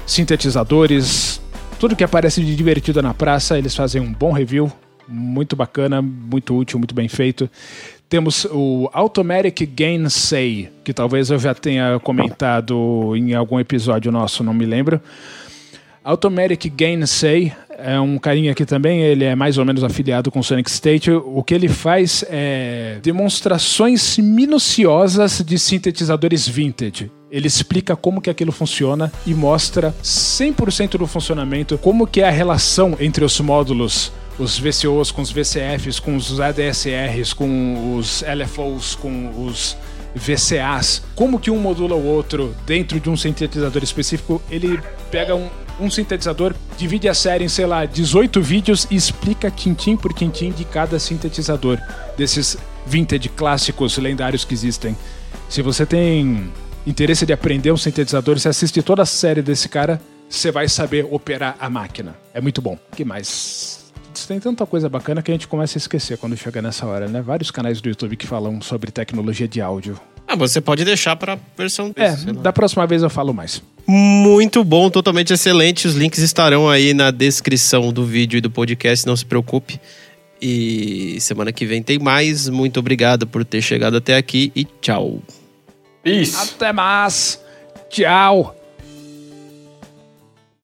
sintetizadores, 0.05 1.39
tudo 1.79 1.95
que 1.95 2.03
aparece 2.03 2.43
de 2.43 2.55
divertido 2.55 3.01
na 3.01 3.13
praça, 3.13 3.57
eles 3.57 3.75
fazem 3.75 4.01
um 4.01 4.11
bom 4.11 4.31
review, 4.31 4.71
muito 5.07 5.55
bacana, 5.55 6.01
muito 6.01 6.57
útil, 6.57 6.79
muito 6.79 6.95
bem 6.95 7.07
feito. 7.07 7.49
Temos 8.09 8.45
o 8.45 8.89
Automatic 8.93 9.69
Gainsay, 9.75 10.69
que 10.83 10.93
talvez 10.93 11.29
eu 11.29 11.39
já 11.39 11.53
tenha 11.53 11.99
comentado 11.99 13.13
em 13.15 13.33
algum 13.33 13.59
episódio 13.59 14.11
nosso, 14.11 14.43
não 14.43 14.53
me 14.53 14.65
lembro. 14.65 15.01
Automatic 16.03 16.71
Gainsay 16.75 17.53
é 17.77 17.99
um 17.99 18.17
carinha 18.17 18.51
aqui 18.51 18.65
também, 18.65 19.01
ele 19.01 19.23
é 19.23 19.35
mais 19.35 19.57
ou 19.57 19.65
menos 19.65 19.83
afiliado 19.83 20.29
com 20.29 20.43
Sonic 20.43 20.69
State. 20.69 21.11
O 21.11 21.41
que 21.43 21.53
ele 21.53 21.67
faz 21.67 22.23
é 22.29 22.99
demonstrações 23.01 24.17
minuciosas 24.17 25.41
de 25.45 25.57
sintetizadores 25.57 26.47
vintage. 26.47 27.11
Ele 27.31 27.47
explica 27.47 27.95
como 27.95 28.21
que 28.21 28.29
aquilo 28.29 28.51
funciona 28.51 29.11
e 29.25 29.33
mostra 29.33 29.95
100% 30.03 30.97
do 30.97 31.07
funcionamento, 31.07 31.77
como 31.77 32.05
que 32.05 32.21
é 32.21 32.27
a 32.27 32.31
relação 32.31 32.95
entre 32.99 33.23
os 33.23 33.39
módulos 33.39 34.11
os 34.37 34.57
VCOs 34.57 35.11
com 35.11 35.21
os 35.21 35.31
VCFs, 35.31 35.99
com 35.99 36.15
os 36.15 36.39
ADSRs, 36.39 37.33
com 37.33 37.95
os 37.95 38.23
LFOs, 38.23 38.95
com 38.95 39.45
os 39.45 39.77
VCAs, 40.15 41.03
como 41.15 41.39
que 41.39 41.51
um 41.51 41.59
modula 41.59 41.95
o 41.95 42.05
outro 42.05 42.55
dentro 42.65 42.99
de 42.99 43.09
um 43.09 43.17
sintetizador 43.17 43.83
específico, 43.83 44.41
ele 44.49 44.79
pega 45.11 45.35
um, 45.35 45.47
um 45.83 45.91
sintetizador, 45.91 46.55
divide 46.77 47.09
a 47.09 47.13
série 47.13 47.43
em, 47.43 47.49
sei 47.49 47.65
lá, 47.65 47.85
18 47.85 48.41
vídeos 48.41 48.87
e 48.89 48.95
explica 48.95 49.51
tintim 49.51 49.97
por 49.97 50.13
tintim 50.13 50.51
de 50.51 50.63
cada 50.63 50.97
sintetizador 50.97 51.77
desses 52.17 52.57
vintage 52.85 53.29
clássicos 53.29 53.97
lendários 53.97 54.45
que 54.45 54.53
existem. 54.53 54.95
Se 55.49 55.61
você 55.61 55.85
tem 55.85 56.51
interesse 56.87 57.25
de 57.25 57.33
aprender 57.33 57.71
um 57.71 57.77
sintetizador, 57.77 58.39
você 58.39 58.49
assiste 58.49 58.81
toda 58.81 59.03
a 59.03 59.05
série 59.05 59.41
desse 59.41 59.69
cara, 59.69 60.01
você 60.29 60.51
vai 60.51 60.67
saber 60.67 61.05
operar 61.11 61.55
a 61.59 61.69
máquina. 61.69 62.15
É 62.33 62.41
muito 62.41 62.61
bom. 62.61 62.77
O 62.91 62.95
que 62.95 63.05
mais? 63.05 63.83
tem 64.27 64.39
tanta 64.39 64.65
coisa 64.65 64.87
bacana 64.87 65.21
que 65.21 65.31
a 65.31 65.33
gente 65.33 65.47
começa 65.47 65.77
a 65.77 65.79
esquecer 65.79 66.17
quando 66.17 66.37
chega 66.37 66.61
nessa 66.61 66.85
hora, 66.85 67.07
né? 67.07 67.21
Vários 67.21 67.51
canais 67.51 67.81
do 67.81 67.89
YouTube 67.89 68.15
que 68.15 68.27
falam 68.27 68.61
sobre 68.61 68.91
tecnologia 68.91 69.47
de 69.47 69.59
áudio. 69.59 69.99
Ah, 70.33 70.35
você 70.35 70.59
pode 70.59 70.83
deixar 70.83 71.15
para 71.15 71.37
versão 71.55 71.93
É, 71.95 72.15
da 72.33 72.51
próxima 72.51 72.87
vez 72.87 73.03
eu 73.03 73.09
falo 73.09 73.33
mais. 73.33 73.61
Muito 73.85 74.63
bom, 74.63 74.89
totalmente 74.89 75.31
excelente. 75.31 75.87
Os 75.87 75.93
links 75.93 76.19
estarão 76.19 76.67
aí 76.67 76.93
na 76.93 77.11
descrição 77.11 77.93
do 77.93 78.03
vídeo 78.03 78.37
e 78.37 78.41
do 78.41 78.49
podcast, 78.49 79.05
não 79.05 79.15
se 79.15 79.25
preocupe. 79.25 79.79
E 80.41 81.17
semana 81.21 81.51
que 81.51 81.65
vem 81.65 81.83
tem 81.83 81.99
mais. 81.99 82.49
Muito 82.49 82.79
obrigado 82.79 83.27
por 83.27 83.45
ter 83.45 83.61
chegado 83.61 83.97
até 83.97 84.17
aqui 84.17 84.51
e 84.55 84.65
tchau. 84.81 85.21
Peace. 86.01 86.35
Até 86.35 86.73
mais. 86.73 87.39
Tchau. 87.89 88.62